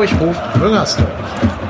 Ruft 0.00 0.56
Müngersdorf. 0.56 1.12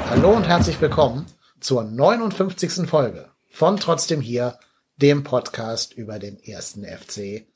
Hallo 0.09 0.31
und 0.31 0.47
herzlich 0.47 0.81
willkommen 0.81 1.27
zur 1.59 1.83
59. 1.83 2.89
Folge 2.89 3.29
von 3.49 3.77
Trotzdem 3.77 4.21
hier, 4.21 4.57
dem 4.99 5.25
Podcast 5.25 5.95
über 5.95 6.21
den 6.21 6.41
ersten 6.41 6.85
FC 6.85 7.49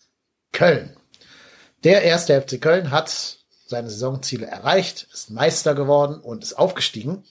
Köln. 0.51 0.97
Der 1.85 2.03
erste 2.03 2.43
FC 2.43 2.61
Köln 2.61 2.91
hat 2.91 3.39
seine 3.69 3.89
Saisonziele 3.89 4.47
erreicht, 4.47 5.07
ist 5.13 5.31
Meister 5.31 5.77
geworden 5.77 6.19
und 6.19 6.43
ist 6.43 6.55
aufgestiegen. 6.55 7.23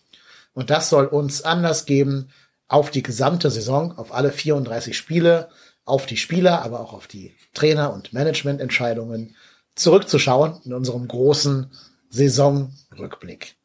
Und 0.53 0.69
das 0.69 0.89
soll 0.89 1.07
uns 1.07 1.41
Anlass 1.41 1.83
geben, 1.83 2.29
auf 2.69 2.91
die 2.91 3.03
gesamte 3.03 3.51
Saison, 3.51 3.97
auf 3.97 4.13
alle 4.13 4.31
34 4.31 4.95
Spiele, 4.95 5.49
auf 5.83 6.05
die 6.05 6.15
Spieler, 6.15 6.61
aber 6.61 6.79
auch 6.79 6.93
auf 6.93 7.07
die 7.07 7.35
Trainer- 7.53 7.91
und 7.91 8.13
Managemententscheidungen 8.13 9.35
zurückzuschauen 9.75 10.61
in 10.63 10.71
unserem 10.73 11.09
großen 11.09 11.69
Saisonrückblick. 12.13 13.55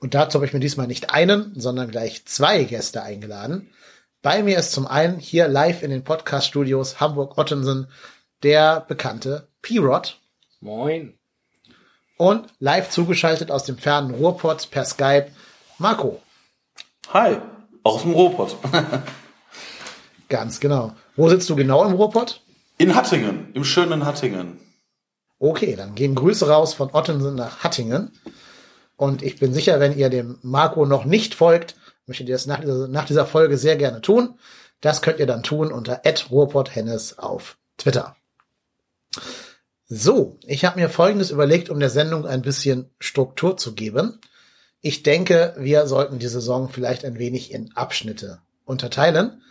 Und 0.00 0.14
dazu 0.14 0.36
habe 0.36 0.46
ich 0.46 0.52
mir 0.52 0.60
diesmal 0.60 0.86
nicht 0.86 1.10
einen, 1.10 1.52
sondern 1.58 1.90
gleich 1.90 2.24
zwei 2.26 2.62
Gäste 2.62 3.02
eingeladen. 3.02 3.70
Bei 4.22 4.42
mir 4.44 4.56
ist 4.58 4.70
zum 4.70 4.86
einen 4.86 5.18
hier 5.18 5.48
live 5.48 5.82
in 5.82 5.90
den 5.90 6.04
Podcast-Studios 6.04 7.00
Hamburg-Ottensen 7.00 7.88
der 8.44 8.84
bekannte 8.86 9.48
P-Rod. 9.62 10.20
Moin. 10.60 11.18
Und 12.16 12.46
live 12.60 12.88
zugeschaltet 12.88 13.50
aus 13.50 13.64
dem 13.64 13.78
fernen 13.78 14.14
Ruhrpott 14.14 14.70
per 14.70 14.84
Skype 14.84 15.32
Marco. 15.78 16.22
Hi, 17.12 17.38
aus 17.82 18.02
dem 18.02 18.12
Ruhrpott. 18.12 18.56
Ganz 20.28 20.60
genau. 20.60 20.94
Wo 21.16 21.28
sitzt 21.28 21.48
du 21.50 21.56
genau 21.56 21.84
im 21.84 21.94
Ruhrpott? 21.94 22.42
In 22.76 22.94
Hattingen, 22.94 23.52
im 23.54 23.64
schönen 23.64 24.04
Hattingen. 24.04 24.60
Okay, 25.38 25.76
dann 25.76 25.94
gehen 25.94 26.14
Grüße 26.14 26.48
raus 26.48 26.74
von 26.74 26.90
Ottensen 26.92 27.34
nach 27.34 27.60
Hattingen. 27.60 28.12
Und 28.96 29.22
ich 29.22 29.38
bin 29.38 29.54
sicher, 29.54 29.78
wenn 29.78 29.96
ihr 29.96 30.10
dem 30.10 30.38
Marco 30.42 30.84
noch 30.84 31.04
nicht 31.04 31.34
folgt, 31.34 31.76
möchtet 32.06 32.28
ihr 32.28 32.34
das 32.34 32.46
nach 32.46 32.60
dieser, 32.60 32.88
nach 32.88 33.04
dieser 33.04 33.26
Folge 33.26 33.56
sehr 33.56 33.76
gerne 33.76 34.00
tun. 34.00 34.38
Das 34.80 35.02
könnt 35.02 35.20
ihr 35.20 35.26
dann 35.26 35.44
tun 35.44 35.72
unter 35.72 36.02
@ruhrpotthennes 36.30 37.18
auf 37.18 37.58
Twitter. 37.76 38.16
So, 39.86 40.38
ich 40.44 40.64
habe 40.64 40.80
mir 40.80 40.88
Folgendes 40.88 41.30
überlegt, 41.30 41.70
um 41.70 41.80
der 41.80 41.90
Sendung 41.90 42.26
ein 42.26 42.42
bisschen 42.42 42.90
Struktur 42.98 43.56
zu 43.56 43.74
geben. 43.74 44.20
Ich 44.80 45.02
denke, 45.02 45.54
wir 45.58 45.86
sollten 45.86 46.18
die 46.18 46.28
Saison 46.28 46.68
vielleicht 46.68 47.04
ein 47.04 47.18
wenig 47.18 47.52
in 47.52 47.72
Abschnitte 47.74 48.40
unterteilen. 48.64 49.42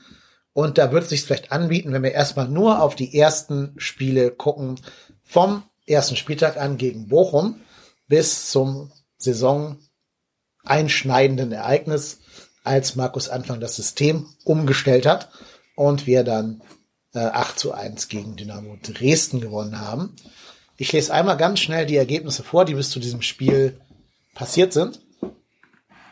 Und 0.53 0.77
da 0.77 0.91
wird 0.91 1.03
es 1.03 1.09
sich 1.09 1.23
vielleicht 1.23 1.52
anbieten, 1.52 1.93
wenn 1.93 2.03
wir 2.03 2.11
erstmal 2.11 2.47
nur 2.47 2.81
auf 2.81 2.95
die 2.95 3.17
ersten 3.17 3.73
Spiele 3.77 4.31
gucken, 4.31 4.80
vom 5.23 5.63
ersten 5.88 6.16
Spieltag 6.16 6.57
an 6.57 6.77
gegen 6.77 7.07
Bochum 7.07 7.61
bis 8.07 8.52
zum 8.52 8.91
Saison 9.17 9.77
einschneidenden 10.63 11.52
Ereignis, 11.52 12.19
als 12.63 12.95
Markus 12.95 13.30
Anfang 13.30 13.59
das 13.59 13.75
System 13.77 14.27
umgestellt 14.43 15.05
hat 15.05 15.30
und 15.75 16.05
wir 16.05 16.23
dann 16.23 16.61
äh, 17.13 17.19
8 17.19 17.58
zu 17.58 17.73
1 17.73 18.09
gegen 18.09 18.35
Dynamo 18.35 18.77
Dresden 18.83 19.39
gewonnen 19.39 19.80
haben. 19.80 20.15
Ich 20.75 20.91
lese 20.91 21.13
einmal 21.13 21.38
ganz 21.38 21.59
schnell 21.59 21.85
die 21.85 21.95
Ergebnisse 21.95 22.43
vor, 22.43 22.65
die 22.65 22.75
bis 22.75 22.91
zu 22.91 22.99
diesem 22.99 23.21
Spiel 23.21 23.80
passiert 24.35 24.73
sind. 24.73 24.99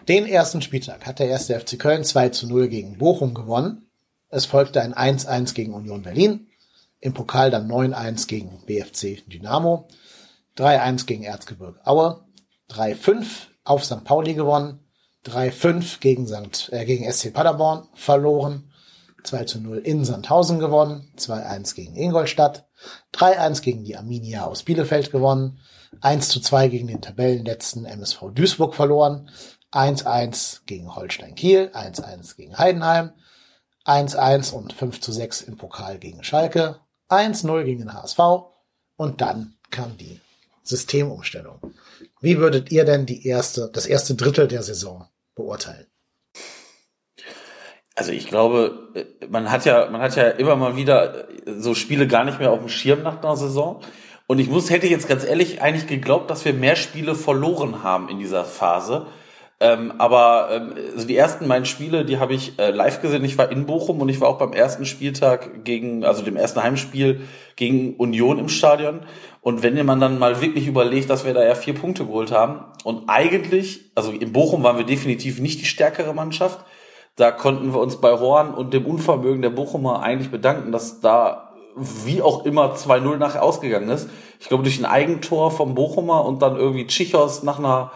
Den 0.08 0.26
ersten 0.26 0.62
Spieltag 0.62 1.06
hat 1.06 1.20
der 1.20 1.28
erste 1.28 1.60
FC 1.60 1.78
Köln 1.78 2.04
2 2.04 2.30
zu 2.30 2.48
0 2.48 2.70
gegen 2.70 2.98
Bochum 2.98 3.34
gewonnen. 3.34 3.90
Es 4.30 4.46
folgte 4.46 4.82
ein 4.82 4.94
1-1 4.94 5.54
gegen 5.54 5.74
Union 5.74 6.04
Berlin. 6.04 6.48
Im 7.06 7.14
Pokal 7.14 7.52
dann 7.52 7.70
9-1 7.72 8.28
gegen 8.28 8.64
BFC 8.66 9.30
Dynamo. 9.30 9.88
3-1 10.58 11.06
gegen 11.06 11.22
Erzgebirge 11.22 11.80
Aue. 11.86 12.26
3-5 12.72 13.26
auf 13.64 13.86
St. 13.86 14.04
Pauli 14.04 14.34
gewonnen. 14.34 14.80
3-5 15.28 16.00
gegen, 16.00 16.26
St., 16.28 16.74
äh, 16.74 16.84
gegen 16.84 17.08
SC 17.12 17.32
Paderborn 17.32 17.88
verloren. 17.94 18.72
2 19.24 19.44
zu 19.44 19.60
0 19.60 19.78
in 19.78 20.04
Sandhausen 20.04 20.60
gewonnen, 20.60 21.12
2-1 21.18 21.76
gegen 21.76 21.96
Ingolstadt, 21.96 22.68
3-1 23.14 23.62
gegen 23.62 23.84
die 23.84 23.98
Arminia 23.98 24.46
aus 24.46 24.64
Bielefeld 24.64 25.12
gewonnen, 25.12 25.60
1 26.02 26.30
zu 26.30 26.40
2 26.40 26.68
gegen 26.68 26.88
den 26.88 27.02
Tabellenletzten 27.02 27.86
MSV 27.86 28.32
Duisburg 28.34 28.76
verloren, 28.76 29.30
1-1 29.72 30.62
gegen 30.68 30.96
Holstein 30.96 31.34
Kiel, 31.34 31.72
1-1 31.74 32.36
gegen 32.36 32.58
Heidenheim, 32.58 33.14
1-1 33.86 34.54
und 34.54 34.74
5 34.74 35.02
zu 35.02 35.12
6 35.12 35.42
im 35.42 35.58
Pokal 35.58 35.98
gegen 35.98 36.24
Schalke, 36.24 36.80
1-0 37.10 37.64
gegen 37.64 37.80
den 37.80 37.94
HSV 37.94 38.20
und 38.98 39.22
dann 39.22 39.56
kam 39.72 39.98
die 39.98 40.20
Systemumstellung. 40.64 41.60
Wie 42.22 42.38
würdet 42.38 42.72
ihr 42.72 42.86
denn 42.86 43.06
die 43.06 43.28
erste, 43.28 43.70
das 43.72 43.86
erste 43.86 44.16
Drittel 44.16 44.48
der 44.48 44.64
Saison 44.64 45.08
beurteilen? 45.36 45.86
Also 47.96 48.12
ich 48.12 48.28
glaube, 48.28 49.06
man 49.30 49.50
hat 49.50 49.66
ja, 49.66 49.90
man 49.90 50.02
hat 50.02 50.16
ja 50.16 50.28
immer 50.28 50.56
mal 50.56 50.76
wieder 50.76 51.28
so 51.46 51.74
Spiele 51.74 52.08
gar 52.08 52.26
nicht 52.26 52.40
mehr 52.40 52.52
auf 52.52 52.60
dem 52.60 52.70
Schirm 52.70 53.04
nach 53.04 53.24
einer 53.24 53.38
Saison. 53.38 53.82
Und 54.28 54.40
ich 54.40 54.50
muss, 54.50 54.70
hätte 54.70 54.88
jetzt 54.88 55.08
ganz 55.08 55.24
ehrlich 55.24 55.62
eigentlich 55.62 55.88
geglaubt, 55.88 56.30
dass 56.30 56.44
wir 56.44 56.54
mehr 56.54 56.76
Spiele 56.76 57.16
verloren 57.16 57.84
haben 57.84 58.10
in 58.10 58.20
dieser 58.20 58.44
Phase. 58.44 59.08
Ähm, 59.60 59.94
aber 60.00 60.50
ähm, 60.52 60.74
also 60.94 61.08
die 61.08 61.16
ersten 61.16 61.48
meinen 61.48 61.66
Spiele, 61.66 62.04
die 62.04 62.20
habe 62.20 62.34
ich 62.34 62.60
äh, 62.60 62.72
live 62.72 63.02
gesehen. 63.02 63.24
Ich 63.24 63.38
war 63.38 63.50
in 63.52 63.66
Bochum 63.66 64.02
und 64.02 64.10
ich 64.10 64.20
war 64.20 64.28
auch 64.28 64.38
beim 64.38 64.52
ersten 64.52 64.86
Spieltag 64.86 65.64
gegen, 65.64 66.04
also 66.04 66.24
dem 66.24 66.36
ersten 66.36 66.62
Heimspiel 66.62 67.22
gegen 67.56 67.96
Union 67.96 68.38
im 68.38 68.50
Stadion. 68.50 69.02
Und 69.42 69.64
wenn 69.64 69.84
man 69.86 70.00
dann 70.00 70.20
mal 70.20 70.42
wirklich 70.42 70.68
überlegt, 70.68 71.10
dass 71.10 71.26
wir 71.26 71.34
da 71.34 71.46
ja 71.46 71.56
vier 71.56 71.76
Punkte 71.76 72.06
geholt 72.06 72.32
haben 72.32 72.66
und 72.84 73.04
eigentlich, 73.08 73.92
also 73.96 74.12
in 74.12 74.34
Bochum 74.34 74.64
waren 74.64 74.78
wir 74.78 74.86
definitiv 74.86 75.40
nicht 75.40 75.62
die 75.62 75.66
stärkere 75.66 76.14
Mannschaft. 76.14 76.66
Da 77.16 77.32
konnten 77.32 77.74
wir 77.74 77.80
uns 77.80 78.02
bei 78.02 78.12
Horn 78.12 78.54
und 78.54 78.74
dem 78.74 78.86
Unvermögen 78.86 79.42
der 79.42 79.52
Bochumer 79.52 80.02
eigentlich 80.02 80.32
bedanken, 80.32 80.74
dass 80.74 81.00
da 81.00 81.54
wie 81.76 82.22
auch 82.22 82.46
immer 82.46 82.74
2-0 82.74 83.18
nachher 83.18 83.44
ausgegangen 83.44 83.90
ist. 83.90 84.10
Ich 84.40 84.48
glaube, 84.48 84.64
durch 84.64 84.80
ein 84.80 84.86
Eigentor 84.86 85.52
vom 85.52 85.76
Bochumer 85.76 86.26
und 86.26 86.42
dann 86.42 86.58
irgendwie 86.58 86.88
Tschichos 86.88 87.44
nach 87.44 87.60
einer, 87.60 87.92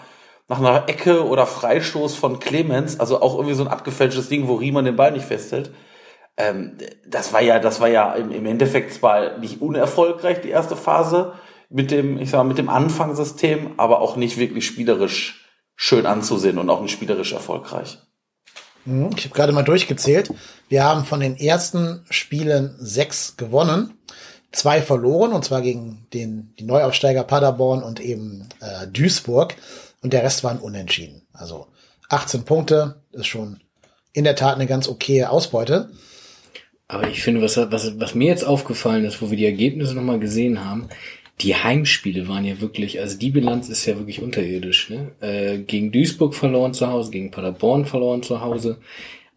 nach 0.50 0.60
einer 0.60 0.90
Ecke 0.90 1.26
oder 1.26 1.46
Freistoß 1.46 2.16
von 2.16 2.40
Clemens, 2.40 3.00
also 3.00 3.22
auch 3.22 3.36
irgendwie 3.36 3.54
so 3.54 3.64
ein 3.64 3.70
abgefälschtes 3.70 4.30
Ding, 4.30 4.48
wo 4.48 4.56
Riemann 4.56 4.86
den 4.86 4.96
Ball 4.96 5.12
nicht 5.12 5.26
festhält. 5.26 5.72
Ähm, 6.38 6.78
das 7.08 7.32
war 7.32 7.42
ja, 7.42 7.60
das 7.60 7.80
war 7.80 7.88
ja 7.88 8.14
im, 8.14 8.32
im 8.32 8.46
Endeffekt 8.46 8.94
zwar 8.94 9.38
nicht 9.38 9.62
unerfolgreich, 9.62 10.42
die 10.42 10.50
erste 10.50 10.76
Phase 10.76 11.34
mit 11.70 11.92
dem, 11.92 12.18
ich 12.18 12.32
sag 12.32 12.40
mal, 12.40 12.46
mit 12.46 12.58
dem 12.58 12.70
Anfangssystem, 12.70 13.76
aber 13.78 14.02
auch 14.02 14.16
nicht 14.16 14.38
wirklich 14.38 14.66
spielerisch 14.66 15.46
schön 15.76 16.08
anzusehen 16.08 16.58
und 16.58 16.70
auch 16.70 16.82
nicht 16.82 16.92
spielerisch 16.92 17.34
erfolgreich. 17.34 18.00
Mhm, 18.86 19.12
ich 19.16 19.26
habe 19.26 19.36
gerade 19.36 19.54
mal 19.54 19.64
durchgezählt. 19.64 20.34
Wir 20.68 20.84
haben 20.84 21.06
von 21.06 21.20
den 21.20 21.38
ersten 21.38 22.06
Spielen 22.10 22.76
sechs 22.80 23.38
gewonnen, 23.38 23.94
zwei 24.52 24.82
verloren, 24.82 25.32
und 25.32 25.46
zwar 25.46 25.62
gegen 25.62 26.08
den, 26.14 26.56
die 26.58 26.64
Neuaufsteiger 26.64 27.24
Paderborn 27.24 27.84
und 27.84 28.00
eben 28.00 28.50
äh, 28.62 28.88
Duisburg. 28.88 29.56
Und 30.02 30.14
der 30.14 30.24
Rest 30.24 30.44
waren 30.44 30.60
unentschieden. 30.60 31.24
Also 31.34 31.68
18 32.10 32.44
Punkte 32.44 33.02
ist 33.12 33.28
schon 33.28 33.60
in 34.14 34.24
der 34.24 34.36
Tat 34.36 34.56
eine 34.56 34.68
ganz 34.68 34.88
okaye 34.88 35.30
Ausbeute. 35.30 35.90
Aber 36.88 37.08
ich 37.08 37.22
finde, 37.22 37.42
was, 37.42 37.58
was, 37.58 38.00
was 38.00 38.16
mir 38.16 38.28
jetzt 38.28 38.44
aufgefallen 38.44 39.06
ist, 39.06 39.22
wo 39.22 39.30
wir 39.30 39.38
die 39.38 39.46
Ergebnisse 39.46 39.94
nochmal 39.94 40.20
gesehen 40.20 40.66
haben, 40.66 40.90
die 41.42 41.56
Heimspiele 41.56 42.28
waren 42.28 42.44
ja 42.44 42.60
wirklich, 42.60 43.00
also 43.00 43.18
die 43.18 43.30
Bilanz 43.30 43.70
ist 43.70 43.86
ja 43.86 43.98
wirklich 43.98 44.22
unterirdisch. 44.22 44.90
Ne? 44.90 45.12
Äh, 45.22 45.60
gegen 45.60 45.92
Duisburg 45.92 46.36
verloren 46.36 46.74
zu 46.74 46.88
Hause, 46.88 47.12
gegen 47.12 47.32
Paderborn 47.32 47.86
verloren 47.86 48.24
zu 48.24 48.42
Hause. 48.42 48.80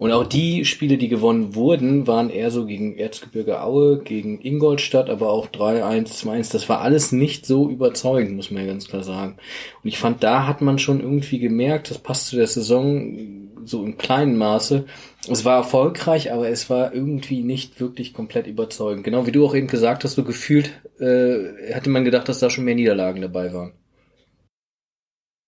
Und 0.03 0.11
auch 0.11 0.27
die 0.27 0.65
Spiele, 0.65 0.99
die 0.99 1.07
gewonnen 1.07 1.55
wurden, 1.55 2.09
waren 2.09 2.29
eher 2.29 2.51
so 2.51 2.67
gegen 2.67 2.97
Erzgebirge 2.97 3.63
Aue, 3.63 4.01
gegen 4.03 4.41
Ingolstadt, 4.43 5.09
aber 5.09 5.31
auch 5.31 5.47
3-1, 5.47 6.25
2-1. 6.25 6.51
Das 6.51 6.69
war 6.69 6.81
alles 6.81 7.13
nicht 7.13 7.47
so 7.47 7.71
überzeugend, 7.71 8.35
muss 8.35 8.51
man 8.51 8.65
ja 8.65 8.69
ganz 8.73 8.89
klar 8.89 9.05
sagen. 9.05 9.37
Und 9.81 9.89
ich 9.89 9.99
fand, 9.99 10.25
da 10.25 10.49
hat 10.49 10.61
man 10.61 10.81
schon 10.81 10.99
irgendwie 10.99 11.39
gemerkt, 11.39 11.89
das 11.89 11.99
passt 11.99 12.27
zu 12.27 12.35
der 12.35 12.49
Saison 12.49 13.17
so 13.65 13.85
im 13.85 13.97
kleinen 13.97 14.37
Maße. 14.37 14.87
Es 15.31 15.45
war 15.45 15.59
erfolgreich, 15.59 16.33
aber 16.33 16.49
es 16.49 16.69
war 16.69 16.93
irgendwie 16.93 17.45
nicht 17.45 17.79
wirklich 17.79 18.13
komplett 18.13 18.49
überzeugend. 18.49 19.05
Genau 19.05 19.29
wie 19.29 19.33
du 19.33 19.47
auch 19.47 19.55
eben 19.55 19.69
gesagt 19.69 20.03
hast, 20.03 20.17
so 20.17 20.25
gefühlt 20.25 20.73
äh, 20.99 21.73
hatte 21.73 21.91
man 21.91 22.05
gedacht, 22.05 22.29
dass 22.29 22.41
da 22.41 22.51
schon 22.51 22.65
mehr 22.65 22.75
Niederlagen 22.75 23.23
dabei 23.23 23.55
waren. 23.55 23.75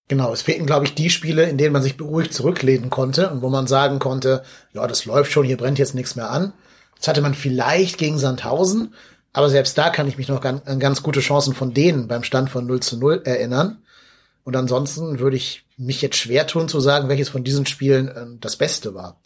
Genau, 0.09 0.33
es 0.33 0.43
fehlten, 0.43 0.67
glaube 0.67 0.85
ich, 0.85 0.95
die 0.95 1.09
Spiele, 1.09 1.45
in 1.45 1.56
denen 1.56 1.73
man 1.73 1.83
sich 1.83 1.97
beruhigt 1.97 2.35
zurücklehnen 2.35 2.91
konnte 2.91 3.31
und 3.31 3.41
wo 3.41 3.49
man 3.49 3.67
sagen 3.67 3.99
konnte, 3.99 4.43
ja, 4.73 4.87
das 4.87 5.06
läuft 5.06 5.33
schon, 5.33 5.47
hier 5.47 5.56
brennt 5.56 5.79
jetzt 5.79 5.95
nichts 5.95 6.15
mehr 6.15 6.31
an. 6.31 6.53
Das 6.99 7.09
hatte 7.09 7.23
man 7.23 7.35
vielleicht 7.35 7.97
gegen 7.97 8.19
Sandhausen, 8.19 8.95
aber 9.33 9.49
selbst 9.49 9.77
da 9.79 9.91
kann 9.91 10.06
ich 10.06 10.19
mich 10.19 10.29
noch 10.29 10.45
an 10.45 10.79
ganz 10.79 11.03
gute 11.03 11.21
Chancen 11.21 11.55
von 11.55 11.73
denen 11.73 12.06
beim 12.06 12.23
Stand 12.23 12.51
von 12.51 12.67
0 12.67 12.81
zu 12.81 12.99
0 12.99 13.23
erinnern. 13.25 13.83
Und 14.45 14.56
ansonsten 14.56 15.19
würde 15.21 15.37
ich 15.37 15.65
mich 15.79 16.03
jetzt 16.03 16.17
schwer 16.17 16.47
tun 16.47 16.69
zu 16.69 16.81
sagen, 16.81 17.09
welches 17.09 17.31
von 17.31 17.43
diesen 17.43 17.67
Spielen 17.67 18.09
äh, 18.09 18.27
das 18.41 18.56
Beste 18.56 18.95
war. 18.95 19.21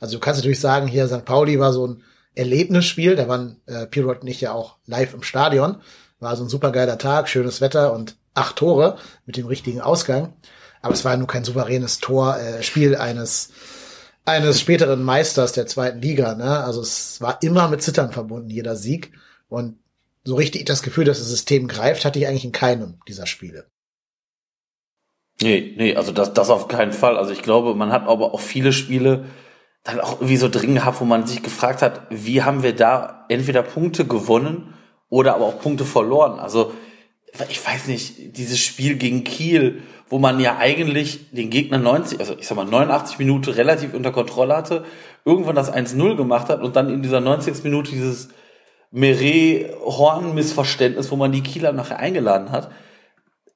Also 0.00 0.16
du 0.16 0.20
kannst 0.20 0.40
natürlich 0.40 0.60
sagen, 0.60 0.88
hier 0.88 1.06
St. 1.06 1.24
Pauli 1.24 1.60
war 1.60 1.72
so 1.72 1.86
ein 1.86 2.02
Erlebnisspiel, 2.34 3.14
da 3.14 3.28
waren 3.28 3.60
äh, 3.66 3.86
Pirot 3.86 4.22
und 4.22 4.28
ich 4.28 4.40
ja 4.40 4.52
auch 4.52 4.78
live 4.86 5.14
im 5.14 5.22
Stadion. 5.22 5.76
War 6.18 6.34
so 6.36 6.44
ein 6.44 6.48
supergeiler 6.48 6.98
Tag, 6.98 7.28
schönes 7.28 7.60
Wetter 7.60 7.92
und 7.92 8.16
acht 8.34 8.56
Tore 8.56 8.98
mit 9.26 9.36
dem 9.36 9.46
richtigen 9.46 9.80
Ausgang. 9.80 10.34
Aber 10.80 10.94
es 10.94 11.04
war 11.04 11.16
nur 11.16 11.28
kein 11.28 11.44
souveränes 11.44 11.98
Tor, 11.98 12.38
äh, 12.38 12.62
Spiel 12.62 12.96
eines 12.96 13.50
eines 14.24 14.60
späteren 14.60 15.02
Meisters 15.02 15.52
der 15.52 15.66
zweiten 15.66 16.00
Liga. 16.00 16.34
Ne? 16.34 16.60
Also 16.60 16.80
es 16.80 17.20
war 17.20 17.42
immer 17.42 17.68
mit 17.68 17.82
Zittern 17.82 18.12
verbunden, 18.12 18.50
jeder 18.50 18.76
Sieg. 18.76 19.12
Und 19.48 19.78
so 20.24 20.36
richtig 20.36 20.64
das 20.66 20.82
Gefühl, 20.82 21.04
dass 21.04 21.18
das 21.18 21.28
System 21.28 21.66
greift, 21.66 22.04
hatte 22.04 22.18
ich 22.18 22.26
eigentlich 22.26 22.44
in 22.44 22.52
keinem 22.52 23.00
dieser 23.08 23.26
Spiele. 23.26 23.66
Nee, 25.40 25.74
nee, 25.76 25.96
also 25.96 26.12
das, 26.12 26.32
das 26.34 26.50
auf 26.50 26.68
keinen 26.68 26.92
Fall. 26.92 27.16
Also 27.16 27.32
ich 27.32 27.42
glaube, 27.42 27.74
man 27.74 27.90
hat 27.90 28.06
aber 28.06 28.32
auch 28.32 28.40
viele 28.40 28.72
Spiele 28.72 29.26
dann 29.82 29.98
auch 29.98 30.14
irgendwie 30.14 30.36
so 30.36 30.48
drin 30.48 30.76
gehabt, 30.76 31.00
wo 31.00 31.04
man 31.04 31.26
sich 31.26 31.42
gefragt 31.42 31.82
hat, 31.82 32.02
wie 32.10 32.42
haben 32.42 32.62
wir 32.62 32.76
da 32.76 33.24
entweder 33.28 33.62
Punkte 33.62 34.06
gewonnen 34.06 34.74
oder 35.08 35.34
aber 35.34 35.46
auch 35.46 35.58
Punkte 35.58 35.84
verloren. 35.84 36.38
Also 36.38 36.72
ich 37.48 37.66
weiß 37.66 37.86
nicht, 37.86 38.36
dieses 38.36 38.58
Spiel 38.58 38.96
gegen 38.96 39.24
Kiel, 39.24 39.80
wo 40.08 40.18
man 40.18 40.40
ja 40.40 40.58
eigentlich 40.58 41.30
den 41.32 41.48
Gegner 41.48 41.78
90, 41.78 42.20
also 42.20 42.36
ich 42.38 42.46
sag 42.46 42.56
mal 42.56 42.66
89 42.66 43.18
Minuten 43.18 43.48
relativ 43.50 43.94
unter 43.94 44.12
Kontrolle 44.12 44.54
hatte, 44.54 44.84
irgendwann 45.24 45.56
das 45.56 45.72
1-0 45.72 46.16
gemacht 46.16 46.50
hat 46.50 46.60
und 46.60 46.76
dann 46.76 46.90
in 46.90 47.00
dieser 47.02 47.20
90. 47.20 47.64
Minute 47.64 47.90
dieses 47.90 48.28
Meret-Horn-Missverständnis, 48.90 51.10
wo 51.10 51.16
man 51.16 51.32
die 51.32 51.42
Kieler 51.42 51.72
nachher 51.72 51.98
eingeladen 51.98 52.52
hat. 52.52 52.70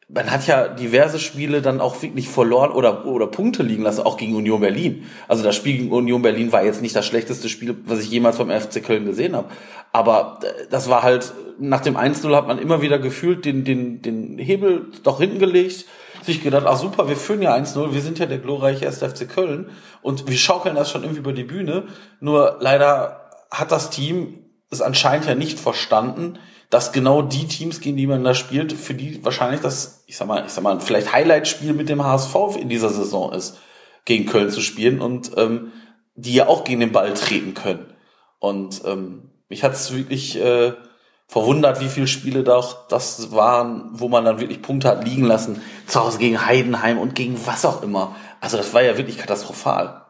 Man 0.09 0.31
hat 0.31 0.47
ja 0.47 0.69
diverse 0.69 1.19
Spiele 1.19 1.63
dann 1.63 1.81
auch 1.81 2.01
wirklich 2.01 2.29
verloren 2.29 2.71
oder, 2.71 3.07
oder 3.07 3.27
Punkte 3.27 3.65
liegen 3.65 3.83
lassen, 3.83 4.03
auch 4.03 4.17
gegen 4.17 4.37
Union 4.37 4.61
Berlin. 4.61 5.05
Also 5.27 5.43
das 5.43 5.57
Spiel 5.57 5.79
gegen 5.79 5.93
Union 5.93 6.23
Berlin 6.23 6.53
war 6.53 6.65
jetzt 6.65 6.81
nicht 6.81 6.95
das 6.95 7.05
schlechteste 7.07 7.49
Spiel, 7.49 7.77
was 7.87 8.01
ich 8.01 8.11
jemals 8.11 8.37
vom 8.37 8.51
FC 8.51 8.85
Köln 8.85 9.05
gesehen 9.05 9.35
habe. 9.35 9.49
Aber 9.93 10.39
äh, 10.43 10.67
das 10.71 10.89
war 10.89 11.03
halt, 11.03 11.33
nach 11.59 11.81
dem 11.81 11.97
1-0 11.97 12.35
hat 12.37 12.47
man 12.47 12.59
immer 12.59 12.83
wieder 12.83 12.99
gefühlt 12.99 13.45
den, 13.45 13.65
den, 13.65 14.01
den 14.03 14.39
Hebel 14.39 14.93
doch 15.03 15.19
hinten 15.19 15.39
gelegt 15.39 15.87
sich 16.27 16.43
gedacht, 16.43 16.67
ach 16.67 16.77
super, 16.77 17.09
wir 17.09 17.17
führen 17.17 17.41
ja 17.41 17.55
1-0, 17.55 17.95
wir 17.95 18.03
sind 18.03 18.19
ja 18.19 18.27
der 18.27 18.39
glorreiche 18.39 18.87
1. 18.87 18.99
FC 18.99 19.29
Köln 19.29 19.71
und 20.03 20.29
wir 20.29 20.37
schaukeln 20.37 20.75
das 20.75 20.91
schon 20.91 21.03
irgendwie 21.03 21.21
über 21.21 21.33
die 21.33 21.45
Bühne. 21.45 21.85
Nur 22.21 22.57
leider 22.61 23.31
hat 23.51 23.73
das 23.73 23.91
Team 23.91 24.41
es 24.71 24.83
anscheinend 24.83 25.27
ja 25.27 25.35
nicht 25.35 25.59
verstanden, 25.59 26.39
dass 26.71 26.93
genau 26.93 27.23
die 27.23 27.47
Teams, 27.47 27.81
gegen 27.81 27.97
die 27.97 28.07
man 28.07 28.25
da 28.25 28.35
spielt, 28.35 28.73
für 28.73 28.95
die 28.95 29.25
wahrscheinlich 29.25 29.61
das, 29.61 30.03
ich 30.07 30.17
sag 30.17 30.27
mal, 30.27 30.45
ich 30.47 30.53
sag 30.53 30.65
mal, 30.65 30.81
vielleicht 30.81 31.13
Highlight-Spiel 31.13 31.73
mit 31.73 31.89
dem 31.89 32.05
HSV 32.05 32.35
in 32.59 32.69
dieser 32.69 32.91
Saison 32.91 33.33
ist, 33.33 33.59
gegen 34.05 34.27
Köln 34.27 34.51
zu 34.51 34.61
spielen 34.61 35.01
und 35.01 35.33
ähm, 35.37 35.73
die 36.15 36.35
ja 36.35 36.49
auch 36.49 36.65
gegen 36.65 36.81
den 36.81 36.93
Ball 36.93 37.15
treten 37.15 37.55
können. 37.55 37.93
Und 38.39 38.83
ähm, 38.85 39.31
mich 39.49 39.63
hat 39.63 39.75
es 39.75 39.95
wirklich 39.95 40.41
äh, 40.41 40.73
verwundert, 41.29 41.81
wie 41.81 41.89
viele 41.89 42.07
Spiele 42.07 42.43
doch 42.43 42.89
das 42.89 43.33
waren, 43.33 43.91
wo 43.93 44.09
man 44.09 44.25
dann 44.25 44.41
wirklich 44.41 44.63
Punkte 44.63 44.89
hat 44.89 45.05
liegen 45.05 45.25
lassen. 45.25 45.61
Zu 45.87 46.01
Hause 46.01 46.19
gegen 46.19 46.47
Heidenheim 46.47 46.99
und 46.99 47.15
gegen 47.15 47.39
was 47.47 47.65
auch 47.65 47.83
immer. 47.83 48.15
Also 48.41 48.57
das 48.57 48.75
war 48.75 48.83
ja 48.83 48.97
wirklich 48.97 49.19
katastrophal. 49.19 50.03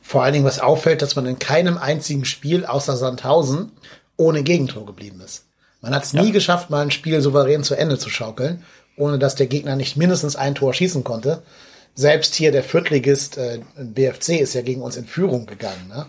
Vor 0.00 0.22
allen 0.22 0.34
Dingen, 0.34 0.44
was 0.44 0.60
auffällt, 0.60 1.02
dass 1.02 1.16
man 1.16 1.26
in 1.26 1.38
keinem 1.38 1.78
einzigen 1.78 2.24
Spiel 2.24 2.66
außer 2.66 2.96
Sandhausen 2.96 3.72
ohne 4.16 4.42
Gegentor 4.42 4.86
geblieben 4.86 5.20
ist. 5.20 5.44
Man 5.80 5.94
hat 5.94 6.04
es 6.04 6.14
nie 6.14 6.32
geschafft, 6.32 6.70
mal 6.70 6.82
ein 6.82 6.90
Spiel 6.90 7.20
souverän 7.20 7.62
zu 7.62 7.74
Ende 7.74 7.98
zu 7.98 8.08
schaukeln, 8.08 8.64
ohne 8.96 9.18
dass 9.18 9.34
der 9.34 9.46
Gegner 9.46 9.76
nicht 9.76 9.96
mindestens 9.96 10.36
ein 10.36 10.54
Tor 10.54 10.72
schießen 10.72 11.04
konnte. 11.04 11.42
Selbst 11.94 12.34
hier 12.34 12.52
der 12.52 12.62
Viertligist 12.62 13.36
äh, 13.36 13.60
BFC 13.76 14.40
ist 14.40 14.54
ja 14.54 14.62
gegen 14.62 14.82
uns 14.82 14.96
in 14.96 15.04
Führung 15.04 15.46
gegangen. 15.46 15.88
Ne? 15.88 16.06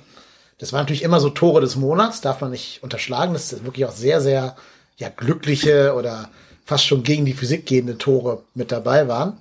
Das 0.58 0.72
waren 0.72 0.82
natürlich 0.82 1.04
immer 1.04 1.20
so 1.20 1.30
Tore 1.30 1.62
des 1.62 1.76
Monats, 1.76 2.22
darf 2.22 2.42
man 2.42 2.52
nicht 2.52 2.82
unterschlagen. 2.84 3.34
Das 3.34 3.52
ist 3.52 3.66
wirklich 3.66 3.86
auch 3.86 3.92
sehr, 3.92 4.22
sehr 4.22 4.56
ja, 4.98 5.10
glückliche 5.10 5.94
oder 5.94 6.30
fast 6.66 6.86
schon 6.86 7.04
gegen 7.04 7.26
die 7.26 7.34
Physik 7.34 7.66
gehende 7.66 7.98
Tore 7.98 8.44
mit 8.54 8.72
dabei 8.72 9.08
waren. 9.08 9.38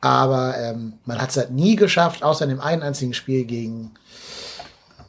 Aber 0.00 0.56
ähm, 0.58 0.94
man 1.04 1.20
hat 1.20 1.30
es 1.30 1.36
halt 1.36 1.50
nie 1.50 1.76
geschafft, 1.76 2.22
außer 2.22 2.44
in 2.44 2.50
dem 2.50 2.60
einen 2.60 2.82
einzigen 2.82 3.14
Spiel 3.14 3.44
gegen, 3.44 3.92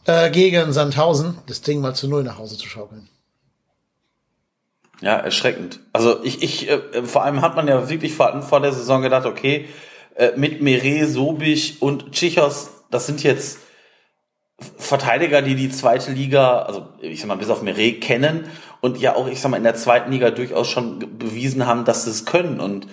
äh, 0.08 0.32
gegen 0.32 0.74
Sandhausen, 0.74 1.38
das 1.48 1.62
Ding 1.62 1.82
mal 1.82 1.94
zu 1.94 2.08
null 2.08 2.24
nach 2.24 2.40
Hause 2.40 2.58
zu 2.58 2.68
schaukeln. 2.68 3.08
Ja, 5.02 5.16
erschreckend. 5.16 5.80
Also 5.94 6.24
ich, 6.24 6.42
ich 6.42 6.70
äh, 6.70 7.04
vor 7.04 7.24
allem 7.24 7.42
hat 7.42 7.56
man 7.56 7.68
ja 7.68 7.90
wirklich 7.90 8.14
vor, 8.16 8.42
vor 8.42 8.62
der 8.62 8.72
Saison 8.74 9.04
gedacht, 9.04 9.26
okay, 9.26 9.68
äh, 10.16 10.32
mit 10.36 10.62
Meret, 10.62 11.08
Sobich 11.08 11.82
und 11.82 12.12
Tschichos, 12.14 12.72
das 12.90 13.06
sind 13.06 13.22
jetzt 13.22 13.60
Verteidiger, 14.78 15.44
die 15.44 15.54
die 15.54 15.70
zweite 15.70 16.12
Liga, 16.12 16.64
also 16.64 16.88
ich 17.00 17.20
sag 17.20 17.28
mal, 17.28 17.38
bis 17.38 17.52
auf 17.52 17.62
Meret 17.62 18.02
kennen 18.02 18.46
und 18.82 18.98
ja 18.98 19.16
auch, 19.16 19.28
ich 19.28 19.40
sag 19.40 19.52
mal, 19.52 19.58
in 19.58 19.64
der 19.64 19.76
zweiten 19.76 20.12
Liga 20.12 20.32
durchaus 20.32 20.68
schon 20.68 21.18
bewiesen 21.20 21.68
haben, 21.68 21.86
dass 21.86 22.06
sie 22.06 22.10
es 22.10 22.26
können. 22.26 22.60
Und 22.60 22.88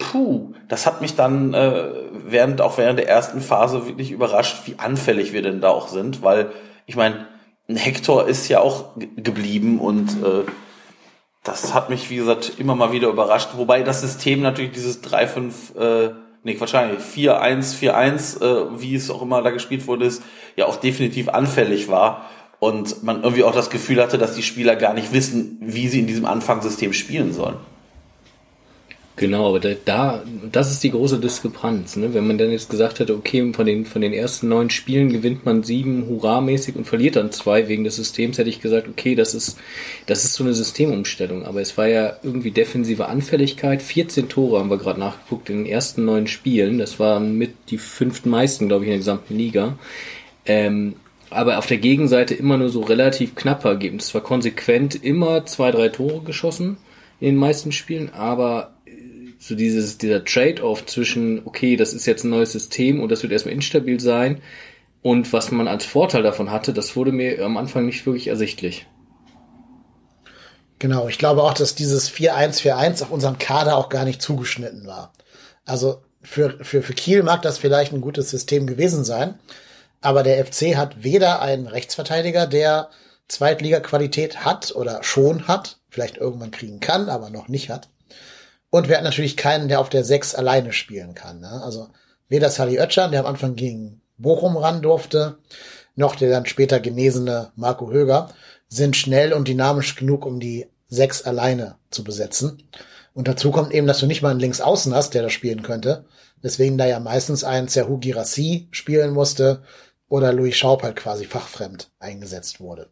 puh, 0.00 0.54
das 0.68 0.86
hat 0.86 1.00
mich 1.00 1.14
dann 1.14 1.54
äh, 1.54 1.92
während, 2.26 2.60
auch 2.60 2.78
während 2.78 2.98
der 2.98 3.08
ersten 3.08 3.40
Phase 3.40 3.86
wirklich 3.86 4.10
überrascht, 4.10 4.62
wie 4.66 4.78
anfällig 4.78 5.32
wir 5.32 5.42
denn 5.42 5.60
da 5.60 5.68
auch 5.68 5.86
sind, 5.86 6.22
weil 6.22 6.50
ich 6.86 6.96
meine, 6.96 7.28
ein 7.68 7.76
Hector 7.76 8.26
ist 8.26 8.48
ja 8.48 8.60
auch 8.60 8.96
geblieben 9.16 9.78
und 9.78 10.10
äh, 10.24 10.44
das 11.44 11.72
hat 11.72 11.88
mich, 11.88 12.10
wie 12.10 12.16
gesagt, 12.16 12.54
immer 12.58 12.74
mal 12.74 12.92
wieder 12.92 13.08
überrascht. 13.08 13.50
Wobei 13.56 13.82
das 13.82 14.00
System 14.00 14.42
natürlich 14.42 14.72
dieses 14.72 15.02
3-5, 15.04 15.76
äh, 15.78 16.14
nee, 16.42 16.58
wahrscheinlich 16.58 16.98
4-1, 16.98 17.78
4-1, 17.78 18.42
äh, 18.42 18.80
wie 18.80 18.96
es 18.96 19.10
auch 19.10 19.22
immer 19.22 19.40
da 19.42 19.50
gespielt 19.50 19.86
wurde, 19.86 20.06
ist, 20.06 20.22
ja 20.56 20.66
auch 20.66 20.76
definitiv 20.76 21.28
anfällig 21.28 21.88
war 21.88 22.26
und 22.58 23.02
man 23.04 23.22
irgendwie 23.22 23.44
auch 23.44 23.54
das 23.54 23.70
Gefühl 23.70 24.02
hatte, 24.02 24.18
dass 24.18 24.34
die 24.34 24.42
Spieler 24.42 24.76
gar 24.76 24.94
nicht 24.94 25.12
wissen, 25.12 25.58
wie 25.60 25.88
sie 25.88 26.00
in 26.00 26.06
diesem 26.06 26.26
Anfangssystem 26.26 26.92
spielen 26.92 27.32
sollen. 27.32 27.56
Genau, 29.20 29.50
aber 29.50 29.60
da, 29.60 29.74
da, 29.84 30.22
das 30.50 30.70
ist 30.70 30.82
die 30.82 30.92
große 30.92 31.18
Diskrepanz. 31.18 31.96
Ne? 31.96 32.14
Wenn 32.14 32.26
man 32.26 32.38
dann 32.38 32.50
jetzt 32.50 32.70
gesagt 32.70 33.00
hätte, 33.00 33.14
okay, 33.14 33.52
von 33.52 33.66
den, 33.66 33.84
von 33.84 34.00
den 34.00 34.14
ersten 34.14 34.48
neun 34.48 34.70
Spielen 34.70 35.10
gewinnt 35.10 35.44
man 35.44 35.62
sieben 35.62 36.06
hurramäßig 36.08 36.74
und 36.74 36.86
verliert 36.86 37.16
dann 37.16 37.30
zwei 37.30 37.68
wegen 37.68 37.84
des 37.84 37.96
Systems, 37.96 38.38
hätte 38.38 38.48
ich 38.48 38.62
gesagt, 38.62 38.88
okay, 38.88 39.14
das 39.14 39.34
ist, 39.34 39.58
das 40.06 40.24
ist 40.24 40.32
so 40.32 40.42
eine 40.42 40.54
Systemumstellung. 40.54 41.44
Aber 41.44 41.60
es 41.60 41.76
war 41.76 41.86
ja 41.86 42.16
irgendwie 42.22 42.50
defensive 42.50 43.08
Anfälligkeit. 43.08 43.82
14 43.82 44.30
Tore 44.30 44.58
haben 44.58 44.70
wir 44.70 44.78
gerade 44.78 45.00
nachgeguckt 45.00 45.50
in 45.50 45.64
den 45.64 45.66
ersten 45.66 46.06
neun 46.06 46.26
Spielen. 46.26 46.78
Das 46.78 46.98
waren 46.98 47.36
mit 47.36 47.52
die 47.68 47.76
fünften 47.76 48.30
meisten, 48.30 48.68
glaube 48.68 48.84
ich, 48.84 48.88
in 48.88 48.92
der 48.92 49.00
gesamten 49.00 49.36
Liga. 49.36 49.76
Ähm, 50.46 50.94
aber 51.28 51.58
auf 51.58 51.66
der 51.66 51.76
Gegenseite 51.76 52.32
immer 52.32 52.56
nur 52.56 52.70
so 52.70 52.80
relativ 52.80 53.34
knappe 53.34 53.68
Ergebnisse. 53.68 54.08
Es 54.08 54.14
war 54.14 54.22
konsequent 54.22 55.04
immer 55.04 55.44
zwei, 55.44 55.72
drei 55.72 55.90
Tore 55.90 56.22
geschossen 56.22 56.78
in 57.20 57.34
den 57.34 57.36
meisten 57.36 57.70
Spielen, 57.70 58.08
aber 58.14 58.70
so 59.40 59.54
dieses, 59.54 59.96
dieser 59.98 60.24
Trade-off 60.24 60.84
zwischen, 60.86 61.42
okay, 61.46 61.76
das 61.76 61.94
ist 61.94 62.06
jetzt 62.06 62.24
ein 62.24 62.30
neues 62.30 62.52
System 62.52 63.00
und 63.00 63.10
das 63.10 63.22
wird 63.22 63.32
erstmal 63.32 63.54
instabil 63.54 63.98
sein 63.98 64.42
und 65.02 65.32
was 65.32 65.50
man 65.50 65.66
als 65.66 65.86
Vorteil 65.86 66.22
davon 66.22 66.50
hatte, 66.50 66.72
das 66.74 66.94
wurde 66.94 67.10
mir 67.10 67.42
am 67.44 67.56
Anfang 67.56 67.86
nicht 67.86 68.04
wirklich 68.04 68.28
ersichtlich. 68.28 68.86
Genau, 70.78 71.08
ich 71.08 71.18
glaube 71.18 71.42
auch, 71.42 71.54
dass 71.54 71.74
dieses 71.74 72.10
4-1-4-1 72.10 73.02
auf 73.02 73.10
unserem 73.10 73.38
Kader 73.38 73.76
auch 73.76 73.88
gar 73.88 74.04
nicht 74.04 74.20
zugeschnitten 74.22 74.86
war. 74.86 75.12
Also 75.64 76.02
für, 76.22 76.62
für, 76.62 76.82
für 76.82 76.92
Kiel 76.92 77.22
mag 77.22 77.40
das 77.42 77.58
vielleicht 77.58 77.92
ein 77.92 78.00
gutes 78.02 78.30
System 78.30 78.66
gewesen 78.66 79.04
sein, 79.04 79.38
aber 80.02 80.22
der 80.22 80.44
FC 80.44 80.76
hat 80.76 81.02
weder 81.02 81.40
einen 81.40 81.66
Rechtsverteidiger, 81.66 82.46
der 82.46 82.90
Zweitliga-Qualität 83.28 84.44
hat 84.44 84.74
oder 84.74 85.02
schon 85.02 85.48
hat, 85.48 85.78
vielleicht 85.88 86.18
irgendwann 86.18 86.50
kriegen 86.50 86.80
kann, 86.80 87.08
aber 87.08 87.30
noch 87.30 87.48
nicht 87.48 87.70
hat. 87.70 87.88
Und 88.70 88.88
wir 88.88 88.96
hatten 88.96 89.04
natürlich 89.04 89.36
keinen, 89.36 89.68
der 89.68 89.80
auf 89.80 89.88
der 89.88 90.04
Sechs 90.04 90.34
alleine 90.34 90.72
spielen 90.72 91.14
kann. 91.14 91.40
Ne? 91.40 91.62
Also 91.62 91.88
weder 92.28 92.50
Sally 92.50 92.78
Oetschan, 92.78 93.10
der 93.10 93.20
am 93.20 93.26
Anfang 93.26 93.56
gegen 93.56 94.00
Bochum 94.16 94.56
ran 94.56 94.82
durfte, 94.82 95.38
noch 95.96 96.14
der 96.14 96.30
dann 96.30 96.46
später 96.46 96.80
genesene 96.80 97.50
Marco 97.56 97.90
Höger 97.90 98.30
sind 98.68 98.96
schnell 98.96 99.32
und 99.32 99.48
dynamisch 99.48 99.96
genug, 99.96 100.24
um 100.24 100.38
die 100.38 100.68
Sechs 100.88 101.22
alleine 101.22 101.76
zu 101.90 102.04
besetzen. 102.04 102.62
Und 103.12 103.28
dazu 103.28 103.50
kommt 103.50 103.72
eben, 103.72 103.86
dass 103.86 103.98
du 103.98 104.06
nicht 104.06 104.22
mal 104.22 104.30
einen 104.30 104.40
Linksaußen 104.40 104.94
hast, 104.94 105.14
der 105.14 105.22
das 105.22 105.32
spielen 105.32 105.62
könnte. 105.62 106.04
Deswegen 106.42 106.78
da 106.78 106.86
ja 106.86 107.00
meistens 107.00 107.44
ein 107.44 107.68
Serhu 107.68 107.98
Girassi 107.98 108.68
spielen 108.70 109.12
musste, 109.12 109.62
oder 110.08 110.32
Louis 110.32 110.56
Schaub 110.56 110.82
halt 110.82 110.96
quasi 110.96 111.24
fachfremd 111.24 111.90
eingesetzt 112.00 112.60
wurde. 112.60 112.90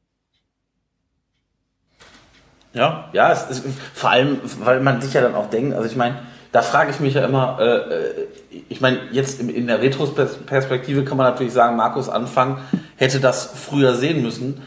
Ja, 2.75 3.09
ja, 3.13 3.33
es 3.33 3.45
ist, 3.51 3.65
vor 3.95 4.11
allem, 4.11 4.39
weil 4.61 4.81
man 4.81 5.01
sich 5.01 5.15
ja 5.15 5.23
dann 5.23 5.35
auch 5.35 5.49
denkt, 5.51 5.75
also 5.75 5.89
ich 5.89 5.97
meine, 5.97 6.17
da 6.53 6.63
frage 6.63 6.91
ich 6.91 7.01
mich 7.01 7.15
ja 7.15 7.25
immer, 7.25 7.59
äh, 7.61 7.65
äh 7.65 8.27
ich 8.69 8.81
meine, 8.81 8.99
jetzt 9.13 9.41
in, 9.41 9.49
in 9.49 9.67
der 9.67 9.81
Retrospektive 9.81 11.05
kann 11.05 11.17
man 11.17 11.31
natürlich 11.31 11.53
sagen, 11.53 11.77
Markus 11.77 12.09
Anfang 12.09 12.59
hätte 12.97 13.21
das 13.21 13.53
früher 13.55 13.95
sehen 13.95 14.23
müssen, 14.23 14.63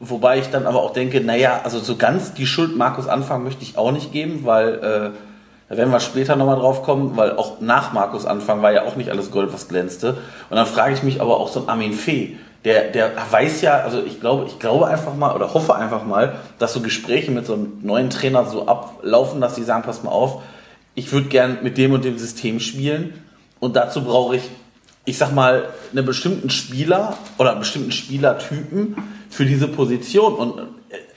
wobei 0.00 0.38
ich 0.38 0.50
dann 0.50 0.66
aber 0.66 0.82
auch 0.82 0.92
denke, 0.92 1.20
naja, 1.20 1.60
also 1.64 1.78
so 1.78 1.96
ganz 1.96 2.32
die 2.34 2.46
Schuld 2.46 2.76
Markus 2.76 3.06
Anfang 3.06 3.44
möchte 3.44 3.62
ich 3.62 3.76
auch 3.76 3.92
nicht 3.92 4.12
geben, 4.12 4.40
weil 4.44 4.74
äh, 4.74 5.10
da 5.68 5.76
werden 5.76 5.92
wir 5.92 6.00
später 6.00 6.36
nochmal 6.36 6.56
drauf 6.56 6.82
kommen, 6.82 7.16
weil 7.16 7.36
auch 7.36 7.60
nach 7.60 7.92
Markus 7.92 8.24
Anfang 8.24 8.62
war 8.62 8.72
ja 8.72 8.84
auch 8.84 8.96
nicht 8.96 9.10
alles 9.10 9.30
Gold, 9.30 9.52
was 9.52 9.68
glänzte. 9.68 10.16
Und 10.48 10.56
dann 10.56 10.66
frage 10.66 10.94
ich 10.94 11.02
mich 11.02 11.20
aber 11.20 11.38
auch 11.38 11.48
so 11.48 11.60
ein 11.60 11.68
Armin 11.68 11.92
Fee, 11.92 12.38
der, 12.68 12.90
der 12.90 13.12
weiß 13.30 13.62
ja, 13.62 13.80
also 13.80 14.02
ich 14.04 14.20
glaube, 14.20 14.44
ich 14.46 14.58
glaube 14.58 14.86
einfach 14.88 15.14
mal 15.14 15.34
oder 15.34 15.54
hoffe 15.54 15.74
einfach 15.74 16.04
mal, 16.04 16.36
dass 16.58 16.74
so 16.74 16.80
Gespräche 16.80 17.30
mit 17.30 17.46
so 17.46 17.54
einem 17.54 17.78
neuen 17.80 18.10
Trainer 18.10 18.44
so 18.44 18.66
ablaufen, 18.66 19.40
dass 19.40 19.54
sie 19.54 19.62
sagen, 19.62 19.84
pass 19.84 20.02
mal 20.02 20.10
auf, 20.10 20.42
ich 20.94 21.10
würde 21.10 21.28
gern 21.28 21.58
mit 21.62 21.78
dem 21.78 21.92
und 21.92 22.04
dem 22.04 22.18
System 22.18 22.60
spielen 22.60 23.14
und 23.58 23.74
dazu 23.74 24.04
brauche 24.04 24.36
ich, 24.36 24.42
ich 25.06 25.16
sag 25.16 25.32
mal, 25.32 25.70
einen 25.92 26.04
bestimmten 26.04 26.50
Spieler 26.50 27.16
oder 27.38 27.52
einen 27.52 27.60
bestimmten 27.60 27.92
Spielertypen 27.92 28.96
für 29.30 29.46
diese 29.46 29.68
Position. 29.68 30.34
Und 30.34 30.62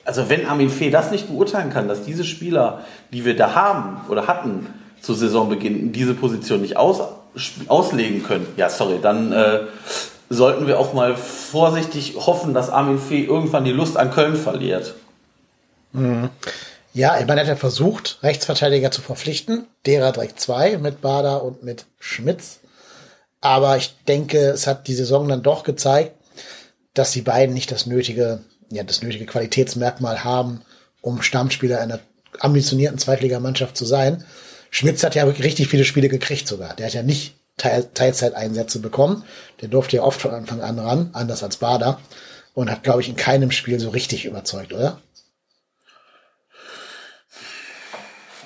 also 0.06 0.30
wenn 0.30 0.46
Armin 0.46 0.70
Fee 0.70 0.90
das 0.90 1.12
nicht 1.12 1.28
beurteilen 1.28 1.70
kann, 1.70 1.90
dass 1.90 2.06
diese 2.06 2.24
Spieler, 2.24 2.86
die 3.12 3.26
wir 3.26 3.36
da 3.36 3.56
haben 3.56 4.10
oder 4.10 4.28
hatten 4.28 4.68
zu 5.02 5.14
Saisonbeginn, 5.14 5.92
diese 5.92 6.14
Position 6.14 6.62
nicht 6.62 6.78
aus, 6.78 7.02
auslegen 7.68 8.24
können, 8.24 8.48
ja 8.56 8.70
sorry, 8.70 9.00
dann 9.02 9.34
äh, 9.34 9.60
sollten 10.32 10.66
wir 10.66 10.80
auch 10.80 10.94
mal 10.94 11.16
vorsichtig 11.18 12.16
hoffen, 12.16 12.54
dass 12.54 12.70
Armin 12.70 13.00
Fee 13.00 13.26
irgendwann 13.26 13.66
die 13.66 13.72
Lust 13.72 13.98
an 13.98 14.12
Köln 14.12 14.36
verliert. 14.36 14.96
Mhm. 15.92 16.30
Ja, 16.94 17.16
er 17.16 17.28
hat 17.28 17.48
ja 17.48 17.56
versucht, 17.56 18.20
Rechtsverteidiger 18.24 18.92
zu 18.92 19.02
verpflichten. 19.02 19.68
Derer 19.86 20.12
direkt 20.12 20.40
zwei 20.40 20.78
mit 20.78 21.02
Bader 21.02 21.44
und 21.44 21.64
mit 21.64 21.86
Schmitz. 22.00 22.60
Aber 23.42 23.76
ich 23.78 23.96
denke, 24.08 24.38
es 24.50 24.68
hat 24.68 24.88
die 24.88 24.94
Saison 24.94 25.28
dann 25.28 25.44
doch 25.44 25.64
gezeigt, 25.64 26.14
dass 26.94 27.12
die 27.12 27.22
beiden 27.22 27.54
nicht 27.54 27.72
das 27.72 27.86
nötige, 27.86 28.40
ja, 28.70 28.84
das 28.84 29.02
nötige 29.02 29.26
Qualitätsmerkmal 29.26 30.24
haben, 30.24 30.62
um 31.02 31.22
Stammspieler 31.22 31.80
einer 31.80 32.00
ambitionierten 32.40 33.00
Zweitligamannschaft 33.00 33.76
zu 33.76 33.86
sein. 33.86 34.24
Schmitz 34.70 35.04
hat 35.04 35.16
ja 35.16 35.26
richtig 35.26 35.68
viele 35.68 35.84
Spiele 35.84 36.08
gekriegt 36.08 36.48
sogar. 36.48 36.76
Der 36.76 36.86
hat 36.86 36.94
ja 36.94 37.04
nicht 37.04 37.36
Teil 37.62 37.90
Teilzeiteinsätze 37.94 38.80
bekommen. 38.80 39.24
Der 39.62 39.70
durfte 39.70 39.98
ja 39.98 40.04
oft 40.04 40.20
von 40.20 40.32
Anfang 40.32 40.62
an 40.62 40.80
ran, 40.80 41.10
anders 41.14 41.44
als 41.44 41.58
Bader. 41.58 42.00
Und 42.54 42.70
hat, 42.70 42.84
glaube 42.84 43.02
ich, 43.02 43.08
in 43.08 43.16
keinem 43.16 43.52
Spiel 43.52 43.80
so 43.80 43.90
richtig 43.90 44.26
überzeugt, 44.26 44.74
oder? 44.74 44.98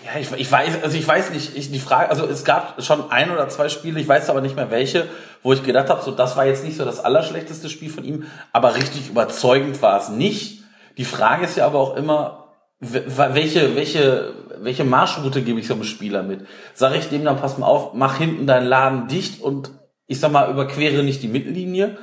Ja, 0.05 0.19
ich, 0.19 0.31
ich 0.33 0.51
weiß, 0.51 0.83
also 0.83 0.95
ich 0.95 1.07
weiß 1.07 1.31
nicht, 1.31 1.57
ich, 1.57 1.71
die 1.71 1.79
Frage, 1.79 2.11
also 2.11 2.27
es 2.27 2.43
gab 2.43 2.83
schon 2.83 3.09
ein 3.09 3.31
oder 3.31 3.49
zwei 3.49 3.69
Spiele, 3.69 3.99
ich 3.99 4.07
weiß 4.07 4.29
aber 4.29 4.41
nicht 4.41 4.55
mehr 4.55 4.69
welche, 4.69 5.07
wo 5.41 5.53
ich 5.53 5.63
gedacht 5.63 5.89
habe, 5.89 6.03
so 6.03 6.11
das 6.11 6.35
war 6.35 6.45
jetzt 6.45 6.63
nicht 6.63 6.77
so 6.77 6.85
das 6.85 6.99
allerschlechteste 6.99 7.69
Spiel 7.69 7.89
von 7.89 8.03
ihm, 8.03 8.25
aber 8.51 8.75
richtig 8.75 9.09
überzeugend 9.09 9.81
war 9.81 9.99
es 9.99 10.09
nicht. 10.09 10.63
Die 10.97 11.05
Frage 11.05 11.45
ist 11.45 11.57
ja 11.57 11.65
aber 11.65 11.79
auch 11.79 11.95
immer, 11.95 12.45
welche, 12.79 13.75
welche, 13.75 14.33
welche 14.65 14.83
Marschroute 14.83 15.41
gebe 15.41 15.59
ich 15.59 15.67
so 15.67 15.75
einem 15.75 15.83
Spieler 15.83 16.23
mit? 16.23 16.45
Sag 16.73 16.95
ich 16.95 17.09
dem 17.09 17.23
dann, 17.23 17.37
pass 17.37 17.57
mal 17.57 17.67
auf, 17.67 17.93
mach 17.93 18.17
hinten 18.17 18.47
deinen 18.47 18.67
Laden 18.67 19.07
dicht 19.07 19.41
und 19.41 19.71
ich 20.07 20.19
sag 20.19 20.31
mal, 20.31 20.51
überquere 20.51 21.03
nicht 21.03 21.23
die 21.23 21.27
Mittellinie. 21.27 21.97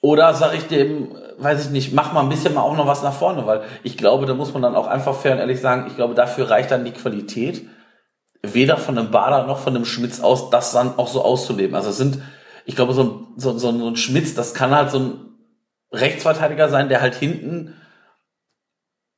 Oder 0.00 0.32
sag 0.32 0.54
ich 0.54 0.66
dem, 0.66 1.14
weiß 1.38 1.66
ich 1.66 1.70
nicht, 1.70 1.92
mach 1.92 2.12
mal 2.12 2.22
ein 2.22 2.28
bisschen 2.28 2.54
mal 2.54 2.62
auch 2.62 2.76
noch 2.76 2.86
was 2.86 3.02
nach 3.02 3.12
vorne, 3.12 3.46
weil 3.46 3.62
ich 3.82 3.98
glaube, 3.98 4.26
da 4.26 4.34
muss 4.34 4.52
man 4.52 4.62
dann 4.62 4.74
auch 4.74 4.86
einfach 4.86 5.14
fair 5.14 5.32
und 5.32 5.38
ehrlich 5.38 5.60
sagen, 5.60 5.86
ich 5.88 5.96
glaube, 5.96 6.14
dafür 6.14 6.48
reicht 6.50 6.70
dann 6.70 6.84
die 6.84 6.92
Qualität, 6.92 7.66
weder 8.42 8.78
von 8.78 8.96
einem 8.96 9.10
Bader 9.10 9.46
noch 9.46 9.58
von 9.58 9.76
einem 9.76 9.84
Schmitz 9.84 10.20
aus, 10.20 10.48
das 10.48 10.72
dann 10.72 10.98
auch 10.98 11.08
so 11.08 11.22
auszuleben. 11.22 11.74
Also 11.74 11.90
es 11.90 11.98
sind, 11.98 12.18
ich 12.64 12.76
glaube, 12.76 12.94
so 12.94 13.02
ein, 13.02 13.26
so, 13.36 13.58
so 13.58 13.68
ein 13.70 13.96
Schmitz, 13.96 14.34
das 14.34 14.54
kann 14.54 14.74
halt 14.74 14.90
so 14.90 14.98
ein 14.98 15.12
Rechtsverteidiger 15.92 16.68
sein, 16.68 16.88
der 16.88 17.02
halt 17.02 17.14
hinten 17.14 17.74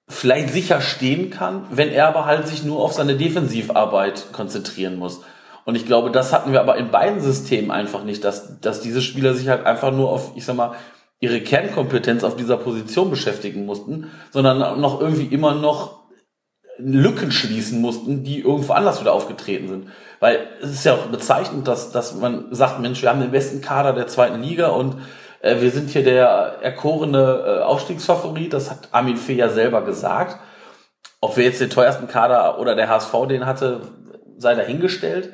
vielleicht 0.08 0.50
sicher 0.50 0.80
stehen 0.80 1.30
kann, 1.30 1.66
wenn 1.70 1.90
er 1.90 2.08
aber 2.08 2.26
halt 2.26 2.46
sich 2.48 2.64
nur 2.64 2.80
auf 2.80 2.92
seine 2.92 3.16
Defensivarbeit 3.16 4.32
konzentrieren 4.32 4.96
muss. 4.96 5.20
Und 5.64 5.76
ich 5.76 5.86
glaube, 5.86 6.10
das 6.10 6.32
hatten 6.32 6.52
wir 6.52 6.60
aber 6.60 6.76
in 6.76 6.90
beiden 6.90 7.20
Systemen 7.20 7.70
einfach 7.70 8.04
nicht, 8.04 8.24
dass, 8.24 8.60
dass 8.60 8.80
diese 8.80 9.00
Spieler 9.00 9.34
sich 9.34 9.48
halt 9.48 9.64
einfach 9.64 9.92
nur 9.92 10.10
auf, 10.10 10.32
ich 10.34 10.44
sag 10.44 10.56
mal, 10.56 10.72
ihre 11.20 11.40
Kernkompetenz 11.40 12.24
auf 12.24 12.34
dieser 12.34 12.56
Position 12.56 13.10
beschäftigen 13.10 13.64
mussten, 13.64 14.10
sondern 14.32 14.80
noch 14.80 15.00
irgendwie 15.00 15.26
immer 15.26 15.54
noch 15.54 16.02
Lücken 16.78 17.30
schließen 17.30 17.80
mussten, 17.80 18.24
die 18.24 18.40
irgendwo 18.40 18.72
anders 18.72 19.00
wieder 19.00 19.12
aufgetreten 19.12 19.68
sind. 19.68 19.88
Weil 20.18 20.48
es 20.60 20.70
ist 20.70 20.84
ja 20.84 20.94
auch 20.94 21.06
bezeichnend, 21.06 21.68
dass, 21.68 21.92
dass 21.92 22.14
man 22.16 22.46
sagt, 22.50 22.80
Mensch, 22.80 23.02
wir 23.02 23.10
haben 23.10 23.20
den 23.20 23.30
besten 23.30 23.60
Kader 23.60 23.92
der 23.92 24.08
zweiten 24.08 24.42
Liga 24.42 24.68
und 24.68 24.96
äh, 25.42 25.60
wir 25.60 25.70
sind 25.70 25.90
hier 25.90 26.04
der 26.04 26.58
erkorene 26.62 27.44
äh, 27.46 27.62
Aufstiegsfavorit, 27.62 28.52
das 28.52 28.70
hat 28.70 28.88
Armin 28.92 29.16
Fee 29.16 29.34
ja 29.34 29.48
selber 29.48 29.84
gesagt. 29.84 30.38
Ob 31.20 31.36
wir 31.36 31.44
jetzt 31.44 31.60
den 31.60 31.70
teuersten 31.70 32.08
Kader 32.08 32.58
oder 32.58 32.74
der 32.74 32.88
HSV 32.88 33.12
den 33.28 33.46
hatte, 33.46 33.82
sei 34.38 34.54
dahingestellt. 34.54 35.32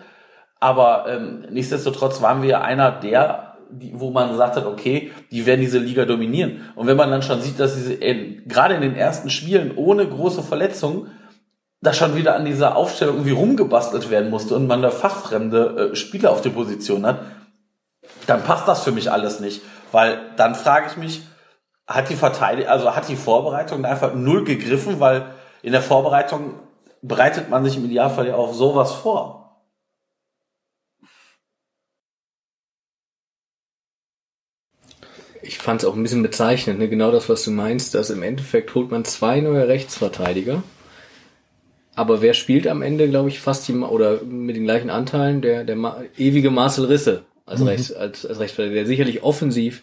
Aber 0.61 1.07
ähm, 1.09 1.47
nichtsdestotrotz 1.51 2.21
waren 2.21 2.43
wir 2.43 2.63
einer 2.63 2.91
der, 2.91 3.59
die, 3.71 3.93
wo 3.95 4.11
man 4.11 4.31
gesagt 4.31 4.57
hat, 4.57 4.67
okay, 4.67 5.13
die 5.31 5.47
werden 5.47 5.61
diese 5.61 5.79
Liga 5.79 6.05
dominieren. 6.05 6.73
Und 6.75 6.87
wenn 6.89 6.97
man 6.97 7.11
dann 7.11 7.23
schon 7.23 7.41
sieht, 7.41 7.61
dass 7.61 7.75
diese 7.75 7.95
äh, 7.95 8.43
gerade 8.47 8.75
in 8.75 8.81
den 8.81 8.97
ersten 8.97 9.31
Spielen 9.31 9.77
ohne 9.77 10.07
große 10.07 10.43
Verletzungen 10.43 11.11
da 11.81 11.93
schon 11.93 12.17
wieder 12.17 12.35
an 12.35 12.45
dieser 12.45 12.77
Aufstellung 12.77 13.17
irgendwie 13.17 13.35
rumgebastelt 13.37 14.11
werden 14.11 14.31
musste 14.31 14.57
und 14.57 14.67
man 14.67 14.83
da 14.83 14.91
fachfremde 14.91 15.93
äh, 15.93 15.97
Spieler 15.97 16.33
auf 16.33 16.41
der 16.41 16.51
Position 16.51 17.07
hat, 17.07 17.21
dann 18.27 18.43
passt 18.43 18.67
das 18.67 18.83
für 18.83 18.91
mich 18.91 19.13
alles 19.13 19.39
nicht. 19.39 19.63
Weil 19.93 20.33
dann 20.37 20.55
frage 20.55 20.87
ich 20.91 20.97
mich, 20.97 21.23
hat 21.87 22.11
die 22.11 22.17
Verteidigung, 22.17 22.71
also 22.71 22.95
hat 22.95 23.09
die 23.09 23.17
Vorbereitung 23.17 23.85
einfach 23.85 24.15
null 24.15 24.45
gegriffen, 24.45 25.01
weil 25.01 25.35
in 25.63 25.73
der 25.73 25.83
Vorbereitung 25.83 26.55
bereitet 27.01 27.49
man 27.49 27.65
sich 27.65 27.77
im 27.77 27.87
Idealfall 27.87 28.29
ja 28.29 28.35
auf 28.35 28.55
sowas 28.55 28.93
vor. 28.93 29.39
Ich 35.41 35.59
fand 35.59 35.83
es 35.83 35.89
auch 35.89 35.95
ein 35.95 36.03
bisschen 36.03 36.23
bezeichnend, 36.23 36.79
ne? 36.79 36.89
genau 36.89 37.11
das, 37.11 37.29
was 37.29 37.45
du 37.45 37.51
meinst, 37.51 37.95
dass 37.95 38.11
im 38.11 38.23
Endeffekt 38.23 38.75
holt 38.75 38.91
man 38.91 39.05
zwei 39.05 39.41
neue 39.41 39.67
Rechtsverteidiger. 39.67 40.63
Aber 41.95 42.21
wer 42.21 42.35
spielt 42.35 42.69
am 42.69 42.83
Ende, 42.83 43.09
glaube 43.09 43.29
ich, 43.29 43.41
fast 43.41 43.67
die, 43.67 43.73
oder 43.75 44.23
mit 44.23 44.57
den 44.57 44.65
gleichen 44.65 44.91
Anteilen, 44.91 45.41
der, 45.41 45.65
der 45.65 45.77
ewige 46.17 46.51
Marcel 46.51 46.85
Risse 46.85 47.25
als, 47.49 47.61
mhm. 47.61 47.69
Rechts, 47.69 47.93
als, 47.93 48.27
als 48.27 48.39
Rechtsverteidiger, 48.39 48.81
der 48.81 48.87
sicherlich 48.87 49.23
offensiv 49.23 49.83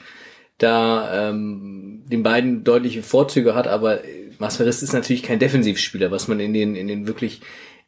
da 0.58 1.30
ähm, 1.30 2.04
den 2.06 2.24
beiden 2.24 2.64
deutliche 2.64 3.04
Vorzüge 3.04 3.56
hat, 3.56 3.68
aber 3.68 4.00
Marcel 4.40 4.66
Risse 4.66 4.86
ist 4.86 4.94
natürlich 4.94 5.24
kein 5.24 5.40
Defensivspieler, 5.40 6.12
was 6.12 6.28
man 6.28 6.40
in 6.40 6.54
den, 6.54 6.76
in 6.76 6.88
den 6.88 7.08
wirklich 7.08 7.42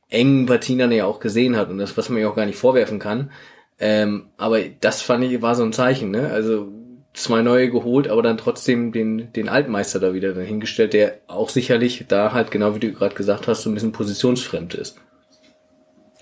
engen 0.10 0.46
Partien 0.46 0.79
dann 0.79 0.91
ja 0.91 1.05
auch 1.05 1.19
gesehen 1.19 1.55
hat 1.55 1.69
und 1.69 1.77
das, 1.77 1.98
was 1.98 2.10
man 2.10 2.22
ja 2.22 2.29
auch 2.29 2.36
gar 2.36 2.46
nicht 2.46 2.57
vorwerfen 2.57 3.00
kann. 3.00 3.31
Ähm, 3.79 4.29
aber 4.38 4.60
das 4.81 5.01
fand 5.01 5.24
ich, 5.24 5.41
war 5.41 5.55
so 5.55 5.63
ein 5.63 5.74
Zeichen, 5.74 6.12
ne? 6.12 6.29
Also 6.29 6.72
zwei 7.13 7.41
neue 7.41 7.69
geholt, 7.69 8.07
aber 8.07 8.22
dann 8.22 8.38
trotzdem 8.38 8.91
den, 8.91 9.31
den 9.34 9.50
Altmeister 9.50 10.00
da 10.00 10.13
wieder 10.13 10.34
dahingestellt, 10.34 10.93
der 10.93 11.19
auch 11.27 11.50
sicherlich 11.50 12.05
da 12.07 12.31
halt, 12.31 12.51
genau 12.51 12.75
wie 12.75 12.79
du 12.79 12.93
gerade 12.93 13.15
gesagt 13.15 13.48
hast, 13.48 13.63
so 13.63 13.69
ein 13.69 13.74
bisschen 13.74 13.91
positionsfremd 13.91 14.75
ist. 14.75 14.98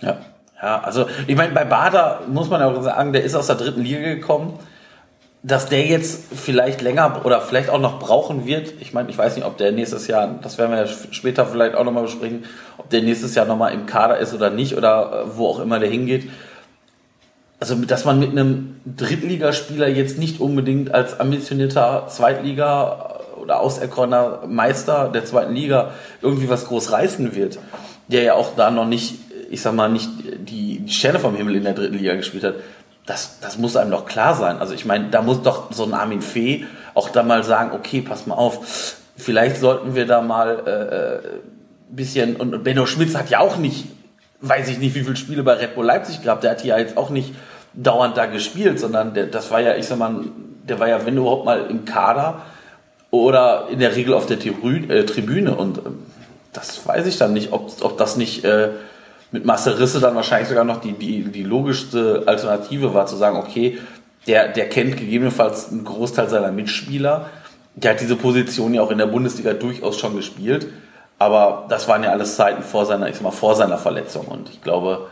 Ja, 0.02 0.26
ja, 0.62 0.82
also 0.82 1.06
ich 1.28 1.36
meine, 1.36 1.54
bei 1.54 1.66
Bader 1.66 2.22
muss 2.28 2.50
man 2.50 2.62
auch 2.62 2.82
sagen, 2.82 3.14
der 3.14 3.24
ist 3.24 3.36
aus 3.36 3.48
der 3.48 3.56
dritten 3.56 3.82
Liga 3.82 4.00
gekommen. 4.00 4.60
Dass 5.44 5.70
der 5.70 5.86
jetzt 5.86 6.34
vielleicht 6.34 6.82
länger 6.82 7.22
oder 7.24 7.40
vielleicht 7.40 7.70
auch 7.70 7.80
noch 7.80 8.00
brauchen 8.00 8.48
wird, 8.48 8.74
ich 8.82 8.96
meine, 8.96 9.12
ich 9.12 9.18
weiß 9.18 9.36
nicht, 9.36 9.46
ob 9.46 9.58
der 9.58 9.72
nächstes 9.72 10.08
Jahr, 10.08 10.40
das 10.42 10.58
werden 10.58 10.72
wir 10.72 10.86
ja 10.86 10.88
später 11.12 11.46
vielleicht 11.46 11.76
auch 11.76 11.84
nochmal 11.84 12.02
besprechen, 12.02 12.46
ob 12.80 12.90
der 12.90 13.04
nächstes 13.04 13.36
Jahr 13.36 13.46
nochmal 13.46 13.72
im 13.74 13.86
Kader 13.86 14.18
ist 14.18 14.34
oder 14.34 14.50
nicht 14.50 14.76
oder 14.76 15.26
äh, 15.28 15.38
wo 15.38 15.50
auch 15.50 15.60
immer 15.60 15.78
der 15.78 15.90
hingeht 15.90 16.32
also 17.60 17.76
dass 17.76 18.06
man 18.06 18.20
mit 18.20 18.32
einem 18.32 18.80
Drittligaspieler 18.86 19.88
jetzt 19.88 20.18
nicht 20.18 20.40
unbedingt 20.40 20.94
als 20.94 21.20
ambitionierter 21.20 22.08
Zweitliga 22.10 23.22
oder 23.42 23.60
auserkorener 23.60 24.44
Meister 24.48 25.10
der 25.14 25.26
zweiten 25.26 25.54
Liga 25.54 25.92
irgendwie 26.22 26.50
was 26.50 26.66
groß 26.66 26.92
reißen 26.92 27.36
wird, 27.36 27.60
der 28.08 28.24
ja 28.24 28.34
auch 28.34 28.56
da 28.56 28.72
noch 28.72 28.86
nicht, 28.86 29.16
ich 29.50 29.62
sag 29.62 29.74
mal, 29.74 29.90
nicht 29.90 30.10
die, 30.50 30.80
die 30.80 30.92
Sterne 30.92 31.20
vom 31.20 31.36
Himmel 31.36 31.56
in 31.56 31.64
der 31.64 31.74
dritten 31.74 31.98
Liga 31.98 32.16
gespielt 32.16 32.44
hat, 32.44 32.56
das, 33.06 33.40
das 33.40 33.58
muss 33.58 33.76
einem 33.76 33.92
doch 33.92 34.06
klar 34.06 34.36
sein. 34.36 34.58
Also 34.58 34.74
ich 34.74 34.86
meine, 34.86 35.10
da 35.10 35.22
muss 35.22 35.42
doch 35.44 35.72
so 35.72 35.84
ein 35.84 35.94
Armin 35.94 36.22
Fee 36.22 36.66
auch 36.94 37.10
da 37.10 37.24
mal 37.24 37.44
sagen, 37.44 37.72
okay, 37.74 38.02
pass 38.02 38.26
mal 38.26 38.36
auf, 38.36 38.96
vielleicht 39.16 39.58
sollten 39.58 39.96
wir 39.96 40.06
da 40.08 40.22
mal 40.22 40.64
äh, 40.66 40.72
äh 40.72 41.40
bisschen, 41.88 42.36
und 42.36 42.64
Benno 42.64 42.88
Schmitz 42.88 43.16
hat 43.16 43.30
ja 43.30 43.40
auch 43.40 43.58
nicht 43.58 43.86
weiß 44.42 44.70
ich 44.70 44.78
nicht, 44.78 44.96
wie 44.96 45.02
viele 45.02 45.16
Spiele 45.16 45.44
bei 45.44 45.54
Red 45.54 45.76
Bull 45.76 45.86
Leipzig 45.86 46.22
gehabt. 46.22 46.44
Der 46.44 46.52
hat 46.52 46.62
hier 46.62 46.78
jetzt 46.78 46.98
auch 46.98 47.10
nicht 47.10 47.34
dauernd 47.74 48.18
da 48.18 48.26
gespielt, 48.26 48.80
sondern 48.80 49.14
der, 49.14 49.28
das 49.28 49.52
war 49.52 49.60
ja, 49.62 49.76
ich 49.76 49.88
sag 49.88 49.98
mal, 49.98 50.22
der 50.68 50.80
war 50.80 50.88
ja, 50.88 51.06
wenn 51.06 51.18
überhaupt 51.18 51.46
mal 51.46 51.66
im 51.70 51.86
Kader 51.86 52.42
oder 53.12 53.68
in 53.70 53.80
der 53.80 53.96
Regel 53.96 54.14
auf 54.14 54.26
der 54.26 54.38
äh, 54.38 55.06
Tribüne. 55.06 55.56
Und 55.56 55.80
ähm, 55.80 56.00
das 56.54 56.86
weiß 56.86 57.08
ich 57.08 57.18
dann 57.18 57.34
nicht, 57.34 57.52
ob, 57.52 57.72
ob 57.82 57.98
das 57.98 58.18
nicht 58.18 58.44
äh, 58.46 58.70
mit 59.36 59.44
Marcel 59.44 59.74
Risse 59.74 60.00
dann 60.00 60.16
wahrscheinlich 60.16 60.48
sogar 60.48 60.64
noch 60.64 60.80
die, 60.80 60.94
die, 60.94 61.26
die 61.26 61.44
logischste 61.44 62.24
Alternative 62.26 62.94
war, 62.94 63.06
zu 63.06 63.18
sagen, 63.18 63.36
okay, 63.36 63.78
der, 64.28 64.48
der 64.48 64.70
kennt 64.70 64.96
gegebenenfalls 64.96 65.74
einen 65.74 65.84
Großteil 65.84 66.30
seiner 66.30 66.54
Mitspieler. 66.54 67.26
Der 67.76 67.92
hat 67.92 68.00
diese 68.00 68.16
Position 68.16 68.74
ja 68.74 68.82
auch 68.82 68.92
in 68.92 68.98
der 68.98 69.08
Bundesliga 69.08 69.52
durchaus 69.52 70.00
schon 70.00 70.16
gespielt. 70.16 70.68
Aber 71.20 71.66
das 71.68 71.90
waren 71.90 72.02
ja 72.02 72.12
alles 72.12 72.38
Zeiten 72.38 72.64
vor 72.64 72.86
seiner, 72.86 73.10
ich 73.10 73.16
sag 73.16 73.24
mal, 73.24 73.32
vor 73.32 73.56
seiner 73.56 73.78
Verletzung. 73.78 74.26
Und 74.28 74.50
ich 74.50 74.62
glaube, 74.62 75.08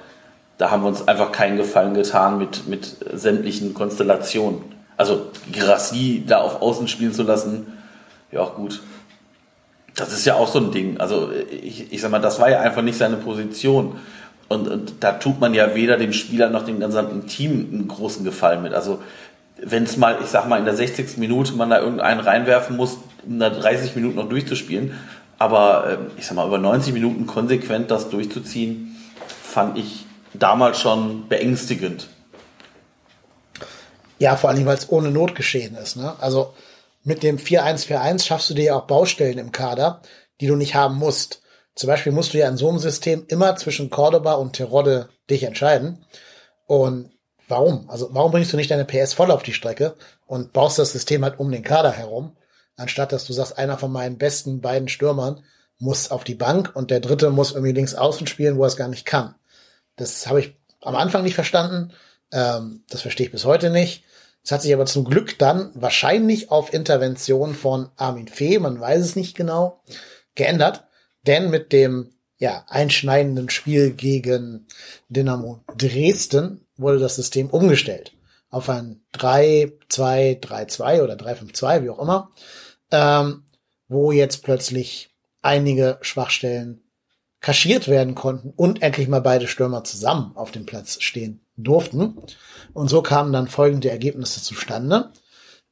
da 0.58 0.72
haben 0.72 0.84
wir 0.84 0.88
uns 0.88 1.06
einfach 1.06 1.34
keinen 1.34 1.58
Gefallen 1.58 1.94
getan 1.94 2.38
mit, 2.38 2.66
mit 2.66 2.96
sämtlichen 3.12 3.74
Konstellationen. 3.74 4.62
Also 4.96 5.32
Girassi 5.52 6.24
da 6.26 6.40
auf 6.40 6.62
Außen 6.62 6.88
spielen 6.88 7.12
zu 7.12 7.24
lassen, 7.24 7.74
ja 8.32 8.40
auch 8.40 8.56
gut. 8.56 8.82
Das 9.96 10.12
ist 10.12 10.26
ja 10.26 10.36
auch 10.36 10.48
so 10.48 10.60
ein 10.60 10.72
Ding. 10.72 11.00
Also 11.00 11.32
ich, 11.32 11.92
ich 11.92 12.02
sag 12.02 12.12
mal, 12.12 12.20
das 12.20 12.40
war 12.40 12.50
ja 12.50 12.62
einfach 12.62 12.82
nicht 12.82 12.98
seine 12.98 13.18
Position. 13.18 14.00
Und, 14.48 14.68
und 14.68 14.94
da 15.00 15.14
tut 15.14 15.40
man 15.40 15.54
ja 15.54 15.76
weder 15.76 15.98
dem 15.98 16.14
Spieler 16.14 16.50
noch 16.50 16.66
dem 16.66 16.80
gesamten 16.80 17.28
Team 17.28 17.70
einen 17.72 17.88
großen 17.88 18.24
Gefallen 18.24 18.64
mit. 18.64 18.74
Also 18.74 19.02
wenn 19.58 19.84
es 19.84 19.98
mal, 19.98 20.18
ich 20.22 20.30
sag 20.30 20.48
mal, 20.48 20.60
in 20.60 20.66
der 20.66 20.76
60. 20.76 21.18
Minute 21.18 21.54
man 21.54 21.70
da 21.70 21.80
irgendeinen 21.80 22.20
reinwerfen 22.20 22.76
muss, 22.76 22.98
um 23.26 23.40
da 23.40 23.50
30 23.50 23.96
Minuten 23.96 24.16
noch 24.16 24.30
durchzuspielen. 24.30 24.94
Aber 25.40 25.90
äh, 25.90 25.98
ich 26.20 26.26
sag 26.26 26.36
mal, 26.36 26.48
über 26.48 26.58
90 26.58 26.94
Minuten 26.94 27.28
konsequent 27.28 27.92
das 27.92 28.10
durchzuziehen, 28.10 28.96
fand 29.44 29.78
ich 29.78 30.06
damals 30.34 30.80
schon 30.80 31.28
beängstigend. 31.28 32.08
Ja, 34.20 34.36
vor 34.36 34.50
allem, 34.50 34.66
weil 34.66 34.78
es 34.78 34.90
ohne 34.90 35.12
Not 35.12 35.36
geschehen 35.36 35.76
ist. 35.76 35.98
Ne? 35.98 36.14
Also 36.20 36.54
mit 37.04 37.24
dem 37.24 37.38
4-1-4-1 37.38 38.26
schaffst 38.26 38.50
du 38.50 38.54
dir 38.54 38.66
ja 38.66 38.76
auch 38.76 38.88
Baustellen 38.88 39.38
im 39.38 39.52
Kader, 39.52 40.02
die 40.42 40.48
du 40.48 40.56
nicht 40.56 40.76
haben 40.76 40.96
musst. 40.96 41.42
Zum 41.76 41.88
Beispiel 41.88 42.12
musst 42.12 42.34
du 42.34 42.38
ja 42.38 42.48
in 42.48 42.58
so 42.58 42.70
einem 42.70 42.80
System 42.80 43.26
immer 43.28 43.56
zwischen 43.56 43.90
Cordoba 43.90 44.34
und 44.34 44.54
Terodde 44.54 45.10
dich 45.30 45.44
entscheiden. 45.44 46.06
Und 46.66 47.12
warum? 47.48 47.90
Also 47.90 48.10
warum 48.12 48.32
bringst 48.32 48.54
du 48.54 48.58
nicht 48.58 48.72
deine 48.72 48.86
PS 48.86 49.14
voll 49.14 49.32
auf 49.32 49.44
die 49.44 49.54
Strecke 49.54 49.96
und 50.26 50.54
baust 50.54 50.80
das 50.80 50.92
System 50.92 51.24
halt 51.24 51.40
um 51.40 51.52
den 51.52 51.64
Kader 51.64 51.92
herum, 51.92 52.36
anstatt 52.78 53.12
dass 53.12 53.26
du 53.26 53.34
sagst, 53.34 53.58
einer 53.58 53.78
von 53.78 53.92
meinen 53.92 54.18
besten 54.18 54.62
beiden 54.62 54.88
Stürmern 54.88 55.44
muss 55.80 56.12
auf 56.12 56.24
die 56.24 56.36
Bank 56.36 56.72
und 56.76 56.92
der 56.92 57.00
dritte 57.00 57.30
muss 57.30 57.52
irgendwie 57.52 57.74
links 57.74 57.96
außen 57.96 58.28
spielen, 58.28 58.58
wo 58.58 58.64
er 58.64 58.68
es 58.68 58.78
gar 58.78 58.88
nicht 58.88 59.06
kann. 59.06 59.36
Das 59.96 60.28
habe 60.28 60.40
ich 60.40 60.56
am 60.82 60.96
Anfang 60.96 61.24
nicht 61.24 61.36
verstanden. 61.36 61.92
Ähm, 62.32 62.84
das 62.90 63.02
verstehe 63.02 63.26
ich 63.26 63.32
bis 63.32 63.46
heute 63.46 63.70
nicht. 63.70 64.04
Es 64.44 64.52
hat 64.52 64.62
sich 64.62 64.74
aber 64.74 64.86
zum 64.86 65.06
Glück 65.06 65.40
dann 65.40 65.72
wahrscheinlich 65.74 66.52
auf 66.52 66.74
Intervention 66.74 67.56
von 67.56 67.90
Armin 67.96 68.28
Fee, 68.28 68.60
man 68.60 68.80
weiß 68.80 69.02
es 69.02 69.16
nicht 69.16 69.36
genau, 69.36 69.82
geändert. 70.36 70.86
Denn 71.26 71.50
mit 71.50 71.72
dem 71.72 72.14
ja, 72.38 72.66
einschneidenden 72.68 73.50
Spiel 73.50 73.92
gegen 73.92 74.68
Dynamo 75.08 75.64
Dresden 75.78 76.68
wurde 76.76 77.00
das 77.00 77.16
System 77.16 77.50
umgestellt 77.50 78.12
auf 78.50 78.70
ein 78.70 79.02
3-2-3-2 79.16 81.02
oder 81.02 81.16
3-5-2, 81.16 81.84
wie 81.84 81.90
auch 81.90 82.00
immer, 82.00 82.30
ähm, 82.92 83.46
wo 83.88 84.12
jetzt 84.12 84.44
plötzlich 84.44 85.10
einige 85.42 85.98
Schwachstellen 86.02 86.84
kaschiert 87.40 87.88
werden 87.88 88.14
konnten 88.14 88.54
und 88.56 88.84
endlich 88.84 89.08
mal 89.08 89.22
beide 89.22 89.48
Stürmer 89.48 89.84
zusammen 89.84 90.34
auf 90.36 90.52
dem 90.52 90.68
Platz 90.68 91.02
stehen 91.02 91.44
durften. 91.58 92.18
Und 92.74 92.90
so 92.90 93.02
kamen 93.02 93.32
dann 93.32 93.48
folgende 93.48 93.90
Ergebnisse 93.90 94.42
zustande. 94.42 95.12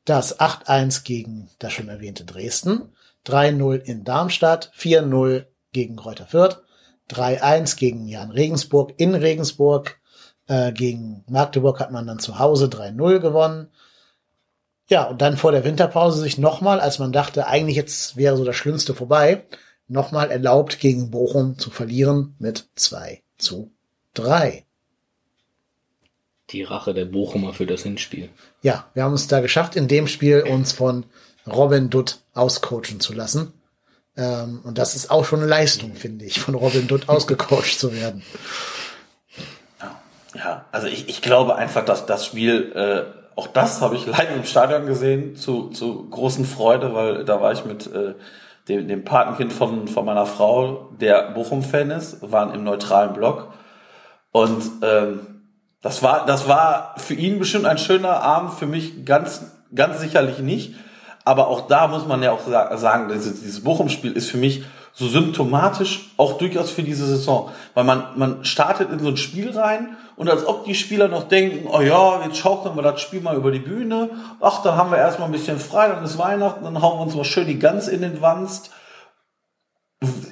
Das 0.06 0.40
8-1 0.40 1.04
gegen 1.04 1.50
das 1.60 1.74
schon 1.74 1.90
erwähnte 1.90 2.26
Dresden, 2.26 2.94
3-0 3.26 3.76
in 3.76 4.04
Darmstadt, 4.04 4.72
4-0 4.76 5.46
gegen 5.74 5.96
Kräuter 5.96 6.26
Fürth, 6.26 6.62
3-1 7.10 7.78
gegen 7.78 8.08
Jan 8.08 8.32
Regensburg 8.32 8.94
in 8.98 9.14
Regensburg, 9.14 10.00
äh, 10.48 10.72
gegen 10.72 11.24
Magdeburg 11.28 11.80
hat 11.80 11.92
man 11.92 12.08
dann 12.08 12.20
zu 12.20 12.40
Hause 12.40 12.66
3-0 12.66 13.20
gewonnen. 13.20 13.68
Ja, 14.88 15.04
und 15.04 15.22
dann 15.22 15.38
vor 15.38 15.52
der 15.52 15.64
Winterpause 15.64 16.20
sich 16.20 16.38
nochmal, 16.38 16.80
als 16.80 17.00
man 17.00 17.12
dachte, 17.12 17.48
eigentlich 17.48 17.78
jetzt 17.78 18.18
wäre 18.18 18.36
so 18.36 18.44
das 18.44 18.56
Schlimmste 18.56 18.94
vorbei, 18.96 19.46
nochmal 19.88 20.32
erlaubt, 20.32 20.80
gegen 20.80 21.12
Bochum 21.12 21.58
zu 21.58 21.70
verlieren 21.70 22.36
mit 22.40 22.70
2 22.76 23.22
zu 23.38 23.72
3 24.16 24.66
die 26.52 26.64
Rache 26.64 26.94
der 26.94 27.06
Bochumer 27.06 27.54
für 27.54 27.66
das 27.66 27.84
Hinspiel. 27.84 28.30
Ja, 28.62 28.86
wir 28.94 29.04
haben 29.04 29.14
es 29.14 29.28
da 29.28 29.40
geschafft, 29.40 29.76
in 29.76 29.88
dem 29.88 30.08
Spiel 30.08 30.42
uns 30.42 30.72
von 30.72 31.06
Robin 31.48 31.90
Dutt 31.90 32.20
auscoachen 32.34 33.00
zu 33.00 33.14
lassen. 33.14 33.54
Ähm, 34.18 34.62
und 34.64 34.78
das 34.78 34.96
ist 34.96 35.10
auch 35.10 35.26
schon 35.26 35.40
eine 35.40 35.50
Leistung, 35.50 35.96
finde 35.96 36.26
ich, 36.26 36.40
von 36.40 36.56
Robin 36.56 36.88
Dutt 36.88 37.10
ausgecoacht 37.10 37.80
zu 37.80 37.94
werden. 37.94 38.24
Ja, 40.34 40.66
also 40.72 40.88
ich, 40.88 41.10
ich 41.10 41.22
glaube 41.22 41.56
einfach, 41.56 41.84
dass 41.84 42.06
das 42.06 42.26
Spiel, 42.26 42.72
äh, 42.74 43.38
auch 43.38 43.48
das 43.48 43.82
habe 43.82 43.96
ich 43.96 44.06
leider 44.06 44.32
im 44.32 44.46
Stadion 44.46 44.86
gesehen, 44.86 45.36
zu, 45.36 45.70
zu 45.70 46.10
großen 46.10 46.46
Freude, 46.46 46.94
weil 46.94 47.26
da 47.26 47.42
war 47.42 47.52
ich 47.52 47.66
mit 47.66 47.88
äh, 47.88 48.16
dem, 48.68 48.88
dem 48.88 49.04
Patenkind 49.04 49.52
von, 49.52 49.88
von 49.88 50.06
meiner 50.06 50.26
Frau, 50.26 50.90
der 51.00 51.32
Bochum-Fan 51.32 51.92
ist, 51.92 52.32
waren 52.32 52.54
im 52.54 52.64
neutralen 52.64 53.14
Block. 53.14 53.54
Und 54.32 54.64
ähm, 54.82 55.31
das 55.82 56.04
war, 56.04 56.26
das 56.26 56.48
war 56.48 56.96
für 56.98 57.16
ihn 57.16 57.40
bestimmt 57.40 57.66
ein 57.66 57.80
schöner 57.80 58.22
Abend, 58.22 58.54
für 58.54 58.68
mich 58.68 59.04
ganz, 59.06 59.44
ganz 59.74 60.00
sicherlich 60.00 60.40
nicht. 60.40 60.76
Aber 61.24 61.48
auch 61.48 61.68
da 61.68 61.88
muss 61.88 62.08
man 62.08 62.22
ja 62.24 62.32
auch 62.32 62.48
sagen, 62.78 63.12
dieses, 63.12 63.64
Bochum-Spiel 63.64 64.14
ist 64.14 64.30
für 64.30 64.38
mich 64.38 64.64
so 64.94 65.08
symptomatisch 65.08 66.12
auch 66.18 66.38
durchaus 66.38 66.72
für 66.72 66.84
diese 66.84 67.06
Saison. 67.06 67.50
Weil 67.74 67.84
man, 67.84 68.04
man 68.16 68.44
startet 68.44 68.92
in 68.92 69.00
so 69.00 69.08
ein 69.08 69.18
Spiel 69.18 69.58
rein 69.58 69.96
und 70.16 70.30
als 70.30 70.46
ob 70.46 70.66
die 70.66 70.76
Spieler 70.76 71.08
noch 71.08 71.24
denken, 71.24 71.68
oh 71.72 71.82
ja, 71.82 72.24
jetzt 72.24 72.38
schaukeln 72.38 72.76
wir 72.76 72.82
das 72.82 73.02
Spiel 73.02 73.22
mal 73.22 73.36
über 73.36 73.52
die 73.52 73.60
Bühne. 73.60 74.10
Ach, 74.40 74.62
dann 74.64 74.76
haben 74.76 74.92
wir 74.92 74.98
erstmal 74.98 75.30
ein 75.30 75.32
bisschen 75.32 75.60
frei, 75.60 75.88
dann 75.88 76.04
ist 76.04 76.18
Weihnachten, 76.18 76.64
dann 76.64 76.82
hauen 76.82 77.00
wir 77.00 77.04
uns 77.04 77.16
mal 77.16 77.24
schön 77.24 77.48
die 77.48 77.60
Gans 77.60 77.88
in 77.88 78.02
den 78.02 78.22
Wanst. 78.22 78.72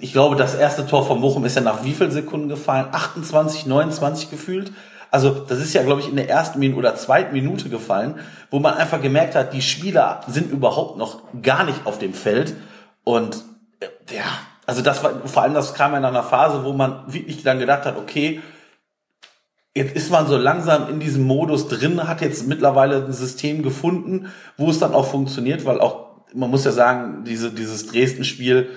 Ich 0.02 0.12
glaube, 0.12 0.36
das 0.36 0.56
erste 0.56 0.86
Tor 0.86 1.06
von 1.06 1.22
Bochum 1.22 1.46
ist 1.46 1.56
ja 1.56 1.62
nach 1.62 1.84
wie 1.84 1.94
vielen 1.94 2.12
Sekunden 2.12 2.50
gefallen? 2.50 2.88
28, 2.92 3.68
29 3.68 4.32
gefühlt. 4.32 4.72
Also 5.12 5.32
das 5.32 5.60
ist 5.60 5.74
ja, 5.74 5.84
glaube 5.84 6.02
ich, 6.02 6.10
in 6.10 6.16
der 6.16 6.30
ersten 6.30 6.60
Minute 6.60 6.80
oder 6.80 6.96
zweiten 6.96 7.34
Minute 7.34 7.70
gefallen, 7.70 8.20
wo 8.52 8.60
man 8.60 8.76
einfach 8.76 9.02
gemerkt 9.02 9.36
hat, 9.36 9.54
die 9.54 9.62
Spieler 9.62 10.22
sind 10.28 10.52
überhaupt 10.52 10.98
noch 10.98 11.22
gar 11.42 11.64
nicht 11.64 11.86
auf 11.86 11.98
dem 11.98 12.14
Feld. 12.14 12.56
Und 13.04 13.44
äh, 13.80 13.88
ja, 14.14 14.26
also 14.66 14.82
das 14.82 15.04
war 15.04 15.28
vor 15.28 15.44
allem 15.44 15.56
das 15.56 15.74
kam 15.74 15.94
ja 15.94 16.00
nach 16.00 16.10
einer 16.10 16.24
Phase, 16.24 16.64
wo 16.64 16.74
man 16.74 17.12
wirklich 17.12 17.42
dann 17.42 17.58
gedacht 17.58 17.86
hat, 17.86 17.98
okay, 17.98 18.42
jetzt 19.76 19.96
ist 19.96 20.12
man 20.12 20.28
so 20.28 20.38
langsam 20.38 20.90
in 20.90 21.00
diesem 21.00 21.24
Modus 21.24 21.68
drin, 21.68 22.08
hat 22.08 22.22
jetzt 22.22 22.48
mittlerweile 22.48 23.04
ein 23.04 23.14
System 23.14 23.64
gefunden, 23.64 24.32
wo 24.58 24.70
es 24.70 24.80
dann 24.80 24.94
auch 24.94 25.08
funktioniert, 25.08 25.66
weil 25.66 25.80
auch, 25.80 26.26
man 26.34 26.52
muss 26.52 26.66
ja 26.66 26.72
sagen, 26.72 27.24
diese, 27.24 27.52
dieses 27.52 27.88
Dresden-Spiel, 27.88 28.70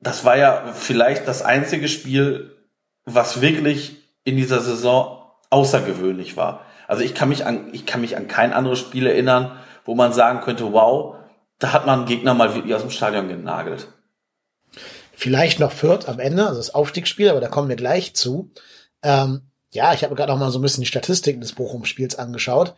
das 0.00 0.24
war 0.24 0.36
ja 0.36 0.72
vielleicht 0.74 1.28
das 1.28 1.42
einzige 1.42 1.88
Spiel, 1.88 2.56
was 3.04 3.40
wirklich 3.40 4.05
in 4.26 4.36
dieser 4.36 4.60
Saison 4.60 5.22
außergewöhnlich 5.48 6.36
war. 6.36 6.66
Also 6.88 7.02
ich 7.02 7.14
kann 7.14 7.30
mich 7.30 7.46
an, 7.46 7.70
ich 7.72 7.86
kann 7.86 8.00
mich 8.00 8.16
an 8.16 8.28
kein 8.28 8.52
anderes 8.52 8.80
Spiel 8.80 9.06
erinnern, 9.06 9.58
wo 9.84 9.94
man 9.94 10.12
sagen 10.12 10.40
könnte, 10.40 10.72
wow, 10.72 11.16
da 11.58 11.72
hat 11.72 11.86
man 11.86 12.00
einen 12.00 12.08
Gegner 12.08 12.34
mal 12.34 12.54
wirklich 12.54 12.74
aus 12.74 12.82
dem 12.82 12.90
Stadion 12.90 13.28
genagelt. 13.28 13.88
Vielleicht 15.12 15.60
noch 15.60 15.72
Fürth 15.72 16.08
am 16.08 16.18
Ende, 16.18 16.44
also 16.44 16.58
das 16.58 16.74
Aufstiegsspiel, 16.74 17.30
aber 17.30 17.40
da 17.40 17.48
kommen 17.48 17.68
wir 17.68 17.76
gleich 17.76 18.14
zu. 18.14 18.50
Ähm, 19.02 19.42
ja, 19.70 19.94
ich 19.94 20.04
habe 20.04 20.14
gerade 20.14 20.32
auch 20.32 20.38
mal 20.38 20.50
so 20.50 20.58
ein 20.58 20.62
bisschen 20.62 20.82
die 20.82 20.88
Statistiken 20.88 21.40
des 21.40 21.52
Bochum-Spiels 21.52 22.16
angeschaut. 22.16 22.74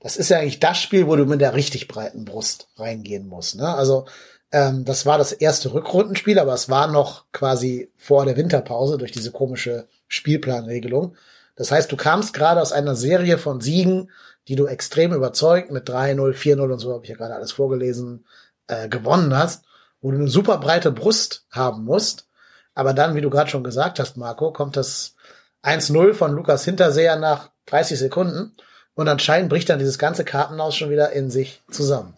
Das 0.00 0.16
ist 0.16 0.28
ja 0.28 0.38
eigentlich 0.38 0.60
das 0.60 0.78
Spiel, 0.78 1.06
wo 1.06 1.16
du 1.16 1.24
mit 1.24 1.40
der 1.40 1.54
richtig 1.54 1.88
breiten 1.88 2.24
Brust 2.24 2.68
reingehen 2.76 3.26
musst. 3.26 3.56
Ne? 3.56 3.66
Also 3.66 4.06
ähm, 4.52 4.84
das 4.84 5.06
war 5.06 5.18
das 5.18 5.32
erste 5.32 5.72
Rückrundenspiel, 5.72 6.38
aber 6.38 6.52
es 6.52 6.68
war 6.68 6.86
noch 6.86 7.24
quasi 7.32 7.90
vor 7.96 8.24
der 8.26 8.36
Winterpause 8.36 8.98
durch 8.98 9.10
diese 9.10 9.32
komische 9.32 9.88
Spielplanregelung. 10.08 11.16
Das 11.56 11.70
heißt, 11.70 11.90
du 11.90 11.96
kamst 11.96 12.34
gerade 12.34 12.60
aus 12.60 12.72
einer 12.72 12.94
Serie 12.94 13.38
von 13.38 13.60
Siegen, 13.60 14.10
die 14.48 14.56
du 14.56 14.66
extrem 14.66 15.12
überzeugt 15.12 15.70
mit 15.70 15.88
3-0, 15.88 16.34
4-0 16.34 16.72
und 16.72 16.78
so 16.78 16.92
habe 16.92 17.04
ich 17.04 17.10
ja 17.10 17.16
gerade 17.16 17.34
alles 17.34 17.52
vorgelesen, 17.52 18.24
äh, 18.66 18.88
gewonnen 18.88 19.36
hast, 19.36 19.64
wo 20.00 20.10
du 20.10 20.18
eine 20.18 20.28
super 20.28 20.58
breite 20.58 20.92
Brust 20.92 21.46
haben 21.50 21.84
musst. 21.84 22.28
Aber 22.74 22.92
dann, 22.92 23.14
wie 23.14 23.20
du 23.20 23.30
gerade 23.30 23.50
schon 23.50 23.64
gesagt 23.64 23.98
hast, 24.00 24.16
Marco, 24.16 24.52
kommt 24.52 24.76
das 24.76 25.14
1-0 25.62 26.14
von 26.14 26.32
Lukas 26.32 26.64
Hinterseher 26.64 27.16
nach 27.16 27.50
30 27.66 27.98
Sekunden 27.98 28.56
und 28.94 29.08
anscheinend 29.08 29.48
bricht 29.48 29.68
dann 29.68 29.78
dieses 29.78 29.98
ganze 29.98 30.24
Kartenhaus 30.24 30.74
schon 30.74 30.90
wieder 30.90 31.12
in 31.12 31.30
sich 31.30 31.62
zusammen. 31.70 32.14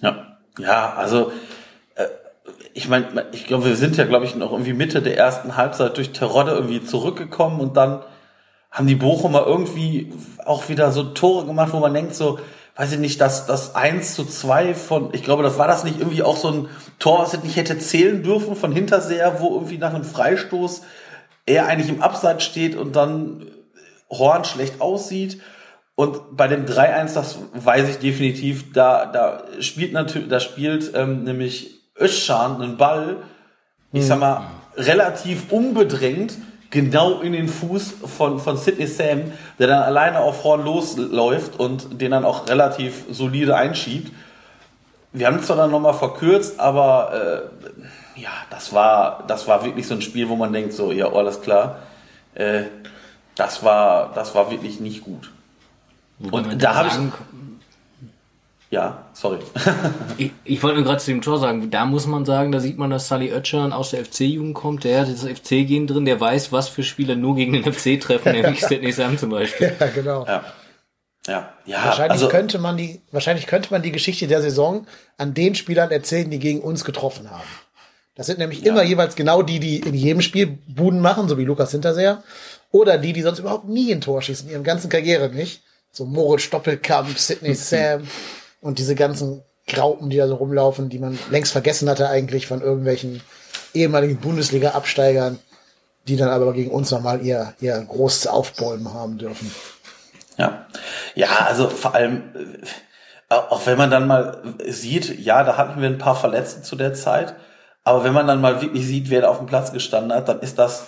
Ja, 0.00 0.33
ja, 0.58 0.94
also 0.94 1.32
ich 2.74 2.88
meine, 2.88 3.26
ich 3.32 3.46
glaube, 3.46 3.66
wir 3.66 3.76
sind 3.76 3.96
ja, 3.96 4.04
glaube 4.04 4.24
ich, 4.24 4.34
noch 4.34 4.50
irgendwie 4.50 4.72
Mitte 4.72 5.00
der 5.00 5.16
ersten 5.16 5.56
Halbzeit 5.56 5.96
durch 5.96 6.12
Terodde 6.12 6.52
irgendwie 6.52 6.84
zurückgekommen 6.84 7.60
und 7.60 7.76
dann 7.76 8.02
haben 8.70 8.88
die 8.88 8.96
Bochumer 8.96 9.46
irgendwie 9.46 10.12
auch 10.44 10.68
wieder 10.68 10.90
so 10.90 11.04
Tore 11.04 11.46
gemacht, 11.46 11.72
wo 11.72 11.78
man 11.78 11.94
denkt 11.94 12.16
so, 12.16 12.40
weiß 12.74 12.92
ich 12.92 12.98
nicht, 12.98 13.20
dass 13.20 13.46
das 13.46 13.76
1 13.76 14.16
zu 14.16 14.24
2 14.24 14.74
von, 14.74 15.10
ich 15.12 15.22
glaube, 15.22 15.44
das 15.44 15.58
war 15.58 15.68
das 15.68 15.84
nicht 15.84 16.00
irgendwie 16.00 16.24
auch 16.24 16.36
so 16.36 16.48
ein 16.48 16.68
Tor, 16.98 17.20
was 17.20 17.40
nicht 17.40 17.56
hätte 17.56 17.78
zählen 17.78 18.24
dürfen 18.24 18.56
von 18.56 18.72
Hinterseher, 18.72 19.40
wo 19.40 19.54
irgendwie 19.54 19.78
nach 19.78 19.94
einem 19.94 20.04
Freistoß 20.04 20.82
er 21.46 21.66
eigentlich 21.66 21.90
im 21.90 22.02
Abseits 22.02 22.42
steht 22.42 22.74
und 22.74 22.96
dann 22.96 23.46
Horn 24.10 24.44
schlecht 24.44 24.80
aussieht. 24.80 25.40
Und 25.96 26.36
bei 26.36 26.48
dem 26.48 26.66
3-1, 26.66 27.14
das 27.14 27.38
weiß 27.52 27.88
ich 27.88 27.98
definitiv, 27.98 28.72
da, 28.72 29.06
da 29.06 29.44
spielt 29.60 29.92
natürlich, 29.92 30.28
da 30.28 30.40
spielt 30.40 30.92
ähm, 30.94 31.22
nämlich 31.22 31.82
Özcan 31.98 32.60
einen 32.60 32.76
Ball, 32.76 33.16
ich 33.92 34.06
sag 34.06 34.18
mal, 34.18 34.42
relativ 34.76 35.52
unbedrängt 35.52 36.36
genau 36.70 37.20
in 37.20 37.32
den 37.32 37.46
Fuß 37.46 37.94
von, 38.16 38.40
von 38.40 38.56
Sidney 38.56 38.88
Sam, 38.88 39.32
der 39.60 39.68
dann 39.68 39.82
alleine 39.82 40.18
auf 40.18 40.42
Horn 40.42 40.64
losläuft 40.64 41.60
und 41.60 42.00
den 42.00 42.10
dann 42.10 42.24
auch 42.24 42.48
relativ 42.48 43.04
solide 43.10 43.56
einschiebt. 43.56 44.12
Wir 45.12 45.28
haben 45.28 45.36
es 45.36 45.46
zwar 45.46 45.56
dann 45.56 45.70
nochmal 45.70 45.94
verkürzt, 45.94 46.58
aber 46.58 47.46
äh, 48.16 48.20
ja, 48.20 48.32
das 48.50 48.72
war, 48.72 49.22
das 49.28 49.46
war 49.46 49.64
wirklich 49.64 49.86
so 49.86 49.94
ein 49.94 50.02
Spiel, 50.02 50.28
wo 50.28 50.34
man 50.34 50.52
denkt, 50.52 50.72
so, 50.72 50.90
ja, 50.90 51.12
alles 51.12 51.40
klar, 51.40 51.78
äh, 52.34 52.64
das 53.36 53.62
war, 53.62 54.12
das 54.12 54.34
war 54.34 54.50
wirklich 54.50 54.80
nicht 54.80 55.04
gut. 55.04 55.30
Wobei 56.18 56.38
Und 56.38 56.62
da 56.62 56.74
habe 56.74 56.88
ich, 56.88 56.94
ja, 58.70 59.04
sorry. 59.12 59.38
Ich, 60.18 60.32
ich 60.44 60.62
wollte 60.62 60.76
nur 60.78 60.84
gerade 60.84 61.00
zu 61.00 61.10
dem 61.10 61.22
Tor 61.22 61.38
sagen, 61.38 61.70
da 61.70 61.84
muss 61.86 62.06
man 62.06 62.24
sagen, 62.24 62.52
da 62.52 62.60
sieht 62.60 62.78
man, 62.78 62.90
dass 62.90 63.08
Sally 63.08 63.32
Oetschern 63.32 63.72
aus 63.72 63.90
der 63.90 64.04
FC-Jugend 64.04 64.54
kommt, 64.54 64.84
der 64.84 65.02
hat 65.02 65.08
das 65.08 65.24
FC-Gen 65.24 65.86
drin, 65.86 66.04
der 66.04 66.20
weiß, 66.20 66.52
was 66.52 66.68
für 66.68 66.82
Spieler 66.82 67.14
nur 67.16 67.36
gegen 67.36 67.52
den 67.52 67.72
FC 67.72 68.00
treffen, 68.00 68.32
nämlich 68.32 68.64
Sidney 68.64 68.92
Sam 68.92 69.18
zum 69.18 69.30
Beispiel. 69.30 69.72
Ja, 69.78 69.86
genau. 69.88 70.26
ja. 70.26 70.44
Ja, 71.26 71.54
ja, 71.64 71.84
Wahrscheinlich 71.84 72.12
also, 72.12 72.28
könnte 72.28 72.58
man 72.58 72.76
die, 72.76 73.00
wahrscheinlich 73.10 73.46
könnte 73.46 73.70
man 73.70 73.80
die 73.80 73.92
Geschichte 73.92 74.26
der 74.26 74.42
Saison 74.42 74.86
an 75.16 75.32
den 75.32 75.54
Spielern 75.54 75.90
erzählen, 75.90 76.28
die 76.30 76.38
gegen 76.38 76.60
uns 76.60 76.84
getroffen 76.84 77.30
haben. 77.30 77.48
Das 78.14 78.26
sind 78.26 78.38
nämlich 78.38 78.66
immer 78.66 78.82
jeweils 78.82 79.16
genau 79.16 79.42
die, 79.42 79.58
die 79.58 79.78
in 79.78 79.94
jedem 79.94 80.20
Spiel 80.20 80.58
Buden 80.68 81.00
machen, 81.00 81.28
so 81.28 81.38
wie 81.38 81.44
Lukas 81.44 81.70
Hinterseher, 81.70 82.22
oder 82.70 82.98
die, 82.98 83.12
die 83.12 83.22
sonst 83.22 83.38
überhaupt 83.38 83.68
nie 83.68 83.92
ein 83.92 84.02
Tor 84.02 84.20
schießen, 84.20 84.48
in 84.48 84.52
ihren 84.52 84.64
ganzen 84.64 84.90
Karriere 84.90 85.30
nicht. 85.30 85.62
So 85.94 86.04
Moritz 86.04 86.50
Doppelkamp, 86.50 87.16
Sidney 87.16 87.54
Sam 87.54 88.08
und 88.60 88.80
diese 88.80 88.96
ganzen 88.96 89.42
Graupen, 89.68 90.10
die 90.10 90.16
da 90.16 90.26
so 90.26 90.34
rumlaufen, 90.34 90.88
die 90.88 90.98
man 90.98 91.16
längst 91.30 91.52
vergessen 91.52 91.88
hatte 91.88 92.08
eigentlich 92.08 92.48
von 92.48 92.60
irgendwelchen 92.60 93.22
ehemaligen 93.74 94.16
Bundesliga-Absteigern, 94.16 95.38
die 96.08 96.16
dann 96.16 96.30
aber 96.30 96.52
gegen 96.52 96.72
uns 96.72 96.90
nochmal 96.90 97.24
ihr, 97.24 97.54
ihr 97.60 97.78
großes 97.80 98.26
Aufbäumen 98.26 98.92
haben 98.92 99.18
dürfen. 99.18 99.54
Ja, 100.36 100.66
ja, 101.14 101.28
also 101.46 101.68
vor 101.68 101.94
allem, 101.94 102.24
äh, 103.30 103.34
auch 103.34 103.64
wenn 103.66 103.78
man 103.78 103.92
dann 103.92 104.08
mal 104.08 104.42
sieht, 104.66 105.20
ja, 105.20 105.44
da 105.44 105.56
hatten 105.56 105.80
wir 105.80 105.88
ein 105.88 105.98
paar 105.98 106.16
Verletzte 106.16 106.62
zu 106.62 106.74
der 106.74 106.92
Zeit, 106.92 107.36
aber 107.84 108.02
wenn 108.02 108.12
man 108.12 108.26
dann 108.26 108.40
mal 108.40 108.60
wirklich 108.60 108.84
sieht, 108.84 109.10
wer 109.10 109.20
da 109.20 109.28
auf 109.28 109.38
dem 109.38 109.46
Platz 109.46 109.72
gestanden 109.72 110.12
hat, 110.12 110.28
dann 110.28 110.40
ist 110.40 110.58
das, 110.58 110.86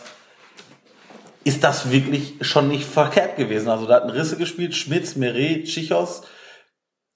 ist 1.47 1.63
das 1.63 1.93
wirklich 1.93 2.35
schon 2.41 2.67
nicht 2.67 2.85
verkehrt 2.85 3.37
gewesen. 3.37 3.69
Also 3.69 3.87
da 3.87 3.95
hatten 3.95 4.11
Risse 4.11 4.37
gespielt, 4.37 4.75
Schmitz, 4.75 5.15
Meret, 5.15 5.67
Tschichos, 5.67 6.23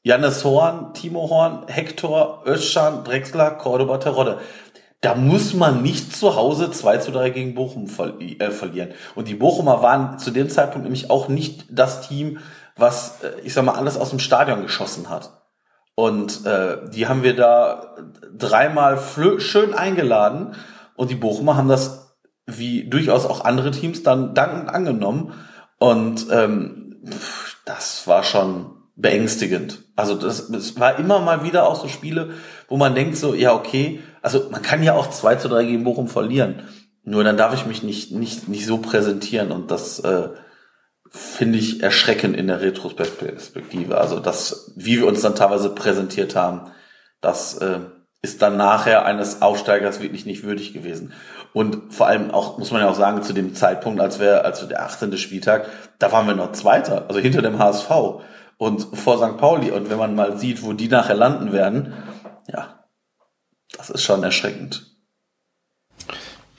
Jannes 0.04 0.44
Horn, 0.44 0.94
Timo 0.94 1.28
Horn, 1.28 1.66
Hector, 1.66 2.44
Özcan, 2.46 3.02
Drexler, 3.02 3.50
Cordoba, 3.50 3.98
Terodde. 3.98 4.38
Da 5.00 5.16
muss 5.16 5.52
man 5.52 5.82
nicht 5.82 6.14
zu 6.14 6.36
Hause 6.36 6.70
2 6.70 6.98
zu 6.98 7.10
3 7.10 7.30
gegen 7.30 7.54
Bochum 7.56 7.88
verli 7.88 8.38
äh, 8.38 8.52
verlieren. 8.52 8.90
Und 9.16 9.26
die 9.26 9.34
Bochumer 9.34 9.82
waren 9.82 10.20
zu 10.20 10.30
dem 10.30 10.48
Zeitpunkt 10.48 10.84
nämlich 10.84 11.10
auch 11.10 11.26
nicht 11.26 11.64
das 11.68 12.06
Team, 12.06 12.38
was, 12.76 13.24
äh, 13.24 13.32
ich 13.42 13.52
sag 13.52 13.64
mal, 13.64 13.74
alles 13.74 13.96
aus 13.96 14.10
dem 14.10 14.20
Stadion 14.20 14.62
geschossen 14.62 15.10
hat. 15.10 15.42
Und 15.96 16.46
äh, 16.46 16.88
die 16.90 17.08
haben 17.08 17.24
wir 17.24 17.34
da 17.34 17.96
dreimal 18.32 18.96
schön 19.38 19.74
eingeladen. 19.74 20.54
Und 20.94 21.10
die 21.10 21.16
Bochumer 21.16 21.56
haben 21.56 21.68
das, 21.68 22.09
wie 22.58 22.88
durchaus 22.88 23.26
auch 23.26 23.44
andere 23.44 23.70
Teams, 23.70 24.02
dann 24.02 24.34
dankend 24.34 24.68
angenommen. 24.68 25.34
Und 25.78 26.26
ähm, 26.30 27.02
das 27.64 28.06
war 28.06 28.22
schon 28.22 28.66
beängstigend. 28.96 29.82
Also 29.96 30.14
das, 30.14 30.50
das 30.50 30.78
war 30.78 30.98
immer 30.98 31.20
mal 31.20 31.42
wieder 31.44 31.66
auch 31.66 31.80
so 31.80 31.88
Spiele, 31.88 32.34
wo 32.68 32.76
man 32.76 32.94
denkt 32.94 33.16
so, 33.16 33.34
ja 33.34 33.54
okay, 33.54 34.00
also 34.22 34.48
man 34.50 34.62
kann 34.62 34.82
ja 34.82 34.94
auch 34.94 35.08
2 35.10 35.36
zu 35.36 35.48
3 35.48 35.64
gegen 35.64 35.84
Bochum 35.84 36.08
verlieren. 36.08 36.62
Nur 37.02 37.24
dann 37.24 37.36
darf 37.36 37.54
ich 37.54 37.66
mich 37.66 37.82
nicht, 37.82 38.12
nicht, 38.12 38.48
nicht 38.48 38.66
so 38.66 38.78
präsentieren 38.78 39.52
und 39.52 39.70
das 39.70 40.00
äh, 40.00 40.28
finde 41.10 41.58
ich 41.58 41.82
erschreckend 41.82 42.36
in 42.36 42.46
der 42.46 42.60
Retrospektive. 42.60 43.98
Also 43.98 44.20
das, 44.20 44.72
wie 44.76 44.98
wir 44.98 45.06
uns 45.06 45.22
dann 45.22 45.34
teilweise 45.34 45.70
präsentiert 45.70 46.36
haben, 46.36 46.70
das 47.20 47.56
äh, 47.58 47.80
ist 48.22 48.42
dann 48.42 48.56
nachher 48.56 49.06
eines 49.06 49.40
Aufsteigers 49.42 50.00
wirklich 50.00 50.26
nicht 50.26 50.44
würdig 50.44 50.72
gewesen. 50.72 51.14
Und 51.52 51.92
vor 51.92 52.06
allem 52.06 52.30
auch, 52.30 52.58
muss 52.58 52.70
man 52.70 52.80
ja 52.80 52.88
auch 52.88 52.94
sagen, 52.94 53.22
zu 53.22 53.32
dem 53.32 53.54
Zeitpunkt, 53.54 54.00
als 54.00 54.20
wir, 54.20 54.44
als 54.44 54.60
wir 54.60 54.68
der 54.68 54.84
18. 54.84 55.16
Spieltag, 55.16 55.66
da 55.98 56.12
waren 56.12 56.26
wir 56.26 56.34
noch 56.34 56.52
Zweiter, 56.52 57.06
also 57.08 57.20
hinter 57.20 57.42
dem 57.42 57.58
HSV 57.58 57.90
und 58.56 58.82
vor 58.96 59.18
St. 59.18 59.36
Pauli. 59.36 59.70
Und 59.70 59.90
wenn 59.90 59.98
man 59.98 60.14
mal 60.14 60.38
sieht, 60.38 60.62
wo 60.62 60.72
die 60.72 60.88
nachher 60.88 61.14
landen 61.14 61.52
werden, 61.52 61.94
ja, 62.52 62.84
das 63.76 63.90
ist 63.90 64.02
schon 64.02 64.22
erschreckend. 64.22 64.86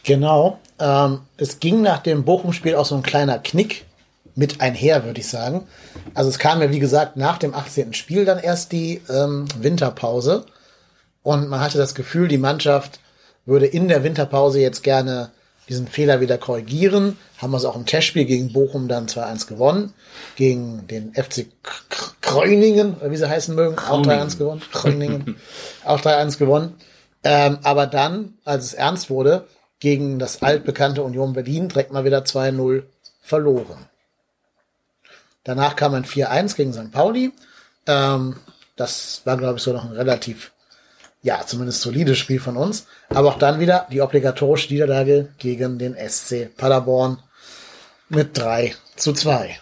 Genau. 0.03 0.59
Ähm, 0.79 1.21
es 1.37 1.59
ging 1.59 1.81
nach 1.81 1.99
dem 1.99 2.25
Bochum-Spiel 2.25 2.75
auch 2.75 2.85
so 2.85 2.95
ein 2.95 3.03
kleiner 3.03 3.39
Knick 3.39 3.85
mit 4.35 4.61
einher, 4.61 5.05
würde 5.05 5.19
ich 5.19 5.27
sagen. 5.27 5.67
Also 6.13 6.29
es 6.29 6.39
kam 6.39 6.61
ja, 6.61 6.71
wie 6.71 6.79
gesagt, 6.79 7.17
nach 7.17 7.37
dem 7.37 7.53
18. 7.53 7.93
Spiel 7.93 8.25
dann 8.25 8.39
erst 8.39 8.71
die 8.71 9.01
ähm, 9.09 9.45
Winterpause. 9.59 10.45
Und 11.23 11.49
man 11.49 11.59
hatte 11.59 11.77
das 11.77 11.93
Gefühl, 11.93 12.27
die 12.27 12.37
Mannschaft 12.37 12.99
würde 13.45 13.65
in 13.65 13.87
der 13.87 14.03
Winterpause 14.03 14.59
jetzt 14.59 14.83
gerne 14.83 15.31
diesen 15.69 15.87
Fehler 15.87 16.19
wieder 16.19 16.37
korrigieren. 16.37 17.17
Haben 17.37 17.51
wir 17.51 17.57
es 17.57 17.65
auch 17.65 17.75
im 17.75 17.85
Testspiel 17.85 18.25
gegen 18.25 18.51
Bochum 18.51 18.87
dann 18.87 19.07
2-1 19.07 19.47
gewonnen. 19.47 19.93
Gegen 20.35 20.87
den 20.87 21.13
FC 21.13 21.47
Kreuningen, 22.21 22.95
oder 22.95 23.11
wie 23.11 23.17
sie 23.17 23.29
heißen 23.29 23.55
mögen, 23.55 23.77
auch 23.79 24.01
3-1 24.01 24.37
gewonnen. 24.37 24.61
Kreuningen, 24.71 25.37
auch 25.85 26.01
3-1 26.01 26.37
gewonnen. 26.37 26.75
Ähm, 27.23 27.59
aber 27.63 27.87
dann, 27.87 28.33
als 28.45 28.65
es 28.65 28.73
ernst 28.73 29.09
wurde, 29.09 29.47
gegen 29.79 30.19
das 30.19 30.41
altbekannte 30.41 31.03
Union 31.03 31.33
Berlin 31.33 31.69
direkt 31.69 31.91
mal 31.91 32.05
wieder 32.05 32.19
2-0 32.19 32.83
verloren. 33.21 33.87
Danach 35.43 35.75
kam 35.75 35.93
ein 35.93 36.05
4-1 36.05 36.55
gegen 36.55 36.73
St. 36.73 36.91
Pauli. 36.91 37.31
Ähm, 37.87 38.35
das 38.75 39.21
war, 39.25 39.37
glaube 39.37 39.57
ich, 39.57 39.63
so 39.63 39.73
noch 39.73 39.85
ein 39.85 39.91
relativ, 39.91 40.51
ja, 41.21 41.41
zumindest 41.45 41.81
solides 41.81 42.17
Spiel 42.17 42.39
von 42.39 42.57
uns. 42.57 42.87
Aber 43.09 43.29
auch 43.29 43.37
dann 43.37 43.59
wieder 43.59 43.87
die 43.91 44.01
obligatorische 44.01 44.73
Niederlage 44.73 45.29
gegen 45.37 45.77
den 45.77 45.95
SC 45.95 46.49
Paderborn 46.55 47.19
mit 48.09 48.37
3 48.37 48.75
zu 48.95 49.13
2. 49.13 49.57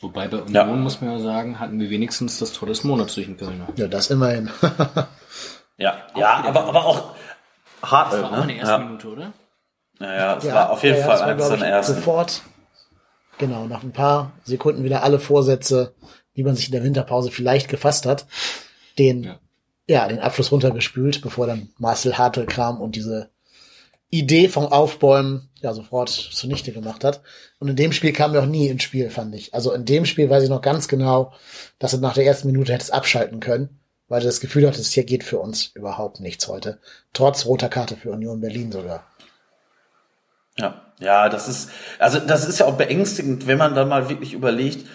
Wobei 0.00 0.28
bei 0.28 0.36
Union, 0.38 0.54
Ja. 0.54 0.64
muss 0.64 1.00
man 1.00 1.12
ja 1.12 1.18
sagen, 1.18 1.58
hatten 1.58 1.80
wir 1.80 1.88
wenigstens 1.90 2.38
das 2.38 2.52
Tor 2.52 2.68
des 2.68 2.84
Monats 2.84 3.14
durch 3.14 3.26
den 3.26 3.36
Kölner. 3.38 3.68
Ja, 3.76 3.88
das 3.88 4.10
immerhin. 4.10 4.50
Ja, 5.78 6.06
ja, 6.16 6.42
aber, 6.46 6.64
aber 6.64 6.86
auch 6.86 7.14
hart. 7.82 8.12
Das 8.14 8.22
war 8.22 8.32
auch 8.32 8.40
in 8.42 8.46
ne? 8.46 8.54
der 8.54 8.56
ersten 8.62 8.72
ja. 8.72 8.78
Minute, 8.78 9.08
oder? 9.08 9.32
Naja, 9.98 10.36
es 10.38 10.44
Ja, 10.44 10.54
war 10.54 10.70
auf 10.70 10.82
jeden 10.82 11.02
Fall 11.04 11.34
glaub 11.36 11.48
seiner 11.48 11.66
ersten. 11.66 11.94
Sofort, 11.96 12.40
genau, 13.36 13.66
nach 13.66 13.82
ein 13.82 13.92
paar 13.92 14.32
Sekunden 14.44 14.84
wieder 14.84 15.02
alle 15.02 15.18
Vorsätze, 15.18 15.94
die 16.34 16.44
man 16.44 16.56
sich 16.56 16.66
in 16.66 16.72
der 16.72 16.82
Winterpause 16.82 17.30
vielleicht 17.30 17.68
gefasst 17.68 18.06
hat, 18.06 18.26
den, 18.98 19.34
ja, 19.88 20.08
den 20.08 20.18
Abschluss 20.18 20.52
runtergespült, 20.52 21.22
bevor 21.22 21.46
dann 21.46 21.68
Marcel 21.78 22.18
Hartl 22.18 22.46
kam 22.46 22.80
und 22.80 22.96
diese 22.96 23.30
Idee 24.10 24.48
vom 24.48 24.66
Aufbäumen 24.66 25.48
ja 25.60 25.74
sofort 25.74 26.08
zunichte 26.08 26.72
gemacht 26.72 27.04
hat. 27.04 27.22
Und 27.58 27.68
in 27.68 27.76
dem 27.76 27.92
Spiel 27.92 28.12
kam 28.12 28.34
er 28.34 28.42
auch 28.42 28.46
nie 28.46 28.68
ins 28.68 28.82
Spiel, 28.82 29.10
fand 29.10 29.34
ich. 29.34 29.54
Also 29.54 29.72
in 29.72 29.84
dem 29.84 30.06
Spiel 30.06 30.30
weiß 30.30 30.44
ich 30.44 30.48
noch 30.48 30.62
ganz 30.62 30.88
genau, 30.88 31.32
dass 31.78 31.92
er 31.92 32.00
nach 32.00 32.14
der 32.14 32.24
ersten 32.24 32.48
Minute 32.48 32.72
hätte 32.72 32.84
es 32.84 32.90
abschalten 32.90 33.40
können, 33.40 33.80
weil 34.08 34.22
er 34.22 34.26
das 34.26 34.40
Gefühl 34.40 34.66
hatte, 34.66 34.80
es 34.80 34.92
hier 34.92 35.04
geht 35.04 35.24
für 35.24 35.38
uns 35.38 35.72
überhaupt 35.74 36.20
nichts 36.20 36.46
heute. 36.48 36.78
Trotz 37.12 37.46
roter 37.46 37.68
Karte 37.68 37.96
für 37.96 38.10
Union 38.10 38.40
Berlin 38.40 38.70
sogar. 38.70 39.06
Ja, 40.58 40.82
ja, 41.00 41.28
das 41.28 41.48
ist, 41.48 41.70
also 41.98 42.18
das 42.18 42.48
ist 42.48 42.60
ja 42.60 42.66
auch 42.66 42.76
beängstigend, 42.76 43.46
wenn 43.46 43.58
man 43.58 43.74
dann 43.74 43.88
mal 43.88 44.08
wirklich 44.08 44.32
überlegt, 44.32 44.86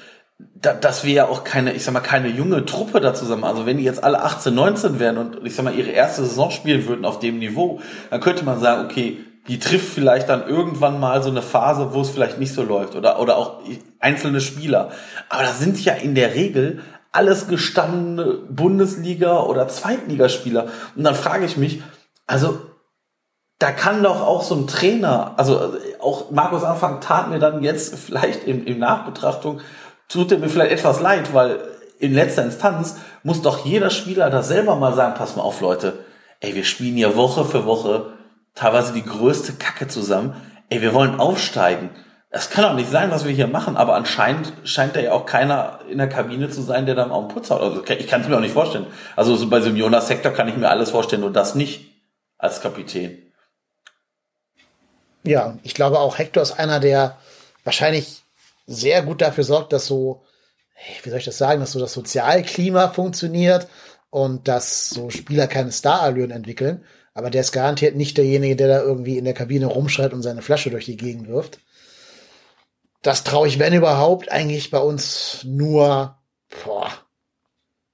da, 0.56 0.74
dass 0.74 1.04
wir 1.04 1.14
ja 1.14 1.28
auch 1.28 1.44
keine, 1.44 1.74
ich 1.74 1.84
sag 1.84 1.94
mal, 1.94 2.02
keine 2.02 2.28
junge 2.28 2.66
Truppe 2.66 3.00
da 3.00 3.14
zusammen, 3.14 3.44
also 3.44 3.66
wenn 3.66 3.78
die 3.78 3.84
jetzt 3.84 4.04
alle 4.04 4.22
18, 4.24 4.54
19 4.54 5.00
wären 5.00 5.18
und 5.18 5.46
ich 5.46 5.56
sag 5.56 5.64
mal, 5.64 5.74
ihre 5.74 5.90
erste 5.90 6.24
Saison 6.24 6.52
spielen 6.52 6.88
würden 6.88 7.06
auf 7.06 7.20
dem 7.20 7.40
Niveau, 7.40 7.80
dann 8.10 8.22
könnte 8.22 8.46
man 8.46 8.60
sagen, 8.60 8.86
okay, 8.86 9.18
die 9.48 9.60
trifft 9.60 9.94
vielleicht 9.94 10.30
dann 10.30 10.48
irgendwann 10.48 11.00
mal 11.00 11.24
so 11.24 11.30
eine 11.30 11.42
Phase, 11.42 11.94
wo 11.94 12.02
es 12.02 12.10
vielleicht 12.10 12.40
nicht 12.40 12.54
so 12.54 12.64
läuft 12.64 12.96
oder, 12.96 13.20
oder 13.20 13.38
auch 13.38 13.62
einzelne 14.00 14.40
Spieler. 14.40 14.92
Aber 15.30 15.44
das 15.44 15.60
sind 15.60 15.84
ja 15.84 15.94
in 15.94 16.14
der 16.14 16.36
Regel 16.36 16.82
alles 17.12 17.48
gestandene 17.48 18.40
Bundesliga- 18.50 19.44
oder 19.44 19.68
Zweitligaspieler. 19.68 20.68
Und 20.96 21.04
dann 21.04 21.16
frage 21.16 21.46
ich 21.46 21.58
mich, 21.58 21.82
also 22.28 22.60
da 23.62 23.72
kann 23.72 24.02
doch 24.02 24.22
auch 24.22 24.42
so 24.42 24.56
ein 24.56 24.66
Trainer, 24.66 25.34
also 25.38 25.76
auch 26.00 26.32
Markus 26.32 26.64
Anfang 26.64 27.00
tat 27.00 27.30
mir 27.30 27.40
dann 27.40 27.64
jetzt 27.64 27.96
vielleicht 28.06 28.44
in, 28.46 28.66
in 28.66 28.80
Nachbetrachtung, 28.80 29.62
tut 30.12 30.32
er 30.32 30.38
mir 30.38 30.50
vielleicht 30.50 30.72
etwas 30.72 31.00
leid, 31.02 31.34
weil 31.34 31.60
in 32.00 32.14
letzter 32.14 32.44
Instanz 32.44 32.98
muss 33.24 33.42
doch 33.42 33.66
jeder 33.66 33.90
Spieler 33.90 34.30
da 34.30 34.44
selber 34.44 34.76
mal 34.76 34.94
sagen, 34.94 35.16
pass 35.16 35.36
mal 35.36 35.44
auf 35.44 35.62
Leute, 35.62 36.06
ey, 36.40 36.56
wir 36.56 36.64
spielen 36.64 36.96
hier 36.96 37.16
Woche 37.16 37.46
für 37.46 37.66
Woche 37.66 38.14
teilweise 38.56 38.94
die 38.94 39.06
größte 39.06 39.54
Kacke 39.54 39.88
zusammen, 39.88 40.36
ey, 40.70 40.82
wir 40.82 40.94
wollen 40.94 41.20
aufsteigen. 41.20 41.90
Das 42.32 42.50
kann 42.50 42.64
doch 42.64 42.74
nicht 42.74 42.90
sein, 42.90 43.12
was 43.12 43.26
wir 43.26 43.34
hier 43.34 43.48
machen, 43.48 43.76
aber 43.76 43.94
anscheinend 43.96 44.54
scheint 44.64 44.96
da 44.96 45.02
ja 45.02 45.12
auch 45.12 45.26
keiner 45.26 45.80
in 45.90 45.98
der 45.98 46.08
Kabine 46.08 46.50
zu 46.50 46.62
sein, 46.62 46.86
der 46.86 46.96
dann 46.96 47.12
auch 47.12 47.20
einen 47.20 47.28
Putz 47.28 47.52
hat. 47.52 47.60
Also 47.60 47.84
ich 47.86 48.08
kann 48.08 48.22
es 48.22 48.28
mir 48.28 48.38
auch 48.38 48.42
nicht 48.42 48.54
vorstellen. 48.54 48.88
Also 49.18 49.36
so 49.36 49.50
bei 49.50 49.60
so 49.60 49.68
einem 49.68 49.76
Jonas-Sektor 49.76 50.32
kann 50.32 50.48
ich 50.48 50.56
mir 50.56 50.70
alles 50.70 50.92
vorstellen, 50.92 51.22
nur 51.22 51.34
das 51.34 51.56
nicht 51.56 51.92
als 52.38 52.62
Kapitän. 52.62 53.18
Ja, 55.24 55.58
ich 55.64 55.74
glaube 55.74 56.00
auch, 56.00 56.18
Hector 56.18 56.42
ist 56.42 56.58
einer, 56.58 56.80
der 56.80 57.18
wahrscheinlich 57.66 58.21
sehr 58.66 59.02
gut 59.04 59.22
dafür 59.22 59.44
sorgt, 59.44 59.74
dass 59.74 59.86
so, 59.86 60.24
wie 61.04 61.10
soll 61.10 61.20
ich 61.20 61.26
das 61.26 61.38
sagen, 61.38 61.60
dass 61.60 61.72
so 61.72 61.80
das 61.80 61.94
Sozialklima 61.94 62.90
funktioniert 62.90 63.68
und 64.10 64.48
dass 64.48 64.90
so 64.90 65.10
Spieler 65.10 65.48
keine 65.48 65.72
Starallüren 65.72 66.32
entwickeln. 66.32 66.84
Aber 67.14 67.30
der 67.30 67.42
ist 67.42 67.52
garantiert 67.52 67.96
nicht 67.96 68.18
derjenige, 68.18 68.56
der 68.56 68.68
da 68.68 68.82
irgendwie 68.82 69.18
in 69.18 69.26
der 69.26 69.34
Kabine 69.34 69.66
rumschreit 69.66 70.14
und 70.14 70.22
seine 70.22 70.42
Flasche 70.42 70.70
durch 70.70 70.86
die 70.86 70.98
Gegend 70.98 71.28
wirft. 71.28 71.60
Das 73.02 73.24
traue 73.24 73.48
ich, 73.48 73.60
wenn 73.60 73.74
überhaupt, 73.74 74.32
eigentlich 74.32 74.72
bei 74.72 74.78
uns 74.78 75.44
nur, 75.44 76.18
boah, 76.64 76.92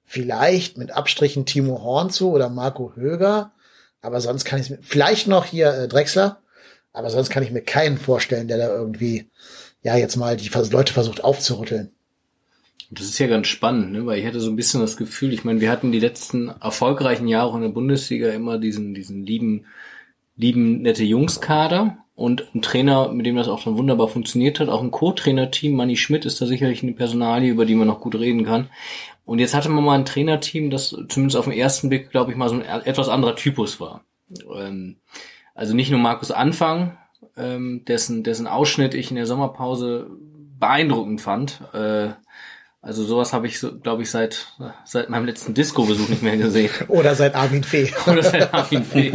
vielleicht 0.03 0.77
mit 0.77 0.91
Abstrichen 0.91 1.45
Timo 1.45 1.81
Horn 1.81 2.09
zu 2.09 2.31
oder 2.31 2.49
Marco 2.49 2.93
Höger. 2.95 3.53
Aber 4.01 4.21
sonst 4.21 4.45
kann 4.45 4.59
ich 4.59 4.69
mir, 4.69 4.79
vielleicht 4.81 5.27
noch 5.27 5.45
hier 5.45 5.73
äh, 5.73 5.87
Drexler, 5.87 6.41
aber 6.93 7.09
sonst 7.09 7.29
kann 7.29 7.43
ich 7.43 7.51
mir 7.51 7.61
keinen 7.61 7.97
vorstellen, 7.97 8.47
der 8.47 8.57
da 8.57 8.67
irgendwie, 8.69 9.29
ja, 9.87 9.95
jetzt 9.95 10.17
mal 10.17 10.35
die 10.35 10.49
Leute 10.49 10.91
versucht 10.91 11.23
aufzurütteln. 11.23 11.91
Das 12.91 13.05
ist 13.05 13.19
ja 13.19 13.27
ganz 13.27 13.47
spannend, 13.47 13.93
ne? 13.93 14.05
weil 14.05 14.19
ich 14.19 14.25
hatte 14.25 14.41
so 14.41 14.49
ein 14.49 14.57
bisschen 14.57 14.81
das 14.81 14.97
Gefühl, 14.97 15.31
ich 15.31 15.45
meine, 15.45 15.61
wir 15.61 15.71
hatten 15.71 15.93
die 15.93 15.99
letzten 16.01 16.49
erfolgreichen 16.49 17.29
Jahre 17.29 17.55
in 17.55 17.61
der 17.61 17.69
Bundesliga 17.69 18.29
immer 18.31 18.57
diesen, 18.57 18.93
diesen 18.93 19.25
lieben, 19.25 19.65
lieben, 20.35 20.81
nette 20.81 21.05
Jungskader 21.05 21.99
und 22.15 22.53
ein 22.53 22.61
Trainer, 22.61 23.13
mit 23.13 23.25
dem 23.25 23.37
das 23.37 23.47
auch 23.47 23.63
dann 23.63 23.77
wunderbar 23.77 24.09
funktioniert 24.09 24.59
hat, 24.59 24.67
auch 24.67 24.83
ein 24.83 24.91
Co-Trainer-Team, 24.91 25.73
Manni 25.73 25.95
Schmidt 25.95 26.25
ist 26.25 26.41
da 26.41 26.45
sicherlich 26.45 26.83
eine 26.83 26.91
Personalie, 26.91 27.49
über 27.49 27.65
die 27.65 27.75
man 27.75 27.87
noch 27.87 28.01
gut 28.01 28.15
reden 28.15 28.43
kann. 28.43 28.69
Und 29.23 29.39
jetzt 29.39 29.53
hatte 29.53 29.69
man 29.69 29.85
mal 29.85 29.97
ein 29.97 30.05
Trainerteam, 30.05 30.69
das 30.69 30.89
zumindest 31.07 31.37
auf 31.37 31.45
den 31.45 31.53
ersten 31.53 31.87
Blick, 31.87 32.11
glaube 32.11 32.31
ich, 32.31 32.37
mal 32.37 32.49
so 32.49 32.55
ein 32.55 32.61
etwas 32.61 33.07
anderer 33.07 33.37
Typus 33.37 33.79
war. 33.79 34.03
Ähm, 34.53 34.97
also 35.55 35.73
nicht 35.73 35.91
nur 35.91 35.99
Markus 36.01 36.31
Anfang, 36.31 36.97
ähm, 37.37 37.83
dessen, 37.87 38.23
dessen 38.23 38.47
Ausschnitt 38.47 38.93
ich 38.93 39.09
in 39.09 39.15
der 39.15 39.25
Sommerpause 39.25 40.09
beeindruckend 40.59 41.21
fand. 41.21 41.61
Äh, 41.73 42.09
also 42.81 43.03
sowas 43.03 43.33
habe 43.33 43.47
ich, 43.47 43.59
so, 43.59 43.77
glaube 43.77 44.03
ich, 44.03 44.11
seit, 44.11 44.47
seit 44.85 45.09
meinem 45.09 45.25
letzten 45.25 45.53
Disco-Besuch 45.53 46.09
nicht 46.09 46.23
mehr 46.23 46.37
gesehen. 46.37 46.69
Oder 46.87 47.15
seit 47.15 47.35
Armin 47.35 47.63
Fee. 47.63 47.91
Oder 48.07 48.23
seit 48.23 48.53
Armin 48.53 48.83
Fee. 48.83 49.11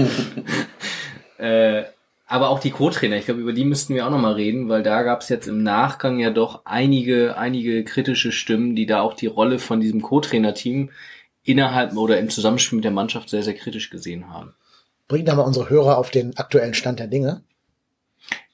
äh, 1.38 1.84
aber 2.26 2.48
auch 2.48 2.60
die 2.60 2.70
Co-Trainer, 2.70 3.16
ich 3.16 3.26
glaube, 3.26 3.40
über 3.40 3.52
die 3.52 3.64
müssten 3.64 3.94
wir 3.94 4.06
auch 4.06 4.10
nochmal 4.10 4.34
reden, 4.34 4.68
weil 4.68 4.82
da 4.82 5.02
gab 5.02 5.20
es 5.20 5.28
jetzt 5.28 5.48
im 5.48 5.62
Nachgang 5.62 6.18
ja 6.18 6.30
doch 6.30 6.62
einige, 6.64 7.36
einige 7.36 7.84
kritische 7.84 8.32
Stimmen, 8.32 8.74
die 8.74 8.86
da 8.86 9.02
auch 9.02 9.12
die 9.14 9.26
Rolle 9.26 9.58
von 9.58 9.80
diesem 9.80 10.00
Co-Trainer-Team 10.00 10.90
innerhalb 11.42 11.94
oder 11.96 12.18
im 12.18 12.30
Zusammenspiel 12.30 12.76
mit 12.76 12.84
der 12.84 12.92
Mannschaft 12.92 13.28
sehr, 13.28 13.42
sehr 13.42 13.54
kritisch 13.54 13.90
gesehen 13.90 14.30
haben. 14.30 14.54
Bringt 15.08 15.28
aber 15.28 15.44
unsere 15.44 15.68
Hörer 15.68 15.98
auf 15.98 16.10
den 16.10 16.36
aktuellen 16.38 16.74
Stand 16.74 17.00
der 17.00 17.06
Dinge. 17.06 17.42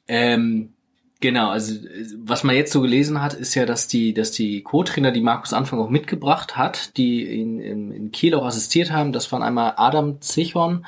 Ähm, 0.08 0.72
genau, 1.20 1.50
also 1.50 1.74
was 2.18 2.42
man 2.44 2.56
jetzt 2.56 2.72
so 2.72 2.80
gelesen 2.80 3.22
hat, 3.22 3.34
ist 3.34 3.54
ja, 3.54 3.66
dass 3.66 3.86
die, 3.86 4.14
dass 4.14 4.30
die 4.30 4.62
Co-Trainer, 4.62 5.12
die 5.12 5.20
Markus 5.20 5.52
Anfang 5.52 5.80
auch 5.80 5.90
mitgebracht 5.90 6.56
hat, 6.56 6.96
die 6.96 7.24
ihn 7.26 7.60
in, 7.60 7.92
in 7.92 8.10
Kiel 8.10 8.34
auch 8.34 8.46
assistiert 8.46 8.90
haben, 8.90 9.12
das 9.12 9.30
waren 9.30 9.42
einmal 9.42 9.74
Adam 9.76 10.20
Zichon 10.20 10.86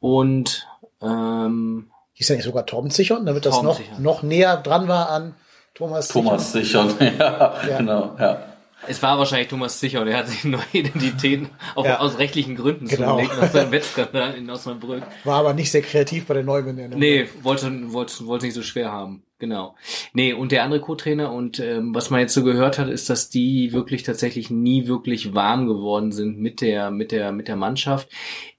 und 0.00 0.66
ähm, 1.00 1.90
hieß 2.14 2.28
ja 2.28 2.34
nicht 2.34 2.44
sogar 2.44 2.66
Torben 2.66 2.90
Zichon, 2.90 3.24
damit 3.24 3.46
das 3.46 3.62
noch, 3.62 3.80
noch 3.98 4.22
näher 4.22 4.56
dran 4.56 4.88
war 4.88 5.10
an 5.10 5.34
Thomas 5.74 6.08
Zichon. 6.08 6.24
Thomas 6.24 6.52
Zichon, 6.52 6.94
ja, 7.00 7.54
ja, 7.68 7.78
genau, 7.78 8.16
ja. 8.18 8.42
Es 8.86 9.02
war 9.02 9.18
wahrscheinlich 9.18 9.48
Thomas 9.48 9.80
Zichon, 9.80 10.06
der 10.06 10.16
hat 10.18 10.28
sich 10.28 10.44
neue 10.44 10.62
Identitäten 10.72 11.48
auch 11.74 11.84
ja. 11.84 11.98
aus 11.98 12.18
rechtlichen 12.18 12.56
Gründen 12.56 12.86
genau. 12.86 13.16
zugelegt 13.16 13.40
nach 13.40 13.50
seinem 13.50 13.72
Wettskandal 13.72 14.34
in 14.34 14.48
Osnabrück. 14.48 15.02
War 15.24 15.40
aber 15.40 15.52
nicht 15.52 15.70
sehr 15.70 15.82
kreativ 15.82 16.26
bei 16.26 16.34
der 16.34 16.44
Neubenennung. 16.44 16.98
Nee, 16.98 17.28
wollte, 17.42 17.92
wollte, 17.92 18.26
wollte 18.26 18.46
nicht 18.46 18.54
so 18.54 18.62
schwer 18.62 18.92
haben. 18.92 19.22
Genau. 19.38 19.76
Nee, 20.12 20.32
und 20.32 20.50
der 20.50 20.64
andere 20.64 20.80
Co-Trainer 20.80 21.32
und 21.32 21.60
ähm, 21.60 21.94
was 21.94 22.10
man 22.10 22.20
jetzt 22.20 22.34
so 22.34 22.42
gehört 22.42 22.78
hat, 22.78 22.88
ist, 22.88 23.08
dass 23.08 23.30
die 23.30 23.72
wirklich 23.72 24.02
tatsächlich 24.02 24.50
nie 24.50 24.88
wirklich 24.88 25.34
warm 25.34 25.66
geworden 25.68 26.10
sind 26.10 26.38
mit 26.38 26.60
der, 26.60 26.90
mit 26.90 27.12
der, 27.12 27.30
mit 27.30 27.46
der 27.46 27.56
Mannschaft 27.56 28.08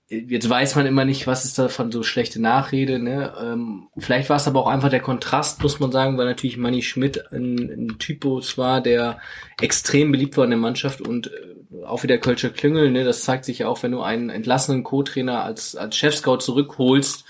jetzt 0.10 0.50
weiß 0.50 0.76
man 0.76 0.88
immer 0.88 1.06
nicht, 1.06 1.28
was 1.28 1.46
ist 1.46 1.60
davon 1.60 1.92
so 1.92 2.02
schlechte 2.02 2.42
Nachrede. 2.42 2.98
Ne? 3.00 3.34
Ähm, 3.40 3.90
vielleicht 3.98 4.30
war 4.30 4.38
es 4.38 4.48
aber 4.48 4.62
auch 4.62 4.68
einfach 4.68 4.90
der 4.90 5.02
Kontrast, 5.02 5.62
muss 5.62 5.80
man 5.80 5.92
sagen, 5.92 6.18
weil 6.18 6.26
natürlich 6.26 6.58
Manny 6.58 6.82
Schmidt 6.82 7.32
ein, 7.32 7.58
ein 7.58 8.00
Typus 8.00 8.58
war, 8.58 8.82
der 8.82 9.20
extrem 9.62 10.12
beliebt 10.12 10.36
war 10.36 10.46
in 10.46 10.50
der 10.50 10.60
Mannschaft 10.60 11.02
und 11.02 11.28
äh, 11.28 11.86
auch 11.86 12.02
wieder 12.02 12.18
Kölscher 12.18 12.50
Klüngel. 12.50 12.90
Ne? 12.92 13.04
Das 13.04 13.24
zeigt 13.24 13.46
sich 13.46 13.60
ja 13.60 13.68
auch, 13.68 13.84
wenn 13.84 13.92
du 13.92 14.02
einen 14.02 14.32
entlassenen 14.32 14.84
Co-Trainer 14.84 15.44
als, 15.44 15.76
als 15.76 15.96
Chefscout 15.96 16.40
zurückholst, 16.40 17.26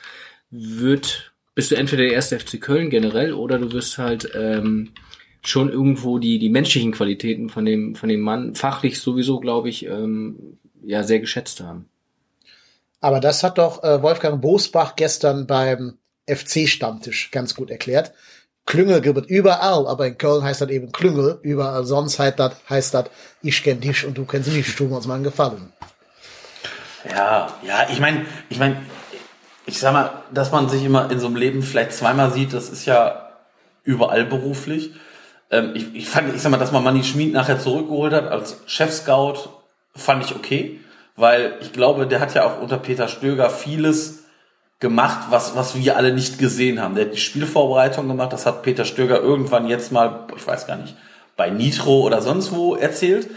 wird 0.50 1.34
bist 1.56 1.72
du 1.72 1.76
entweder 1.76 2.04
der 2.04 2.14
erste 2.14 2.40
FC 2.40 2.62
Köln 2.62 2.90
generell 2.90 3.34
oder 3.34 3.60
du 3.60 3.74
wirst 3.74 3.98
halt 3.98 4.32
ähm, 4.34 4.94
schon 5.42 5.70
irgendwo 5.70 6.18
die 6.18 6.40
die 6.40 6.48
menschlichen 6.48 6.94
Qualitäten 6.94 7.50
von 7.50 7.66
dem 7.66 7.96
von 7.96 8.08
dem 8.08 8.22
Mann 8.22 8.56
fachlich 8.56 9.00
sowieso, 9.02 9.42
glaube 9.42 9.68
ich, 9.68 9.86
ähm, 9.86 10.58
ja 10.82 11.04
sehr 11.04 11.20
geschätzt 11.20 11.60
haben. 11.60 11.90
Aber 13.02 13.20
das 13.20 13.44
hat 13.44 13.58
doch 13.58 13.84
äh, 13.84 14.02
Wolfgang 14.02 14.42
Bosbach 14.42 14.96
gestern 14.96 15.48
beim 15.48 15.98
FC-Stammtisch 16.28 17.32
ganz 17.32 17.56
gut 17.56 17.72
erklärt. 17.72 18.14
Klüngel 18.66 19.02
gibt 19.02 19.18
es 19.18 19.28
überall, 19.28 19.88
aber 19.88 20.06
in 20.06 20.18
Köln 20.18 20.44
heißt 20.44 20.62
das 20.62 20.70
eben 20.70 20.92
Klüngel. 20.92 21.40
Überall 21.42 21.86
sonst 21.86 22.20
heißt 22.20 22.38
das, 22.38 22.54
heißt 22.70 22.94
das 22.94 23.06
ich 23.42 23.64
kenn 23.64 23.80
dich 23.80 24.06
und 24.06 24.18
du 24.18 24.26
kennst 24.26 24.52
mich, 24.52 24.76
tun 24.76 24.92
uns 24.92 25.08
mal 25.08 25.16
einen 25.16 25.24
Gefallen. 25.24 25.74
Ja, 27.10 27.48
ja, 27.64 27.88
ich 27.90 28.00
meine, 28.00 28.26
ich 28.50 28.60
meine, 28.60 28.82
ich 29.66 29.80
sag 29.80 29.94
mal, 29.94 30.24
dass 30.32 30.52
man 30.52 30.68
sich 30.70 30.84
immer 30.84 31.10
in 31.10 31.20
so 31.20 31.28
einem 31.28 31.38
Leben 31.38 31.64
vielleicht 31.64 31.94
zweimal 31.94 32.32
sieht, 32.32 32.54
das 32.54 32.70
ist 32.70 32.86
ja 32.86 33.30
überall 33.84 34.26
beruflich. 34.26 34.92
Ähm, 35.50 35.72
ich, 35.74 35.96
ich 35.96 36.10
fand, 36.10 36.36
ich 36.36 36.42
sag 36.42 36.52
mal, 36.52 36.58
dass 36.58 36.74
man 36.74 36.84
Manni 36.84 37.04
Schmid 37.04 37.34
nachher 37.34 37.60
zurückgeholt 37.60 38.14
hat 38.14 38.28
als 38.28 38.58
Chef-Scout, 38.68 39.50
fand 39.96 40.26
ich 40.26 40.36
okay 40.36 40.80
weil 41.20 41.58
ich 41.62 41.74
glaube, 41.74 42.08
der 42.08 42.20
hat 42.20 42.34
ja 42.34 42.46
auch 42.46 42.62
unter 42.62 42.78
Peter 42.78 43.08
Stöger 43.08 43.50
vieles 43.50 44.24
gemacht, 44.80 45.28
was, 45.30 45.56
was 45.56 45.76
wir 45.76 45.98
alle 45.98 46.14
nicht 46.14 46.40
gesehen 46.40 46.82
haben. 46.82 46.96
Der 46.96 47.06
hat 47.06 47.14
die 47.14 47.18
Spielvorbereitung 47.18 48.08
gemacht, 48.08 48.32
das 48.32 48.46
hat 48.46 48.64
Peter 48.64 48.86
Stöger 48.86 49.20
irgendwann 49.20 49.68
jetzt 49.68 49.92
mal, 49.92 50.28
ich 50.36 50.48
weiß 50.48 50.68
gar 50.68 50.78
nicht, 50.78 50.96
bei 51.36 51.50
Nitro 51.50 52.02
oder 52.02 52.22
sonst 52.22 52.54
wo 52.54 52.76
erzählt, 52.76 53.30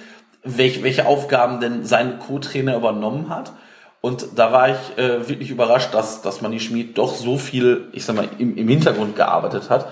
welche, 0.44 0.82
welche 0.82 1.06
Aufgaben 1.06 1.60
denn 1.60 1.84
sein 1.84 2.18
Co-Trainer 2.18 2.76
übernommen 2.76 3.28
hat. 3.28 3.52
Und 4.00 4.26
da 4.36 4.52
war 4.52 4.70
ich 4.70 4.98
äh, 4.98 5.28
wirklich 5.28 5.50
überrascht, 5.50 5.94
dass, 5.94 6.22
dass 6.22 6.40
Manni 6.40 6.60
Schmid 6.60 6.98
doch 6.98 7.14
so 7.14 7.38
viel, 7.38 7.88
ich 7.92 8.04
sag 8.04 8.16
mal, 8.16 8.28
im, 8.38 8.56
im 8.56 8.68
Hintergrund 8.68 9.16
gearbeitet 9.16 9.70
hat. 9.70 9.88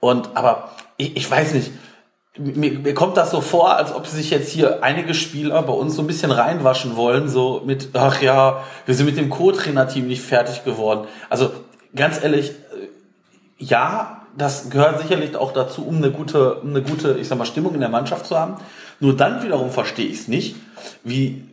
Und 0.00 0.36
aber 0.36 0.70
ich, 0.96 1.16
ich 1.16 1.30
weiß 1.30 1.54
nicht, 1.54 1.72
mir, 2.38 2.78
mir 2.78 2.94
kommt 2.94 3.16
das 3.16 3.30
so 3.30 3.40
vor, 3.40 3.76
als 3.76 3.94
ob 3.94 4.06
sich 4.06 4.30
jetzt 4.30 4.50
hier 4.50 4.82
einige 4.82 5.14
Spieler 5.14 5.62
bei 5.62 5.72
uns 5.72 5.96
so 5.96 6.02
ein 6.02 6.06
bisschen 6.06 6.30
reinwaschen 6.30 6.96
wollen, 6.96 7.28
so 7.28 7.62
mit, 7.64 7.90
ach 7.94 8.22
ja, 8.22 8.64
wir 8.86 8.94
sind 8.94 9.06
mit 9.06 9.16
dem 9.16 9.28
Co-Trainer-Team 9.28 10.06
nicht 10.06 10.22
fertig 10.22 10.64
geworden. 10.64 11.06
Also 11.28 11.50
ganz 11.94 12.22
ehrlich, 12.22 12.50
äh, 12.50 12.54
ja, 13.58 14.22
das 14.36 14.70
gehört 14.70 15.00
sicherlich 15.00 15.36
auch 15.36 15.52
dazu, 15.52 15.84
um 15.84 15.96
eine 15.96 16.10
gute, 16.10 16.62
eine 16.64 16.82
gute, 16.82 17.18
ich 17.18 17.28
sag 17.28 17.38
mal, 17.38 17.44
Stimmung 17.44 17.74
in 17.74 17.80
der 17.80 17.88
Mannschaft 17.88 18.26
zu 18.26 18.38
haben. 18.38 18.56
Nur 19.00 19.16
dann 19.16 19.42
wiederum 19.42 19.70
verstehe 19.70 20.06
ich 20.06 20.20
es 20.20 20.28
nicht, 20.28 20.56
wie, 21.02 21.44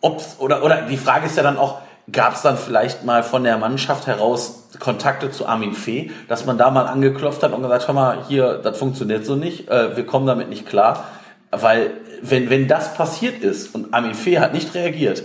ob's, 0.00 0.36
oder, 0.38 0.62
oder 0.64 0.82
die 0.82 0.96
Frage 0.96 1.26
ist 1.26 1.36
ja 1.36 1.42
dann 1.42 1.58
auch, 1.58 1.78
gab 2.10 2.34
es 2.34 2.42
dann 2.42 2.56
vielleicht 2.56 3.04
mal 3.04 3.22
von 3.22 3.44
der 3.44 3.58
Mannschaft 3.58 4.06
heraus 4.06 4.68
Kontakte 4.80 5.30
zu 5.30 5.46
Armin 5.46 5.74
Fee, 5.74 6.10
dass 6.28 6.46
man 6.46 6.58
da 6.58 6.70
mal 6.70 6.86
angeklopft 6.86 7.42
hat 7.42 7.52
und 7.52 7.62
gesagt, 7.62 7.86
hör 7.86 7.94
mal, 7.94 8.24
hier, 8.26 8.54
das 8.54 8.78
funktioniert 8.78 9.24
so 9.24 9.36
nicht, 9.36 9.68
äh, 9.68 9.96
wir 9.96 10.04
kommen 10.04 10.26
damit 10.26 10.48
nicht 10.48 10.66
klar. 10.66 11.04
Weil 11.50 11.92
wenn, 12.22 12.50
wenn 12.50 12.66
das 12.66 12.94
passiert 12.94 13.42
ist 13.42 13.74
und 13.74 13.92
Armin 13.94 14.14
Fee 14.14 14.38
hat 14.38 14.54
nicht 14.54 14.74
reagiert, 14.74 15.22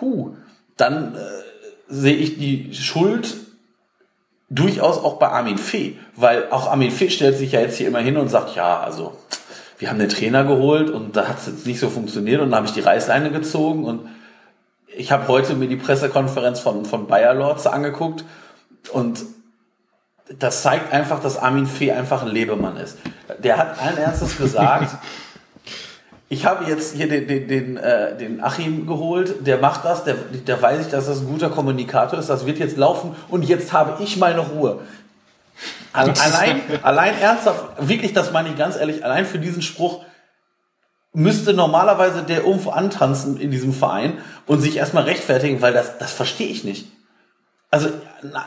hu, 0.00 0.34
dann 0.76 1.14
äh, 1.14 1.18
sehe 1.88 2.16
ich 2.16 2.38
die 2.38 2.74
Schuld 2.74 3.36
durchaus 4.48 4.98
auch 4.98 5.18
bei 5.18 5.28
Armin 5.28 5.58
Fee, 5.58 5.96
weil 6.16 6.48
auch 6.50 6.68
Armin 6.68 6.90
Fee 6.90 7.10
stellt 7.10 7.36
sich 7.36 7.52
ja 7.52 7.60
jetzt 7.60 7.76
hier 7.76 7.86
immer 7.86 8.00
hin 8.00 8.16
und 8.16 8.28
sagt, 8.28 8.56
ja, 8.56 8.80
also 8.80 9.16
wir 9.78 9.88
haben 9.88 9.98
den 9.98 10.08
Trainer 10.08 10.44
geholt 10.44 10.90
und 10.90 11.16
da 11.16 11.28
hat 11.28 11.38
es 11.38 11.46
jetzt 11.46 11.66
nicht 11.66 11.78
so 11.78 11.88
funktioniert 11.88 12.40
und 12.40 12.50
da 12.50 12.56
habe 12.56 12.66
ich 12.66 12.72
die 12.72 12.80
Reißleine 12.80 13.30
gezogen 13.30 13.84
und 13.84 14.08
ich 14.96 15.12
habe 15.12 15.28
heute 15.28 15.54
mir 15.54 15.68
die 15.68 15.76
Pressekonferenz 15.76 16.60
von, 16.60 16.84
von 16.84 17.06
Bayer 17.06 17.34
Lords 17.34 17.66
angeguckt 17.66 18.24
und 18.92 19.24
das 20.38 20.62
zeigt 20.62 20.92
einfach, 20.92 21.20
dass 21.20 21.36
Armin 21.36 21.66
Fee 21.66 21.92
einfach 21.92 22.22
ein 22.22 22.28
Lebemann 22.28 22.76
ist. 22.76 22.98
Der 23.38 23.56
hat 23.56 23.80
allen 23.80 23.98
Ernstes 23.98 24.36
gesagt, 24.36 24.96
ich 26.28 26.46
habe 26.46 26.64
jetzt 26.66 26.94
hier 26.94 27.08
den, 27.08 27.26
den, 27.26 27.48
den, 27.48 27.76
äh, 27.76 28.16
den 28.16 28.42
Achim 28.42 28.86
geholt, 28.86 29.46
der 29.46 29.58
macht 29.58 29.84
das, 29.84 30.04
der, 30.04 30.14
der 30.14 30.60
weiß 30.60 30.86
ich, 30.86 30.90
dass 30.90 31.06
das 31.06 31.20
ein 31.20 31.26
guter 31.26 31.50
Kommunikator 31.50 32.18
ist, 32.18 32.30
das 32.30 32.46
wird 32.46 32.58
jetzt 32.58 32.76
laufen 32.76 33.16
und 33.28 33.44
jetzt 33.44 33.72
habe 33.72 34.02
ich 34.02 34.16
meine 34.16 34.40
Ruhe. 34.40 34.80
Allein, 35.92 36.62
allein 36.82 37.18
ernsthaft, 37.18 37.64
wirklich, 37.80 38.12
das 38.12 38.30
meine 38.30 38.50
ich 38.50 38.56
ganz 38.56 38.76
ehrlich, 38.76 39.04
allein 39.04 39.26
für 39.26 39.40
diesen 39.40 39.60
Spruch 39.60 40.04
müsste 41.12 41.54
normalerweise 41.54 42.22
der 42.22 42.44
irgendwo 42.44 42.70
antanzen 42.70 43.40
in 43.40 43.50
diesem 43.50 43.72
Verein 43.72 44.18
und 44.46 44.60
sich 44.60 44.76
erstmal 44.76 45.04
rechtfertigen, 45.04 45.60
weil 45.60 45.72
das, 45.72 45.98
das 45.98 46.12
verstehe 46.12 46.48
ich 46.48 46.64
nicht. 46.64 46.86
also 47.70 47.88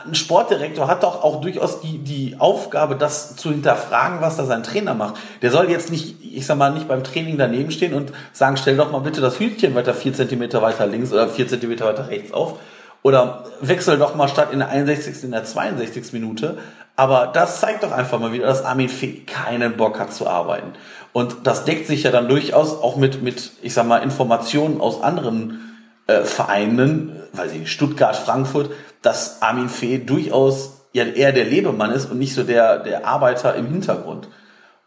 ein 0.06 0.14
Sportdirektor 0.14 0.86
hat 0.86 1.02
doch 1.02 1.22
auch 1.22 1.40
durchaus 1.40 1.80
die, 1.80 1.98
die 1.98 2.36
Aufgabe, 2.38 2.94
das 2.94 3.36
zu 3.36 3.50
hinterfragen, 3.50 4.20
was 4.20 4.36
da 4.36 4.44
sein 4.44 4.62
Trainer 4.62 4.94
macht. 4.94 5.16
Der 5.42 5.50
soll 5.50 5.70
jetzt 5.70 5.90
nicht, 5.90 6.16
ich 6.22 6.46
sag 6.46 6.56
mal, 6.56 6.72
nicht 6.72 6.88
beim 6.88 7.04
Training 7.04 7.36
daneben 7.38 7.70
stehen 7.70 7.94
und 7.94 8.12
sagen, 8.32 8.56
stell 8.56 8.76
doch 8.76 8.92
mal 8.92 9.00
bitte 9.00 9.20
das 9.20 9.40
Hütchen 9.40 9.74
weiter 9.74 9.94
vier 9.94 10.14
Zentimeter 10.14 10.62
weiter 10.62 10.86
links 10.86 11.12
oder 11.12 11.28
vier 11.28 11.48
Zentimeter 11.48 11.86
weiter 11.86 12.08
rechts 12.08 12.32
auf. 12.32 12.58
Oder 13.02 13.44
wechsel 13.60 13.98
doch 13.98 14.14
mal 14.14 14.28
statt 14.28 14.50
in 14.50 14.60
der 14.60 14.70
61. 14.70 15.24
in 15.24 15.32
der 15.32 15.44
62. 15.44 16.14
Minute. 16.14 16.56
Aber 16.96 17.26
das 17.26 17.60
zeigt 17.60 17.82
doch 17.82 17.92
einfach 17.92 18.18
mal 18.18 18.32
wieder, 18.32 18.46
dass 18.46 18.64
Armin 18.64 18.88
Fee 18.88 19.24
keinen 19.26 19.76
Bock 19.76 19.98
hat 19.98 20.14
zu 20.14 20.26
arbeiten. 20.26 20.72
Und 21.14 21.46
das 21.46 21.64
deckt 21.64 21.86
sich 21.86 22.02
ja 22.02 22.10
dann 22.10 22.28
durchaus 22.28 22.72
auch 22.72 22.96
mit, 22.96 23.22
mit 23.22 23.52
ich 23.62 23.72
sag 23.72 23.86
mal, 23.86 23.98
Informationen 23.98 24.80
aus 24.80 25.00
anderen 25.00 25.76
äh, 26.08 26.22
Vereinen, 26.22 27.22
weiß 27.32 27.52
ich, 27.52 27.70
Stuttgart, 27.70 28.16
Frankfurt, 28.16 28.72
dass 29.00 29.40
Armin 29.40 29.68
Fee 29.68 29.98
durchaus 29.98 30.80
ja 30.92 31.04
eher 31.04 31.30
der 31.30 31.44
Lebemann 31.44 31.92
ist 31.92 32.10
und 32.10 32.18
nicht 32.18 32.34
so 32.34 32.42
der, 32.42 32.80
der 32.80 33.06
Arbeiter 33.06 33.54
im 33.54 33.66
Hintergrund. 33.66 34.26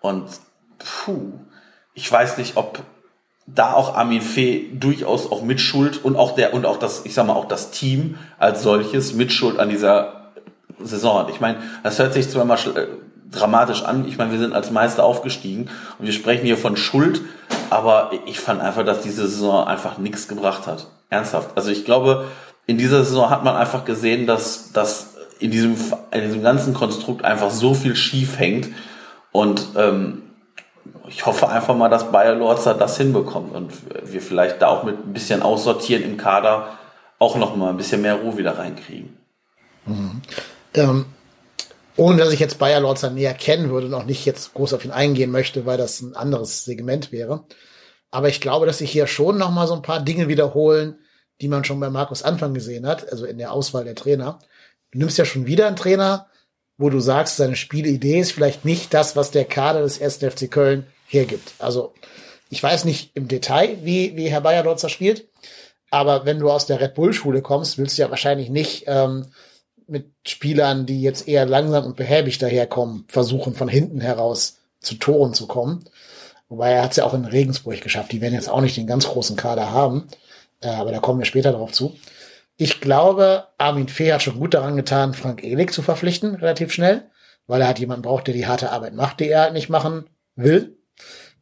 Und 0.01 0.25
puh, 0.79 1.31
ich 1.93 2.11
weiß 2.11 2.37
nicht, 2.37 2.57
ob 2.57 2.79
da 3.45 3.71
auch 3.71 3.95
Armin 3.95 4.21
Fee 4.21 4.69
durchaus 4.73 5.31
auch 5.31 5.43
Mitschuld 5.43 6.03
und 6.03 6.17
auch 6.17 6.35
der 6.35 6.53
und 6.53 6.65
auch 6.65 6.77
das, 6.77 7.05
ich 7.05 7.13
sag 7.13 7.25
mal, 7.25 7.35
auch 7.35 7.47
das 7.47 7.71
Team 7.71 8.17
als 8.37 8.63
solches 8.63 9.13
Mitschuld 9.13 9.59
an 9.59 9.69
dieser 9.69 10.33
Saison 10.83 11.19
hat. 11.19 11.29
Ich 11.29 11.39
meine, 11.39 11.59
das 11.83 11.99
hört 11.99 12.13
sich 12.13 12.29
zwar 12.29 12.43
mal 12.43 12.59
äh, 12.75 12.87
dramatisch 13.31 13.83
an. 13.83 14.07
Ich 14.07 14.17
meine, 14.17 14.31
wir 14.31 14.39
sind 14.39 14.53
als 14.53 14.71
Meister 14.71 15.03
aufgestiegen 15.03 15.69
und 15.99 16.05
wir 16.05 16.13
sprechen 16.13 16.45
hier 16.45 16.57
von 16.57 16.77
Schuld, 16.77 17.21
aber 17.69 18.11
ich 18.25 18.39
fand 18.39 18.61
einfach, 18.61 18.85
dass 18.85 19.01
diese 19.01 19.27
Saison 19.27 19.67
einfach 19.67 19.97
nichts 19.97 20.27
gebracht 20.27 20.67
hat. 20.67 20.87
Ernsthaft. 21.09 21.51
Also 21.55 21.71
ich 21.71 21.85
glaube, 21.85 22.25
in 22.65 22.77
dieser 22.77 23.03
Saison 23.03 23.29
hat 23.29 23.43
man 23.43 23.55
einfach 23.55 23.85
gesehen, 23.85 24.27
dass, 24.27 24.71
dass 24.73 25.15
in 25.39 25.51
diesem, 25.51 25.75
in 26.11 26.21
diesem 26.21 26.43
ganzen 26.43 26.73
Konstrukt 26.73 27.23
einfach 27.23 27.49
so 27.49 27.73
viel 27.73 27.95
schief 27.95 28.39
hängt. 28.39 28.69
Und 29.31 29.69
ähm, 29.75 30.23
ich 31.07 31.25
hoffe 31.25 31.49
einfach 31.49 31.75
mal, 31.75 31.89
dass 31.89 32.11
Bayer 32.11 32.35
Lorzer 32.35 32.73
das 32.73 32.97
hinbekommt 32.97 33.55
und 33.55 33.71
wir 34.03 34.21
vielleicht 34.21 34.61
da 34.61 34.67
auch 34.67 34.83
mit 34.83 35.05
ein 35.05 35.13
bisschen 35.13 35.41
Aussortieren 35.41 36.03
im 36.03 36.17
Kader 36.17 36.77
auch 37.19 37.35
noch 37.35 37.55
mal 37.55 37.69
ein 37.69 37.77
bisschen 37.77 38.01
mehr 38.01 38.15
Ruhe 38.15 38.37
wieder 38.37 38.57
reinkriegen. 38.57 39.17
Mhm. 39.85 40.21
Ähm, 40.73 41.05
ohne 41.97 42.17
dass 42.17 42.31
ich 42.31 42.39
jetzt 42.39 42.59
Bayer 42.59 42.79
Lorzer 42.79 43.09
näher 43.09 43.33
kennen 43.33 43.69
würde 43.69 43.87
und 43.87 43.93
auch 43.93 44.05
nicht 44.05 44.25
jetzt 44.25 44.53
groß 44.53 44.73
auf 44.73 44.85
ihn 44.85 44.91
eingehen 44.91 45.31
möchte, 45.31 45.65
weil 45.65 45.77
das 45.77 46.01
ein 46.01 46.15
anderes 46.15 46.63
Segment 46.63 47.11
wäre. 47.11 47.45
Aber 48.11 48.29
ich 48.29 48.39
glaube, 48.39 48.65
dass 48.65 48.77
sich 48.77 48.91
hier 48.91 49.07
schon 49.07 49.37
noch 49.37 49.51
mal 49.51 49.67
so 49.67 49.73
ein 49.73 49.81
paar 49.81 50.01
Dinge 50.01 50.27
wiederholen, 50.27 50.99
die 51.41 51.47
man 51.47 51.63
schon 51.63 51.79
bei 51.79 51.89
Markus 51.89 52.23
Anfang 52.23 52.53
gesehen 52.53 52.87
hat, 52.87 53.11
also 53.11 53.25
in 53.25 53.37
der 53.37 53.51
Auswahl 53.51 53.83
der 53.83 53.95
Trainer. 53.95 54.39
Du 54.91 54.99
nimmst 54.99 55.17
ja 55.17 55.25
schon 55.25 55.45
wieder 55.45 55.67
einen 55.67 55.75
Trainer, 55.75 56.27
wo 56.77 56.89
du 56.89 56.99
sagst, 56.99 57.37
seine 57.37 57.55
Spielidee 57.55 58.19
ist 58.19 58.31
vielleicht 58.31 58.63
nicht 58.63 58.93
das, 58.93 59.15
was 59.15 59.31
der 59.31 59.45
Kader 59.45 59.81
des 59.81 60.01
1. 60.01 60.17
FC 60.17 60.49
Köln 60.49 60.87
hergibt. 61.07 61.53
Also 61.59 61.93
ich 62.49 62.61
weiß 62.61 62.85
nicht 62.85 63.11
im 63.15 63.27
Detail, 63.27 63.79
wie, 63.83 64.15
wie 64.15 64.29
Herr 64.29 64.41
Bayer 64.41 64.63
Bayerlotzer 64.63 64.89
spielt, 64.89 65.27
aber 65.89 66.25
wenn 66.25 66.39
du 66.39 66.49
aus 66.49 66.65
der 66.65 66.79
Red 66.79 66.95
Bull-Schule 66.95 67.41
kommst, 67.41 67.77
willst 67.77 67.97
du 67.97 68.03
ja 68.03 68.09
wahrscheinlich 68.09 68.49
nicht 68.49 68.83
ähm, 68.87 69.27
mit 69.89 70.11
Spielern, 70.25 70.85
die 70.85 71.01
jetzt 71.01 71.27
eher 71.27 71.45
langsam 71.45 71.85
und 71.85 71.95
behäbig 71.95 72.37
daherkommen, 72.37 73.05
versuchen 73.07 73.55
von 73.55 73.67
hinten 73.67 74.01
heraus 74.01 74.59
zu 74.79 74.95
Toren 74.95 75.33
zu 75.33 75.47
kommen. 75.47 75.85
Wobei 76.49 76.71
er 76.71 76.83
hat 76.83 76.91
es 76.91 76.97
ja 76.97 77.05
auch 77.05 77.13
in 77.13 77.25
Regensburg 77.25 77.81
geschafft. 77.81 78.11
Die 78.11 78.21
werden 78.21 78.33
jetzt 78.33 78.49
auch 78.49 78.61
nicht 78.61 78.77
den 78.77 78.87
ganz 78.87 79.07
großen 79.07 79.35
Kader 79.35 79.71
haben. 79.71 80.07
Äh, 80.61 80.69
aber 80.69 80.91
da 80.91 80.99
kommen 80.99 81.19
wir 81.19 81.25
später 81.25 81.51
drauf 81.51 81.71
zu. 81.71 81.95
Ich 82.55 82.81
glaube, 82.81 83.47
Armin 83.57 83.87
Fee 83.87 84.13
hat 84.13 84.23
schon 84.23 84.39
gut 84.39 84.53
daran 84.53 84.75
getan, 84.75 85.13
Frank 85.13 85.43
Ehlig 85.43 85.71
zu 85.71 85.81
verpflichten, 85.81 86.35
relativ 86.35 86.73
schnell, 86.73 87.03
weil 87.45 87.61
er 87.61 87.67
hat 87.67 87.79
jemanden 87.79 88.01
braucht, 88.01 88.27
der 88.27 88.33
die 88.33 88.47
harte 88.47 88.71
Arbeit 88.71 88.95
macht, 88.95 89.19
die 89.19 89.29
er 89.29 89.41
halt 89.41 89.53
nicht 89.53 89.69
machen 89.69 90.09
will. 90.35 90.77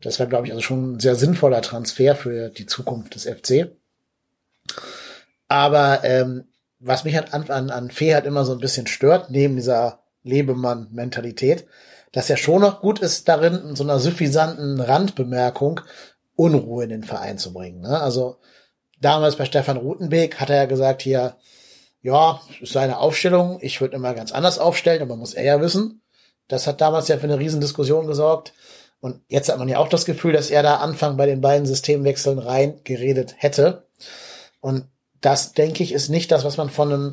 Das 0.02 0.20
wäre, 0.20 0.28
glaube 0.28 0.46
ich, 0.46 0.52
also 0.52 0.62
schon 0.62 0.96
ein 0.96 1.00
sehr 1.00 1.16
sinnvoller 1.16 1.62
Transfer 1.62 2.16
für 2.16 2.50
die 2.50 2.66
Zukunft 2.66 3.16
des 3.16 3.24
FC. 3.24 3.72
Aber 5.48 6.04
ähm, 6.04 6.46
was 6.80 7.04
mich 7.04 7.18
an, 7.18 7.50
an, 7.50 7.70
an 7.70 7.92
Fee 7.92 8.14
halt 8.14 8.26
immer 8.26 8.46
so 8.46 8.54
ein 8.54 8.60
bisschen 8.60 8.88
stört, 8.88 9.30
neben 9.30 9.56
dieser 9.56 10.00
Lebemann-Mentalität, 10.24 11.66
dass 12.12 12.30
er 12.30 12.38
schon 12.38 12.62
noch 12.62 12.82
gut 12.82 13.00
ist 13.00 13.28
darin, 13.28 13.56
in 13.56 13.76
so 13.76 13.84
einer 13.84 14.00
suffisanten 14.00 14.80
Randbemerkung 14.80 15.82
Unruhe 16.36 16.84
in 16.84 16.90
den 16.90 17.04
Verein 17.04 17.38
zu 17.38 17.54
bringen. 17.54 17.82
Ne? 17.82 18.00
Also 18.00 18.38
damals 19.00 19.36
bei 19.36 19.46
Stefan 19.46 19.78
Rutenbeek 19.78 20.40
hat 20.40 20.50
er 20.50 20.58
ja 20.58 20.66
gesagt 20.66 21.02
hier, 21.02 21.38
ja, 22.02 22.40
ist 22.62 22.74
seine 22.74 23.00
Aufstellung, 23.00 23.58
ich 23.62 23.82
würde 23.82 23.96
immer 23.96 24.14
ganz 24.14 24.32
anders 24.32 24.60
aufstellen, 24.60 25.02
aber 25.02 25.16
muss 25.16 25.34
er 25.34 25.44
ja 25.44 25.62
wissen. 25.62 26.02
Das 26.48 26.68
hat 26.68 26.82
damals 26.82 27.08
ja 27.08 27.18
für 27.18 27.24
eine 27.24 27.40
Riesendiskussion 27.40 28.06
gesorgt. 28.06 28.54
Und 29.00 29.22
jetzt 29.28 29.50
hat 29.50 29.58
man 29.58 29.68
ja 29.68 29.80
auch 29.80 29.90
das 29.90 30.06
Gefühl, 30.06 30.34
dass 30.34 30.52
er 30.52 30.64
da 30.64 30.78
Anfang 30.78 31.18
bei 31.18 31.26
den 31.26 31.42
beiden 31.42 31.66
Systemwechseln 31.66 32.40
rein 32.40 32.82
geredet 32.84 33.36
hätte. 33.38 33.88
Und 34.62 34.88
das, 35.26 35.54
denke 35.54 35.84
ich, 35.84 35.92
ist 35.92 36.10
nicht 36.10 36.32
das, 36.32 36.46
was 36.46 36.58
man 36.58 36.70
von 36.70 36.94
einem, 36.94 37.12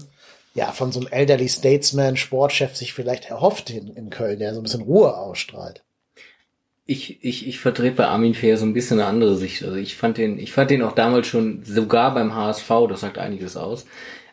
ja, 0.54 0.72
von 0.72 0.92
so 0.92 1.00
einem 1.00 1.08
Elderly 1.10 1.48
Statesman, 1.48 2.16
Sportchef 2.16 2.76
sich 2.76 2.92
vielleicht 2.92 3.26
erhofft 3.26 3.70
in, 3.70 3.88
in 3.88 4.10
Köln, 4.10 4.38
der 4.38 4.54
so 4.54 4.60
ein 4.60 4.64
bisschen 4.64 4.82
Ruhe 4.82 5.16
ausstrahlt 5.16 5.82
ich, 6.84 7.24
ich, 7.24 7.46
ich 7.46 7.60
vertrete 7.60 7.96
bei 7.96 8.06
Armin 8.06 8.34
Fehr 8.34 8.56
so 8.56 8.66
ein 8.66 8.74
bisschen 8.74 9.00
eine 9.00 9.08
andere 9.08 9.36
Sicht. 9.36 9.62
Also 9.62 9.76
ich 9.76 9.96
fand 9.96 10.18
den, 10.18 10.38
ich 10.38 10.52
fand 10.52 10.70
den 10.70 10.82
auch 10.82 10.92
damals 10.92 11.26
schon, 11.26 11.64
sogar 11.64 12.12
beim 12.14 12.34
HSV, 12.34 12.68
das 12.88 13.00
sagt 13.00 13.18
einiges 13.18 13.56
aus, 13.56 13.86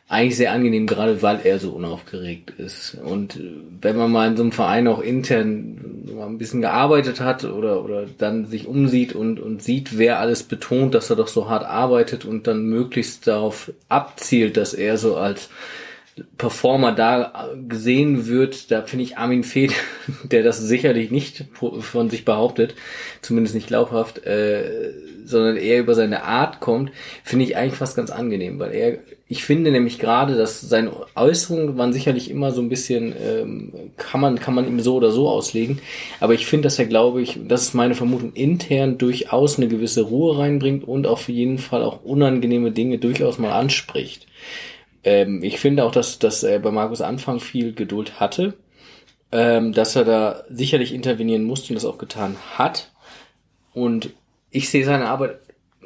eigentlich 0.10 0.38
sehr 0.38 0.52
angenehm, 0.52 0.88
gerade 0.88 1.22
weil 1.22 1.42
er 1.44 1.60
so 1.60 1.70
unaufgeregt 1.70 2.52
ist. 2.58 2.96
Und 2.96 3.40
wenn 3.80 3.96
man 3.96 4.12
mal 4.12 4.28
in 4.28 4.36
so 4.36 4.42
einem 4.42 4.52
Verein 4.52 4.88
auch 4.88 5.02
intern 5.02 6.04
mal 6.16 6.26
ein 6.26 6.40
bisschen 6.40 6.62
gearbeitet 6.62 7.22
hat 7.22 7.46
oder, 7.46 7.84
oder 7.84 8.08
dann 8.18 8.48
sich 8.48 8.68
umsieht 8.68 9.14
und, 9.14 9.40
und 9.40 9.62
sieht, 9.62 10.00
wer 10.00 10.20
alles 10.20 10.42
betont, 10.42 10.96
dass 10.96 11.12
er 11.12 11.16
doch 11.16 11.28
so 11.28 11.48
hart 11.48 11.64
arbeitet 11.64 12.26
und 12.26 12.48
dann 12.48 12.66
möglichst 12.66 13.28
darauf 13.28 13.72
abzielt, 13.88 14.58
dass 14.58 14.74
er 14.74 14.98
so 14.98 15.16
als 15.16 15.50
Performer 16.40 16.92
da 16.92 17.48
gesehen 17.68 18.26
wird, 18.28 18.72
da 18.72 18.82
finde 18.82 19.04
ich 19.04 19.18
Armin 19.18 19.44
Fee, 19.44 19.70
der 20.24 20.42
das 20.42 20.60
sicherlich 20.60 21.12
nicht 21.12 21.46
von 21.54 22.10
sich 22.10 22.26
behauptet, 22.26 22.74
zumindest 23.22 23.54
nicht 23.54 23.68
glaubhaft, 23.68 24.26
äh, 24.26 24.92
sondern 25.24 25.56
eher 25.56 25.80
über 25.80 25.94
seine 25.94 26.24
Art 26.24 26.60
kommt, 26.60 26.92
finde 27.24 27.46
ich 27.46 27.56
eigentlich 27.56 27.76
fast 27.76 27.96
ganz 27.96 28.10
angenehm, 28.10 28.58
weil 28.58 28.72
er, 28.74 28.98
ich 29.32 29.44
finde 29.44 29.72
nämlich 29.72 30.00
gerade, 30.00 30.36
dass 30.36 30.60
seine 30.60 30.92
Äußerungen 31.16 31.78
waren 31.78 31.94
sicherlich 31.94 32.32
immer 32.32 32.52
so 32.52 32.62
ein 32.62 32.68
bisschen, 32.70 33.14
ähm, 33.24 33.72
kann 33.96 34.20
man, 34.20 34.40
kann 34.40 34.56
man 34.56 34.68
ihm 34.68 34.80
so 34.80 34.96
oder 34.96 35.12
so 35.12 35.30
auslegen, 35.30 35.80
aber 36.20 36.34
ich 36.34 36.48
finde, 36.48 36.64
dass 36.64 36.80
er, 36.80 36.88
glaube 36.88 37.22
ich, 37.22 37.40
das 37.48 37.62
ist 37.62 37.74
meine 37.76 37.94
Vermutung, 37.94 38.34
intern 38.34 38.98
durchaus 38.98 39.58
eine 39.58 39.68
gewisse 39.68 40.02
Ruhe 40.02 40.40
reinbringt 40.40 40.84
und 40.84 41.06
auf 41.06 41.30
jeden 41.30 41.60
Fall 41.60 41.84
auch 41.84 42.04
unangenehme 42.04 42.72
Dinge 42.72 42.98
durchaus 42.98 43.38
mal 43.38 43.52
anspricht. 43.52 44.26
Ähm, 45.04 45.44
ich 45.44 45.60
finde 45.60 45.86
auch, 45.86 45.92
dass, 45.92 46.18
dass 46.18 46.42
er 46.42 46.58
bei 46.58 46.72
Markus 46.72 47.02
Anfang 47.02 47.40
viel 47.40 47.74
Geduld 47.74 48.20
hatte, 48.20 48.56
ähm, 49.32 49.74
dass 49.74 49.96
er 49.96 50.06
da 50.06 50.44
sicherlich 50.50 50.92
intervenieren 50.92 51.44
musste 51.44 51.70
und 51.70 51.76
das 51.76 51.86
auch 51.86 52.00
getan 52.00 52.36
hat. 52.58 52.92
Und 53.76 54.10
ich 54.50 54.70
sehe 54.70 54.86
seine 54.86 55.08
Arbeit 55.08 55.40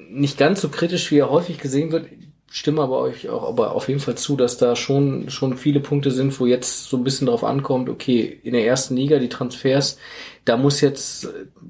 nicht 0.10 0.38
ganz 0.38 0.62
so 0.62 0.70
kritisch, 0.70 1.12
wie 1.12 1.18
er 1.18 1.30
häufig 1.30 1.58
gesehen 1.58 1.92
wird. 1.92 2.08
Stimme 2.56 2.84
aber 2.84 3.00
euch 3.00 3.30
auch 3.30 3.50
aber 3.50 3.72
auf 3.74 3.88
jeden 3.88 4.00
Fall 4.00 4.14
zu, 4.14 4.36
dass 4.36 4.58
da 4.58 4.76
schon, 4.76 5.32
schon 5.32 5.58
viele 5.58 5.80
Punkte 5.80 6.12
sind, 6.12 6.40
wo 6.40 6.46
jetzt 6.46 6.88
so 6.88 6.98
ein 6.98 7.04
bisschen 7.04 7.26
drauf 7.26 7.44
ankommt, 7.44 7.90
okay, 7.90 8.40
in 8.44 8.54
der 8.54 8.64
ersten 8.64 8.96
Liga 8.96 9.18
die 9.18 9.28
Transfers, 9.28 9.98
da 10.46 10.56
muss 10.56 10.80
jetzt 10.80 11.30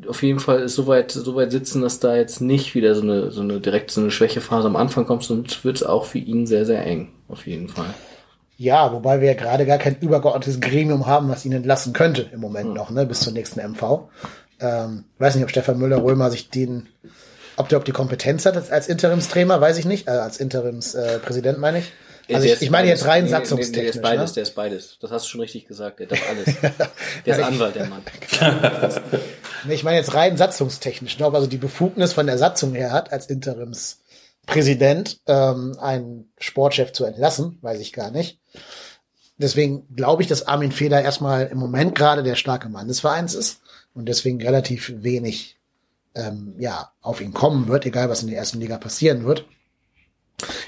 auf 0.09 0.21
jeden 0.23 0.41
Fall 0.41 0.67
so 0.67 0.85
weit, 0.85 1.09
so 1.09 1.35
weit 1.37 1.53
sitzen, 1.53 1.81
dass 1.81 2.01
da 2.01 2.17
jetzt 2.17 2.41
nicht 2.41 2.75
wieder 2.75 2.95
so 2.95 3.01
eine, 3.01 3.31
so 3.31 3.39
eine 3.39 3.61
direkt 3.61 3.91
so 3.91 4.01
eine 4.01 4.11
Schwächephase 4.11 4.67
am 4.67 4.75
Anfang 4.75 5.05
kommt, 5.05 5.23
sonst 5.23 5.63
wird 5.63 5.77
es 5.77 5.83
auch 5.83 6.03
für 6.03 6.17
ihn 6.17 6.47
sehr, 6.47 6.65
sehr 6.65 6.85
eng, 6.85 7.13
auf 7.29 7.47
jeden 7.47 7.69
Fall. 7.69 7.93
Ja, 8.57 8.91
wobei 8.91 9.21
wir 9.21 9.29
ja 9.29 9.35
gerade 9.35 9.65
gar 9.65 9.77
kein 9.77 9.97
übergeordnetes 10.01 10.59
Gremium 10.59 11.05
haben, 11.05 11.29
was 11.29 11.45
ihn 11.45 11.53
entlassen 11.53 11.93
könnte 11.93 12.29
im 12.33 12.41
Moment 12.41 12.67
hm. 12.67 12.73
noch, 12.73 12.89
ne, 12.89 13.05
bis 13.05 13.21
zur 13.21 13.31
nächsten 13.31 13.61
MV. 13.61 14.09
Ähm, 14.59 15.05
weiß 15.17 15.35
nicht, 15.35 15.45
ob 15.45 15.49
Stefan 15.49 15.79
Müller-Römer 15.79 16.29
sich 16.29 16.49
den, 16.49 16.89
ob 17.57 17.69
der 17.69 17.77
ob 17.77 17.85
die 17.85 17.91
Kompetenz 17.91 18.45
hat 18.45 18.71
als 18.71 18.87
Interimstrainer, 18.87 19.59
weiß 19.59 19.77
ich 19.77 19.85
nicht, 19.85 20.07
äh, 20.07 20.11
als 20.11 20.37
Interimspräsident 20.37 21.57
äh, 21.57 21.61
meine 21.61 21.79
ich. 21.79 21.91
Also 22.31 22.47
ich, 22.47 22.61
ich 22.61 22.69
meine 22.69 22.87
jetzt 22.87 23.05
rein 23.05 23.27
satzungstechnisch. 23.27 23.91
der 23.91 24.01
ist 24.01 24.01
beides, 24.01 24.29
ne? 24.29 24.33
der 24.35 24.43
ist 24.43 24.55
beides. 24.55 24.97
Das 25.01 25.11
hast 25.11 25.25
du 25.25 25.29
schon 25.29 25.41
richtig 25.41 25.67
gesagt. 25.67 25.99
Der 25.99 26.07
darf 26.07 26.21
alles. 26.29 26.45
Der 27.25 27.37
ist 27.37 27.43
Anwalt, 27.43 27.75
der 27.75 27.87
Mann. 27.87 28.01
ich 29.69 29.83
meine 29.83 29.97
jetzt 29.97 30.13
rein 30.13 30.37
satzungstechnisch, 30.37 31.19
ne? 31.19 31.25
ob 31.25 31.35
also 31.35 31.47
die 31.47 31.57
Befugnis 31.57 32.13
von 32.13 32.25
der 32.25 32.37
Satzung 32.37 32.73
her 32.73 32.91
hat, 32.91 33.11
als 33.11 33.25
Interimspräsident 33.27 35.19
ähm, 35.27 35.77
einen 35.79 36.31
Sportchef 36.39 36.93
zu 36.93 37.03
entlassen, 37.03 37.57
weiß 37.61 37.81
ich 37.81 37.91
gar 37.91 38.11
nicht. 38.11 38.39
Deswegen 39.37 39.93
glaube 39.93 40.21
ich, 40.21 40.29
dass 40.29 40.47
Armin 40.47 40.71
Feder 40.71 41.01
erstmal 41.01 41.47
im 41.47 41.57
Moment 41.57 41.95
gerade 41.95 42.23
der 42.23 42.35
starke 42.35 42.69
Mann 42.69 42.87
des 42.87 43.01
Vereins 43.01 43.33
ist 43.33 43.59
und 43.93 44.07
deswegen 44.07 44.41
relativ 44.41 44.93
wenig 44.97 45.57
ähm, 46.15 46.55
ja 46.57 46.91
auf 47.01 47.21
ihn 47.21 47.33
kommen 47.33 47.67
wird, 47.67 47.85
egal 47.85 48.09
was 48.09 48.21
in 48.21 48.29
der 48.29 48.37
ersten 48.37 48.59
Liga 48.59 48.77
passieren 48.77 49.25
wird. 49.25 49.45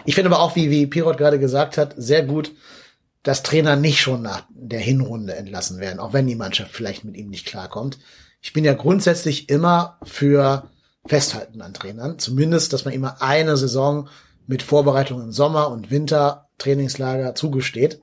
Ich 0.05 0.15
finde 0.15 0.29
aber 0.29 0.39
auch, 0.39 0.55
wie, 0.55 0.69
wie 0.69 0.87
Pirot 0.87 1.17
gerade 1.17 1.39
gesagt 1.39 1.77
hat, 1.77 1.93
sehr 1.97 2.23
gut, 2.23 2.51
dass 3.23 3.43
Trainer 3.43 3.75
nicht 3.75 3.99
schon 3.99 4.21
nach 4.21 4.43
der 4.49 4.79
Hinrunde 4.79 5.35
entlassen 5.35 5.79
werden, 5.79 5.99
auch 5.99 6.13
wenn 6.13 6.27
die 6.27 6.35
Mannschaft 6.35 6.71
vielleicht 6.71 7.03
mit 7.03 7.17
ihm 7.17 7.29
nicht 7.29 7.45
klarkommt. 7.45 7.97
Ich 8.41 8.53
bin 8.53 8.63
ja 8.63 8.73
grundsätzlich 8.73 9.49
immer 9.49 9.97
für 10.03 10.69
Festhalten 11.07 11.61
an 11.61 11.73
Trainern. 11.73 12.19
Zumindest, 12.19 12.73
dass 12.73 12.85
man 12.85 12.93
immer 12.93 13.21
eine 13.21 13.57
Saison 13.57 14.09
mit 14.47 14.61
Vorbereitung 14.61 15.21
im 15.21 15.31
Sommer 15.31 15.69
und 15.69 15.91
Winter 15.91 16.49
Trainingslager 16.57 17.35
zugesteht. 17.35 18.01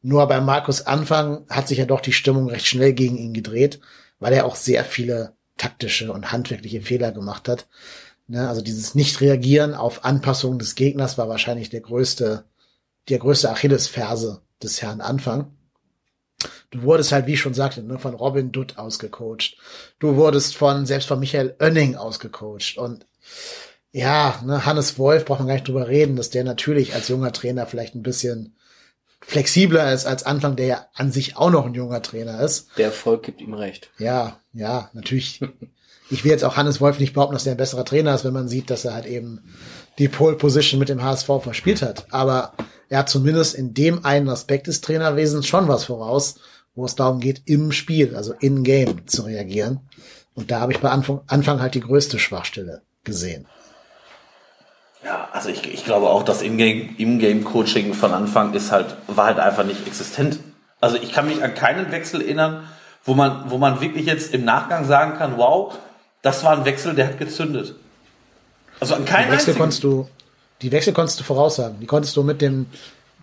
Nur 0.00 0.26
bei 0.26 0.40
Markus 0.40 0.86
Anfang 0.86 1.44
hat 1.48 1.68
sich 1.68 1.78
ja 1.78 1.84
doch 1.84 2.00
die 2.00 2.12
Stimmung 2.12 2.48
recht 2.48 2.66
schnell 2.66 2.92
gegen 2.92 3.16
ihn 3.16 3.34
gedreht, 3.34 3.80
weil 4.18 4.32
er 4.32 4.46
auch 4.46 4.56
sehr 4.56 4.84
viele 4.84 5.34
taktische 5.58 6.12
und 6.12 6.32
handwerkliche 6.32 6.80
Fehler 6.80 7.12
gemacht 7.12 7.48
hat. 7.48 7.66
Ne, 8.26 8.48
also 8.48 8.60
dieses 8.60 8.94
Nicht-Reagieren 8.94 9.74
auf 9.74 10.04
Anpassungen 10.04 10.58
des 10.58 10.74
Gegners 10.74 11.18
war 11.18 11.28
wahrscheinlich 11.28 11.70
der 11.70 11.80
größte, 11.80 12.44
der 13.08 13.18
größte 13.18 13.50
Achillesferse 13.50 14.42
des 14.62 14.82
Herrn 14.82 15.00
Anfang. 15.00 15.52
Du 16.70 16.82
wurdest 16.82 17.12
halt, 17.12 17.26
wie 17.26 17.32
ich 17.32 17.40
schon 17.40 17.54
sagte, 17.54 17.82
ne, 17.82 17.98
von 17.98 18.14
Robin 18.14 18.52
Dutt 18.52 18.78
ausgecoacht. 18.78 19.56
Du 19.98 20.16
wurdest 20.16 20.56
von, 20.56 20.86
selbst 20.86 21.08
von 21.08 21.18
Michael 21.18 21.56
Oenning 21.58 21.96
ausgecoacht. 21.96 22.76
Und 22.76 23.06
ja, 23.92 24.40
ne, 24.44 24.66
Hannes 24.66 24.98
Wolf 24.98 25.24
braucht 25.24 25.40
man 25.40 25.48
gar 25.48 25.54
nicht 25.54 25.66
drüber 25.66 25.88
reden, 25.88 26.16
dass 26.16 26.30
der 26.30 26.44
natürlich 26.44 26.94
als 26.94 27.08
junger 27.08 27.32
Trainer 27.32 27.66
vielleicht 27.66 27.94
ein 27.94 28.02
bisschen 28.02 28.57
flexibler 29.20 29.92
ist 29.92 30.06
als 30.06 30.22
Anfang, 30.22 30.56
der 30.56 30.66
ja 30.66 30.86
an 30.94 31.12
sich 31.12 31.36
auch 31.36 31.50
noch 31.50 31.66
ein 31.66 31.74
junger 31.74 32.02
Trainer 32.02 32.40
ist. 32.40 32.68
Der 32.76 32.86
Erfolg 32.86 33.22
gibt 33.22 33.40
ihm 33.40 33.54
recht. 33.54 33.90
Ja, 33.98 34.40
ja, 34.52 34.90
natürlich. 34.92 35.40
ich 36.10 36.24
will 36.24 36.30
jetzt 36.30 36.44
auch 36.44 36.56
Hannes 36.56 36.80
Wolf 36.80 36.98
nicht 36.98 37.14
behaupten, 37.14 37.34
dass 37.34 37.46
er 37.46 37.52
ein 37.52 37.58
besserer 37.58 37.84
Trainer 37.84 38.14
ist, 38.14 38.24
wenn 38.24 38.32
man 38.32 38.48
sieht, 38.48 38.70
dass 38.70 38.84
er 38.84 38.94
halt 38.94 39.06
eben 39.06 39.54
die 39.98 40.08
Pole 40.08 40.36
Position 40.36 40.78
mit 40.78 40.88
dem 40.88 41.02
HSV 41.02 41.28
verspielt 41.40 41.82
hat. 41.82 42.06
Aber 42.10 42.54
er 42.88 43.00
hat 43.00 43.08
zumindest 43.08 43.54
in 43.54 43.74
dem 43.74 44.04
einen 44.04 44.28
Aspekt 44.28 44.66
des 44.66 44.80
Trainerwesens 44.80 45.46
schon 45.46 45.68
was 45.68 45.84
voraus, 45.84 46.36
wo 46.74 46.84
es 46.84 46.94
darum 46.94 47.20
geht, 47.20 47.42
im 47.46 47.72
Spiel, 47.72 48.14
also 48.14 48.34
in 48.38 48.62
Game 48.62 49.06
zu 49.06 49.22
reagieren. 49.22 49.80
Und 50.34 50.50
da 50.50 50.60
habe 50.60 50.72
ich 50.72 50.78
bei 50.78 50.90
Anfang, 50.90 51.20
Anfang 51.26 51.60
halt 51.60 51.74
die 51.74 51.80
größte 51.80 52.18
Schwachstelle 52.18 52.82
gesehen. 53.02 53.46
Ja, 55.04 55.28
also 55.32 55.48
ich, 55.48 55.72
ich 55.72 55.84
glaube 55.84 56.08
auch, 56.08 56.22
das 56.22 56.42
Ingame-Coaching 56.42 57.94
von 57.94 58.12
Anfang 58.12 58.52
ist 58.54 58.72
halt, 58.72 58.96
war 59.06 59.26
halt 59.26 59.38
einfach 59.38 59.64
nicht 59.64 59.86
existent. 59.86 60.40
Also 60.80 60.96
ich 60.96 61.12
kann 61.12 61.26
mich 61.26 61.42
an 61.42 61.54
keinen 61.54 61.90
Wechsel 61.92 62.20
erinnern, 62.20 62.64
wo 63.04 63.14
man, 63.14 63.50
wo 63.50 63.58
man 63.58 63.80
wirklich 63.80 64.06
jetzt 64.06 64.34
im 64.34 64.44
Nachgang 64.44 64.84
sagen 64.84 65.16
kann, 65.16 65.36
wow, 65.36 65.74
das 66.22 66.44
war 66.44 66.52
ein 66.52 66.64
Wechsel, 66.64 66.94
der 66.94 67.06
hat 67.06 67.18
gezündet. 67.18 67.74
Also 68.80 68.94
an 68.94 69.04
keinen 69.04 69.26
die 69.26 69.32
Wechsel 69.32 69.50
einzigen. 69.50 69.58
konntest 69.58 69.84
du, 69.84 70.08
die 70.62 70.72
Wechsel 70.72 70.92
konntest 70.92 71.20
du 71.20 71.24
voraussagen. 71.24 71.78
Die 71.80 71.86
konntest 71.86 72.16
du 72.16 72.22
mit 72.22 72.40
dem 72.40 72.66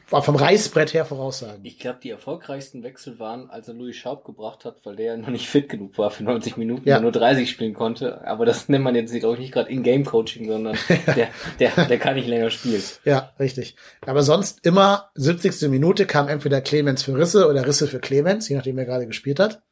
vom 0.07 0.35
Reißbrett 0.35 0.93
her 0.93 1.05
voraussagen. 1.05 1.63
Ich 1.63 1.79
glaube, 1.79 1.99
die 2.01 2.09
erfolgreichsten 2.09 2.83
Wechsel 2.83 3.19
waren, 3.19 3.49
als 3.49 3.67
er 3.67 3.73
Louis 3.73 3.95
Schaub 3.95 4.23
gebracht 4.23 4.65
hat, 4.65 4.77
weil 4.85 4.95
der 4.95 5.17
noch 5.17 5.29
nicht 5.29 5.47
fit 5.47 5.67
genug 5.67 5.97
war 5.97 6.11
für 6.11 6.23
90 6.23 6.57
Minuten, 6.57 6.87
ja. 6.87 6.99
nur 6.99 7.11
30 7.11 7.49
spielen 7.49 7.73
konnte. 7.73 8.25
Aber 8.27 8.45
das 8.45 8.69
nennt 8.69 8.83
man 8.83 8.95
jetzt, 8.95 9.13
glaube 9.13 9.35
ich, 9.35 9.39
nicht 9.39 9.53
gerade 9.53 9.69
In-Game-Coaching, 9.69 10.47
sondern 10.47 10.77
der, 11.15 11.29
der, 11.59 11.85
der 11.85 11.99
kann 11.99 12.15
nicht 12.15 12.27
länger 12.27 12.51
spielen. 12.51 12.83
Ja, 13.03 13.33
richtig. 13.39 13.75
Aber 14.05 14.23
sonst 14.23 14.65
immer 14.65 15.09
70. 15.15 15.69
Minute 15.69 16.05
kam 16.05 16.27
entweder 16.27 16.61
Clemens 16.61 17.03
für 17.03 17.17
Risse 17.17 17.49
oder 17.49 17.65
Risse 17.65 17.87
für 17.87 17.99
Clemens, 17.99 18.47
je 18.47 18.55
nachdem 18.55 18.77
wer 18.77 18.85
gerade 18.85 19.07
gespielt 19.07 19.39
hat. 19.39 19.63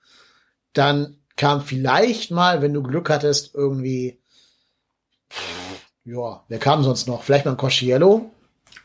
Dann 0.73 1.17
kam 1.35 1.61
vielleicht 1.61 2.31
mal, 2.31 2.61
wenn 2.61 2.73
du 2.73 2.81
Glück 2.81 3.09
hattest, 3.09 3.53
irgendwie 3.53 4.19
ja, 6.05 6.43
wer 6.49 6.59
kam 6.59 6.83
sonst 6.83 7.07
noch? 7.07 7.23
Vielleicht 7.23 7.45
mal 7.45 7.51
ein 7.51 7.57
Cosciello. 7.57 8.32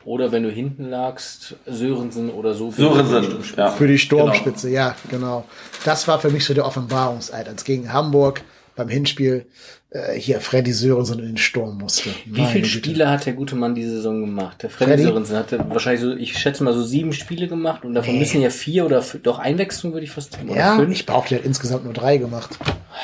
Oder 0.05 0.33
wenn 0.33 0.43
du 0.43 0.51
hinten 0.51 0.89
lagst, 0.89 1.57
Sörensen 1.67 2.31
oder 2.31 2.55
so. 2.55 2.71
Für 2.71 2.83
Sörensen, 2.83 3.43
die 3.43 3.57
ja. 3.57 3.71
Für 3.71 3.87
die 3.87 3.99
Sturmspitze, 3.99 4.69
genau. 4.69 4.81
ja, 4.81 4.97
genau. 5.11 5.45
Das 5.85 6.09
war 6.09 6.19
für 6.19 6.31
mich 6.31 6.45
so 6.45 6.55
der 6.55 6.65
Offenbarungseid, 6.65 7.49
als 7.49 7.65
gegen 7.65 7.93
Hamburg 7.93 8.43
beim 8.79 8.89
Hinspiel 8.89 9.47
äh, 9.91 10.15
hier 10.15 10.41
Freddy 10.41 10.73
Sörensen 10.73 11.19
in 11.19 11.27
den 11.27 11.37
Sturm 11.37 11.79
musste. 11.79 12.11
Wie 12.25 12.47
viele 12.47 12.65
Spiele 12.65 13.11
hat 13.11 13.27
der 13.27 13.33
gute 13.33 13.57
Mann 13.57 13.75
diese 13.75 13.97
Saison 13.97 14.21
gemacht? 14.21 14.63
Der 14.63 14.71
Freddy, 14.71 14.93
Freddy? 14.93 15.03
Sörensen 15.03 15.37
hatte 15.37 15.65
wahrscheinlich 15.69 16.01
so, 16.01 16.15
ich 16.15 16.39
schätze 16.39 16.63
mal 16.63 16.73
so 16.73 16.83
sieben 16.83 17.13
Spiele 17.13 17.49
gemacht 17.49 17.85
und 17.85 17.95
davon 17.95 18.15
nee. 18.15 18.21
müssen 18.21 18.41
ja 18.41 18.51
vier 18.51 18.87
oder 18.87 19.05
doch 19.23 19.41
Einwechslung 19.41 19.93
würde 19.93 20.05
ich 20.05 20.13
fast 20.13 20.33
sagen. 20.33 20.55
Ja, 20.55 20.77
fünf. 20.77 20.93
ich 20.93 21.07
behaupte, 21.07 21.35
er 21.35 21.41
hat 21.41 21.47
insgesamt 21.47 21.85
nur 21.85 21.93
drei 21.93 22.19
gemacht. 22.19 22.57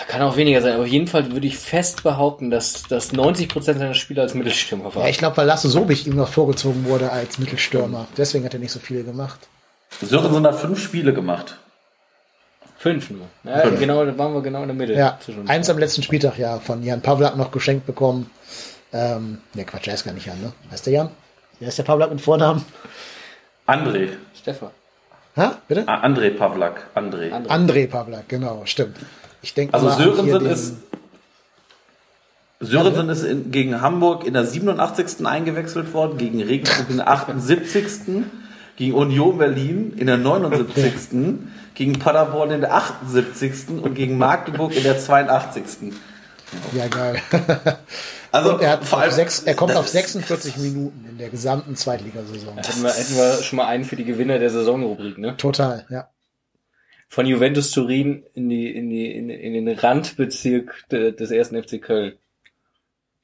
Kann 0.09 0.22
auch 0.22 0.37
weniger 0.37 0.62
sein, 0.62 0.75
aber 0.75 0.85
auf 0.85 0.89
jeden 0.89 1.09
Fall 1.09 1.33
würde 1.33 1.47
ich 1.47 1.59
fest 1.59 2.05
behaupten, 2.05 2.51
dass, 2.51 2.85
dass 2.85 3.12
90 3.12 3.49
Prozent 3.49 3.79
seiner 3.79 3.95
Spieler 3.95 4.22
als 4.22 4.35
Mittelstürmer 4.35 4.95
waren. 4.95 5.03
Ja, 5.03 5.09
ich 5.09 5.18
glaube, 5.18 5.37
weil 5.37 5.47
Lasse 5.47 5.68
Sobich 5.68 6.07
ihm 6.07 6.16
noch 6.16 6.29
vorgezogen 6.29 6.85
wurde 6.85 7.11
als 7.11 7.39
Mittelstürmer. 7.39 8.07
Deswegen 8.16 8.45
hat 8.45 8.55
er 8.55 8.61
nicht 8.61 8.72
so 8.72 8.79
viele 8.79 9.03
gemacht. 9.03 9.41
Sörensen 10.01 10.47
hat 10.47 10.61
fünf 10.61 10.81
Spiele 10.81 11.12
gemacht. 11.12 11.59
Fünf 12.85 13.09
nur. 13.09 13.28
Ja, 13.45 13.61
Fünf. 13.61 13.80
Genau, 13.80 14.05
da 14.05 14.18
waren 14.18 14.35
wir 14.35 14.43
genau 14.43 14.61
in 14.61 14.68
der 14.68 14.76
Mitte. 14.76 14.93
Ja, 14.93 15.18
eins 15.47 15.70
am 15.70 15.78
letzten 15.78 16.03
Spieltag, 16.03 16.37
ja, 16.37 16.59
von 16.59 16.82
Jan 16.82 17.01
Pavlak 17.01 17.35
noch 17.35 17.51
geschenkt 17.51 17.87
bekommen. 17.87 18.30
Ähm, 18.93 19.39
ne, 19.55 19.64
Quatsch, 19.64 19.89
er 19.89 19.95
ist 19.95 20.05
gar 20.05 20.12
nicht 20.12 20.26
Jan, 20.26 20.39
ne? 20.43 20.53
Heißt 20.70 20.85
der 20.85 20.93
Jan? 20.93 21.09
Wer 21.61 21.68
ist 21.68 21.78
der 21.78 21.85
Pavlak 21.85 22.11
mit 22.11 22.20
Vornamen? 22.20 22.62
André. 23.66 24.11
Stefan. 24.35 24.68
Ha, 25.35 25.62
bitte? 25.66 25.85
Ah, 25.87 26.05
André 26.05 26.28
Pavlak. 26.28 26.89
André. 26.95 27.32
André. 27.32 27.49
André 27.49 27.87
Pavlak, 27.89 28.28
genau, 28.28 28.61
stimmt. 28.66 28.99
Ich 29.41 29.55
denke 29.55 29.72
Also 29.72 29.89
Sörensen 29.89 30.45
ist 30.45 30.74
Sörensen 32.61 33.09
ist 33.09 33.24
in, 33.24 33.51
gegen 33.51 33.80
Hamburg 33.80 34.26
in 34.26 34.35
der 34.35 34.45
87. 34.45 35.26
eingewechselt 35.26 35.95
worden, 35.95 36.18
gegen 36.18 36.43
Regensburg 36.43 36.91
in 36.91 36.97
der 36.99 37.09
78. 37.09 38.26
gegen 38.76 38.93
Union 38.93 39.39
Berlin 39.39 39.95
in 39.97 40.07
der 40.07 40.18
79 40.18 41.12
gegen 41.75 41.99
Paderborn 41.99 42.51
in 42.51 42.61
der 42.61 42.75
78. 42.75 43.68
und 43.83 43.95
gegen 43.95 44.18
Magdeburg 44.18 44.75
in 44.77 44.83
der 44.83 44.99
82. 44.99 45.93
Ja, 46.72 46.87
geil. 46.89 47.20
Also 48.35 48.59
er, 48.59 48.70
hat 48.70 48.85
vor 48.85 48.99
allem, 48.99 49.12
sechs, 49.12 49.45
er 49.45 49.55
kommt 49.55 49.77
auf 49.77 49.87
46 49.87 50.57
Minuten 50.57 51.07
in 51.09 51.18
der 51.18 51.29
gesamten 51.29 51.77
Zweitligasaison. 51.77 52.57
Hätten 52.57 52.83
wir, 52.83 52.93
hätten 52.93 53.14
wir 53.14 53.41
schon 53.45 53.59
mal 53.59 53.66
einen 53.68 53.85
für 53.85 53.95
die 53.95 54.05
Gewinner 54.05 54.41
der 54.41 54.51
Saisonrubrik, 54.51 55.18
ne? 55.18 55.37
Total, 55.37 55.87
ja. 55.89 56.09
Von 57.09 57.27
Juventus 57.27 57.70
Turin 57.70 58.25
in 58.35 58.49
die, 58.49 58.75
in 58.75 58.91
die, 58.91 59.07
in, 59.16 59.31
in 59.31 59.64
den 59.64 59.79
Randbezirk 59.79 60.85
des 60.91 61.31
ersten 61.31 61.62
FC 61.62 61.81
Köln. 61.81 62.14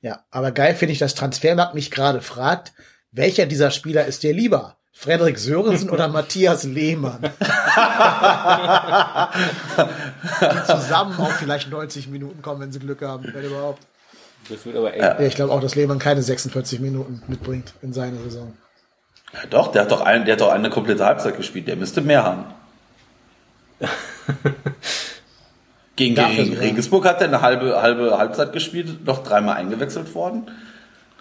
Ja, 0.01 0.25
aber 0.31 0.53
geil 0.53 0.77
finde 0.77 0.93
ich, 0.93 1.01
dass 1.01 1.17
Transfermarkt 1.17 1.75
mich 1.75 1.91
gerade 1.91 2.21
fragt, 2.21 2.73
welcher 3.11 3.47
dieser 3.47 3.73
Spieler 3.73 4.07
ist 4.07 4.23
dir 4.23 4.33
lieber? 4.33 4.77
Frederik 4.93 5.38
Sörensen 5.38 5.91
oder 5.91 6.09
Matthias 6.12 6.64
Lehmann. 6.64 7.20
Die 10.41 10.66
zusammen 10.66 11.18
auch 11.18 11.30
vielleicht 11.32 11.70
90 11.70 12.09
Minuten 12.09 12.43
kommen, 12.43 12.61
wenn 12.61 12.72
sie 12.72 12.80
Glück 12.80 13.03
haben, 13.03 13.30
wenn 13.32 13.45
überhaupt. 13.45 13.82
Das 14.49 14.66
wird 14.66 14.76
aber 14.76 14.95
echt. 14.95 15.20
Ich 15.20 15.34
glaube 15.36 15.53
auch, 15.53 15.61
dass 15.61 15.74
Lehmann 15.74 15.99
keine 15.99 16.22
46 16.22 16.80
Minuten 16.80 17.22
mitbringt 17.28 17.74
in 17.82 17.93
seiner 17.93 18.18
Saison. 18.20 18.53
Ja, 19.32 19.41
doch, 19.49 19.70
der 19.70 19.82
hat 19.82 19.93
doch, 19.93 20.01
ein, 20.01 20.24
der 20.24 20.32
hat 20.32 20.41
doch 20.41 20.51
eine 20.51 20.70
komplette 20.70 21.05
Halbzeit 21.05 21.36
gespielt. 21.36 21.68
Der 21.68 21.76
müsste 21.76 22.01
mehr 22.01 22.24
haben. 22.24 22.47
gegen, 25.97 26.14
gegen 26.14 26.59
Regensburg 26.59 27.07
hat 27.07 27.20
er 27.20 27.28
eine 27.28 27.41
halbe, 27.41 27.80
halbe 27.80 28.18
Halbzeit 28.18 28.53
gespielt, 28.53 29.07
noch 29.07 29.22
dreimal 29.22 29.57
eingewechselt 29.57 30.14
worden. 30.14 30.51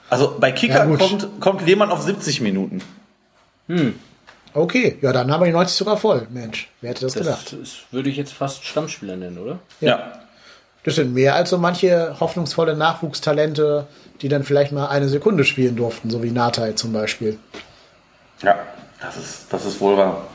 Also 0.10 0.38
bei 0.40 0.52
Kicker 0.52 0.90
ja, 0.90 0.98
kommt, 0.98 1.40
kommt 1.40 1.66
Lehmann 1.66 1.92
auf 1.92 2.02
70 2.02 2.42
Minuten. 2.42 2.82
Hm. 3.70 3.96
Okay, 4.54 4.98
ja, 5.02 5.14
dann 5.14 5.32
haben 5.32 5.42
wir 5.42 5.46
die 5.46 5.54
90 5.54 5.78
sogar 5.78 5.96
voll. 5.96 6.28
Mensch, 6.32 6.70
wer 6.82 6.90
hätte 6.90 7.02
das, 7.02 7.14
das 7.14 7.24
gedacht? 7.24 7.56
Das 7.62 7.78
würde 7.92 8.10
ich 8.10 8.18
jetzt 8.18 8.34
fast 8.34 8.66
Stammspieler 8.66 9.16
nennen, 9.16 9.38
oder? 9.38 9.60
Ja. 9.80 9.90
ja. 9.90 10.12
Das 10.84 10.96
sind 10.96 11.14
mehr 11.14 11.36
als 11.36 11.52
so 11.52 11.58
manche 11.58 12.20
hoffnungsvolle 12.20 12.76
Nachwuchstalente, 12.76 13.86
die 14.22 14.30
dann 14.30 14.44
vielleicht 14.44 14.72
mal 14.72 14.88
eine 14.88 15.08
Sekunde 15.08 15.44
spielen 15.44 15.76
durften, 15.76 16.10
so 16.10 16.24
wie 16.24 16.32
Natai 16.32 16.72
zum 16.74 16.94
Beispiel. 16.94 17.38
Ja, 18.42 18.58
das 19.02 19.18
ist, 19.18 19.46
das 19.52 19.66
ist 19.66 19.80
wohl 19.80 19.98
wahr. 19.98 20.28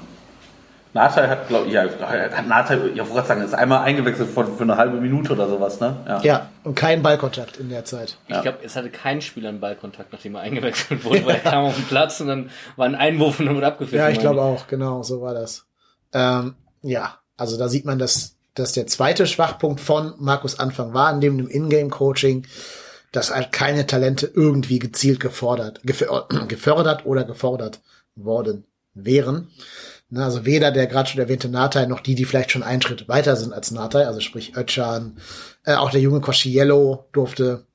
Nathan 0.95 1.29
hat, 1.29 1.49
glaube 1.49 1.67
ich, 1.67 1.73
ja, 1.73 1.83
hat 1.83 2.47
Nathan, 2.47 2.95
ja, 2.95 3.09
wollte 3.11 3.27
sagen, 3.27 3.43
ist 3.43 3.53
einmal 3.53 3.81
eingewechselt 3.81 4.31
für, 4.31 4.47
für 4.47 4.63
eine 4.63 4.77
halbe 4.77 5.01
Minute 5.01 5.33
oder 5.33 5.49
sowas, 5.49 5.81
ne? 5.81 5.97
Ja, 6.07 6.21
ja 6.23 6.51
und 6.63 6.77
kein 6.77 7.03
Ballkontakt 7.03 7.57
in 7.57 7.69
der 7.69 7.85
Zeit. 7.85 8.17
Ich 8.29 8.41
glaube, 8.41 8.59
es 8.63 8.77
hatte 8.77 8.91
kein 8.91 9.21
Spieler 9.21 9.49
einen 9.49 9.59
Ballkontakt, 9.59 10.13
nachdem 10.13 10.37
er 10.37 10.43
eingewechselt 10.43 11.05
wurde, 11.05 11.25
weil 11.27 11.35
er 11.35 11.51
kam 11.51 11.65
auf 11.65 11.75
den 11.75 11.85
Platz 11.85 12.21
und 12.21 12.29
dann 12.29 12.51
war 12.77 12.87
ein 12.87 12.95
Einwurf 12.95 13.41
und 13.41 13.47
dann 13.47 13.57
wurde 13.57 13.67
abgepfiffen. 13.67 13.99
Ja, 13.99 14.09
ich 14.09 14.21
glaube 14.21 14.41
auch, 14.41 14.69
genau, 14.69 15.03
so 15.03 15.21
war 15.21 15.35
das. 15.35 15.67
Ähm, 16.13 16.55
ja, 16.83 17.19
also 17.37 17.59
da 17.59 17.69
sieht 17.69 17.85
man, 17.85 17.99
dass, 17.99 18.37
dass 18.55 18.73
der 18.73 18.87
zweite 18.87 19.27
Schwachpunkt 19.27 19.81
von 19.81 20.15
Markus 20.19 20.61
Anfang 20.61 20.95
war, 20.95 21.13
neben 21.17 21.39
dem 21.39 21.49
Ingame-Coaching, 21.49 22.47
dass 23.11 23.35
halt 23.35 23.51
keine 23.51 23.87
Talente 23.89 24.31
irgendwie 24.33 24.79
gezielt 24.79 25.19
gefordert, 25.19 25.81
gefördert 25.85 27.05
oder 27.05 27.25
gefordert 27.25 27.81
worden 28.15 28.65
wären. 28.95 29.49
Ne, 30.15 30.25
also 30.25 30.45
weder 30.45 30.71
der 30.71 30.87
gerade 30.87 31.09
schon 31.09 31.21
erwähnte 31.21 31.49
Natai 31.49 31.87
noch 31.87 31.99
die, 31.99 32.15
die 32.15 32.25
vielleicht 32.25 32.53
schon 32.53 32.63
einen 32.63 32.81
Schritt 32.81 33.09
weiter 33.09 33.35
sind 33.35 33.53
als 33.53 33.73
Natai, 33.73 34.07
also 34.07 34.21
sprich 34.21 34.57
Ötchan, 34.57 35.17
äh, 35.65 35.75
auch 35.75 35.91
der 35.91 36.01
junge 36.01 36.21
Cosciello 36.21 37.07
durfte 37.11 37.67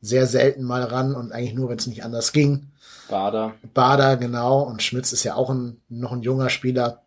sehr 0.00 0.28
selten 0.28 0.62
mal 0.62 0.84
ran 0.84 1.16
und 1.16 1.32
eigentlich 1.32 1.54
nur, 1.54 1.68
wenn 1.68 1.78
es 1.78 1.88
nicht 1.88 2.04
anders 2.04 2.32
ging. 2.32 2.68
Bader. 3.08 3.56
Bader, 3.74 4.16
genau. 4.16 4.60
Und 4.60 4.80
Schmitz 4.80 5.12
ist 5.12 5.24
ja 5.24 5.34
auch 5.34 5.50
ein, 5.50 5.80
noch 5.88 6.12
ein 6.12 6.22
junger 6.22 6.50
Spieler. 6.50 7.02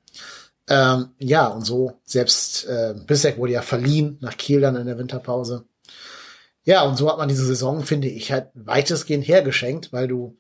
Ähm, 0.68 1.12
ja, 1.20 1.48
und 1.48 1.66
so, 1.66 1.94
selbst 2.04 2.66
äh, 2.66 2.94
Bissek 3.08 3.38
wurde 3.38 3.54
ja 3.54 3.62
verliehen 3.62 4.18
nach 4.20 4.36
Kiel 4.36 4.60
dann 4.60 4.76
in 4.76 4.88
der 4.88 4.98
Winterpause. 4.98 5.64
Ja, 6.66 6.82
und 6.82 6.98
so 6.98 7.10
hat 7.10 7.18
man 7.18 7.30
diese 7.30 7.46
Saison, 7.46 7.84
finde 7.84 8.10
ich, 8.10 8.34
halt 8.34 8.50
weitestgehend 8.56 9.26
hergeschenkt, 9.26 9.94
weil 9.94 10.10
du 10.10 10.38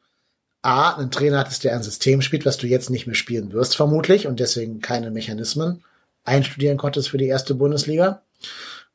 A, 0.61 0.95
einen 0.95 1.11
Trainer 1.11 1.39
hattest, 1.39 1.63
der 1.63 1.73
ein 1.73 1.83
System 1.83 2.21
spielt, 2.21 2.45
was 2.45 2.57
du 2.57 2.67
jetzt 2.67 2.89
nicht 2.89 3.07
mehr 3.07 3.15
spielen 3.15 3.51
wirst, 3.51 3.75
vermutlich, 3.75 4.27
und 4.27 4.39
deswegen 4.39 4.79
keine 4.79 5.11
Mechanismen 5.11 5.83
einstudieren 6.23 6.77
konntest 6.77 7.09
für 7.09 7.17
die 7.17 7.27
erste 7.27 7.55
Bundesliga. 7.55 8.21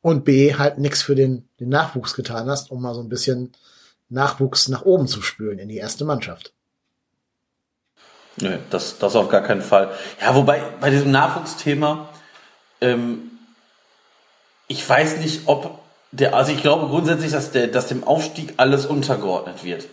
Und 0.01 0.23
B, 0.23 0.55
halt 0.55 0.77
nichts 0.77 1.01
für 1.01 1.15
den, 1.15 1.47
den 1.59 1.69
Nachwuchs 1.69 2.13
getan 2.13 2.49
hast, 2.49 2.71
um 2.71 2.81
mal 2.81 2.93
so 2.93 3.01
ein 3.01 3.09
bisschen 3.09 3.51
Nachwuchs 4.09 4.69
nach 4.69 4.83
oben 4.83 5.07
zu 5.07 5.21
spülen 5.21 5.59
in 5.59 5.67
die 5.67 5.77
erste 5.77 6.05
Mannschaft. 6.05 6.53
Nee, 8.37 8.59
das, 8.69 8.99
das 8.99 9.15
auf 9.15 9.29
gar 9.29 9.41
keinen 9.41 9.63
Fall. 9.63 9.91
Ja, 10.21 10.35
wobei 10.35 10.61
bei 10.79 10.91
diesem 10.91 11.11
Nachwuchsthema, 11.11 12.07
ähm, 12.81 13.31
ich 14.67 14.87
weiß 14.87 15.17
nicht, 15.17 15.41
ob 15.47 15.79
der, 16.11 16.35
also 16.35 16.51
ich 16.51 16.61
glaube 16.61 16.87
grundsätzlich, 16.87 17.31
dass, 17.31 17.51
der, 17.51 17.67
dass 17.67 17.87
dem 17.87 18.03
Aufstieg 18.03 18.53
alles 18.57 18.85
untergeordnet 18.85 19.63
wird. 19.63 19.87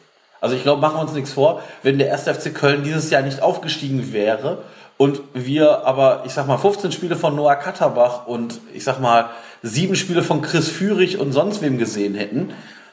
Also 0.44 0.56
ich 0.56 0.62
glaube, 0.62 0.82
machen 0.82 0.96
wir 0.98 1.00
uns 1.00 1.14
nichts 1.14 1.32
vor, 1.32 1.62
wenn 1.82 1.96
der 1.96 2.12
1. 2.12 2.24
FC 2.24 2.54
Köln 2.54 2.82
dieses 2.84 3.08
Jahr 3.08 3.22
nicht 3.22 3.40
aufgestiegen 3.40 4.12
wäre 4.12 4.58
und 4.98 5.22
wir 5.32 5.86
aber, 5.86 6.24
ich 6.26 6.34
sag 6.34 6.46
mal, 6.46 6.58
15 6.58 6.92
Spiele 6.92 7.16
von 7.16 7.34
Noah 7.34 7.56
Katterbach 7.56 8.26
und 8.26 8.60
ich 8.74 8.84
sag 8.84 9.00
mal, 9.00 9.30
sieben 9.62 9.96
Spiele 9.96 10.22
von 10.22 10.42
Chris 10.42 10.68
Führig 10.68 11.18
und 11.18 11.32
sonst 11.32 11.62
wem 11.62 11.78
gesehen 11.78 12.14
hätten, 12.14 12.52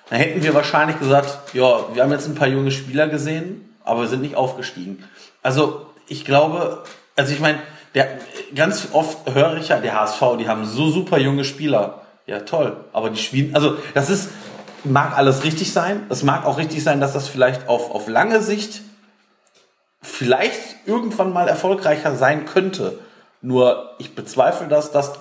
dann 0.10 0.20
hätten 0.20 0.44
wir 0.44 0.54
wahrscheinlich 0.54 0.98
gesagt, 0.98 1.54
ja, 1.54 1.94
wir 1.94 2.02
haben 2.02 2.14
jetzt 2.14 2.26
ein 2.26 2.36
paar 2.36 2.48
junge 2.48 2.72
Spieler 2.72 3.10
gesehen, 3.10 3.76
aber 3.84 4.04
wir 4.04 4.08
sind 4.08 4.22
nicht 4.22 4.38
aufgestiegen. 4.38 5.04
Also 5.44 5.88
ich 6.08 6.24
glaube, 6.24 6.84
also 7.18 7.34
ich 7.34 7.42
meine, 7.42 7.60
der, 7.96 8.08
ganz 8.56 8.88
oft 8.94 9.30
höre 9.30 9.58
ich 9.58 9.68
ja, 9.68 9.80
der 9.82 10.00
HSV, 10.00 10.22
die 10.40 10.48
haben 10.48 10.66
so 10.66 10.90
super 10.90 11.18
junge 11.18 11.44
Spieler. 11.44 12.04
Ja, 12.28 12.40
toll. 12.40 12.78
Aber 12.94 13.10
die 13.10 13.20
spielen, 13.20 13.54
also 13.56 13.76
das 13.94 14.10
ist, 14.10 14.30
mag 14.84 15.18
alles 15.18 15.44
richtig 15.44 15.74
sein. 15.74 16.06
Es 16.10 16.24
mag 16.24 16.46
auch 16.46 16.58
richtig 16.58 16.84
sein, 16.84 17.00
dass 17.00 17.14
das 17.14 17.28
vielleicht 17.28 17.68
auf, 17.68 17.92
auf 17.92 18.08
lange 18.08 18.42
Sicht 18.42 18.82
vielleicht 20.02 20.76
irgendwann 20.86 21.34
mal 21.34 21.48
erfolgreicher 21.48 22.16
sein 22.16 22.46
könnte. 22.46 23.00
Nur 23.42 23.96
ich 24.00 24.16
bezweifle 24.16 24.68
das, 24.68 24.92
dass 24.92 25.14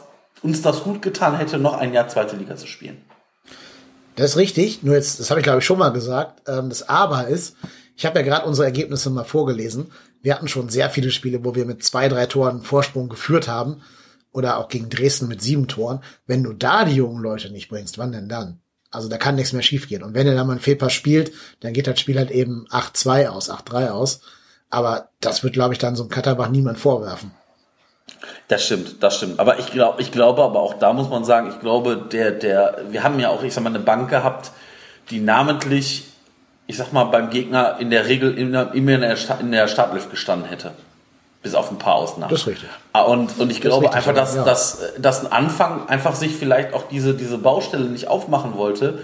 uns 0.43 0.63
das 0.63 0.83
gut 0.83 1.03
getan 1.03 1.37
hätte, 1.37 1.59
noch 1.59 1.75
ein 1.75 1.93
Jahr 1.93 2.09
zweite 2.09 2.37
Liga 2.37 2.57
zu 2.57 2.67
spielen. 2.67 3.03
Das 4.17 4.33
ist 4.33 4.37
richtig. 4.37 4.83
Nur 4.83 4.95
jetzt, 4.95 5.21
das 5.21 5.31
habe 5.31 5.41
ich 5.41 5.45
glaube 5.45 5.61
ich 5.61 5.65
schon 5.65 5.79
mal 5.79 5.93
gesagt. 5.93 6.49
Ähm, 6.49 6.69
das 6.69 6.89
Aber 6.89 7.29
ist, 7.29 7.57
ich 7.97 8.07
habe 8.07 8.19
ja 8.19 8.25
gerade 8.25 8.47
unsere 8.47 8.67
Ergebnisse 8.67 9.11
mal 9.11 9.25
vorgelesen. 9.25 9.93
Wir 10.23 10.35
hatten 10.35 10.49
schon 10.49 10.69
sehr 10.69 10.91
viele 10.91 11.11
Spiele, 11.11 11.45
wo 11.45 11.55
wir 11.55 11.65
mit 11.65 11.83
zwei, 11.83 12.09
drei 12.09 12.27
Toren 12.27 12.63
Vorsprung 12.63 13.09
geführt 13.09 13.49
haben. 13.49 13.83
Oder 14.33 14.59
auch 14.59 14.69
gegen 14.69 14.89
Dresden 14.89 15.27
mit 15.27 15.43
sieben 15.43 15.67
Toren. 15.67 16.03
Wenn 16.27 16.45
du 16.45 16.53
da 16.53 16.85
die 16.85 16.95
jungen 16.95 17.21
Leute 17.21 17.51
nicht 17.51 17.69
bringst, 17.69 17.99
wann 17.99 18.13
denn 18.13 18.29
dann? 18.29 18.61
Also 18.91 19.09
da 19.09 19.19
kann 19.19 19.37
nichts 19.37 19.53
mehr 19.53 19.63
schiefgehen. 19.63 20.03
Und 20.03 20.15
wenn 20.15 20.27
er 20.27 20.35
dann 20.35 20.47
mal 20.47 20.55
ein 20.55 20.61
Fehlpass 20.61 20.93
spielt, 20.93 21.33
dann 21.61 21.73
geht 21.73 21.87
das 21.87 22.01
Spiel 22.01 22.19
halt 22.19 22.31
eben 22.31 22.67
8-2 22.71 23.29
aus, 23.29 23.51
8-3 23.51 23.91
aus. 23.91 24.21
Aber 24.69 25.09
das 25.21 25.43
wird, 25.45 25.55
glaube 25.55 25.75
ich, 25.75 25.79
dann 25.79 25.97
so 25.97 26.05
ein 26.05 26.09
Katterbach 26.09 26.49
niemand 26.49 26.79
vorwerfen. 26.79 27.33
Das 28.49 28.65
stimmt, 28.65 29.03
das 29.03 29.17
stimmt. 29.17 29.39
Aber 29.39 29.59
ich 29.59 29.71
glaube, 29.71 30.03
ich 30.03 30.11
glaube, 30.11 30.43
aber 30.43 30.61
auch 30.61 30.75
da 30.75 30.93
muss 30.93 31.09
man 31.09 31.25
sagen, 31.25 31.51
ich 31.51 31.61
glaube, 31.61 32.09
der, 32.11 32.33
der, 32.33 32.79
wir 32.91 33.05
haben 33.05 33.21
ja 33.21 33.29
auch, 33.29 33.43
ich 33.43 33.55
sag 33.55 33.63
mal, 33.63 33.71
eine 33.71 33.79
Bank 33.79 34.11
gehabt, 34.11 34.51
die 35.11 35.21
namentlich, 35.21 36.05
ich 36.67 36.77
sag 36.77 36.93
mal, 36.93 37.05
beim 37.05 37.31
Gegner 37.31 37.77
in 37.79 37.91
der 37.91 38.07
Regel 38.07 38.37
immer 38.37 38.73
in 38.75 39.01
der, 39.01 39.17
in 39.41 39.53
der 39.53 39.69
Startlift 39.69 40.11
gestanden 40.11 40.49
hätte. 40.49 40.73
Bis 41.43 41.55
auf 41.55 41.71
ein 41.71 41.79
paar 41.79 41.95
Ausnahmen. 41.95 42.31
Das 42.31 42.43
ist 42.43 42.47
richtig. 42.49 42.69
Ah, 42.93 43.03
und, 43.03 43.39
und 43.39 43.51
ich 43.51 43.63
glaube 43.63 43.93
einfach, 43.93 44.13
dass, 44.13 44.37
ja. 44.37 44.45
dass, 44.45 44.79
dass 44.99 45.25
ein 45.25 45.33
Anfang 45.33 45.89
einfach 45.89 46.15
sich 46.15 46.37
vielleicht 46.37 46.75
auch 46.75 46.85
diese, 46.91 47.15
diese 47.15 47.39
Baustelle 47.39 47.85
nicht 47.85 48.09
aufmachen 48.09 48.57
wollte. 48.57 48.99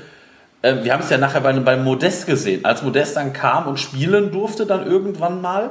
Ähm, 0.62 0.84
wir 0.84 0.92
haben 0.92 1.02
es 1.02 1.08
ja 1.08 1.16
nachher 1.16 1.40
bei, 1.40 1.52
bei 1.54 1.76
Modest 1.78 2.26
gesehen. 2.26 2.64
Als 2.66 2.82
Modest 2.82 3.16
dann 3.16 3.32
kam 3.32 3.66
und 3.66 3.78
spielen 3.80 4.32
durfte, 4.32 4.66
dann 4.66 4.86
irgendwann 4.86 5.40
mal, 5.40 5.70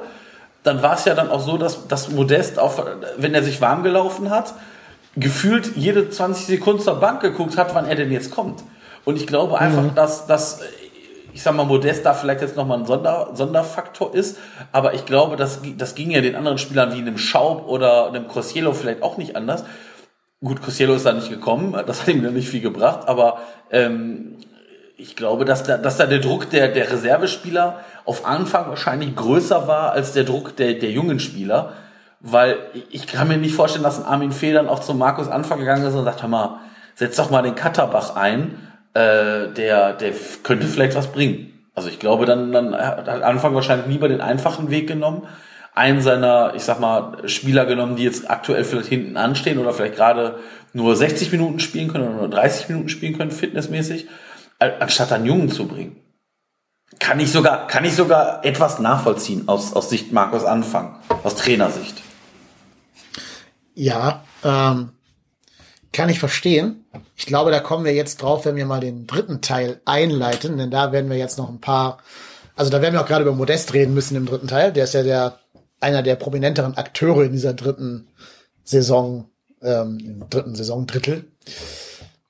dann 0.64 0.82
war 0.82 0.96
es 0.96 1.06
ja 1.06 1.14
dann 1.14 1.30
auch 1.30 1.42
so, 1.42 1.58
dass, 1.58 1.88
dass 1.88 2.10
Modest, 2.10 2.58
auf, 2.58 2.84
wenn 3.18 3.36
er 3.36 3.44
sich 3.44 3.62
warm 3.62 3.84
gelaufen 3.84 4.32
hat, 4.32 4.56
gefühlt 5.16 5.76
jede 5.76 6.10
20 6.10 6.48
Sekunden 6.48 6.82
zur 6.82 7.00
Bank 7.00 7.22
geguckt 7.22 7.58
hat, 7.58 7.76
wann 7.76 7.86
er 7.86 7.96
denn 7.96 8.12
jetzt 8.12 8.32
kommt. 8.32 8.64
Und 9.06 9.18
ich 9.18 9.28
glaube 9.28 9.60
einfach, 9.60 9.84
Mhm. 9.84 9.94
dass, 9.96 10.26
dass 10.26 10.62
ich 11.36 11.44
sag 11.44 11.54
mal, 11.54 11.66
Modest 11.66 12.06
da 12.06 12.14
vielleicht 12.14 12.40
jetzt 12.40 12.56
nochmal 12.56 12.80
ein 12.80 12.86
Sonder, 12.86 13.32
Sonderfaktor 13.34 14.16
ist, 14.16 14.38
aber 14.72 14.94
ich 14.94 15.06
glaube, 15.06 15.36
das, 15.36 15.60
das 15.78 15.94
ging 15.94 16.10
ja 16.10 16.22
den 16.22 16.34
anderen 16.38 16.58
Spielern 16.58 16.94
wie 16.94 17.00
einem 17.00 17.18
Schaub 17.18 17.68
oder 17.68 18.08
einem 18.08 18.30
Cosiello 18.30 18.72
vielleicht 18.72 19.04
auch 19.04 19.18
nicht 19.18 19.36
anders. 19.36 19.66
Gut, 20.42 20.62
Cosiello 20.62 20.94
ist 20.94 21.06
da 21.06 21.12
nicht 21.12 21.30
gekommen, 21.30 21.76
das 21.86 22.02
hat 22.02 22.08
ihm 22.08 22.24
dann 22.24 22.36
nicht 22.36 22.48
viel 22.48 22.62
gebracht, 22.62 23.10
aber 23.10 23.40
ähm, 23.70 24.38
ich 24.96 25.18
glaube, 25.18 25.44
dass 25.44 25.64
da, 25.64 25.78
dass 25.78 25.98
da 25.98 26.06
der 26.06 26.20
Druck 26.20 26.50
der, 26.52 26.70
der 26.70 26.90
Reservespieler 26.90 27.82
auf 28.06 28.26
Anfang 28.26 28.70
wahrscheinlich 28.70 29.14
größer 29.14 29.68
war 29.68 29.92
als 29.92 30.14
der 30.14 30.24
Druck 30.24 30.56
der, 30.56 30.76
der 30.76 30.92
jungen 30.92 31.20
Spieler, 31.20 31.74
weil 32.22 32.60
ich 32.92 33.08
kann 33.08 33.28
mir 33.28 33.36
nicht 33.36 33.56
vorstellen, 33.56 33.84
dass 33.84 34.00
ein 34.00 34.06
Armin 34.06 34.32
Federn 34.32 34.70
auch 34.70 34.80
zum 34.80 34.98
Markus 34.98 35.28
Anfang 35.28 35.60
gegangen 35.60 35.86
ist 35.86 35.96
und 35.96 36.06
sagt, 36.06 36.22
hör 36.22 36.30
mal, 36.30 36.60
setz 36.96 37.18
doch 37.18 37.30
mal 37.30 37.42
den 37.42 37.56
Katterbach 37.56 38.16
ein, 38.16 38.65
äh, 38.96 39.50
der, 39.50 39.94
der 39.94 40.14
könnte 40.42 40.68
vielleicht 40.68 40.96
was 40.96 41.12
bringen. 41.12 41.52
Also 41.76 41.90
ich 41.90 42.00
glaube, 42.00 42.26
dann, 42.26 42.52
dann 42.52 42.74
hat 42.74 43.10
Anfang 43.10 43.54
wahrscheinlich 43.54 43.88
lieber 43.88 44.08
den 44.08 44.22
einfachen 44.22 44.72
Weg 44.72 44.88
genommen, 44.88 45.28
einen 45.74 46.02
seiner, 46.02 46.54
ich 46.56 46.64
sag 46.64 46.80
mal, 46.80 47.28
Spieler 47.28 47.66
genommen, 47.66 47.98
die 47.98 48.04
jetzt 48.04 48.30
aktuell 48.32 48.64
vielleicht 48.64 48.88
hinten 48.88 49.18
anstehen 49.18 49.60
oder 49.60 49.74
vielleicht 49.74 49.98
gerade 49.98 50.40
nur 50.72 50.96
60 50.96 51.34
Minuten 51.34 51.60
spielen 51.60 51.90
können 51.90 52.08
oder 52.08 52.16
nur 52.16 52.30
30 52.30 52.70
Minuten 52.70 52.88
spielen 52.88 53.18
können, 53.18 53.32
fitnessmäßig, 53.32 54.08
anstatt 54.60 55.12
einen 55.12 55.26
Jungen 55.26 55.50
zu 55.50 55.68
bringen. 55.68 55.98
Kann 57.00 57.20
ich 57.20 57.30
sogar, 57.30 57.68
kann 57.68 57.84
ich 57.84 57.94
sogar 57.94 58.46
etwas 58.46 58.80
nachvollziehen 58.80 59.50
aus, 59.50 59.74
aus 59.74 59.90
Sicht 59.90 60.14
Markus 60.14 60.46
Anfang, 60.46 61.00
aus 61.24 61.36
Trainersicht. 61.36 62.02
Ja, 63.74 64.24
ähm, 64.46 64.92
kann 65.96 66.10
ich 66.10 66.20
verstehen. 66.20 66.86
Ich 67.16 67.26
glaube, 67.26 67.52
da 67.52 67.60
kommen 67.60 67.86
wir 67.86 67.94
jetzt 67.94 68.22
drauf, 68.22 68.46
wenn 68.46 68.56
wir 68.56 68.66
mal 68.66 68.82
den 68.82 69.08
dritten 69.08 69.42
Teil 69.42 69.82
einleiten, 69.86 70.58
denn 70.58 70.72
da 70.72 70.92
werden 70.92 71.10
wir 71.10 71.18
jetzt 71.18 71.38
noch 71.38 71.50
ein 71.50 71.62
paar, 71.62 72.00
also 72.56 72.70
da 72.70 72.82
werden 72.82 72.94
wir 72.94 73.02
auch 73.02 73.08
gerade 73.08 73.24
über 73.24 73.34
Modest 73.34 73.74
reden 73.74 73.94
müssen 73.94 74.16
im 74.16 74.26
dritten 74.26 74.48
Teil. 74.48 74.72
Der 74.74 74.84
ist 74.84 74.94
ja 74.94 75.04
der 75.04 75.40
einer 75.80 76.04
der 76.04 76.16
prominenteren 76.16 76.78
Akteure 76.78 77.24
in 77.26 77.32
dieser 77.32 77.54
dritten 77.54 78.08
Saison, 78.64 79.30
ähm, 79.62 80.00
im 80.00 80.30
dritten 80.30 80.56
Saisondrittel. 80.56 81.26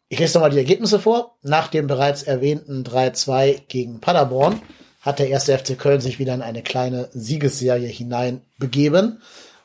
Ich 0.09 0.19
lese 0.19 0.37
nochmal 0.37 0.51
die 0.51 0.57
Ergebnisse 0.57 0.99
vor. 0.99 1.37
Nach 1.41 1.67
dem 1.67 1.87
bereits 1.87 2.23
erwähnten 2.23 2.83
3-2 2.83 3.61
gegen 3.67 3.99
Paderborn 3.99 4.61
hat 5.01 5.19
der 5.19 5.29
erste 5.29 5.57
FC 5.57 5.77
Köln 5.77 6.01
sich 6.01 6.19
wieder 6.19 6.33
in 6.33 6.41
eine 6.41 6.63
kleine 6.63 7.09
Siegesserie 7.13 7.87
hinein 7.87 8.41
begeben 8.57 9.21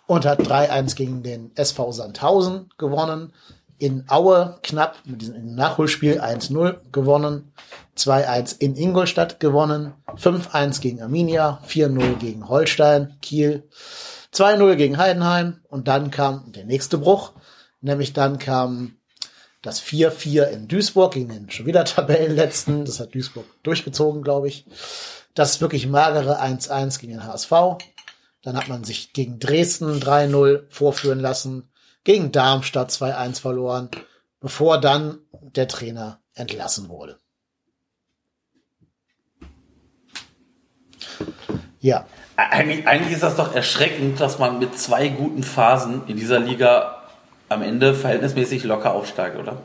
und 0.07 0.27
hat 0.27 0.41
3-1 0.41 0.97
gegen 0.97 1.23
den 1.23 1.51
SV 1.55 1.93
Sandhausen 1.93 2.71
gewonnen. 2.79 3.33
In 3.81 4.05
Aue 4.09 4.59
knapp 4.63 4.99
mit 5.07 5.23
diesem 5.23 5.55
Nachholspiel 5.55 6.21
1-0 6.21 6.77
gewonnen. 6.93 7.53
2-1 7.97 8.57
in 8.61 8.77
Ingolstadt 8.77 9.41
gewonnen. 9.41 9.95
5-1 10.07 10.83
gegen 10.83 11.01
Arminia. 11.01 11.63
4-0 11.67 12.17
gegen 12.19 12.47
Holstein, 12.49 13.17
Kiel. 13.23 13.69
2-0 14.35 14.75
gegen 14.77 14.99
Heidenheim. 14.99 15.61
Und 15.69 15.89
dann 15.89 16.11
kam 16.11 16.53
der 16.53 16.67
nächste 16.67 16.99
Bruch. 16.99 17.33
Nämlich 17.81 18.13
dann 18.13 18.39
kam 18.39 18.97
das 19.63 19.81
4-4 19.83 20.45
in 20.45 20.69
Duisburg 20.69 21.15
gegen 21.15 21.31
den 21.31 21.51
schon 21.51 21.65
wieder 21.65 21.85
Tabellenletzten. 21.87 22.85
Das 22.85 23.01
hat 23.01 23.15
Duisburg 23.15 23.47
durchgezogen, 23.63 24.23
glaube 24.23 24.49
ich. 24.49 24.67
Das 25.33 25.63
wirklich 25.63 25.87
magere 25.87 26.43
1-1 26.43 27.01
gegen 27.01 27.15
den 27.15 27.25
HSV. 27.25 27.51
Dann 28.43 28.57
hat 28.59 28.69
man 28.69 28.85
sich 28.85 29.15
gegen 29.15 29.39
Dresden 29.39 30.01
3-0 30.01 30.65
vorführen 30.69 31.21
lassen, 31.21 31.70
gegen 32.05 32.33
Darmstadt 32.33 32.91
2-1 32.91 33.41
verloren, 33.41 33.91
bevor 34.41 34.81
dann 34.81 35.19
der 35.33 35.69
Trainer 35.69 36.21
entlassen 36.35 36.89
wurde. 36.89 37.19
Ja, 41.81 42.07
Eigentlich, 42.37 42.87
eigentlich 42.87 43.13
ist 43.13 43.23
das 43.23 43.37
doch 43.37 43.55
erschreckend, 43.55 44.19
dass 44.19 44.39
man 44.39 44.59
mit 44.59 44.79
zwei 44.79 45.09
guten 45.09 45.43
Phasen 45.43 46.03
in 46.07 46.17
dieser 46.17 46.41
Liga 46.41 47.03
am 47.51 47.63
Ende 47.63 47.95
verhältnismäßig 47.95 48.65
locker 48.65 48.95
aufsteigt, 48.95 49.39
oder? 49.39 49.59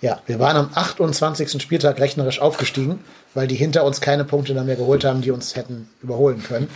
ja, 0.00 0.20
wir 0.26 0.38
waren 0.38 0.56
am 0.56 0.70
28. 0.74 1.60
Spieltag 1.60 2.00
rechnerisch 2.00 2.40
aufgestiegen, 2.40 3.04
weil 3.34 3.46
die 3.46 3.54
hinter 3.54 3.84
uns 3.84 4.00
keine 4.00 4.24
Punkte 4.24 4.54
mehr 4.54 4.76
geholt 4.76 5.04
haben, 5.04 5.20
die 5.20 5.30
uns 5.30 5.56
hätten 5.56 5.90
überholen 6.02 6.42
können. 6.42 6.70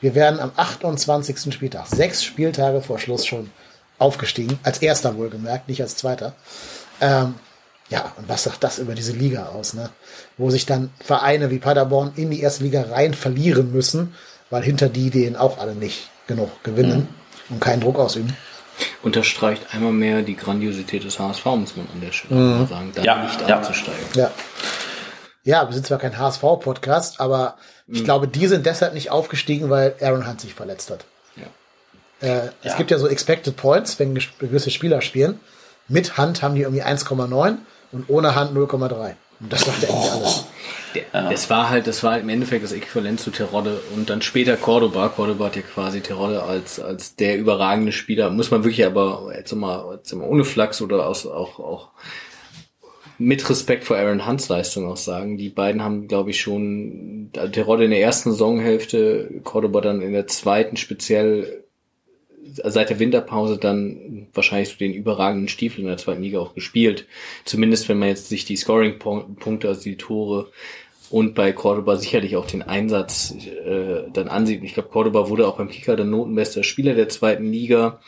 Wir 0.00 0.14
wären 0.14 0.40
am 0.40 0.52
28. 0.54 1.54
Spieltag, 1.54 1.86
sechs 1.86 2.22
Spieltage 2.22 2.82
vor 2.82 2.98
Schluss 2.98 3.24
schon 3.24 3.50
aufgestiegen, 3.98 4.58
als 4.62 4.78
erster 4.78 5.16
wohlgemerkt, 5.16 5.68
nicht 5.68 5.82
als 5.82 5.96
zweiter. 5.96 6.34
Ähm, 7.00 7.34
Ja, 7.88 8.12
und 8.16 8.28
was 8.28 8.42
sagt 8.42 8.64
das 8.64 8.80
über 8.80 8.94
diese 8.94 9.12
Liga 9.12 9.46
aus, 9.46 9.72
ne? 9.74 9.90
Wo 10.36 10.50
sich 10.50 10.66
dann 10.66 10.90
Vereine 10.98 11.50
wie 11.50 11.60
Paderborn 11.60 12.12
in 12.16 12.30
die 12.30 12.40
erste 12.40 12.64
Liga 12.64 12.82
rein 12.90 13.14
verlieren 13.14 13.70
müssen, 13.72 14.14
weil 14.50 14.62
hinter 14.62 14.88
die 14.88 15.10
denen 15.10 15.36
auch 15.36 15.58
alle 15.58 15.74
nicht 15.74 16.10
genug 16.26 16.50
gewinnen 16.64 17.08
mhm. 17.48 17.54
und 17.54 17.60
keinen 17.60 17.80
Druck 17.80 17.98
ausüben. 17.98 18.36
Unterstreicht 19.02 19.72
einmal 19.72 19.92
mehr 19.92 20.22
die 20.22 20.36
Grandiosität 20.36 21.04
des 21.04 21.18
HSV, 21.18 21.44
muss 21.44 21.76
man 21.76 21.86
an 21.92 22.00
der 22.00 22.12
Stelle 22.12 22.34
mhm. 22.34 22.66
sagen, 22.66 22.92
da 22.94 23.02
ja, 23.02 23.22
nicht 23.22 23.40
ja. 23.40 23.56
abzusteigen. 23.56 24.04
Ja. 24.14 24.30
Ja, 25.44 25.68
wir 25.68 25.72
sind 25.72 25.86
zwar 25.86 25.98
kein 25.98 26.18
HSV-Podcast, 26.18 27.20
aber 27.20 27.56
ich 27.86 28.00
mhm. 28.00 28.04
glaube, 28.04 28.26
die 28.26 28.48
sind 28.48 28.66
deshalb 28.66 28.94
nicht 28.94 29.12
aufgestiegen, 29.12 29.70
weil 29.70 29.94
Aaron 30.00 30.26
Hunt 30.26 30.40
sich 30.40 30.54
verletzt 30.54 30.90
hat. 30.90 31.04
Ja. 32.26 32.38
Äh, 32.38 32.50
es 32.62 32.72
ja. 32.72 32.76
gibt 32.78 32.90
ja 32.90 32.98
so 32.98 33.08
Expected 33.08 33.56
Points, 33.56 33.98
wenn 33.98 34.14
gewisse 34.14 34.70
Spieler 34.70 35.00
spielen. 35.00 35.40
Mit 35.88 36.16
Hand 36.18 36.42
haben 36.42 36.54
die 36.54 36.62
irgendwie 36.62 36.82
1,9 36.82 37.56
und 37.92 38.04
ohne 38.08 38.34
Hand 38.34 38.56
0,3. 38.56 39.14
Und 39.38 39.52
das 39.52 39.64
sagt 39.64 39.82
ja 39.82 39.88
irgendwie 39.88 40.08
alles. 40.10 40.44
Der, 40.94 41.30
Das 41.30 41.50
war 41.50 41.68
halt, 41.68 41.86
das 41.86 42.02
war 42.02 42.18
im 42.18 42.28
Endeffekt 42.28 42.64
das 42.64 42.72
Äquivalent 42.72 43.20
zu 43.20 43.30
Terodde 43.30 43.80
und 43.94 44.08
dann 44.08 44.22
später 44.22 44.56
Cordoba. 44.56 45.08
Cordoba 45.08 45.46
hat 45.46 45.56
ja 45.56 45.62
quasi 45.62 46.00
Terodde 46.00 46.42
als, 46.42 46.80
als 46.80 47.16
der 47.16 47.38
überragende 47.38 47.92
Spieler, 47.92 48.30
muss 48.30 48.50
man 48.50 48.64
wirklich 48.64 48.84
aber 48.86 49.32
jetzt 49.36 49.54
mal, 49.54 49.94
jetzt 49.96 50.14
mal 50.14 50.26
ohne 50.26 50.44
Flachs 50.44 50.80
oder 50.80 51.06
aus, 51.06 51.26
auch, 51.26 51.60
auch 51.60 51.90
mit 53.18 53.48
Respekt 53.48 53.84
vor 53.84 53.96
Aaron 53.96 54.26
Hunts 54.26 54.48
Leistung 54.48 54.90
auch 54.90 54.96
sagen. 54.96 55.36
Die 55.36 55.50
beiden 55.50 55.82
haben, 55.82 56.08
glaube 56.08 56.30
ich, 56.30 56.40
schon 56.40 57.30
Terodde 57.52 57.84
in 57.84 57.90
der 57.90 58.00
ersten 58.00 58.30
Saisonhälfte, 58.30 59.40
Cordoba 59.44 59.82
dann 59.82 60.00
in 60.00 60.12
der 60.12 60.26
zweiten 60.26 60.76
speziell 60.76 61.65
seit 62.52 62.90
der 62.90 62.98
Winterpause 62.98 63.58
dann 63.58 64.28
wahrscheinlich 64.34 64.68
so 64.68 64.76
den 64.76 64.94
überragenden 64.94 65.48
Stiefel 65.48 65.80
in 65.80 65.86
der 65.86 65.96
zweiten 65.96 66.22
Liga 66.22 66.38
auch 66.38 66.54
gespielt. 66.54 67.06
Zumindest 67.44 67.88
wenn 67.88 67.98
man 67.98 68.08
jetzt 68.08 68.28
sich 68.28 68.44
die 68.44 68.56
Scoring-Punkte, 68.56 69.68
also 69.68 69.82
die 69.82 69.96
Tore 69.96 70.50
und 71.10 71.34
bei 71.34 71.52
Cordoba 71.52 71.96
sicherlich 71.96 72.36
auch 72.36 72.46
den 72.46 72.62
Einsatz 72.62 73.34
äh, 73.34 74.10
dann 74.12 74.28
ansieht. 74.28 74.62
Ich 74.64 74.74
glaube, 74.74 74.88
Cordoba 74.88 75.28
wurde 75.28 75.46
auch 75.46 75.56
beim 75.56 75.68
Kicker 75.68 75.96
der 75.96 76.06
notenbester 76.06 76.62
Spieler 76.62 76.94
der 76.94 77.08
zweiten 77.08 77.50
Liga. 77.52 78.00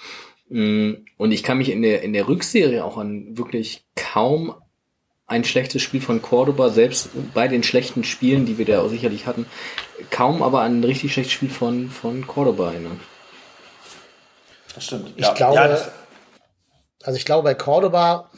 Mm, 0.48 0.92
und 1.16 1.32
ich 1.32 1.42
kann 1.42 1.58
mich 1.58 1.70
in 1.70 1.82
der, 1.82 2.02
in 2.02 2.12
der 2.12 2.28
Rückserie 2.28 2.84
auch 2.84 2.98
an 2.98 3.38
wirklich 3.38 3.84
kaum 3.94 4.54
ein 5.26 5.44
schlechtes 5.44 5.82
Spiel 5.82 6.00
von 6.00 6.22
Cordoba, 6.22 6.70
selbst 6.70 7.10
bei 7.34 7.48
den 7.48 7.62
schlechten 7.62 8.02
Spielen, 8.02 8.46
die 8.46 8.56
wir 8.56 8.64
da 8.64 8.80
auch 8.80 8.88
sicherlich 8.88 9.26
hatten, 9.26 9.44
kaum 10.10 10.42
aber 10.42 10.62
an 10.62 10.80
ein 10.80 10.84
richtig 10.84 11.12
schlechtes 11.12 11.34
Spiel 11.34 11.50
von, 11.50 11.90
von 11.90 12.26
Cordoba 12.26 12.72
erinnern. 12.72 12.98
Das 14.78 14.84
stimmt. 14.84 15.12
Ich 15.16 15.24
ja. 15.24 15.34
glaube, 15.34 15.56
ja, 15.56 15.78
also 17.02 17.16
ich 17.16 17.24
glaube 17.24 17.42
bei 17.42 17.54
Cordoba, 17.54 18.30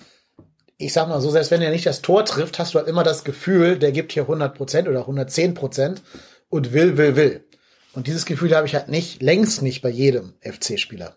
ich 0.78 0.94
sag 0.94 1.06
mal 1.06 1.20
so, 1.20 1.28
selbst 1.28 1.50
wenn 1.50 1.60
er 1.60 1.70
nicht 1.70 1.84
das 1.84 2.00
Tor 2.00 2.24
trifft, 2.24 2.58
hast 2.58 2.72
du 2.72 2.78
halt 2.78 2.88
immer 2.88 3.02
das 3.02 3.24
Gefühl, 3.24 3.78
der 3.78 3.92
gibt 3.92 4.12
hier 4.12 4.22
100 4.22 4.54
Prozent 4.54 4.88
oder 4.88 5.00
110 5.00 5.52
Prozent 5.52 6.00
und 6.48 6.72
will, 6.72 6.96
will, 6.96 7.14
will. 7.14 7.44
Und 7.92 8.06
dieses 8.06 8.24
Gefühl 8.24 8.56
habe 8.56 8.66
ich 8.66 8.74
halt 8.74 8.88
nicht, 8.88 9.20
längst 9.20 9.60
nicht 9.60 9.82
bei 9.82 9.90
jedem 9.90 10.32
FC-Spieler. 10.40 11.14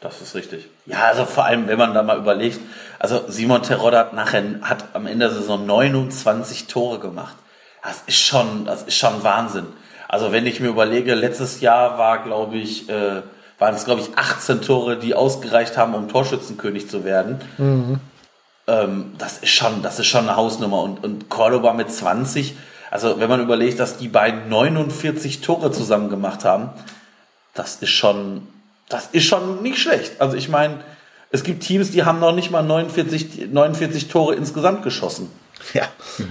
Das 0.00 0.22
ist 0.22 0.36
richtig. 0.36 0.68
Ja, 0.86 1.06
also 1.06 1.24
vor 1.24 1.44
allem, 1.44 1.66
wenn 1.66 1.78
man 1.78 1.94
da 1.94 2.04
mal 2.04 2.18
überlegt, 2.18 2.60
also 3.00 3.24
Simon 3.26 3.64
Terodde 3.64 3.98
hat 3.98 4.12
nachher, 4.12 4.60
hat 4.62 4.94
am 4.94 5.08
Ende 5.08 5.26
der 5.26 5.34
Saison 5.34 5.66
29 5.66 6.68
Tore 6.68 7.00
gemacht. 7.00 7.34
Das 7.82 8.04
ist 8.06 8.20
schon, 8.20 8.66
das 8.66 8.84
ist 8.84 8.96
schon 8.96 9.24
Wahnsinn. 9.24 9.66
Also 10.06 10.30
wenn 10.30 10.46
ich 10.46 10.60
mir 10.60 10.68
überlege, 10.68 11.16
letztes 11.16 11.60
Jahr 11.60 11.98
war, 11.98 12.22
glaube 12.22 12.56
ich, 12.56 12.88
äh, 12.88 13.22
waren 13.58 13.74
es, 13.74 13.84
glaube 13.84 14.00
ich, 14.00 14.16
18 14.16 14.62
Tore, 14.62 14.96
die 14.98 15.14
ausgereicht 15.14 15.76
haben, 15.76 15.94
um 15.94 16.08
Torschützenkönig 16.08 16.88
zu 16.88 17.04
werden. 17.04 17.40
Mhm. 17.58 18.00
Ähm, 18.66 19.12
das 19.18 19.38
ist 19.38 19.50
schon, 19.50 19.82
das 19.82 19.98
ist 19.98 20.06
schon 20.06 20.28
eine 20.28 20.36
Hausnummer. 20.36 20.82
Und, 20.82 21.02
und 21.02 21.28
Cordoba 21.28 21.72
mit 21.72 21.90
20, 21.90 22.56
also 22.90 23.18
wenn 23.20 23.28
man 23.28 23.40
überlegt, 23.40 23.80
dass 23.80 23.98
die 23.98 24.08
beiden 24.08 24.48
49 24.48 25.40
Tore 25.40 25.72
zusammen 25.72 26.08
gemacht 26.08 26.44
haben, 26.44 26.70
das 27.54 27.76
ist 27.76 27.90
schon, 27.90 28.46
das 28.88 29.08
ist 29.12 29.24
schon 29.24 29.62
nicht 29.62 29.78
schlecht. 29.78 30.20
Also 30.20 30.36
ich 30.36 30.48
meine, 30.48 30.78
es 31.30 31.42
gibt 31.42 31.62
Teams, 31.62 31.90
die 31.90 32.04
haben 32.04 32.20
noch 32.20 32.32
nicht 32.32 32.50
mal 32.50 32.62
49, 32.62 33.48
49 33.50 34.08
Tore 34.08 34.34
insgesamt 34.34 34.82
geschossen. 34.82 35.30
Ja, 35.74 35.88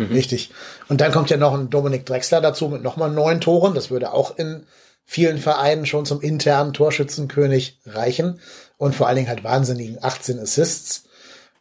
richtig. 0.10 0.52
Und 0.88 1.02
dann 1.02 1.12
kommt 1.12 1.30
ja 1.30 1.38
noch 1.38 1.54
ein 1.54 1.70
Dominik 1.70 2.06
Drexler 2.06 2.42
dazu 2.42 2.70
mit 2.70 2.82
nochmal 2.82 3.12
neun 3.12 3.42
Toren. 3.42 3.76
Das 3.76 3.92
würde 3.92 4.14
auch 4.14 4.38
in 4.38 4.64
vielen 5.10 5.38
Vereinen 5.38 5.86
schon 5.86 6.06
zum 6.06 6.22
internen 6.22 6.74
Torschützenkönig 6.74 7.80
reichen 7.86 8.42
und 8.78 8.94
vor 8.94 9.08
allen 9.08 9.16
Dingen 9.16 9.30
halt 9.30 9.44
wahnsinnigen 9.44 9.98
18 10.02 10.38
Assists. 10.38 11.06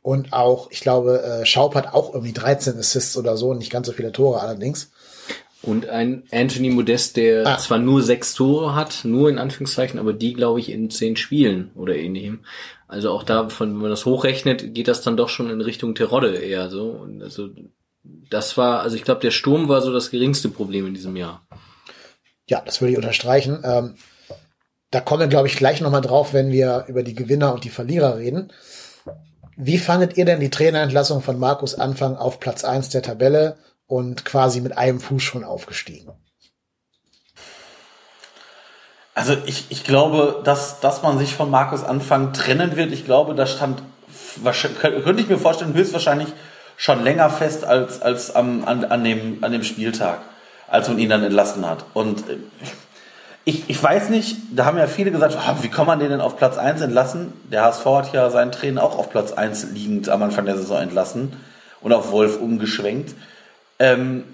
Und 0.02 0.32
auch, 0.32 0.70
ich 0.70 0.80
glaube, 0.80 1.22
äh, 1.22 1.46
Schaub 1.46 1.74
hat 1.76 1.94
auch 1.94 2.12
irgendwie 2.12 2.32
13 2.32 2.76
Assists 2.76 3.16
oder 3.16 3.36
so, 3.36 3.54
nicht 3.54 3.72
ganz 3.72 3.86
so 3.86 3.92
viele 3.92 4.12
Tore 4.12 4.40
allerdings. 4.40 4.90
Und 5.62 5.88
ein 5.88 6.24
Anthony 6.32 6.70
Modest, 6.70 7.16
der 7.16 7.46
ah. 7.46 7.58
zwar 7.58 7.78
nur 7.78 8.02
sechs 8.02 8.34
Tore 8.34 8.74
hat, 8.74 9.04
nur 9.04 9.30
in 9.30 9.38
Anführungszeichen, 9.38 9.98
aber 9.98 10.12
die, 10.12 10.34
glaube 10.34 10.60
ich, 10.60 10.70
in 10.70 10.90
zehn 10.90 11.16
Spielen 11.16 11.70
oder 11.76 11.96
ähnlichem. 11.96 12.40
Also 12.88 13.10
auch 13.10 13.22
da, 13.22 13.48
von, 13.48 13.70
wenn 13.70 13.80
man 13.80 13.90
das 13.90 14.06
hochrechnet, 14.06 14.74
geht 14.74 14.88
das 14.88 15.02
dann 15.02 15.16
doch 15.16 15.28
schon 15.28 15.50
in 15.50 15.60
Richtung 15.60 15.94
Terodde 15.94 16.36
eher 16.36 16.68
so. 16.68 16.90
Und 16.90 17.22
also 17.22 17.48
das 18.28 18.56
war, 18.56 18.80
also 18.80 18.96
ich 18.96 19.04
glaube, 19.04 19.20
der 19.20 19.30
Sturm 19.30 19.68
war 19.68 19.80
so 19.82 19.92
das 19.92 20.10
geringste 20.10 20.48
Problem 20.48 20.86
in 20.86 20.94
diesem 20.94 21.16
Jahr. 21.16 21.45
Ja, 22.48 22.62
das 22.64 22.80
würde 22.80 22.92
ich 22.92 22.98
unterstreichen. 22.98 23.60
Ähm, 23.64 23.94
da 24.90 25.00
kommen 25.00 25.20
wir, 25.20 25.26
glaube 25.26 25.48
ich, 25.48 25.56
gleich 25.56 25.80
nochmal 25.80 26.00
drauf, 26.00 26.32
wenn 26.32 26.52
wir 26.52 26.84
über 26.88 27.02
die 27.02 27.14
Gewinner 27.14 27.52
und 27.52 27.64
die 27.64 27.70
Verlierer 27.70 28.18
reden. 28.18 28.52
Wie 29.56 29.78
fandet 29.78 30.16
ihr 30.16 30.24
denn 30.24 30.40
die 30.40 30.50
Trainerentlassung 30.50 31.22
von 31.22 31.38
Markus 31.38 31.74
Anfang 31.74 32.16
auf 32.16 32.40
Platz 32.40 32.64
eins 32.64 32.88
der 32.90 33.02
Tabelle 33.02 33.56
und 33.86 34.24
quasi 34.24 34.60
mit 34.60 34.76
einem 34.76 35.00
Fuß 35.00 35.22
schon 35.22 35.44
aufgestiegen? 35.44 36.12
Also 39.14 39.34
ich, 39.46 39.66
ich 39.70 39.82
glaube, 39.82 40.42
dass, 40.44 40.80
dass 40.80 41.02
man 41.02 41.18
sich 41.18 41.34
von 41.34 41.50
Markus 41.50 41.82
Anfang 41.82 42.34
trennen 42.34 42.76
wird. 42.76 42.92
Ich 42.92 43.06
glaube, 43.06 43.34
da 43.34 43.46
stand, 43.46 43.82
könnte 44.80 45.22
ich 45.22 45.28
mir 45.28 45.38
vorstellen, 45.38 45.72
höchstwahrscheinlich 45.72 46.28
schon 46.76 47.02
länger 47.02 47.30
fest 47.30 47.64
als, 47.64 48.02
als 48.02 48.36
am, 48.36 48.64
an, 48.66 48.84
an, 48.84 49.02
dem, 49.02 49.42
an 49.42 49.52
dem 49.52 49.62
Spieltag 49.62 50.20
als 50.68 50.88
man 50.88 50.98
ihn 50.98 51.08
dann 51.08 51.22
entlassen 51.22 51.68
hat. 51.68 51.84
Und 51.94 52.28
äh, 52.28 52.38
ich, 53.44 53.70
ich 53.70 53.80
weiß 53.80 54.08
nicht, 54.08 54.36
da 54.52 54.64
haben 54.64 54.76
ja 54.76 54.88
viele 54.88 55.12
gesagt, 55.12 55.36
oh, 55.38 55.62
wie 55.62 55.68
kann 55.68 55.86
man 55.86 56.00
den 56.00 56.10
denn 56.10 56.20
auf 56.20 56.36
Platz 56.36 56.58
1 56.58 56.80
entlassen? 56.80 57.32
Der 57.50 57.62
HSV 57.62 57.84
hat 57.86 58.12
ja 58.12 58.28
seinen 58.30 58.50
Trainer 58.50 58.82
auch 58.82 58.98
auf 58.98 59.10
Platz 59.10 59.32
1 59.32 59.68
liegend 59.72 60.08
am 60.08 60.22
Anfang 60.22 60.46
der 60.46 60.56
Saison 60.56 60.78
entlassen 60.78 61.32
und 61.80 61.92
auf 61.92 62.10
Wolf 62.10 62.40
umgeschwenkt. 62.40 63.14
Ähm 63.78 64.24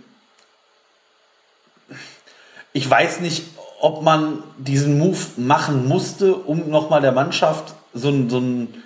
ich 2.72 2.88
weiß 2.88 3.20
nicht, 3.20 3.44
ob 3.80 4.02
man 4.02 4.42
diesen 4.56 4.98
Move 4.98 5.18
machen 5.36 5.86
musste, 5.86 6.34
um 6.34 6.70
nochmal 6.70 7.02
der 7.02 7.12
Mannschaft 7.12 7.74
so 7.92 8.08
ein, 8.08 8.30
so 8.30 8.38
ein 8.38 8.82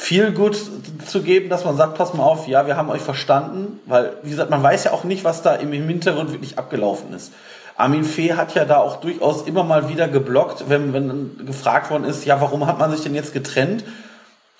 viel 0.00 0.32
gut 0.32 0.56
zu 1.06 1.22
geben, 1.22 1.50
dass 1.50 1.66
man 1.66 1.76
sagt, 1.76 1.98
pass 1.98 2.14
mal 2.14 2.22
auf, 2.22 2.48
ja, 2.48 2.66
wir 2.66 2.78
haben 2.78 2.88
euch 2.88 3.02
verstanden, 3.02 3.80
weil, 3.84 4.14
wie 4.22 4.30
gesagt, 4.30 4.48
man 4.48 4.62
weiß 4.62 4.84
ja 4.84 4.92
auch 4.92 5.04
nicht, 5.04 5.24
was 5.24 5.42
da 5.42 5.54
im 5.54 5.72
Hintergrund 5.72 6.32
wirklich 6.32 6.58
abgelaufen 6.58 7.12
ist. 7.12 7.32
Armin 7.76 8.04
Fee 8.04 8.32
hat 8.32 8.54
ja 8.54 8.64
da 8.64 8.78
auch 8.78 8.96
durchaus 8.96 9.46
immer 9.46 9.62
mal 9.62 9.90
wieder 9.90 10.08
geblockt, 10.08 10.64
wenn, 10.68 10.94
wenn 10.94 11.44
gefragt 11.44 11.90
worden 11.90 12.04
ist, 12.04 12.24
ja, 12.24 12.40
warum 12.40 12.66
hat 12.66 12.78
man 12.78 12.90
sich 12.90 13.02
denn 13.02 13.14
jetzt 13.14 13.34
getrennt? 13.34 13.84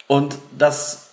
Und 0.06 0.36
das 0.58 1.08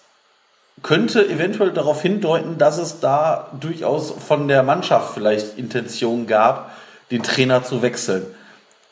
könnte 0.84 1.25
eventuell 1.25 1.71
darauf 1.71 2.01
hindeuten, 2.01 2.57
dass 2.57 2.78
es 2.80 2.99
da 2.99 3.49
durchaus 3.57 4.11
von 4.11 4.49
der 4.49 4.61
Mannschaft 4.61 5.13
vielleicht 5.13 5.57
Intention 5.57 6.28
gab, 6.28 6.71
den 7.11 7.23
Trainer 7.23 7.63
zu 7.63 7.82
wechseln. 7.82 8.25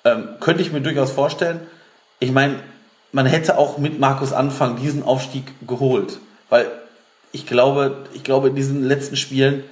Ähm, 0.06 0.30
könnte 0.40 0.62
ich 0.62 0.72
mir 0.72 0.82
durchaus 0.82 1.12
vorstellen. 1.12 1.60
Ich 2.20 2.32
meine, 2.32 2.56
man 3.16 3.26
hätte 3.26 3.58
auch 3.58 3.78
mit 3.78 3.98
Markus 3.98 4.34
Anfang 4.34 4.76
diesen 4.76 5.02
Aufstieg 5.02 5.46
geholt. 5.66 6.20
Weil 6.50 6.70
ich 7.32 7.48
glaube, 7.48 7.96
ich 8.14 8.26
glaube, 8.26 8.50
in 8.50 8.56
diesen 8.56 8.84
letzten 8.84 9.16
Spielen 9.16 9.64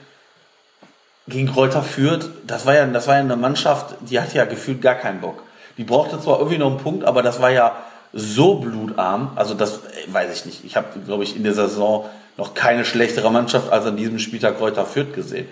gegen 1.28 1.52
Kräuter 1.52 1.84
führt, 1.84 2.30
das 2.48 2.66
war 2.66 2.74
ja, 2.74 2.86
das 2.86 3.08
war 3.10 3.16
ja 3.16 3.20
eine 3.20 3.36
Mannschaft, 3.36 3.96
die 4.00 4.18
hat 4.22 4.34
ja 4.34 4.46
gefühlt 4.46 4.82
gar 4.82 4.96
keinen 4.96 5.20
Bock. 5.20 5.44
Die 5.78 5.84
brauchte 5.84 6.22
zwar 6.22 6.38
irgendwie 6.38 6.58
noch 6.58 6.70
einen 6.70 6.78
Punkt, 6.78 7.04
aber 7.04 7.22
das 7.22 7.42
war 7.42 7.52
ja 7.52 7.76
so 8.14 8.56
blutarm. 8.56 9.34
Also 9.36 9.56
das 9.56 9.80
äh, 9.80 10.14
weiß 10.14 10.34
ich 10.34 10.46
nicht. 10.46 10.64
Ich 10.64 10.78
habe, 10.78 10.88
glaube 11.06 11.24
ich, 11.24 11.36
in 11.36 11.44
der 11.44 11.54
Saison 11.54 12.10
noch 12.38 12.54
keine 12.54 12.86
schlechtere 12.86 13.30
Mannschaft 13.30 13.74
als 13.74 13.86
an 13.86 13.98
diesem 13.98 14.20
Spieltag 14.20 14.58
Kräuter 14.58 14.86
Fürth 14.86 15.14
gesehen. 15.14 15.50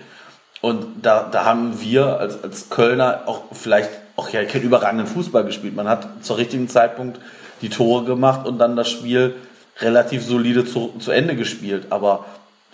Und 0.62 0.86
da, 1.02 1.28
da 1.30 1.44
haben 1.44 1.78
wir 1.82 2.18
als, 2.18 2.42
als 2.42 2.70
Kölner 2.70 3.24
auch 3.26 3.42
vielleicht 3.52 3.90
auch 4.16 4.30
ja 4.30 4.42
keinen 4.44 4.62
überragenden 4.62 5.06
Fußball 5.06 5.44
gespielt. 5.44 5.76
Man 5.76 5.88
hat 5.88 6.08
zur 6.22 6.38
richtigen 6.38 6.70
Zeitpunkt 6.70 7.20
die 7.62 7.70
Tore 7.70 8.04
gemacht 8.04 8.46
und 8.46 8.58
dann 8.58 8.76
das 8.76 8.90
Spiel 8.90 9.36
relativ 9.80 10.24
solide 10.24 10.66
zu, 10.66 10.92
zu 10.98 11.10
Ende 11.10 11.36
gespielt. 11.36 11.86
Aber 11.90 12.26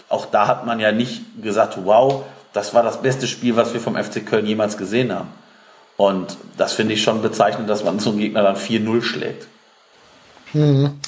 auch 0.08 0.26
da 0.26 0.48
hat 0.48 0.66
man 0.66 0.80
ja 0.80 0.90
nicht 0.92 1.22
gesagt, 1.42 1.78
wow, 1.84 2.24
das 2.52 2.74
war 2.74 2.82
das 2.82 3.02
beste 3.02 3.26
Spiel, 3.26 3.56
was 3.56 3.72
wir 3.74 3.80
vom 3.80 3.96
FC 3.96 4.24
Köln 4.26 4.46
jemals 4.46 4.76
gesehen 4.76 5.12
haben. 5.14 5.28
Und 5.96 6.36
das 6.56 6.72
finde 6.72 6.94
ich 6.94 7.02
schon 7.02 7.22
bezeichnend, 7.22 7.68
dass 7.68 7.84
man 7.84 7.98
so 7.98 8.10
einen 8.10 8.20
Gegner 8.20 8.42
dann 8.42 8.56
4-0 8.56 9.02
schlägt. 9.02 9.46
Hm. 10.52 10.98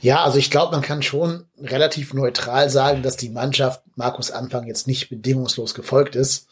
Ja, 0.00 0.24
also 0.24 0.38
ich 0.38 0.50
glaube, 0.50 0.72
man 0.72 0.82
kann 0.82 1.02
schon 1.02 1.46
relativ 1.60 2.14
neutral 2.14 2.70
sagen, 2.70 3.02
dass 3.02 3.16
die 3.16 3.28
Mannschaft 3.28 3.82
Markus 3.94 4.30
Anfang 4.30 4.66
jetzt 4.66 4.86
nicht 4.86 5.10
bedingungslos 5.10 5.74
gefolgt 5.74 6.16
ist. 6.16 6.48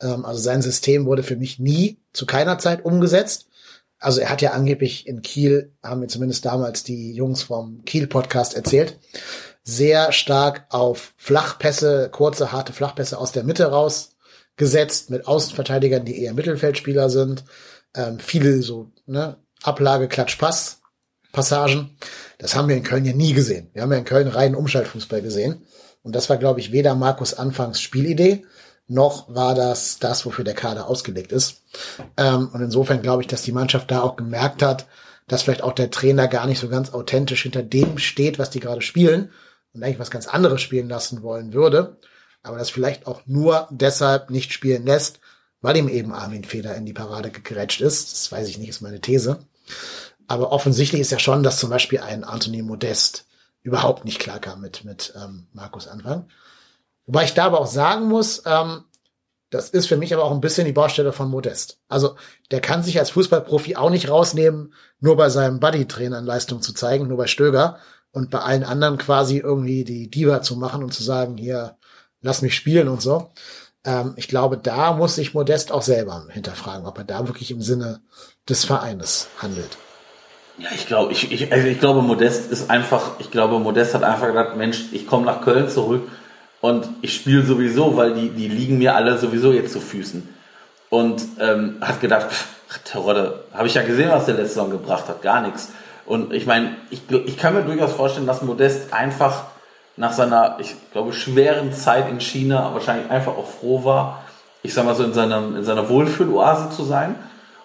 Ähm, 0.00 0.24
also 0.24 0.40
sein 0.40 0.62
System 0.62 1.06
wurde 1.06 1.22
für 1.22 1.36
mich 1.36 1.58
nie 1.58 1.98
zu 2.12 2.26
keiner 2.26 2.58
Zeit 2.58 2.84
umgesetzt. 2.84 3.46
Also 4.00 4.20
er 4.22 4.30
hat 4.30 4.40
ja 4.40 4.52
angeblich 4.52 5.06
in 5.06 5.20
Kiel, 5.20 5.72
haben 5.82 6.00
mir 6.00 6.08
zumindest 6.08 6.46
damals 6.46 6.82
die 6.84 7.12
Jungs 7.12 7.42
vom 7.42 7.84
Kiel-Podcast 7.84 8.54
erzählt, 8.54 8.98
sehr 9.62 10.10
stark 10.12 10.64
auf 10.70 11.12
Flachpässe, 11.16 12.08
kurze, 12.10 12.50
harte 12.50 12.72
Flachpässe 12.72 13.18
aus 13.18 13.32
der 13.32 13.44
Mitte 13.44 13.66
rausgesetzt, 13.66 15.10
mit 15.10 15.28
Außenverteidigern, 15.28 16.06
die 16.06 16.22
eher 16.22 16.32
Mittelfeldspieler 16.32 17.10
sind. 17.10 17.44
Ähm, 17.94 18.18
viele 18.18 18.62
so 18.62 18.90
ne, 19.04 19.36
Ablage, 19.62 20.08
Klatsch, 20.08 20.38
Pass, 20.38 20.80
Passagen. 21.32 21.96
Das 22.38 22.54
haben 22.54 22.68
wir 22.68 22.76
in 22.76 22.82
Köln 22.82 23.04
ja 23.04 23.12
nie 23.12 23.34
gesehen. 23.34 23.68
Wir 23.74 23.82
haben 23.82 23.92
ja 23.92 23.98
in 23.98 24.04
Köln 24.04 24.28
reinen 24.28 24.54
Umschaltfußball 24.54 25.20
gesehen. 25.20 25.66
Und 26.02 26.14
das 26.14 26.30
war, 26.30 26.38
glaube 26.38 26.60
ich, 26.60 26.72
weder 26.72 26.94
Markus 26.94 27.34
Anfangs 27.34 27.80
Spielidee, 27.80 28.44
noch 28.90 29.32
war 29.32 29.54
das 29.54 29.98
das, 29.98 30.26
wofür 30.26 30.44
der 30.44 30.54
Kader 30.54 30.88
ausgelegt 30.88 31.32
ist. 31.32 31.62
Ähm, 32.16 32.50
und 32.52 32.60
insofern 32.60 33.02
glaube 33.02 33.22
ich, 33.22 33.28
dass 33.28 33.42
die 33.42 33.52
Mannschaft 33.52 33.90
da 33.90 34.02
auch 34.02 34.16
gemerkt 34.16 34.62
hat, 34.62 34.86
dass 35.28 35.42
vielleicht 35.42 35.62
auch 35.62 35.72
der 35.72 35.90
Trainer 35.90 36.26
gar 36.26 36.46
nicht 36.46 36.58
so 36.58 36.68
ganz 36.68 36.92
authentisch 36.92 37.42
hinter 37.42 37.62
dem 37.62 37.98
steht, 37.98 38.38
was 38.38 38.50
die 38.50 38.58
gerade 38.58 38.82
spielen 38.82 39.30
und 39.72 39.82
eigentlich 39.82 40.00
was 40.00 40.10
ganz 40.10 40.26
anderes 40.26 40.60
spielen 40.60 40.88
lassen 40.88 41.22
wollen 41.22 41.52
würde. 41.52 41.98
Aber 42.42 42.58
das 42.58 42.70
vielleicht 42.70 43.06
auch 43.06 43.22
nur 43.26 43.68
deshalb 43.70 44.30
nicht 44.30 44.52
spielen 44.52 44.84
lässt, 44.84 45.20
weil 45.60 45.76
ihm 45.76 45.88
eben 45.88 46.12
Armin 46.12 46.44
Feder 46.44 46.74
in 46.74 46.84
die 46.84 46.92
Parade 46.92 47.30
gerätscht 47.30 47.80
ist. 47.80 48.12
Das 48.12 48.32
weiß 48.32 48.48
ich 48.48 48.58
nicht, 48.58 48.70
ist 48.70 48.80
meine 48.80 49.00
These. 49.00 49.38
Aber 50.26 50.50
offensichtlich 50.50 51.00
ist 51.00 51.12
ja 51.12 51.18
schon, 51.18 51.44
dass 51.44 51.58
zum 51.58 51.70
Beispiel 51.70 52.00
ein 52.00 52.24
Anthony 52.24 52.62
Modest 52.62 53.26
überhaupt 53.62 54.04
nicht 54.04 54.18
klarkam 54.18 54.60
mit, 54.60 54.84
mit 54.84 55.12
ähm, 55.16 55.46
Markus 55.52 55.86
Anfang. 55.86 56.26
Wobei 57.10 57.24
ich 57.24 57.34
da 57.34 57.46
aber 57.46 57.60
auch 57.60 57.66
sagen 57.66 58.06
muss, 58.06 58.44
ähm, 58.46 58.84
das 59.50 59.68
ist 59.70 59.88
für 59.88 59.96
mich 59.96 60.14
aber 60.14 60.22
auch 60.22 60.30
ein 60.30 60.40
bisschen 60.40 60.64
die 60.64 60.72
Baustelle 60.72 61.12
von 61.12 61.28
Modest. 61.28 61.80
Also 61.88 62.14
der 62.52 62.60
kann 62.60 62.84
sich 62.84 63.00
als 63.00 63.10
Fußballprofi 63.10 63.74
auch 63.74 63.90
nicht 63.90 64.08
rausnehmen, 64.08 64.74
nur 65.00 65.16
bei 65.16 65.28
seinem 65.28 65.58
Buddy-Trainern 65.58 66.24
Leistung 66.24 66.62
zu 66.62 66.72
zeigen, 66.72 67.08
nur 67.08 67.16
bei 67.16 67.26
Stöger 67.26 67.78
und 68.12 68.30
bei 68.30 68.38
allen 68.38 68.62
anderen 68.62 68.96
quasi 68.96 69.38
irgendwie 69.38 69.82
die 69.82 70.08
Diva 70.08 70.40
zu 70.42 70.54
machen 70.54 70.84
und 70.84 70.94
zu 70.94 71.02
sagen, 71.02 71.36
hier, 71.36 71.78
lass 72.20 72.42
mich 72.42 72.54
spielen 72.54 72.86
und 72.86 73.02
so. 73.02 73.32
Ähm, 73.84 74.12
ich 74.14 74.28
glaube, 74.28 74.56
da 74.56 74.92
muss 74.92 75.16
sich 75.16 75.34
Modest 75.34 75.72
auch 75.72 75.82
selber 75.82 76.28
hinterfragen, 76.30 76.86
ob 76.86 76.96
er 76.98 77.04
da 77.04 77.26
wirklich 77.26 77.50
im 77.50 77.60
Sinne 77.60 78.02
des 78.48 78.64
Vereines 78.64 79.26
handelt. 79.38 79.78
Ja, 80.58 80.68
ich 80.76 80.86
glaube, 80.86 81.10
ich, 81.10 81.32
ich, 81.32 81.52
also 81.52 81.66
ich 81.66 81.80
glaube, 81.80 82.02
Modest 82.02 82.52
ist 82.52 82.70
einfach, 82.70 83.18
ich 83.18 83.32
glaube, 83.32 83.58
Modest 83.58 83.94
hat 83.94 84.04
einfach 84.04 84.28
gedacht, 84.28 84.56
Mensch, 84.56 84.84
ich 84.92 85.08
komme 85.08 85.26
nach 85.26 85.40
Köln 85.40 85.68
zurück 85.68 86.02
und 86.60 86.88
ich 87.00 87.14
spiele 87.14 87.42
sowieso, 87.42 87.96
weil 87.96 88.14
die, 88.14 88.28
die 88.30 88.48
liegen 88.48 88.78
mir 88.78 88.94
alle 88.94 89.18
sowieso 89.18 89.52
jetzt 89.52 89.72
zu 89.72 89.80
Füßen. 89.80 90.28
Und 90.90 91.22
ähm, 91.38 91.76
hat 91.80 92.00
gedacht, 92.00 92.26
Terodde, 92.84 93.44
habe 93.54 93.66
ich 93.66 93.74
ja 93.74 93.82
gesehen, 93.82 94.10
was 94.10 94.26
der 94.26 94.34
letzte 94.34 94.54
Saison 94.54 94.70
gebracht 94.70 95.08
hat, 95.08 95.22
gar 95.22 95.40
nichts. 95.40 95.70
Und 96.04 96.32
ich 96.32 96.46
meine, 96.46 96.76
ich, 96.90 97.02
ich 97.26 97.38
kann 97.38 97.54
mir 97.54 97.62
durchaus 97.62 97.92
vorstellen, 97.92 98.26
dass 98.26 98.42
Modest 98.42 98.92
einfach 98.92 99.44
nach 99.96 100.12
seiner, 100.12 100.56
ich 100.58 100.74
glaube, 100.92 101.12
schweren 101.12 101.72
Zeit 101.72 102.10
in 102.10 102.20
China 102.20 102.72
wahrscheinlich 102.72 103.10
einfach 103.10 103.36
auch 103.36 103.48
froh 103.48 103.84
war, 103.84 104.24
ich 104.62 104.74
sag 104.74 104.84
mal 104.84 104.94
so 104.94 105.04
in 105.04 105.12
seiner, 105.12 105.38
in 105.38 105.64
seiner 105.64 105.88
Wohlfühloase 105.88 106.70
zu 106.70 106.84
sein 106.84 107.14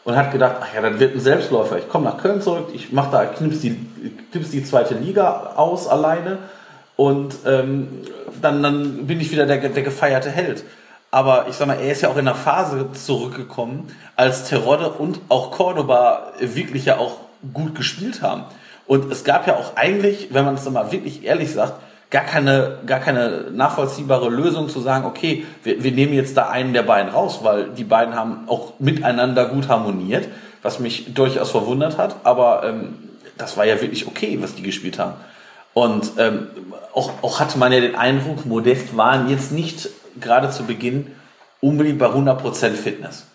und 0.04 0.16
hat 0.16 0.32
gedacht, 0.32 0.58
ach 0.62 0.74
ja, 0.74 0.82
dann 0.82 1.00
wird 1.00 1.16
ein 1.16 1.20
Selbstläufer. 1.20 1.78
Ich 1.78 1.90
komme 1.90 2.06
nach 2.06 2.18
Köln 2.18 2.42
zurück, 2.42 2.68
ich 2.74 2.92
mache 2.92 3.12
da, 3.12 3.26
knips 3.26 3.60
die, 3.60 3.78
knips 4.32 4.52
die 4.52 4.64
zweite 4.64 4.94
Liga 4.94 5.54
aus 5.56 5.88
alleine 5.88 6.38
und 6.96 7.36
ähm, 7.46 8.04
dann, 8.42 8.64
dann 8.64 9.08
bin 9.08 9.20
ich 9.20 9.32
wieder 9.32 9.46
der, 9.46 9.58
der 9.58 9.84
gefeierte 9.84 10.30
Held. 10.30 10.64
Aber 11.12 11.46
ich 11.50 11.56
sag 11.56 11.68
mal, 11.68 11.80
er 11.80 11.92
ist 11.92 12.02
ja 12.02 12.10
auch 12.10 12.18
in 12.18 12.28
einer 12.28 12.36
Phase 12.36 12.92
zurückgekommen, 12.92 13.88
als 14.16 14.50
Terodde 14.50 14.90
und 14.90 15.20
auch 15.30 15.52
Cordoba 15.52 16.34
wirklich 16.40 16.86
ja 16.86 16.98
auch 16.98 17.20
gut 17.54 17.76
gespielt 17.76 18.22
haben. 18.22 18.44
Und 18.88 19.12
es 19.12 19.24
gab 19.24 19.48
ja 19.48 19.56
auch 19.56 19.76
eigentlich, 19.78 20.30
wenn 20.32 20.46
man 20.46 20.56
es 20.56 20.70
mal 20.70 20.92
wirklich 20.92 21.24
ehrlich 21.24 21.54
sagt, 21.54 21.74
gar 22.10 22.24
keine, 22.24 22.80
gar 22.86 23.00
keine 23.00 23.52
nachvollziehbare 23.52 24.30
Lösung 24.30 24.70
zu 24.70 24.80
sagen, 24.80 25.06
okay, 25.06 25.46
wir, 25.64 25.84
wir 25.84 25.92
nehmen 25.92 26.14
jetzt 26.14 26.38
da 26.38 26.50
einen 26.50 26.74
der 26.74 26.84
beiden 26.84 27.12
raus, 27.12 27.40
weil 27.44 27.70
die 27.70 27.84
beiden 27.84 28.16
haben 28.16 28.48
auch 28.48 28.74
miteinander 28.80 29.46
gut 29.46 29.70
harmoniert, 29.70 30.28
was 30.62 30.80
mich 30.80 31.14
durchaus 31.14 31.52
verwundert 31.52 31.98
hat, 31.98 32.16
aber 32.24 32.64
ähm, 32.66 32.96
das 33.38 33.58
war 33.58 33.66
ja 33.66 33.82
wirklich 33.82 34.08
okay, 34.08 34.38
was 34.42 34.56
die 34.56 34.64
gespielt 34.64 35.00
haben. 35.00 35.14
Und 35.76 36.14
ähm, 36.18 36.48
auch, 36.94 37.12
auch 37.22 37.40
hatte 37.40 37.60
man 37.60 37.72
ja 37.72 37.80
den 37.80 37.96
Eindruck, 37.96 38.48
Modest 38.48 38.98
waren 38.98 39.30
jetzt 39.30 39.52
nicht 39.52 39.90
gerade 40.20 40.50
zu 40.50 40.64
Beginn 40.64 41.16
unbedingt 41.62 42.00
bei 42.00 42.08
100% 42.08 42.72
Fitness. 42.72 43.28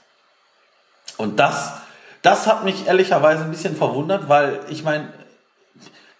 Und 1.16 1.38
das, 1.38 1.74
das 2.22 2.49
hat 2.49 2.64
mich 2.64 2.88
ehrlicherweise 2.88 3.45
ein 3.45 3.51
bisschen 3.51 3.76
verwundert, 3.76 4.28
weil 4.28 4.61
ich 4.68 4.82
meine, 4.82 5.11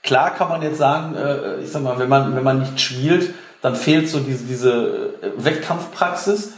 Klar 0.03 0.35
kann 0.35 0.49
man 0.49 0.63
jetzt 0.63 0.79
sagen, 0.79 1.15
äh, 1.15 1.57
ich 1.57 1.71
sag 1.71 1.83
mal, 1.83 1.99
wenn 1.99 2.09
man, 2.09 2.35
wenn 2.35 2.45
man 2.45 2.61
nicht 2.61 2.81
spielt, 2.81 3.35
dann 3.63 3.77
fehlt 3.77 4.09
so 4.09 4.21
diese, 4.21 4.45
diese 4.45 5.15
Wettkampfpraxis. 5.37 6.55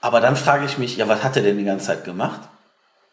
Aber 0.00 0.20
dann 0.20 0.36
frage 0.36 0.66
ich 0.66 0.78
mich, 0.78 0.96
ja, 0.96 1.08
was 1.08 1.24
hat 1.24 1.36
er 1.36 1.42
denn 1.42 1.58
die 1.58 1.64
ganze 1.64 1.86
Zeit 1.86 2.04
gemacht? 2.04 2.40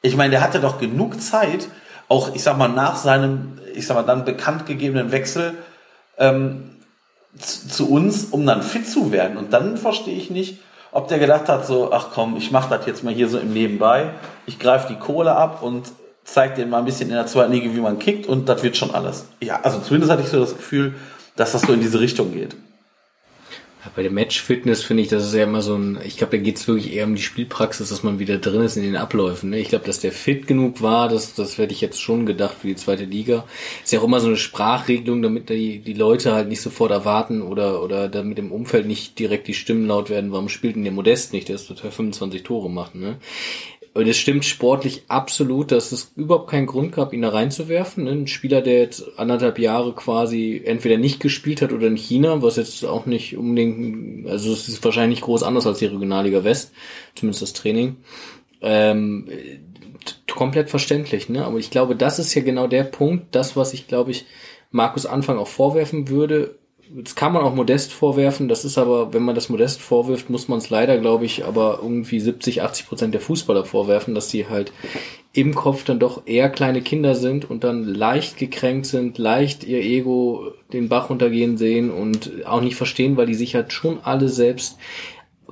Ich 0.01 0.15
meine, 0.15 0.31
der 0.31 0.41
hatte 0.41 0.59
doch 0.59 0.79
genug 0.79 1.21
Zeit, 1.21 1.67
auch, 2.07 2.35
ich 2.35 2.43
sag 2.43 2.57
mal, 2.57 2.67
nach 2.67 2.97
seinem, 2.97 3.59
ich 3.73 3.87
sag 3.87 3.95
mal, 3.95 4.03
dann 4.03 4.25
bekannt 4.25 4.65
gegebenen 4.67 5.11
Wechsel 5.11 5.57
ähm, 6.17 6.71
zu, 7.37 7.67
zu 7.67 7.89
uns, 7.89 8.25
um 8.25 8.45
dann 8.45 8.61
fit 8.61 8.87
zu 8.87 9.11
werden. 9.11 9.37
Und 9.37 9.53
dann 9.53 9.77
verstehe 9.77 10.15
ich 10.15 10.29
nicht, 10.29 10.59
ob 10.91 11.07
der 11.07 11.19
gedacht 11.19 11.49
hat, 11.49 11.65
so, 11.65 11.91
ach 11.91 12.09
komm, 12.13 12.37
ich 12.37 12.51
mache 12.51 12.75
das 12.75 12.85
jetzt 12.85 13.03
mal 13.03 13.13
hier 13.13 13.27
so 13.27 13.39
im 13.39 13.53
Nebenbei, 13.53 14.11
ich 14.45 14.59
greife 14.59 14.87
die 14.93 14.99
Kohle 14.99 15.35
ab 15.35 15.63
und 15.63 15.91
zeigt 16.23 16.57
denen 16.57 16.69
mal 16.69 16.79
ein 16.79 16.85
bisschen 16.85 17.09
in 17.09 17.15
der 17.15 17.27
zweiten 17.27 17.51
Liga, 17.51 17.73
wie 17.73 17.81
man 17.81 17.99
kickt 17.99 18.27
und 18.27 18.47
das 18.47 18.63
wird 18.63 18.77
schon 18.77 18.93
alles. 18.93 19.25
Ja, 19.41 19.59
also 19.61 19.79
zumindest 19.79 20.11
hatte 20.11 20.21
ich 20.21 20.29
so 20.29 20.39
das 20.39 20.55
Gefühl, 20.55 20.93
dass 21.35 21.51
das 21.51 21.63
so 21.63 21.73
in 21.73 21.81
diese 21.81 21.99
Richtung 21.99 22.31
geht. 22.31 22.55
Bei 23.95 24.01
der 24.01 24.11
Match-Fitness 24.11 24.83
finde 24.83 25.03
ich, 25.03 25.09
das 25.09 25.25
ist 25.25 25.33
ja 25.33 25.43
immer 25.43 25.61
so 25.61 25.75
ein, 25.75 25.99
ich 26.05 26.17
glaube, 26.17 26.37
da 26.37 26.43
geht 26.43 26.57
es 26.57 26.67
wirklich 26.67 26.93
eher 26.93 27.05
um 27.05 27.15
die 27.15 27.21
Spielpraxis, 27.21 27.89
dass 27.89 28.03
man 28.03 28.19
wieder 28.19 28.37
drin 28.37 28.61
ist 28.61 28.77
in 28.77 28.83
den 28.83 28.95
Abläufen. 28.95 29.49
Ne? 29.49 29.59
Ich 29.59 29.69
glaube, 29.69 29.85
dass 29.85 29.99
der 29.99 30.11
fit 30.11 30.47
genug 30.47 30.81
war, 30.81 31.09
das, 31.09 31.35
das 31.35 31.57
werde 31.57 31.73
ich 31.73 31.81
jetzt 31.81 32.01
schon 32.01 32.25
gedacht 32.25 32.57
für 32.61 32.67
die 32.67 32.75
zweite 32.75 33.05
Liga. 33.05 33.45
Ist 33.83 33.91
ja 33.91 33.99
auch 33.99 34.05
immer 34.05 34.19
so 34.19 34.27
eine 34.27 34.37
Sprachregelung, 34.37 35.21
damit 35.21 35.49
die, 35.49 35.79
die 35.79 35.93
Leute 35.93 36.33
halt 36.33 36.47
nicht 36.47 36.61
sofort 36.61 36.91
erwarten 36.91 37.41
oder, 37.41 37.83
oder 37.83 38.07
damit 38.07 38.39
im 38.39 38.51
Umfeld 38.51 38.87
nicht 38.87 39.19
direkt 39.19 39.47
die 39.47 39.53
Stimmen 39.53 39.87
laut 39.87 40.09
werden, 40.09 40.31
warum 40.31 40.49
spielt 40.49 40.75
denn 40.75 40.83
der 40.83 40.93
Modest 40.93 41.33
nicht, 41.33 41.49
der 41.49 41.55
ist 41.55 41.67
total 41.67 41.91
25 41.91 42.43
Tore 42.43 42.69
macht. 42.69 42.95
Ne? 42.95 43.17
Und 43.93 44.07
es 44.07 44.17
stimmt 44.17 44.43
sportlich 44.43 45.03
absolut, 45.07 45.71
dass 45.71 45.91
es 45.91 46.13
überhaupt 46.15 46.49
keinen 46.49 46.65
Grund 46.65 46.93
gab, 46.93 47.13
ihn 47.13 47.21
da 47.21 47.29
reinzuwerfen. 47.29 48.05
Ne? 48.05 48.11
Ein 48.11 48.27
Spieler, 48.27 48.61
der 48.61 48.79
jetzt 48.79 49.19
anderthalb 49.19 49.59
Jahre 49.59 49.93
quasi 49.93 50.61
entweder 50.65 50.97
nicht 50.97 51.19
gespielt 51.19 51.61
hat 51.61 51.71
oder 51.71 51.87
in 51.87 51.95
China, 51.95 52.41
was 52.41 52.55
jetzt 52.55 52.83
auch 52.85 53.05
nicht 53.05 53.37
unbedingt, 53.37 54.27
also 54.27 54.51
es 54.51 54.67
ist 54.67 54.83
wahrscheinlich 54.83 55.21
groß 55.21 55.43
anders 55.43 55.67
als 55.67 55.77
die 55.77 55.85
Regionalliga 55.85 56.43
West, 56.43 56.71
zumindest 57.13 57.43
das 57.43 57.53
Training. 57.53 57.97
Ähm, 58.61 59.29
komplett 60.33 60.71
verständlich, 60.71 61.29
ne? 61.29 61.45
Aber 61.45 61.59
ich 61.59 61.69
glaube, 61.69 61.95
das 61.95 62.17
ist 62.17 62.33
ja 62.33 62.41
genau 62.41 62.65
der 62.65 62.83
Punkt, 62.83 63.35
das, 63.35 63.55
was 63.55 63.73
ich, 63.73 63.87
glaube 63.87 64.11
ich, 64.11 64.25
Markus 64.71 65.05
Anfang 65.05 65.37
auch 65.37 65.47
vorwerfen 65.47 66.09
würde, 66.09 66.55
das 66.89 67.15
kann 67.15 67.33
man 67.33 67.43
auch 67.43 67.55
Modest 67.55 67.93
vorwerfen, 67.93 68.47
das 68.47 68.65
ist 68.65 68.77
aber, 68.77 69.13
wenn 69.13 69.23
man 69.23 69.35
das 69.35 69.49
Modest 69.49 69.81
vorwirft, 69.81 70.29
muss 70.29 70.47
man 70.47 70.59
es 70.59 70.69
leider, 70.69 70.97
glaube 70.97 71.25
ich, 71.25 71.45
aber 71.45 71.79
irgendwie 71.81 72.19
70, 72.19 72.61
80 72.61 72.87
Prozent 72.87 73.13
der 73.13 73.21
Fußballer 73.21 73.65
vorwerfen, 73.65 74.13
dass 74.13 74.27
die 74.27 74.47
halt 74.47 74.71
im 75.33 75.55
Kopf 75.55 75.83
dann 75.83 75.99
doch 75.99 76.23
eher 76.25 76.49
kleine 76.49 76.81
Kinder 76.81 77.15
sind 77.15 77.49
und 77.49 77.63
dann 77.63 77.83
leicht 77.83 78.37
gekränkt 78.37 78.85
sind, 78.85 79.17
leicht 79.17 79.63
ihr 79.63 79.79
Ego 79.79 80.51
den 80.71 80.89
Bach 80.89 81.09
runtergehen 81.09 81.57
sehen 81.57 81.89
und 81.89 82.45
auch 82.45 82.61
nicht 82.61 82.75
verstehen, 82.75 83.17
weil 83.17 83.25
die 83.25 83.33
sich 83.33 83.55
halt 83.55 83.73
schon 83.73 83.99
alle 84.03 84.29
selbst 84.29 84.77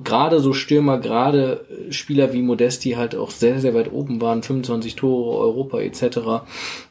gerade 0.04 0.40
so 0.40 0.52
Stürmer, 0.52 0.98
gerade 0.98 1.64
Spieler 1.90 2.32
wie 2.32 2.42
Modesti 2.42 2.92
halt 2.92 3.14
auch 3.14 3.30
sehr, 3.30 3.60
sehr 3.60 3.74
weit 3.74 3.92
oben 3.92 4.20
waren, 4.20 4.42
25 4.42 4.96
Tore, 4.96 5.38
Europa 5.38 5.80
etc., 5.80 6.44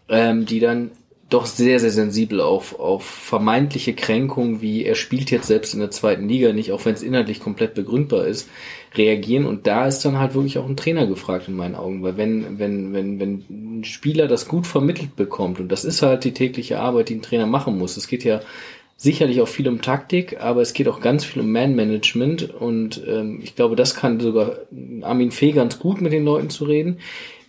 ähm, 0.09 0.45
die 0.45 0.59
dann 0.59 0.91
doch 1.33 1.45
sehr, 1.45 1.79
sehr 1.79 1.91
sensibel 1.91 2.41
auf, 2.41 2.77
auf 2.79 3.03
vermeintliche 3.05 3.93
Kränkungen, 3.93 4.61
wie 4.61 4.83
er 4.83 4.95
spielt 4.95 5.31
jetzt 5.31 5.47
selbst 5.47 5.73
in 5.73 5.79
der 5.79 5.89
zweiten 5.89 6.27
Liga 6.27 6.51
nicht, 6.51 6.71
auch 6.73 6.83
wenn 6.85 6.93
es 6.93 7.01
inhaltlich 7.01 7.39
komplett 7.39 7.73
begründbar 7.73 8.27
ist, 8.27 8.49
reagieren. 8.95 9.45
Und 9.45 9.65
da 9.65 9.87
ist 9.87 10.03
dann 10.03 10.19
halt 10.19 10.33
wirklich 10.33 10.57
auch 10.57 10.67
ein 10.67 10.75
Trainer 10.75 11.07
gefragt 11.07 11.47
in 11.47 11.55
meinen 11.55 11.75
Augen, 11.75 12.03
weil 12.03 12.17
wenn, 12.17 12.59
wenn, 12.59 12.93
wenn, 12.93 13.19
wenn 13.19 13.45
ein 13.49 13.83
Spieler 13.85 14.27
das 14.27 14.47
gut 14.47 14.67
vermittelt 14.67 15.15
bekommt, 15.15 15.61
und 15.61 15.69
das 15.69 15.85
ist 15.85 16.01
halt 16.01 16.25
die 16.25 16.33
tägliche 16.33 16.79
Arbeit, 16.79 17.07
die 17.07 17.15
ein 17.15 17.21
Trainer 17.21 17.47
machen 17.47 17.77
muss. 17.77 17.95
Es 17.95 18.07
geht 18.07 18.25
ja 18.25 18.41
sicherlich 18.97 19.41
auch 19.41 19.47
viel 19.47 19.69
um 19.69 19.81
Taktik, 19.81 20.41
aber 20.41 20.61
es 20.61 20.73
geht 20.73 20.89
auch 20.89 20.99
ganz 20.99 21.23
viel 21.23 21.41
um 21.41 21.51
Man-Management 21.51 22.53
und 22.53 23.01
ähm, 23.07 23.39
ich 23.41 23.55
glaube, 23.55 23.75
das 23.75 23.95
kann 23.95 24.19
sogar 24.19 24.57
Armin 25.01 25.31
Fee 25.31 25.53
ganz 25.53 25.79
gut 25.79 26.01
mit 26.01 26.11
den 26.11 26.25
Leuten 26.25 26.49
zu 26.49 26.65
reden. 26.65 26.97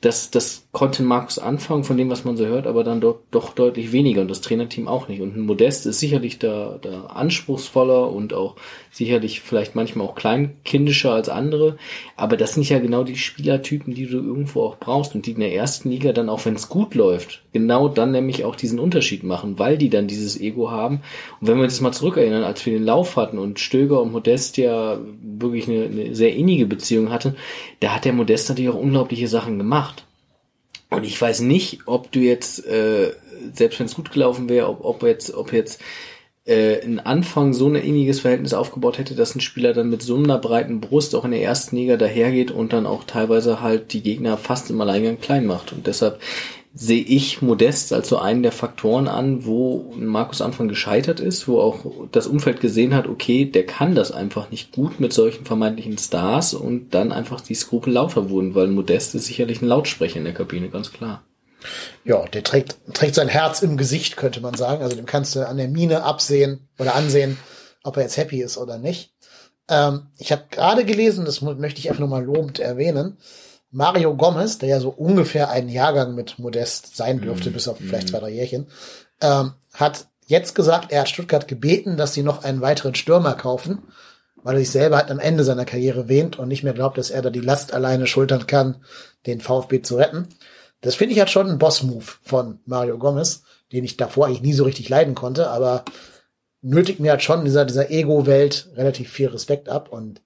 Das, 0.01 0.31
das 0.31 0.62
konnte 0.73 1.03
Markus 1.03 1.39
anfangen 1.39 1.85
von 1.85 1.99
dem, 1.99 2.09
was 2.09 2.25
man 2.25 2.39
so 2.39 2.47
hört, 2.47 2.67
aber 2.67 2.83
dann 2.83 3.03
doch, 3.03 3.19
doch 3.31 3.53
deutlich 3.53 3.93
weniger 3.93 4.23
und 4.23 4.31
das 4.31 4.41
Trainerteam 4.41 4.89
auch 4.89 5.07
nicht. 5.07 5.21
Und 5.21 5.37
ein 5.37 5.43
Modest 5.43 5.85
ist 5.85 6.01
sicherlich 6.01 6.39
da, 6.39 6.79
da 6.81 7.05
anspruchsvoller 7.09 8.11
und 8.11 8.33
auch 8.33 8.57
sicherlich 8.91 9.43
vielleicht 9.43 9.75
manchmal 9.75 10.07
auch 10.07 10.15
kleinkindischer 10.15 11.13
als 11.13 11.29
andere. 11.29 11.77
Aber 12.17 12.39
das 12.39 12.55
sind 12.55 12.67
ja 12.67 12.79
genau 12.79 13.05
die 13.05 13.17
Spielertypen, 13.17 13.93
die 13.93 14.07
du 14.07 14.17
irgendwo 14.17 14.63
auch 14.63 14.79
brauchst 14.79 15.15
und 15.15 15.27
die 15.27 15.33
in 15.33 15.41
der 15.41 15.55
ersten 15.55 15.91
Liga 15.91 16.15
dann 16.15 16.31
auch, 16.31 16.47
wenn 16.47 16.55
es 16.55 16.71
gut 16.71 16.95
läuft, 16.95 17.43
genau 17.53 17.89
dann 17.89 18.13
nämlich 18.13 18.47
auch 18.47 18.57
diesen 18.57 18.79
Unterschied 18.79 19.25
machen, 19.25 19.59
weil 19.59 19.77
die 19.77 19.91
dann 19.91 20.07
dieses 20.07 20.41
Ego 20.41 20.71
haben. 20.71 21.03
Und 21.43 21.49
wenn 21.49 21.59
wir 21.59 21.65
uns 21.65 21.83
mal 21.83 21.93
zurückerinnern, 21.93 22.45
als 22.45 22.65
wir 22.65 22.73
den 22.73 22.85
Lauf 22.85 23.17
hatten 23.17 23.39
und 23.39 23.61
Stöger 23.61 24.01
und 24.01 24.13
Modest 24.13 24.57
ja 24.57 24.99
wirklich 25.23 25.69
eine, 25.69 25.85
eine 25.85 26.15
sehr 26.15 26.35
innige 26.35 26.65
Beziehung 26.65 27.11
hatten, 27.11 27.37
da 27.81 27.95
hat 27.95 28.07
der 28.07 28.15
Modest 28.15 28.49
natürlich 28.49 28.71
auch 28.71 28.81
unglaubliche 28.81 29.29
Sachen 29.29 29.59
gemacht. 29.59 30.07
Und 30.93 31.05
ich 31.05 31.21
weiß 31.21 31.41
nicht, 31.41 31.81
ob 31.87 32.13
du 32.13 32.21
jetzt, 32.21 32.67
äh, 32.67 33.13
selbst 33.53 33.79
wenn 33.81 33.87
es 33.87 33.95
gut 33.95 34.13
gelaufen 34.13 34.49
wäre, 34.49 34.69
ob, 34.69 34.85
ob 34.85 35.03
jetzt, 35.03 35.35
ob 35.35 35.53
jetzt 35.53 35.81
äh, 36.45 36.85
ein 36.85 37.01
Anfang 37.01 37.53
so 37.53 37.69
ein 37.69 37.77
inniges 37.77 38.21
Verhältnis 38.21 38.53
aufgebaut 38.53 38.99
hätte, 38.99 39.15
dass 39.15 39.35
ein 39.35 39.41
Spieler 39.41 39.73
dann 39.73 39.91
mit 39.91 40.03
so 40.03 40.17
einer 40.17 40.39
breiten 40.39 40.81
Brust 40.81 41.15
auch 41.15 41.25
in 41.25 41.31
der 41.31 41.43
ersten 41.43 41.77
Liga 41.77 41.97
dahergeht 41.97 42.51
und 42.51 42.73
dann 42.73 42.87
auch 42.87 43.05
teilweise 43.05 43.61
halt 43.61 43.93
die 43.93 44.03
Gegner 44.03 44.37
fast 44.37 44.71
im 44.71 44.81
Alleingang 44.81 45.21
klein 45.21 45.47
macht. 45.47 45.73
Und 45.73 45.87
deshalb 45.87 46.21
sehe 46.75 47.03
ich 47.03 47.43
Modest 47.43 47.93
als 47.93 48.09
so 48.09 48.19
einen 48.19 48.43
der 48.43 48.53
Faktoren 48.53 49.07
an, 49.07 49.45
wo 49.45 49.93
Markus 49.97 50.41
Anfang 50.41 50.69
gescheitert 50.69 51.21
ist, 51.21 51.47
wo 51.47 51.61
auch 51.61 51.85
das 52.13 52.27
Umfeld 52.27 52.61
gesehen 52.61 52.95
hat, 52.95 53.07
okay, 53.07 53.45
der 53.45 53.67
kann 53.67 53.95
das 53.95 54.11
einfach 54.11 54.51
nicht 54.51 54.73
gut 54.73 54.99
mit 54.99 55.13
solchen 55.13 55.45
vermeintlichen 55.45 55.99
Stars 55.99 56.55
und 56.55 56.95
dann 56.95 57.13
einfach 57.13 57.41
die 57.43 57.55
Skrupel 57.55 57.93
lauter 57.93 58.31
wurden, 58.31 58.55
weil 58.55 58.69
Modest 58.69 59.15
ist 59.15 59.27
sicherlich 59.27 59.61
ein 59.61 59.69
Lautsprecher 59.69 60.17
in 60.17 60.25
der 60.25 60.35
Kabine, 60.35 60.71
ganz 60.71 60.93
klar. 60.93 61.23
Ja, 62.05 62.25
der 62.25 62.43
trägt, 62.43 62.77
trägt 62.95 63.15
sein 63.15 63.29
Herz 63.29 63.63
im 63.63 63.77
Gesicht, 63.77 64.17
könnte 64.17 64.41
man 64.41 64.55
sagen. 64.55 64.83
Also 64.83 64.97
dem 64.97 65.07
kannst 65.07 65.37
du 65.37 65.47
an 65.47 65.59
der 65.59 65.69
Mine 65.69 66.03
absehen 66.03 66.69
oder 66.79 66.95
ansehen, 66.95 67.39
ob 67.85 67.97
er 67.97 68.05
jetzt 68.05 68.17
happy 68.17 68.43
ist 68.43 68.59
oder 68.59 68.79
nicht. 68.79 69.13
Ähm, 69.69 70.09
ich 70.19 70.33
habe 70.33 70.45
gerade 70.51 70.85
gelesen, 70.85 71.25
das 71.25 71.41
möchte 71.41 71.79
ich 71.79 71.89
einfach 71.89 72.01
nur 72.01 72.09
mal 72.09 72.25
lobend 72.25 72.59
erwähnen, 72.59 73.19
Mario 73.73 74.15
Gomez, 74.15 74.59
der 74.59 74.69
ja 74.69 74.81
so 74.81 74.91
ungefähr 74.91 75.51
einen 75.51 75.71
Jahrgang 75.71 76.15
mit 76.15 76.39
Modest 76.39 76.95
sein 76.95 77.21
dürfte, 77.21 77.51
mm, 77.51 77.53
bis 77.55 77.69
auf 77.69 77.79
vielleicht 77.79 78.09
mm. 78.09 78.11
zwei, 78.11 78.21
drei 78.21 78.31
Jährchen, 78.31 78.67
ähm, 79.21 79.55
hat 79.73 80.07
jetzt 80.27 80.55
gesagt, 80.55 80.93
er 80.93 81.01
hat 81.01 81.09
Stuttgart 81.09 81.49
gebeten, 81.49 81.97
dass 81.97 82.13
sie 82.13 82.23
noch 82.23 82.45
einen 82.45 82.61
weiteren 82.61 82.95
Stürmer 82.95 83.35
kaufen, 83.35 83.83
weil 84.43 84.57
er 84.57 84.61
sich 84.61 84.71
selber 84.71 84.99
halt 84.99 85.11
am 85.11 85.19
Ende 85.19 85.43
seiner 85.43 85.65
Karriere 85.65 86.09
wähnt 86.09 86.39
und 86.39 86.49
nicht 86.49 86.63
mehr 86.63 86.75
glaubt, 86.75 86.99
dass 86.99 87.11
er 87.11 87.23
da 87.23 87.31
die 87.31 87.41
Last 87.41 87.73
alleine 87.73 88.07
schultern 88.07 88.47
kann, 88.47 88.85
den 89.27 89.41
VfB 89.41 89.81
zu 89.81 89.97
retten. 89.97 90.29
Das 90.83 90.95
finde 90.97 91.15
ich 91.15 91.19
halt 91.19 91.31
schon 91.31 91.49
ein 91.49 91.59
Boss-Move 91.59 92.05
von 92.23 92.61
Mario 92.67 92.99
Gomez, 92.99 93.43
den 93.73 93.85
ich 93.85 93.97
davor 93.97 94.27
eigentlich 94.27 94.43
nie 94.43 94.53
so 94.53 94.65
richtig 94.65 94.89
leiden 94.89 95.15
konnte, 95.15 95.49
aber 95.49 95.85
nötigt 96.61 97.01
mir 97.01 97.13
halt 97.13 97.23
schon 97.23 97.41
in 97.41 97.45
dieser, 97.47 97.65
dieser 97.65 97.91
Ego-Welt 97.91 98.69
relativ 98.75 99.11
viel 99.11 99.29
Respekt 99.29 99.69
ab 99.69 99.91
und 99.91 100.21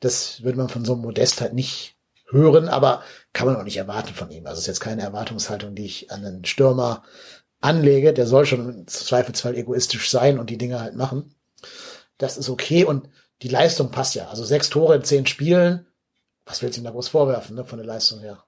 das 0.00 0.42
würde 0.42 0.58
man 0.58 0.68
von 0.68 0.84
so 0.84 0.94
einem 0.94 1.02
Modest 1.02 1.40
halt 1.40 1.52
nicht 1.52 1.95
hören, 2.28 2.68
aber 2.68 3.02
kann 3.32 3.46
man 3.46 3.56
auch 3.56 3.64
nicht 3.64 3.76
erwarten 3.76 4.14
von 4.14 4.30
ihm. 4.30 4.46
Also 4.46 4.58
es 4.58 4.62
ist 4.62 4.66
jetzt 4.66 4.80
keine 4.80 5.02
Erwartungshaltung, 5.02 5.74
die 5.74 5.84
ich 5.84 6.10
an 6.10 6.24
einen 6.24 6.44
Stürmer 6.44 7.02
anlege. 7.60 8.12
Der 8.12 8.26
soll 8.26 8.46
schon 8.46 8.68
im 8.68 8.86
Zweifelsfall 8.86 9.56
egoistisch 9.56 10.10
sein 10.10 10.38
und 10.38 10.50
die 10.50 10.58
Dinge 10.58 10.80
halt 10.80 10.96
machen. 10.96 11.34
Das 12.18 12.36
ist 12.36 12.48
okay 12.48 12.84
und 12.84 13.08
die 13.42 13.48
Leistung 13.48 13.90
passt 13.90 14.14
ja. 14.14 14.28
Also 14.28 14.44
sechs 14.44 14.70
Tore 14.70 14.96
in 14.96 15.04
zehn 15.04 15.26
Spielen. 15.26 15.86
Was 16.44 16.62
willst 16.62 16.76
du 16.76 16.80
ihm 16.80 16.84
da 16.84 16.90
groß 16.90 17.08
vorwerfen, 17.08 17.56
ne, 17.56 17.64
von 17.64 17.78
der 17.78 17.86
Leistung 17.86 18.20
her? 18.20 18.44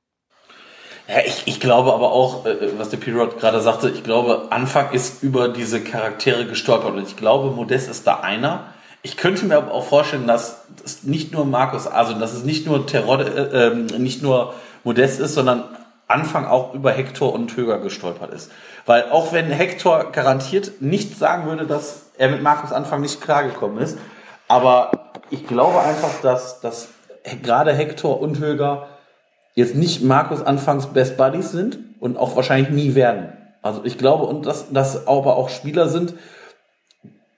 Ja, 1.08 1.20
ich, 1.24 1.42
ich 1.46 1.58
glaube 1.58 1.92
aber 1.92 2.12
auch, 2.12 2.46
äh, 2.46 2.78
was 2.78 2.90
der 2.90 2.98
Pirot 2.98 3.38
gerade 3.38 3.60
sagte, 3.60 3.88
ich 3.88 4.04
glaube, 4.04 4.48
Anfang 4.50 4.92
ist 4.92 5.22
über 5.22 5.48
diese 5.48 5.82
Charaktere 5.82 6.46
gestolpert 6.46 6.94
und 6.94 7.02
ich 7.02 7.16
glaube, 7.16 7.50
Modest 7.50 7.88
ist 7.88 8.06
da 8.06 8.20
einer, 8.20 8.72
ich 9.08 9.16
könnte 9.16 9.46
mir 9.46 9.56
aber 9.56 9.72
auch 9.72 9.86
vorstellen, 9.86 10.26
dass 10.26 10.66
es 10.84 11.02
nicht 11.02 11.32
nur 11.32 11.46
Markus, 11.46 11.86
also 11.86 12.12
dass 12.12 12.34
es 12.34 12.44
nicht 12.44 12.66
nur 12.66 12.86
Terror, 12.86 13.20
äh, 13.20 13.68
ähm, 13.68 13.86
nicht 13.86 14.22
nur 14.22 14.52
Modest 14.84 15.18
ist, 15.18 15.32
sondern 15.32 15.64
Anfang 16.06 16.44
auch 16.44 16.74
über 16.74 16.92
Hector 16.92 17.32
und 17.32 17.56
Höger 17.56 17.78
gestolpert 17.78 18.34
ist. 18.34 18.50
Weil 18.84 19.10
auch 19.10 19.32
wenn 19.32 19.46
Hector 19.46 20.12
garantiert 20.12 20.82
nicht 20.82 21.18
sagen 21.18 21.46
würde, 21.46 21.66
dass 21.66 22.10
er 22.18 22.28
mit 22.28 22.42
Markus 22.42 22.70
Anfang 22.70 23.00
nicht 23.00 23.22
klargekommen 23.22 23.78
ist, 23.78 23.96
aber 24.46 24.90
ich 25.30 25.46
glaube 25.46 25.80
einfach, 25.80 26.20
dass, 26.20 26.60
dass 26.60 26.88
gerade 27.42 27.72
Hector 27.72 28.20
und 28.20 28.38
Höger 28.38 28.88
jetzt 29.54 29.74
nicht 29.74 30.02
Markus 30.02 30.42
Anfangs 30.42 30.88
Best 30.88 31.16
Buddies 31.16 31.50
sind 31.50 31.78
und 31.98 32.18
auch 32.18 32.36
wahrscheinlich 32.36 32.68
nie 32.68 32.94
werden. 32.94 33.32
Also 33.62 33.86
ich 33.86 33.96
glaube, 33.96 34.26
und 34.26 34.44
dass, 34.44 34.70
dass 34.70 35.06
aber 35.06 35.36
auch 35.36 35.48
Spieler 35.48 35.88
sind, 35.88 36.12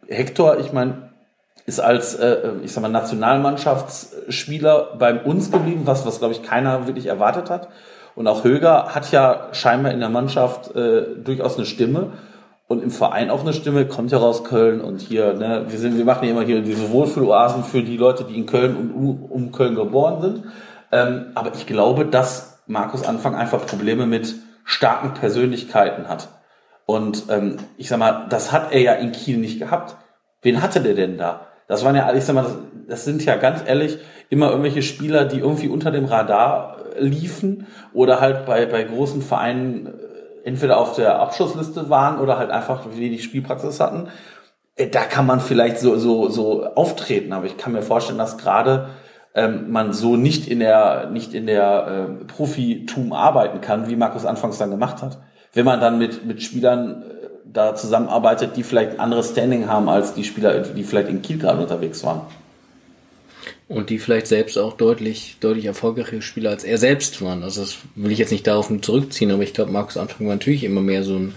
Hector, 0.08 0.58
ich 0.58 0.72
meine, 0.72 1.09
ist 1.70 1.78
als, 1.78 2.16
äh, 2.16 2.50
ich 2.64 2.72
sag 2.72 2.82
mal, 2.82 2.88
Nationalmannschaftsspieler 2.88 4.96
bei 4.98 5.14
uns 5.14 5.52
geblieben, 5.52 5.82
was, 5.84 6.04
was 6.04 6.18
glaube 6.18 6.34
ich 6.34 6.42
keiner 6.42 6.88
wirklich 6.88 7.06
erwartet 7.06 7.48
hat. 7.48 7.68
Und 8.16 8.26
auch 8.26 8.42
Höger 8.42 8.94
hat 8.94 9.12
ja 9.12 9.48
scheinbar 9.52 9.92
in 9.92 10.00
der 10.00 10.08
Mannschaft 10.08 10.74
äh, 10.74 11.02
durchaus 11.22 11.56
eine 11.56 11.66
Stimme 11.66 12.14
und 12.66 12.82
im 12.82 12.90
Verein 12.90 13.30
auch 13.30 13.42
eine 13.42 13.52
Stimme, 13.52 13.86
kommt 13.86 14.10
ja 14.10 14.18
raus 14.18 14.42
Köln 14.42 14.80
und 14.80 15.00
hier, 15.00 15.34
ne, 15.34 15.66
wir 15.68 15.78
sind, 15.78 15.96
wir 15.96 16.04
machen 16.04 16.24
ja 16.24 16.32
immer 16.32 16.42
hier 16.42 16.60
diese 16.60 16.90
Wohlfühloasen 16.90 17.62
für 17.62 17.84
die 17.84 17.96
Leute, 17.96 18.24
die 18.24 18.36
in 18.36 18.46
Köln 18.46 18.76
und 18.76 18.90
um, 18.90 19.24
um 19.24 19.52
Köln 19.52 19.76
geboren 19.76 20.20
sind. 20.20 20.42
Ähm, 20.90 21.26
aber 21.36 21.52
ich 21.54 21.66
glaube, 21.66 22.04
dass 22.04 22.64
Markus 22.66 23.04
Anfang 23.04 23.36
einfach 23.36 23.64
Probleme 23.64 24.06
mit 24.06 24.34
starken 24.64 25.14
Persönlichkeiten 25.14 26.08
hat. 26.08 26.28
Und 26.84 27.26
ähm, 27.28 27.58
ich 27.76 27.88
sag 27.88 28.00
mal, 28.00 28.26
das 28.28 28.50
hat 28.50 28.72
er 28.72 28.80
ja 28.80 28.94
in 28.94 29.12
Kiel 29.12 29.38
nicht 29.38 29.60
gehabt. 29.60 29.94
Wen 30.42 30.60
hatte 30.60 30.80
der 30.80 30.94
denn 30.94 31.16
da? 31.16 31.46
Das 31.70 31.84
waren 31.84 31.94
ja, 31.94 32.12
ich 32.12 32.24
sag 32.24 32.34
mal, 32.34 32.42
das, 32.42 32.56
das 32.88 33.04
sind 33.04 33.24
ja 33.24 33.36
ganz 33.36 33.62
ehrlich 33.64 33.98
immer 34.28 34.50
irgendwelche 34.50 34.82
Spieler, 34.82 35.24
die 35.24 35.38
irgendwie 35.38 35.68
unter 35.68 35.92
dem 35.92 36.04
Radar 36.04 36.78
liefen 36.98 37.68
oder 37.92 38.20
halt 38.20 38.44
bei, 38.44 38.66
bei 38.66 38.82
großen 38.82 39.22
Vereinen 39.22 39.86
äh, 39.86 39.90
entweder 40.48 40.78
auf 40.78 40.96
der 40.96 41.20
Abschlussliste 41.20 41.88
waren 41.88 42.18
oder 42.18 42.38
halt 42.38 42.50
einfach 42.50 42.86
wenig 42.96 43.22
Spielpraxis 43.22 43.78
hatten. 43.78 44.08
Äh, 44.74 44.88
da 44.88 45.02
kann 45.02 45.26
man 45.26 45.38
vielleicht 45.38 45.78
so, 45.78 45.96
so, 45.96 46.28
so 46.28 46.64
auftreten, 46.74 47.32
aber 47.32 47.46
ich 47.46 47.56
kann 47.56 47.70
mir 47.70 47.82
vorstellen, 47.82 48.18
dass 48.18 48.36
gerade 48.36 48.88
ähm, 49.36 49.70
man 49.70 49.92
so 49.92 50.16
nicht 50.16 50.48
in 50.48 50.58
der, 50.58 51.08
nicht 51.10 51.34
in 51.34 51.46
der 51.46 51.86
äh, 51.86 52.24
Profitum 52.24 53.12
arbeiten 53.12 53.60
kann, 53.60 53.88
wie 53.88 53.94
Markus 53.94 54.26
anfangs 54.26 54.58
dann 54.58 54.72
gemacht 54.72 55.02
hat. 55.02 55.18
Wenn 55.52 55.66
man 55.66 55.80
dann 55.80 55.98
mit, 55.98 56.26
mit 56.26 56.42
Spielern 56.42 57.04
äh, 57.04 57.19
da 57.52 57.74
zusammenarbeitet, 57.74 58.56
die 58.56 58.62
vielleicht 58.62 58.98
anderes 58.98 59.30
Standing 59.30 59.66
haben 59.66 59.88
als 59.88 60.14
die 60.14 60.24
Spieler, 60.24 60.60
die 60.60 60.82
vielleicht 60.84 61.08
in 61.08 61.22
Kiel 61.22 61.38
gerade 61.38 61.60
unterwegs 61.60 62.04
waren. 62.04 62.22
Und 63.68 63.90
die 63.90 63.98
vielleicht 63.98 64.26
selbst 64.26 64.58
auch 64.58 64.76
deutlich, 64.76 65.36
deutlich 65.40 65.66
erfolgreichere 65.66 66.22
Spieler 66.22 66.50
als 66.50 66.64
er 66.64 66.78
selbst 66.78 67.22
waren. 67.22 67.44
Also 67.44 67.60
das 67.60 67.78
will 67.94 68.10
ich 68.10 68.18
jetzt 68.18 68.32
nicht 68.32 68.46
darauf 68.46 68.70
zurückziehen, 68.80 69.30
aber 69.30 69.42
ich 69.42 69.54
glaube, 69.54 69.70
Markus 69.70 69.96
Anfang 69.96 70.26
war 70.26 70.34
natürlich 70.34 70.64
immer 70.64 70.80
mehr 70.80 71.04
so 71.04 71.16
ein 71.16 71.34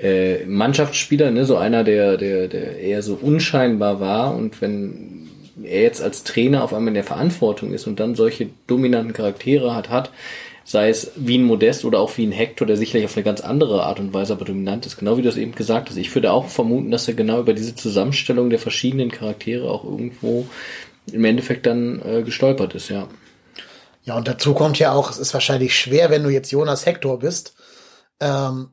äh, 0.00 0.44
Mannschaftsspieler, 0.46 1.30
ne, 1.30 1.44
so 1.44 1.56
einer, 1.56 1.82
der, 1.82 2.16
der, 2.16 2.48
der 2.48 2.78
eher 2.78 3.02
so 3.02 3.18
unscheinbar 3.20 4.00
war. 4.00 4.34
Und 4.34 4.60
wenn 4.60 5.28
er 5.62 5.82
jetzt 5.82 6.02
als 6.02 6.22
Trainer 6.22 6.62
auf 6.62 6.72
einmal 6.72 6.88
in 6.88 6.94
der 6.94 7.04
Verantwortung 7.04 7.72
ist 7.72 7.86
und 7.86 7.98
dann 7.98 8.14
solche 8.14 8.48
dominanten 8.66 9.12
Charaktere 9.12 9.74
hat, 9.74 9.90
hat, 9.90 10.10
sei 10.66 10.88
es 10.88 11.12
wie 11.14 11.38
ein 11.38 11.44
Modest 11.44 11.84
oder 11.84 12.00
auch 12.00 12.16
wie 12.18 12.26
ein 12.26 12.32
Hector, 12.32 12.66
der 12.66 12.76
sicherlich 12.76 13.06
auf 13.06 13.16
eine 13.16 13.24
ganz 13.24 13.40
andere 13.40 13.84
Art 13.84 14.00
und 14.00 14.12
Weise 14.12 14.32
aber 14.32 14.44
dominant 14.44 14.84
ist, 14.84 14.98
genau 14.98 15.16
wie 15.16 15.22
du 15.22 15.28
es 15.28 15.36
eben 15.36 15.54
gesagt 15.54 15.88
hast. 15.88 15.96
Ich 15.96 16.12
würde 16.14 16.32
auch 16.32 16.48
vermuten, 16.48 16.90
dass 16.90 17.06
er 17.06 17.14
genau 17.14 17.40
über 17.40 17.54
diese 17.54 17.76
Zusammenstellung 17.76 18.50
der 18.50 18.58
verschiedenen 18.58 19.12
Charaktere 19.12 19.70
auch 19.70 19.84
irgendwo 19.84 20.46
im 21.12 21.24
Endeffekt 21.24 21.66
dann 21.66 22.02
äh, 22.02 22.22
gestolpert 22.22 22.74
ist, 22.74 22.88
ja. 22.88 23.08
Ja, 24.02 24.16
und 24.16 24.26
dazu 24.26 24.54
kommt 24.54 24.78
ja 24.80 24.92
auch, 24.92 25.08
es 25.10 25.18
ist 25.18 25.34
wahrscheinlich 25.34 25.78
schwer, 25.78 26.10
wenn 26.10 26.24
du 26.24 26.30
jetzt 26.30 26.50
Jonas 26.50 26.84
Hector 26.84 27.20
bist, 27.20 27.54
ähm, 28.20 28.70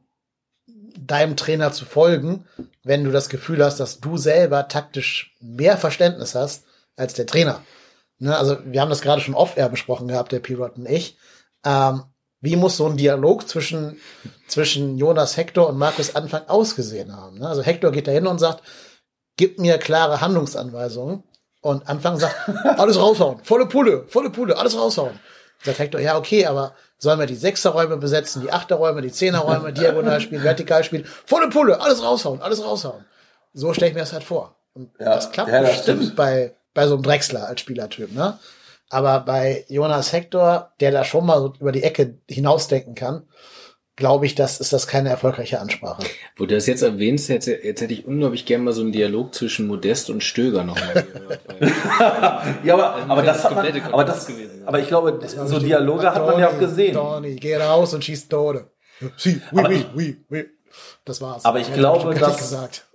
deinem 0.98 1.38
Trainer 1.38 1.72
zu 1.72 1.86
folgen, 1.86 2.46
wenn 2.84 3.04
du 3.04 3.12
das 3.12 3.30
Gefühl 3.30 3.64
hast, 3.64 3.80
dass 3.80 4.00
du 4.00 4.18
selber 4.18 4.68
taktisch 4.68 5.36
mehr 5.40 5.78
Verständnis 5.78 6.34
hast 6.34 6.66
als 6.96 7.14
der 7.14 7.28
Trainer. 7.28 7.62
Ne, 8.18 8.36
also 8.36 8.58
wir 8.66 8.82
haben 8.82 8.90
das 8.90 9.02
gerade 9.02 9.22
schon 9.22 9.36
off-air 9.36 9.70
besprochen 9.70 10.08
gehabt, 10.08 10.32
der 10.32 10.40
Pirot 10.40 10.78
und 10.78 10.90
ich. 10.90 11.18
Ähm, 11.66 12.04
wie 12.42 12.58
muss 12.58 12.76
so 12.76 12.86
ein 12.88 12.98
Dialog 12.98 13.48
zwischen, 13.48 13.98
zwischen 14.48 14.98
Jonas 14.98 15.38
Hector 15.38 15.70
und 15.70 15.78
Markus 15.78 16.16
Anfang 16.16 16.48
ausgesehen 16.48 17.16
haben? 17.16 17.40
Ne? 17.40 17.48
Also 17.48 17.64
Hector 17.64 17.92
geht 17.92 18.08
da 18.08 18.12
hin 18.12 18.28
und 18.28 18.40
sagt, 18.40 18.64
gib 19.38 19.60
mir 19.60 19.78
klare 19.78 20.20
Handlungsanweisungen. 20.20 21.24
Und 21.62 21.88
Anfang 21.88 22.18
sagt, 22.20 22.36
alles 22.78 23.00
raushauen, 23.00 23.40
volle 23.44 23.66
Pulle, 23.68 24.06
volle 24.08 24.30
Pulle, 24.30 24.58
alles 24.58 24.78
raushauen. 24.78 25.18
Sagt 25.64 25.80
Hector, 25.80 26.02
ja, 26.02 26.18
okay, 26.18 26.46
aber 26.46 26.74
sollen 26.98 27.20
wir 27.20 27.26
die 27.26 27.36
Sechserräume 27.36 27.96
besetzen, 27.96 28.42
die 28.42 28.52
Achterräume, 28.52 29.02
die 29.02 29.12
Zehnerräume, 29.12 29.72
diagonal 29.74 30.20
spielen, 30.20 30.44
vertikal 30.44 30.84
spielen, 30.84 31.06
volle 31.26 31.50
Pulle, 31.50 31.80
alles 31.80 32.04
raushauen, 32.04 32.42
alles 32.42 32.62
raushauen. 32.62 33.06
So 33.54 33.74
stelle 33.74 33.90
ich 33.90 33.94
mir 33.94 34.02
das 34.02 34.12
halt 34.12 34.26
vor. 34.26 34.58
Und 34.74 34.90
ja, 35.00 35.16
das 35.16 35.32
klappt 35.32 35.50
ja, 35.50 35.62
das 35.62 35.78
bestimmt 35.78 36.18
bei, 36.18 36.54
bei 36.74 36.88
so 36.88 36.96
einem 36.96 37.04
Drechsler 37.04 37.48
als 37.48 37.62
Spielertyp, 37.62 38.12
ne? 38.14 38.38
Aber 38.94 39.22
bei 39.22 39.66
Jonas 39.70 40.14
Hector, 40.14 40.72
der 40.80 40.92
da 40.92 41.04
schon 41.04 41.26
mal 41.26 41.40
so 41.40 41.54
über 41.60 41.72
die 41.72 41.82
Ecke 41.82 42.20
hinausdenken 42.30 42.94
kann, 42.94 43.24
glaube 43.96 44.28
ich, 44.28 44.36
das 44.36 44.60
ist 44.60 44.72
das 44.72 44.86
keine 44.86 45.10
erfolgreiche 45.10 45.60
Ansprache. 45.60 46.04
Wo 46.38 46.46
du 46.46 46.54
das 46.54 46.68
jetzt 46.68 46.84
erwähnst, 46.84 47.28
jetzt, 47.28 47.48
jetzt 47.48 47.82
hätte 47.82 47.92
ich 47.92 48.06
unglaublich 48.06 48.46
gerne 48.46 48.64
mal 48.64 48.72
so 48.72 48.82
einen 48.82 48.92
Dialog 48.92 49.34
zwischen 49.34 49.66
Modest 49.66 50.12
und 50.12 50.24
Stöger 50.24 50.64
nochmal 50.64 50.94
gehört. 50.94 51.40
ja, 52.64 52.76
aber, 52.76 52.96
aber 53.08 53.24
das 53.24 53.44
hat 53.44 53.56
man, 53.56 53.82
aber 53.92 54.04
das, 54.04 54.28
aber 54.64 54.80
ich 54.80 54.88
glaube, 54.88 55.20
so 55.28 55.58
Dialoge 55.58 56.14
hat 56.14 56.28
man 56.28 56.40
ja 56.40 56.50
auch 56.50 56.60
gesehen. 56.60 56.94
Donny, 56.94 57.36
geh 57.38 57.56
raus 57.56 57.96
und 57.96 58.06
schieß 58.06 58.30
Tode. 58.30 58.70
Sie, 59.18 59.42
oui, 59.52 59.64
oui, 59.68 59.86
oui, 59.96 60.18
oui. 60.30 60.46
Das 61.04 61.20
war's. 61.20 61.46
Aber 61.46 61.60
ich 61.60 61.74
glaube, 61.74 62.14
dass, 62.14 62.38
gesagt. 62.38 62.86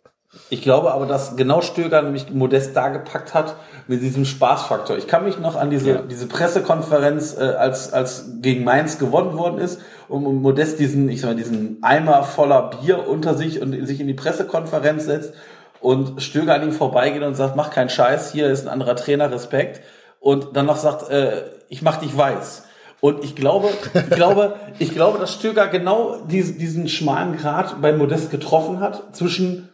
Ich 0.51 0.63
glaube 0.63 0.93
aber, 0.93 1.07
dass 1.07 1.37
genau 1.37 1.63
Stöger 1.63 2.03
nämlich 2.03 2.31
Modest 2.31 2.77
da 2.77 2.89
gepackt 2.89 3.33
hat 3.33 3.57
mit 3.87 4.03
diesem 4.03 4.27
Spaßfaktor. 4.27 4.99
Ich 4.99 5.07
kann 5.07 5.25
mich 5.25 5.39
noch 5.39 5.57
an 5.57 5.71
diese, 5.71 5.91
ja. 5.91 6.03
diese 6.03 6.27
Pressekonferenz, 6.27 7.37
äh, 7.39 7.45
als, 7.45 7.93
als 7.93 8.27
gegen 8.43 8.65
Mainz 8.65 8.99
gewonnen 8.99 9.37
worden 9.37 9.59
ist 9.59 9.81
und 10.09 10.25
Modest 10.43 10.79
diesen, 10.79 11.09
ich 11.09 11.23
sag 11.23 11.31
mal, 11.31 11.37
diesen 11.37 11.79
Eimer 11.83 12.23
voller 12.25 12.71
Bier 12.71 13.09
unter 13.09 13.35
sich 13.35 13.63
und 13.63 13.87
sich 13.87 14.01
in 14.01 14.07
die 14.07 14.15
Pressekonferenz 14.15 15.07
setzt 15.07 15.33
und 15.81 16.21
Stöger 16.23 16.55
an 16.55 16.63
ihm 16.63 16.73
vorbeigeht 16.73 17.23
und 17.23 17.35
sagt, 17.35 17.57
mach 17.57 17.71
keinen 17.71 17.89
Scheiß, 17.89 18.33
hier 18.33 18.49
ist 18.49 18.67
ein 18.67 18.69
anderer 18.69 18.97
Trainer, 18.97 19.31
Respekt. 19.31 19.81
Und 20.21 20.57
dann 20.57 20.67
noch 20.67 20.77
sagt, 20.77 21.11
äh, 21.11 21.43
ich 21.69 21.83
mach 21.83 21.97
dich 21.97 22.17
weiß. 22.17 22.65
Und 23.01 23.25
ich 23.25 23.37
glaube, 23.37 23.69
ich 23.95 24.11
glaube, 24.11 24.57
ich 24.79 24.91
glaube, 24.91 25.19
dass 25.19 25.33
Stöger 25.33 25.69
genau 25.69 26.17
diesen, 26.27 26.59
diesen 26.59 26.89
schmalen 26.89 27.37
Grad 27.37 27.81
bei 27.81 27.93
Modest 27.93 28.31
getroffen 28.31 28.81
hat 28.81 29.17
zwischen 29.17 29.68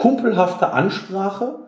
kumpelhafter 0.00 0.72
Ansprache, 0.72 1.58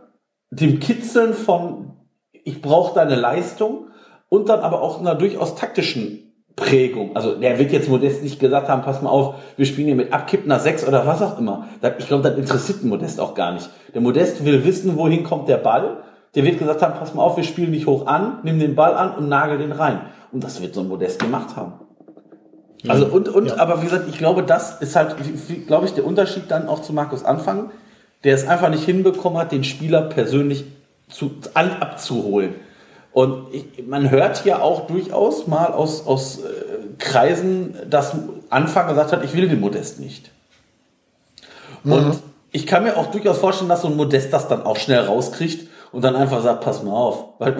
dem 0.50 0.80
Kitzeln 0.80 1.34
von 1.34 1.98
ich 2.44 2.62
brauche 2.62 2.94
deine 2.94 3.14
Leistung 3.14 3.88
und 4.30 4.48
dann 4.48 4.60
aber 4.60 4.80
auch 4.80 4.98
einer 5.00 5.14
durchaus 5.14 5.54
taktischen 5.54 6.32
Prägung. 6.56 7.14
Also 7.14 7.34
der 7.34 7.58
wird 7.58 7.72
jetzt 7.72 7.90
Modest 7.90 8.22
nicht 8.22 8.40
gesagt 8.40 8.70
haben, 8.70 8.80
pass 8.80 9.02
mal 9.02 9.10
auf, 9.10 9.34
wir 9.58 9.66
spielen 9.66 9.86
hier 9.86 9.96
mit 9.96 10.14
abkippender 10.14 10.58
Sechs 10.60 10.88
oder 10.88 11.06
was 11.06 11.20
auch 11.20 11.38
immer. 11.38 11.68
Ich 11.98 12.08
glaube, 12.08 12.22
das 12.22 12.38
interessiert 12.38 12.82
Modest 12.84 13.20
auch 13.20 13.34
gar 13.34 13.52
nicht. 13.52 13.68
Der 13.92 14.00
Modest 14.00 14.42
will 14.46 14.64
wissen, 14.64 14.96
wohin 14.96 15.24
kommt 15.24 15.50
der 15.50 15.58
Ball. 15.58 15.98
Der 16.34 16.44
wird 16.44 16.58
gesagt 16.58 16.80
haben, 16.80 16.94
pass 16.98 17.12
mal 17.12 17.22
auf, 17.22 17.36
wir 17.36 17.44
spielen 17.44 17.70
nicht 17.70 17.86
hoch 17.86 18.06
an, 18.06 18.38
nimm 18.44 18.58
den 18.58 18.74
Ball 18.74 18.94
an 18.94 19.14
und 19.14 19.28
nagel 19.28 19.58
den 19.58 19.72
rein. 19.72 20.00
Und 20.32 20.42
das 20.42 20.62
wird 20.62 20.74
so 20.74 20.80
ein 20.80 20.88
Modest 20.88 21.20
gemacht 21.20 21.54
haben. 21.54 21.74
Also 22.88 23.04
und, 23.06 23.28
und 23.28 23.48
ja. 23.48 23.58
aber 23.58 23.82
wie 23.82 23.84
gesagt, 23.84 24.08
ich 24.08 24.16
glaube, 24.16 24.42
das 24.42 24.80
ist 24.80 24.96
halt, 24.96 25.16
glaube 25.66 25.84
ich, 25.84 25.92
der 25.92 26.06
Unterschied 26.06 26.44
dann 26.48 26.66
auch 26.66 26.80
zu 26.80 26.94
Markus 26.94 27.24
Anfang, 27.24 27.70
der 28.24 28.34
es 28.34 28.46
einfach 28.46 28.68
nicht 28.68 28.84
hinbekommen 28.84 29.38
hat, 29.38 29.52
den 29.52 29.64
Spieler 29.64 30.02
persönlich 30.02 30.64
zu, 31.08 31.32
an, 31.54 31.70
abzuholen. 31.70 32.54
Und 33.12 33.52
ich, 33.52 33.86
man 33.86 34.10
hört 34.10 34.44
ja 34.44 34.60
auch 34.60 34.86
durchaus 34.86 35.46
mal 35.46 35.66
aus, 35.66 36.06
aus 36.06 36.38
äh, 36.38 36.42
Kreisen, 36.98 37.76
dass 37.88 38.14
Anfang 38.48 38.88
gesagt 38.88 39.12
hat, 39.12 39.24
ich 39.24 39.34
will 39.34 39.48
den 39.48 39.60
Modest 39.60 40.00
nicht. 40.00 40.30
Mhm. 41.84 41.92
Und 41.92 42.22
ich 42.52 42.66
kann 42.66 42.84
mir 42.84 42.96
auch 42.96 43.10
durchaus 43.10 43.38
vorstellen, 43.38 43.68
dass 43.68 43.82
so 43.82 43.88
ein 43.88 43.96
Modest 43.96 44.32
das 44.32 44.48
dann 44.48 44.62
auch 44.62 44.76
schnell 44.76 45.00
rauskriegt 45.00 45.68
und 45.90 46.02
dann 46.02 46.16
einfach 46.16 46.42
sagt, 46.42 46.64
pass 46.64 46.82
mal 46.82 46.92
auf. 46.92 47.24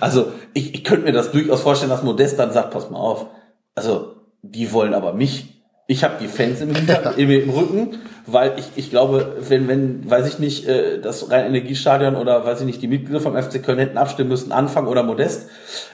Also 0.00 0.32
ich, 0.54 0.74
ich 0.74 0.84
könnte 0.84 1.06
mir 1.06 1.12
das 1.12 1.30
durchaus 1.32 1.62
vorstellen, 1.62 1.90
dass 1.90 2.02
Modest 2.02 2.38
dann 2.38 2.52
sagt, 2.52 2.70
pass 2.70 2.90
mal 2.90 2.98
auf. 2.98 3.26
Also 3.74 4.16
die 4.42 4.72
wollen 4.72 4.94
aber 4.94 5.12
mich. 5.12 5.59
Ich 5.90 6.04
habe 6.04 6.14
die 6.20 6.28
Fans 6.28 6.60
im, 6.60 6.72
Hinter 6.74 7.18
im, 7.18 7.28
im 7.30 7.50
Rücken, 7.50 7.98
weil 8.24 8.56
ich, 8.60 8.70
ich 8.76 8.90
glaube, 8.90 9.38
wenn, 9.48 9.66
wenn, 9.66 10.08
weiß 10.08 10.28
ich 10.28 10.38
nicht, 10.38 10.68
äh, 10.68 11.00
das 11.00 11.28
Rhein-Energiestadion 11.32 12.14
oder 12.14 12.46
weiß 12.46 12.60
ich 12.60 12.66
nicht, 12.66 12.80
die 12.80 12.86
Mitglieder 12.86 13.18
vom 13.18 13.36
FC 13.36 13.60
Köln 13.60 13.80
hätten 13.80 13.98
abstimmen 13.98 14.28
müssen, 14.28 14.52
Anfang 14.52 14.86
oder 14.86 15.02
Modest. 15.02 15.48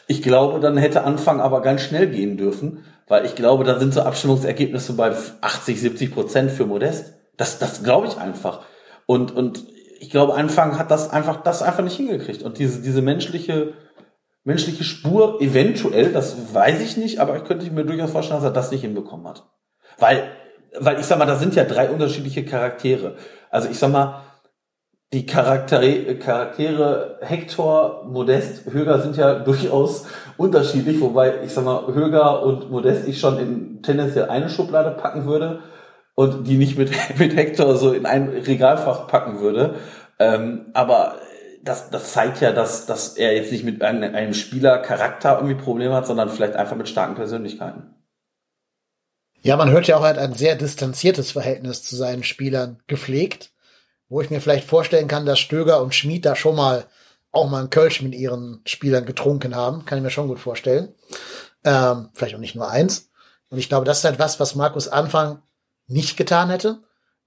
Ich 0.07 0.21
glaube, 0.21 0.61
dann 0.61 0.77
hätte 0.77 1.05
Anfang 1.05 1.41
aber 1.41 1.63
ganz 1.63 1.81
schnell 1.81 2.09
gehen 2.09 2.37
dürfen, 2.37 2.85
weil 3.09 3.25
ich 3.25 3.37
glaube, 3.37 3.65
da 3.65 3.79
sind 3.79 3.95
so 3.95 4.03
Abstimmungsergebnisse 4.03 4.93
bei 4.93 5.15
80, 5.41 5.81
70 5.81 6.13
Prozent 6.13 6.51
für 6.51 6.67
Modest. 6.67 7.15
Das, 7.39 7.59
das 7.59 7.83
glaube 7.83 8.09
ich 8.09 8.19
einfach. 8.19 8.67
Und, 9.07 9.35
und 9.35 9.65
ich 9.99 10.11
glaube, 10.11 10.35
Anfang 10.35 10.79
hat 10.79 10.91
das 10.91 11.09
einfach, 11.09 11.43
das 11.43 11.63
einfach 11.63 11.83
nicht 11.83 11.97
hingekriegt. 11.97 12.43
Und 12.43 12.59
diese, 12.59 12.83
diese 12.83 13.01
menschliche, 13.01 13.73
menschliche 14.45 14.85
Spur, 14.85 15.41
eventuell, 15.41 16.13
das 16.13 16.53
weiß 16.53 16.83
ich 16.83 16.99
nicht, 16.99 17.19
aber 17.19 17.39
ich 17.39 17.45
könnte 17.45 17.71
mir 17.71 17.87
durchaus 17.87 18.11
vorstellen, 18.11 18.43
dass 18.43 18.51
er 18.51 18.53
das 18.53 18.71
nicht 18.71 18.83
hinbekommen 18.83 19.27
hat. 19.27 19.47
Weil, 19.99 20.31
weil 20.79 21.01
ich 21.01 21.07
sag 21.07 21.19
mal, 21.19 21.27
da 21.27 21.37
sind 21.37 21.55
ja 21.55 21.65
drei 21.65 21.89
unterschiedliche 21.89 22.45
Charaktere. 22.45 23.17
Also 23.51 23.69
ich 23.69 23.79
sag 23.79 23.91
mal, 23.91 24.23
die 25.13 25.25
Charaktere, 25.25 26.17
Charaktere 26.17 27.19
Hector, 27.23 28.05
Modest, 28.07 28.71
Höger 28.71 29.01
sind 29.01 29.17
ja 29.17 29.35
durchaus 29.45 30.07
unterschiedlich, 30.37 31.01
wobei 31.01 31.43
ich 31.45 31.53
sag 31.53 31.65
mal, 31.65 31.87
Höger 31.95 32.43
und 32.43 32.71
Modest 32.71 33.07
ich 33.09 33.21
schon 33.21 33.39
in 33.39 33.83
tendenziell 33.83 34.29
eine 34.29 34.51
Schublade 34.51 34.91
packen 34.91 35.25
würde 35.25 35.61
und 36.15 36.47
die 36.47 36.59
nicht 36.59 36.77
mit, 36.77 36.91
mit 37.19 37.37
Hector 37.37 37.77
so 37.77 37.93
in 37.93 38.07
ein 38.07 38.29
Regalfach 38.29 39.07
packen 39.07 39.41
würde. 39.41 39.77
Ähm, 40.19 40.67
aber 40.73 41.17
das, 41.63 41.91
das 41.91 42.13
zeigt 42.13 42.41
ja, 42.41 42.53
dass, 42.53 42.87
dass 42.87 43.17
er 43.17 43.35
jetzt 43.35 43.53
nicht 43.53 43.65
mit 43.65 43.83
einem, 43.83 44.15
einem 44.15 44.35
Spieler 44.35 44.79
Charakter 44.79 45.37
irgendwie 45.37 45.57
Probleme 45.57 45.95
hat, 45.95 46.07
sondern 46.07 46.29
vielleicht 46.29 46.57
einfach 46.57 46.77
mit 46.77 46.89
starken 46.89 47.17
Persönlichkeiten. 47.17 47.96
Ja, 49.47 49.57
man 49.57 49.71
hört 49.71 49.87
ja 49.87 49.97
auch, 49.97 50.03
er 50.03 50.09
hat 50.09 50.19
ein 50.19 50.35
sehr 50.35 50.57
distanziertes 50.57 51.31
Verhältnis 51.31 51.85
zu 51.85 51.95
seinen 51.95 52.25
Spielern 52.25 52.81
gepflegt, 52.89 53.53
wo 54.09 54.21
ich 54.21 54.29
mir 54.29 54.41
vielleicht 54.41 54.69
vorstellen 54.69 55.07
kann, 55.07 55.25
dass 55.25 55.39
Stöger 55.39 55.81
und 55.83 55.95
Schmid 55.95 56.27
da 56.27 56.35
schon 56.35 56.57
mal 56.57 56.87
auch 57.31 57.49
mal 57.49 57.61
einen 57.61 57.71
Kölsch 57.71 58.03
mit 58.03 58.13
ihren 58.13 58.61
Spielern 58.67 59.07
getrunken 59.07 59.55
haben. 59.55 59.85
Kann 59.85 59.99
ich 59.99 60.03
mir 60.03 60.11
schon 60.11 60.27
gut 60.27 60.41
vorstellen. 60.41 60.93
Ähm, 61.63 62.09
vielleicht 62.13 62.35
auch 62.35 62.41
nicht 62.41 62.57
nur 62.57 62.69
eins. 62.69 63.11
Und 63.49 63.59
ich 63.59 63.69
glaube, 63.69 63.85
das 63.85 63.99
ist 63.99 64.05
halt 64.05 64.19
was, 64.19 64.41
was 64.41 64.57
Markus 64.57 64.89
Anfang 64.89 65.41
nicht 65.87 66.17
getan 66.17 66.51
hätte, 66.51 66.81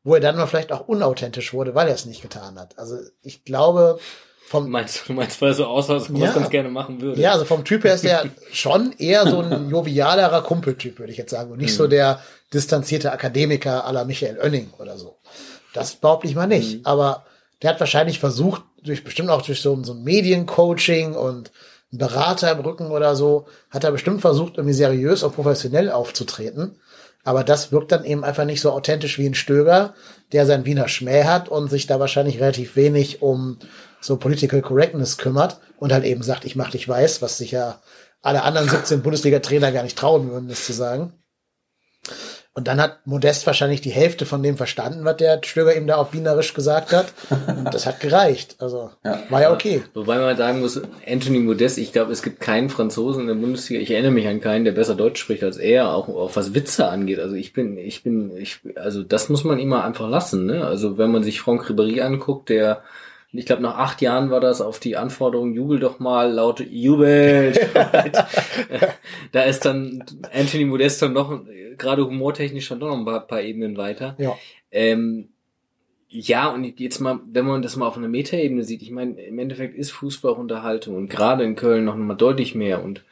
wo 0.03 0.13
er 0.13 0.19
dann 0.19 0.35
mal 0.35 0.45
vielleicht 0.45 0.73
auch 0.73 0.89
unauthentisch 0.89 1.53
wurde, 1.53 1.73
weil 1.73 1.87
er 1.87 1.95
es 1.95 2.05
nicht 2.05 2.21
getan 2.21 2.59
hat. 2.59 2.77
Also 2.77 2.97
ich 3.21 3.45
glaube, 3.45 3.97
vom 4.49 4.67
meinst, 4.67 5.07
du 5.07 5.13
meinst, 5.13 5.39
weil 5.41 5.49
er 5.49 5.53
so 5.53 5.65
aussah, 5.67 5.93
dass 5.93 6.09
man 6.09 6.23
ja, 6.23 6.31
ganz 6.31 6.49
gerne 6.49 6.69
machen 6.69 6.99
würde. 7.01 7.21
Ja, 7.21 7.33
also 7.33 7.45
vom 7.45 7.63
Typ 7.63 7.83
her 7.83 7.93
ist 7.93 8.03
er 8.03 8.25
schon 8.51 8.93
eher 8.97 9.27
so 9.27 9.41
ein 9.41 9.69
jovialerer 9.69 10.41
Kumpeltyp, 10.41 10.97
würde 10.97 11.11
ich 11.11 11.19
jetzt 11.19 11.29
sagen. 11.29 11.51
Und 11.51 11.59
nicht 11.59 11.73
mhm. 11.73 11.77
so 11.77 11.87
der 11.87 12.19
distanzierte 12.51 13.11
Akademiker 13.11 13.85
aller 13.85 14.05
Michael 14.05 14.39
Oenning 14.39 14.73
oder 14.79 14.97
so. 14.97 15.17
Das 15.75 15.93
behaupte 15.95 16.27
ich 16.27 16.33
mal 16.33 16.47
nicht. 16.47 16.79
Mhm. 16.79 16.85
Aber 16.85 17.25
der 17.61 17.69
hat 17.69 17.79
wahrscheinlich 17.79 18.19
versucht, 18.19 18.63
durch 18.83 19.03
bestimmt 19.03 19.29
auch 19.29 19.43
durch 19.43 19.61
so, 19.61 19.83
so 19.83 19.93
ein 19.93 20.03
Mediencoaching 20.03 21.13
und 21.13 21.51
Berater 21.91 22.51
im 22.51 22.61
Rücken 22.61 22.89
oder 22.89 23.15
so, 23.15 23.45
hat 23.69 23.83
er 23.83 23.91
bestimmt 23.91 24.21
versucht, 24.21 24.57
irgendwie 24.57 24.73
seriös 24.73 25.21
und 25.21 25.35
professionell 25.35 25.91
aufzutreten. 25.91 26.79
Aber 27.23 27.43
das 27.43 27.71
wirkt 27.71 27.91
dann 27.91 28.03
eben 28.03 28.23
einfach 28.23 28.45
nicht 28.45 28.61
so 28.61 28.71
authentisch 28.71 29.19
wie 29.19 29.27
ein 29.27 29.35
Stöger, 29.35 29.93
der 30.31 30.47
sein 30.47 30.65
Wiener 30.65 30.87
Schmäh 30.87 31.25
hat 31.25 31.49
und 31.49 31.69
sich 31.69 31.85
da 31.85 31.99
wahrscheinlich 31.99 32.39
relativ 32.39 32.75
wenig 32.75 33.21
um 33.21 33.59
so 33.99 34.17
Political 34.17 34.61
Correctness 34.61 35.17
kümmert 35.17 35.59
und 35.77 35.91
halt 35.91 36.05
eben 36.05 36.23
sagt, 36.23 36.45
ich 36.45 36.55
mach 36.55 36.71
dich 36.71 36.87
weiß, 36.87 37.21
was 37.21 37.37
sich 37.37 37.51
ja 37.51 37.81
alle 38.21 38.43
anderen 38.43 38.69
17 38.69 39.01
Bundesliga-Trainer 39.01 39.71
gar 39.71 39.83
nicht 39.83 39.97
trauen 39.97 40.29
würden, 40.29 40.49
das 40.49 40.65
zu 40.65 40.73
sagen. 40.73 41.13
Und 42.59 42.67
dann 42.67 42.81
hat 42.81 43.05
Modest 43.05 43.45
wahrscheinlich 43.47 43.79
die 43.79 43.91
Hälfte 43.91 44.25
von 44.25 44.43
dem 44.43 44.57
verstanden, 44.57 45.05
was 45.05 45.15
der 45.17 45.39
Stöger 45.45 45.77
ihm 45.77 45.87
da 45.87 45.95
auf 45.95 46.13
Wienerisch 46.13 46.53
gesagt 46.53 46.91
hat. 46.91 47.13
Und 47.29 47.73
das 47.73 47.85
hat 47.85 48.01
gereicht. 48.01 48.57
Also 48.59 48.89
ja. 49.05 49.19
war 49.29 49.41
ja 49.41 49.53
okay. 49.53 49.83
Wobei 49.93 50.17
man 50.17 50.35
sagen 50.35 50.59
muss, 50.59 50.81
Anthony 51.07 51.39
Modest, 51.39 51.77
ich 51.77 51.93
glaube, 51.93 52.11
es 52.11 52.21
gibt 52.23 52.41
keinen 52.41 52.69
Franzosen 52.69 53.21
in 53.21 53.27
der 53.27 53.35
Bundesliga, 53.35 53.81
ich 53.81 53.91
erinnere 53.91 54.11
mich 54.11 54.27
an 54.27 54.41
keinen, 54.41 54.65
der 54.65 54.73
besser 54.73 54.95
Deutsch 54.95 55.21
spricht 55.21 55.43
als 55.43 55.55
er, 55.55 55.93
auch, 55.93 56.09
auch 56.09 56.35
was 56.35 56.53
Witze 56.53 56.87
angeht. 56.89 57.19
Also 57.19 57.35
ich 57.35 57.53
bin, 57.53 57.77
ich 57.77 58.03
bin, 58.03 58.35
ich, 58.35 58.59
also 58.75 59.03
das 59.03 59.29
muss 59.29 59.45
man 59.45 59.59
immer 59.59 59.85
einfach 59.85 60.09
lassen. 60.09 60.45
Ne? 60.45 60.65
Also 60.65 60.97
wenn 60.97 61.11
man 61.11 61.23
sich 61.23 61.39
Franck 61.39 61.69
Ribéry 61.69 62.01
anguckt, 62.01 62.49
der 62.49 62.81
ich 63.31 63.45
glaube, 63.45 63.61
nach 63.61 63.77
acht 63.77 64.01
Jahren 64.01 64.31
war 64.31 64.39
das 64.39 64.59
auf 64.59 64.79
die 64.79 64.97
Anforderung, 64.97 65.53
jubel 65.53 65.79
doch 65.79 65.99
mal, 65.99 66.31
laut 66.31 66.59
Jubel. 66.61 67.53
da 69.31 69.41
ist 69.43 69.65
dann 69.65 70.03
Anthony 70.33 70.65
Modest 70.65 71.01
dann 71.01 71.13
noch, 71.13 71.41
gerade 71.77 72.05
humortechnisch 72.05 72.65
schon 72.65 72.79
noch 72.79 72.95
ein 72.95 73.05
paar, 73.05 73.27
paar 73.27 73.41
Ebenen 73.41 73.77
weiter. 73.77 74.15
Ja. 74.17 74.37
Ähm, 74.71 75.29
ja, 76.11 76.49
und 76.49 76.79
jetzt 76.79 76.99
mal, 76.99 77.19
wenn 77.31 77.45
man 77.45 77.61
das 77.61 77.75
mal 77.75 77.85
auf 77.85 77.97
einer 77.97 78.07
Metaebene 78.07 78.63
sieht, 78.63 78.81
ich 78.81 78.89
meine, 78.89 79.21
im 79.21 79.37
Endeffekt 79.37 79.75
ist 79.75 79.91
Fußball 79.91 80.31
auch 80.31 80.39
Unterhaltung 80.39 80.95
und 80.95 81.07
gerade 81.07 81.43
in 81.43 81.55
Köln 81.55 81.85
noch 81.85 81.95
mal 81.95 82.15
deutlich 82.15 82.55
mehr 82.55 82.83
und 82.83 83.03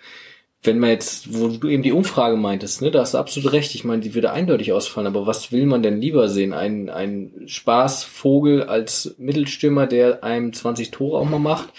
wenn 0.67 0.79
man 0.79 0.91
jetzt, 0.91 1.33
wo 1.33 1.47
du 1.47 1.67
eben 1.67 1.81
die 1.81 1.91
Umfrage 1.91 2.37
meintest, 2.37 2.81
ne, 2.81 2.91
da 2.91 2.99
hast 2.99 3.15
du 3.15 3.17
absolut 3.17 3.53
recht. 3.53 3.73
Ich 3.73 3.83
meine, 3.83 4.01
die 4.01 4.13
würde 4.13 4.31
eindeutig 4.31 4.73
ausfallen. 4.73 5.07
Aber 5.07 5.25
was 5.25 5.51
will 5.51 5.65
man 5.65 5.81
denn 5.81 5.99
lieber 5.99 6.29
sehen? 6.29 6.53
Ein, 6.53 6.89
ein 6.89 7.31
Spaßvogel 7.47 8.63
als 8.63 9.15
Mittelstürmer, 9.17 9.87
der 9.87 10.23
einem 10.23 10.53
20 10.53 10.91
Tore 10.91 11.17
auch 11.17 11.29
mal 11.29 11.39
macht? 11.39 11.69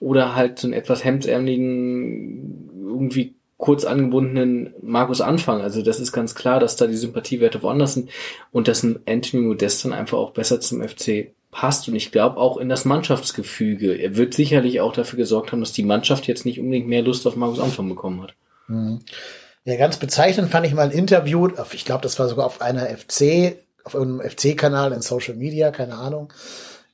Oder 0.00 0.34
halt 0.34 0.58
so 0.58 0.66
einen 0.66 0.74
etwas 0.74 1.04
hemdsärmeligen, 1.04 2.70
irgendwie 2.88 3.34
kurz 3.58 3.84
angebundenen 3.84 4.72
Markus 4.80 5.20
Anfang. 5.20 5.60
Also 5.60 5.82
das 5.82 6.00
ist 6.00 6.12
ganz 6.12 6.34
klar, 6.34 6.60
dass 6.60 6.76
da 6.76 6.86
die 6.86 6.96
Sympathiewerte 6.96 7.62
woanders 7.62 7.94
sind 7.94 8.10
und 8.52 8.68
dass 8.68 8.82
ein 8.82 9.00
Anthony 9.06 9.42
Modest 9.42 9.84
dann 9.84 9.92
einfach 9.92 10.18
auch 10.18 10.30
besser 10.30 10.60
zum 10.60 10.82
FC 10.82 11.32
passt 11.50 11.88
und 11.88 11.94
ich 11.94 12.12
glaube 12.12 12.36
auch 12.36 12.56
in 12.58 12.68
das 12.68 12.84
Mannschaftsgefüge. 12.84 13.94
Er 13.94 14.16
wird 14.16 14.34
sicherlich 14.34 14.80
auch 14.80 14.92
dafür 14.92 15.16
gesorgt 15.16 15.52
haben, 15.52 15.60
dass 15.60 15.72
die 15.72 15.82
Mannschaft 15.82 16.26
jetzt 16.26 16.44
nicht 16.44 16.60
unbedingt 16.60 16.88
mehr 16.88 17.02
Lust 17.02 17.26
auf 17.26 17.36
Markus 17.36 17.60
Anfang 17.60 17.88
bekommen 17.88 18.22
hat. 18.22 18.34
Mhm. 18.66 19.00
Ja, 19.64 19.76
ganz 19.76 19.98
bezeichnend 19.98 20.50
fand 20.50 20.66
ich 20.66 20.74
mal 20.74 20.82
ein 20.82 20.90
Interview, 20.90 21.48
ich 21.72 21.84
glaube, 21.84 22.02
das 22.02 22.18
war 22.18 22.28
sogar 22.28 22.46
auf 22.46 22.60
einer 22.60 22.86
FC, 22.86 23.58
auf 23.84 23.94
irgendeinem 23.94 24.30
FC-Kanal 24.30 24.92
in 24.92 25.02
Social 25.02 25.34
Media, 25.34 25.70
keine 25.70 25.94
Ahnung. 25.94 26.32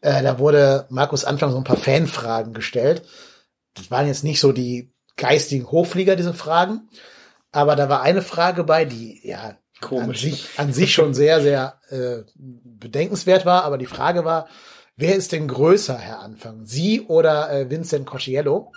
Äh, 0.01 0.23
da 0.23 0.39
wurde 0.39 0.87
Markus 0.91 1.25
Anfang 1.25 1.51
so 1.51 1.57
ein 1.57 1.65
paar 1.65 1.77
Fanfragen 1.77 2.53
gestellt. 2.53 3.03
Das 3.75 3.91
waren 3.91 4.07
jetzt 4.07 4.25
nicht 4.25 4.41
so 4.41 4.53
die 4.53 4.93
geistigen 5.17 5.71
Hochflieger, 5.71 6.17
diese 6.17 6.35
Fragen. 6.35 6.89
Aber 7.53 7.77
da 7.77 7.89
war 7.89 8.03
eine 8.03 8.23
Frage 8.23 8.65
bei, 8.65 8.85
die 8.85 9.21
ja 9.27 9.57
Komisch. 9.81 10.25
An, 10.25 10.31
sich, 10.31 10.49
an 10.57 10.73
sich 10.73 10.95
schon 10.95 11.15
sehr, 11.15 11.41
sehr 11.41 11.81
äh, 11.91 12.23
bedenkenswert 12.37 13.45
war. 13.45 13.65
Aber 13.65 13.79
die 13.79 13.87
Frage 13.87 14.25
war, 14.25 14.49
wer 14.97 15.15
ist 15.17 15.33
denn 15.33 15.49
größer, 15.49 15.99
Herr 15.99 16.21
Anfang? 16.21 16.65
Sie 16.65 17.03
oder 17.03 17.53
äh, 17.53 17.71
Vincent 17.71 18.07
Cosciello? 18.07 18.73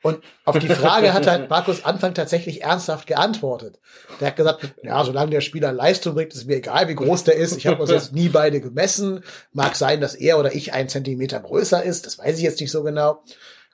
Und 0.00 0.22
auf 0.44 0.58
die 0.58 0.68
Frage 0.68 1.12
hat 1.12 1.26
halt 1.26 1.50
Markus 1.50 1.84
Anfang 1.84 2.14
tatsächlich 2.14 2.62
ernsthaft 2.62 3.08
geantwortet. 3.08 3.80
Der 4.20 4.28
hat 4.28 4.36
gesagt, 4.36 4.74
ja, 4.82 5.04
solange 5.04 5.32
der 5.32 5.40
Spieler 5.40 5.72
Leistung 5.72 6.14
bringt, 6.14 6.32
ist 6.32 6.46
mir 6.46 6.58
egal, 6.58 6.88
wie 6.88 6.94
groß 6.94 7.24
der 7.24 7.34
ist. 7.34 7.56
Ich 7.56 7.66
habe 7.66 7.82
uns 7.82 7.90
jetzt 7.90 8.12
nie 8.12 8.28
beide 8.28 8.60
gemessen. 8.60 9.24
Mag 9.52 9.74
sein, 9.74 10.00
dass 10.00 10.14
er 10.14 10.38
oder 10.38 10.54
ich 10.54 10.72
einen 10.72 10.88
Zentimeter 10.88 11.40
größer 11.40 11.82
ist. 11.82 12.06
Das 12.06 12.16
weiß 12.16 12.38
ich 12.38 12.44
jetzt 12.44 12.60
nicht 12.60 12.70
so 12.70 12.84
genau. 12.84 13.24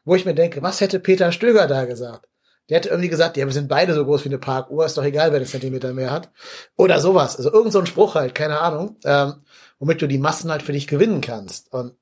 Wo 0.07 0.15
ich 0.15 0.25
mir 0.25 0.35
denke, 0.35 0.63
was 0.63 0.81
hätte 0.81 0.99
Peter 0.99 1.31
Stöger 1.31 1.67
da 1.67 1.85
gesagt? 1.85 2.27
Der 2.69 2.79
hätte 2.79 2.89
irgendwie 2.89 3.11
gesagt, 3.11 3.37
ja, 3.37 3.45
wir 3.45 3.53
sind 3.53 3.69
beide 3.69 3.95
so 3.95 4.05
groß 4.05 4.25
wie 4.25 4.31
eine 4.31 4.39
Parkuhr, 4.39 4.87
ist 4.87 4.97
doch 4.97 5.05
egal, 5.05 5.33
wer 5.33 5.41
den 5.41 5.47
Zentimeter 5.47 5.93
mehr 5.93 6.11
hat. 6.11 6.31
Oder 6.77 7.01
sowas. 7.01 7.37
Also 7.37 7.53
irgend 7.53 7.73
so 7.73 7.79
ein 7.79 7.87
Spruch 7.87 8.15
halt, 8.15 8.35
keine 8.35 8.61
Ahnung, 8.61 8.97
ähm, 9.05 9.35
womit 9.79 10.01
du 10.01 10.07
die 10.07 10.19
Massen 10.19 10.51
halt 10.51 10.63
für 10.63 10.73
dich 10.73 10.87
gewinnen 10.87 11.21
kannst. 11.21 11.73
Und 11.73 11.93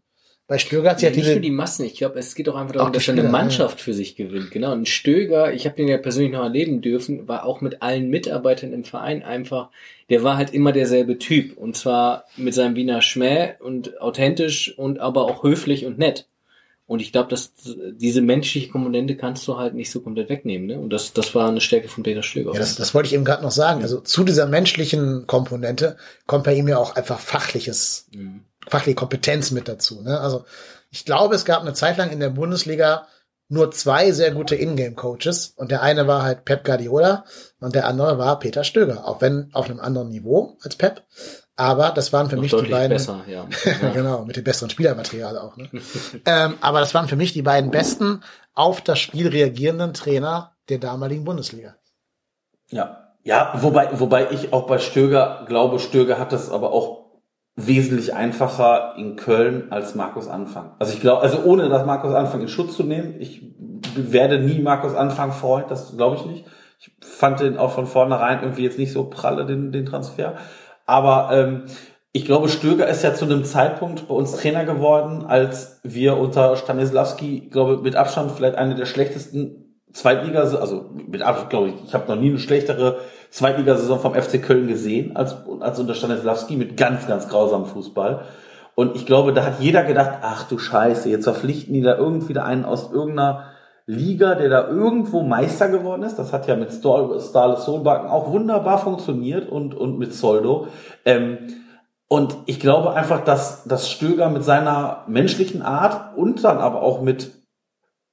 bei 0.53 0.59
Stöger 0.59 0.91
hat 0.91 1.01
ja, 1.03 1.09
ja 1.09 1.15
nicht 1.15 1.25
diese, 1.25 1.33
nur 1.33 1.41
die 1.41 1.51
Massen, 1.51 1.87
ich 1.87 1.95
glaube, 1.95 2.19
es 2.19 2.35
geht 2.35 2.49
auch 2.49 2.57
einfach 2.57 2.75
darum, 2.75 2.93
dass 2.93 3.09
er 3.09 3.15
eine 3.15 3.29
Mannschaft 3.29 3.79
ja. 3.79 3.85
für 3.85 3.95
sich 3.95 4.17
gewinnt. 4.17 4.51
Genau. 4.51 4.73
Und 4.73 4.89
Stöger, 4.89 5.53
ich 5.53 5.65
habe 5.67 5.77
den 5.77 5.89
ja 5.89 5.99
persönlich 5.99 6.33
noch 6.33 6.43
erleben 6.43 6.83
dürfen, 6.83 7.27
war 7.27 7.47
auch 7.47 7.61
mit 7.61 7.81
allen 7.81 8.11
Mitarbeitern 8.11 8.73
im 8.73 8.85
Verein 8.85 9.23
einfach, 9.23 9.71
der 10.11 10.23
war 10.23 10.37
halt 10.37 10.53
immer 10.53 10.73
derselbe 10.73 11.19
Typ. 11.19 11.57
Und 11.57 11.77
zwar 11.77 12.27
mit 12.37 12.55
seinem 12.55 12.77
Wiener 12.77 13.03
Schmäh 13.03 13.55
und 13.61 14.01
authentisch 14.01 14.77
und 14.77 14.99
aber 14.99 15.25
auch 15.25 15.43
höflich 15.43 15.87
und 15.87 15.99
nett. 15.99 16.29
Und 16.93 17.01
ich 17.01 17.11
glaube, 17.11 17.31
dass 17.31 17.55
diese 17.65 18.21
menschliche 18.21 18.69
Komponente 18.69 19.17
kannst 19.17 19.49
du 19.49 19.57
halt 19.57 19.73
nicht 19.73 19.91
so 19.91 20.01
komplett 20.01 20.29
wegnehmen. 20.29 20.67
Ne? 20.67 20.79
Und 20.79 20.91
das, 20.91 21.15
das 21.15 21.35
war 21.35 21.49
eine 21.49 21.63
Stärke 21.63 21.89
von 21.89 22.03
Peter 22.03 22.23
Stöger. 22.23 22.53
Ja, 22.53 22.59
das, 22.59 22.77
das 22.77 22.93
wollte 22.93 23.07
ich 23.07 23.15
eben 23.15 23.25
gerade 23.25 23.43
noch 23.43 23.51
sagen. 23.51 23.81
Also 23.81 24.03
zu 24.03 24.25
dieser 24.25 24.45
menschlichen 24.45 25.27
Komponente 25.27 25.97
kommt 26.27 26.45
bei 26.45 26.55
ihm 26.55 26.69
ja 26.69 26.77
auch 26.77 26.95
einfach 26.95 27.19
fachliches, 27.19 28.09
mhm. 28.15 28.43
fachliche 28.69 28.95
Kompetenz 28.95 29.53
mit 29.53 29.69
dazu. 29.69 30.03
Ne? 30.03 30.21
Also 30.21 30.45
ich 30.91 31.07
glaube, 31.07 31.35
es 31.35 31.47
gab 31.47 31.63
eine 31.63 31.73
Zeit 31.73 31.97
lang 31.97 32.11
in 32.11 32.21
der 32.21 32.29
Bundesliga 32.29 33.07
nur 33.49 33.71
zwei 33.71 34.13
sehr 34.13 34.33
gute 34.33 34.55
Ingame-Coaches 34.55 35.55
und 35.57 35.71
der 35.71 35.81
eine 35.81 36.07
war 36.07 36.25
halt 36.25 36.45
Pep 36.45 36.63
Guardiola 36.63 37.25
und 37.59 37.75
der 37.75 37.87
andere 37.87 38.19
war 38.19 38.39
Peter 38.39 38.65
Stöger, 38.65 39.07
auch 39.07 39.23
wenn 39.23 39.49
auf 39.55 39.71
einem 39.71 39.81
anderen 39.81 40.11
Niveau 40.11 40.59
als 40.61 40.77
Pep. 40.77 41.05
Aber 41.57 41.91
das 41.91 42.13
waren 42.13 42.31
für 42.31 42.37
Noch 42.37 42.43
mich 42.43 42.55
die 42.55 42.71
beiden. 42.71 42.97
Besser, 42.97 43.25
ja. 43.27 43.47
genau, 43.93 44.25
mit 44.25 44.37
dem 44.37 44.45
besseren 44.45 44.71
Spielermaterial 44.71 45.37
auch. 45.39 45.57
Ne? 45.57 45.69
ähm, 46.25 46.55
aber 46.61 46.81
das 46.81 46.95
waren 46.95 47.09
für 47.09 47.17
mich 47.17 47.33
die 47.33 47.43
beiden 47.43 47.71
besten 47.71 48.23
auf 48.55 48.81
das 48.81 48.99
Spiel 48.99 49.29
reagierenden 49.29 49.93
Trainer 49.93 50.53
der 50.69 50.79
damaligen 50.79 51.25
Bundesliga. 51.25 51.77
Ja, 52.71 53.13
ja, 53.23 53.53
wobei, 53.61 53.89
wobei 54.01 54.31
ich 54.31 54.53
auch 54.53 54.67
bei 54.67 54.79
Stöger 54.79 55.45
glaube, 55.47 55.79
Stöger 55.79 56.19
hat 56.19 56.33
das 56.33 56.51
aber 56.51 56.73
auch 56.73 57.03
wesentlich 57.55 58.15
einfacher 58.15 58.95
in 58.97 59.17
Köln 59.17 59.71
als 59.71 59.95
Markus 59.95 60.29
Anfang. 60.29 60.73
Also 60.79 60.95
ich 60.95 61.01
glaube, 61.01 61.23
also 61.23 61.43
ohne 61.45 61.69
das 61.69 61.85
Markus 61.85 62.15
Anfang 62.15 62.41
in 62.41 62.49
Schutz 62.49 62.77
zu 62.77 62.83
nehmen, 62.83 63.21
ich 63.21 63.55
werde 63.95 64.39
nie 64.41 64.61
Markus 64.61 64.95
Anfang 64.95 65.33
freuen, 65.33 65.67
das 65.69 65.97
glaube 65.97 66.17
ich 66.17 66.25
nicht. 66.25 66.47
Ich 66.81 66.91
fand 67.01 67.41
den 67.41 67.59
auch 67.59 67.73
von 67.73 67.87
vornherein 67.87 68.41
irgendwie 68.41 68.65
jetzt 68.65 68.79
nicht 68.79 68.93
so 68.93 69.05
pralle, 69.05 69.47
den, 69.47 69.71
den 69.71 69.87
Transfer. 69.87 70.35
Aber 70.93 71.31
ähm, 71.33 71.63
ich 72.13 72.27
glaube, 72.27 72.51
Stöger 72.51 72.87
ist 72.87 73.03
ja 73.03 73.15
zu 73.15 73.25
einem 73.25 73.45
Zeitpunkt 73.45 74.09
bei 74.09 74.15
uns 74.15 74.33
Trainer 74.33 74.67
geworden, 74.67 75.25
als 75.27 75.81
wir 75.83 76.19
unter 76.19 76.55
Stanislawski, 76.57 77.49
glaube 77.51 77.79
mit 77.79 77.97
Abstand 77.97 78.33
vielleicht 78.33 78.57
eine 78.57 78.75
der 78.75 78.85
schlechtesten 78.85 79.81
Zweitliga, 79.95 80.41
also 80.41 80.91
mit 81.09 81.23
Abstand, 81.23 81.49
glaube 81.49 81.69
ich, 81.69 81.75
ich 81.87 81.95
habe 81.95 82.13
noch 82.13 82.21
nie 82.21 82.29
eine 82.29 82.39
schlechtere 82.39 82.99
Zweitligasaison 83.31 84.01
vom 84.01 84.15
FC 84.15 84.43
Köln 84.43 84.69
gesehen 84.69 85.17
als, 85.17 85.35
als 85.61 85.81
unter 85.81 85.95
Stanislawski 85.95 86.57
mit 86.57 86.77
ganz, 86.77 87.07
ganz 87.07 87.27
grausamem 87.27 87.69
Fußball. 87.69 88.27
Und 88.75 88.95
ich 88.95 89.07
glaube, 89.07 89.33
da 89.33 89.47
hat 89.47 89.61
jeder 89.61 89.85
gedacht, 89.85 90.19
ach 90.21 90.47
du 90.47 90.59
Scheiße, 90.59 91.09
jetzt 91.09 91.25
verpflichten 91.25 91.73
die 91.73 91.81
da 91.81 91.97
irgendwie 91.97 92.35
da 92.35 92.45
einen 92.45 92.67
aus 92.67 92.93
irgendeiner 92.93 93.52
Liga, 93.87 94.35
der 94.35 94.49
da 94.49 94.69
irgendwo 94.69 95.23
Meister 95.23 95.69
geworden 95.69 96.03
ist. 96.03 96.19
Das 96.19 96.33
hat 96.33 96.47
ja 96.47 96.57
mit 96.57 96.73
Starle 96.73 97.21
Solbakken 97.57 98.09
auch 98.09 98.31
wunderbar 98.31 98.79
funktioniert 98.79 99.49
und, 99.49 99.75
und 99.75 99.99
mit 99.99 100.15
Soldo. 100.15 100.69
Ähm, 101.05 101.39
und 102.09 102.37
ich 102.47 102.61
glaube 102.61 102.93
einfach, 102.93 103.25
dass, 103.25 103.65
dass 103.65 103.91
Stöger 103.91 104.29
mit 104.29 104.45
seiner 104.45 105.05
menschlichen 105.07 105.63
Art 105.63 106.17
und 106.17 106.45
dann 106.45 106.59
aber 106.59 106.83
auch 106.83 107.01
mit 107.01 107.33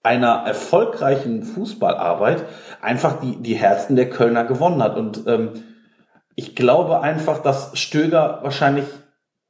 einer 0.02 0.44
erfolgreichen 0.46 1.44
Fußballarbeit 1.44 2.46
einfach 2.82 3.20
die, 3.20 3.36
die 3.42 3.56
Herzen 3.56 3.96
der 3.96 4.10
Kölner 4.10 4.46
gewonnen 4.46 4.82
hat. 4.82 4.98
Und 4.98 5.28
ähm, 5.28 5.50
ich 6.36 6.56
glaube 6.56 7.02
einfach, 7.02 7.40
dass 7.40 7.78
Stöger 7.78 8.40
wahrscheinlich 8.42 8.86